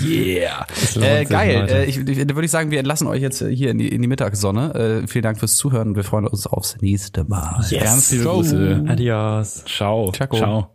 Yeah. 0.04 0.68
Äh, 0.96 1.26
geil. 1.26 1.68
Äh, 1.70 1.86
ich, 1.86 1.98
ich, 1.98 2.18
dann 2.18 2.36
würde 2.36 2.46
ich 2.46 2.52
sagen, 2.52 2.72
wir 2.72 2.80
entlassen 2.80 3.08
euch 3.08 3.22
jetzt 3.22 3.44
hier 3.44 3.72
in 3.72 3.78
die, 3.78 3.88
in 3.88 4.02
die 4.02 4.08
Mittagssonne. 4.08 5.04
Äh, 5.04 5.08
vielen 5.08 5.24
Dank 5.24 5.40
fürs 5.40 5.56
Zuhören 5.56 5.90
und 5.90 5.96
wir 5.96 6.04
freuen 6.04 6.28
uns 6.28 6.48
aufs 6.48 6.78
nächste 6.82 7.24
Mal. 7.24 7.64
Ganz 7.72 8.12
liebe 8.12 8.26
Grüße. 8.26 8.86
Adios. 8.88 9.64
Ciao. 9.66 10.12
Ciao. 10.12 10.28
Ciao. 10.36 10.75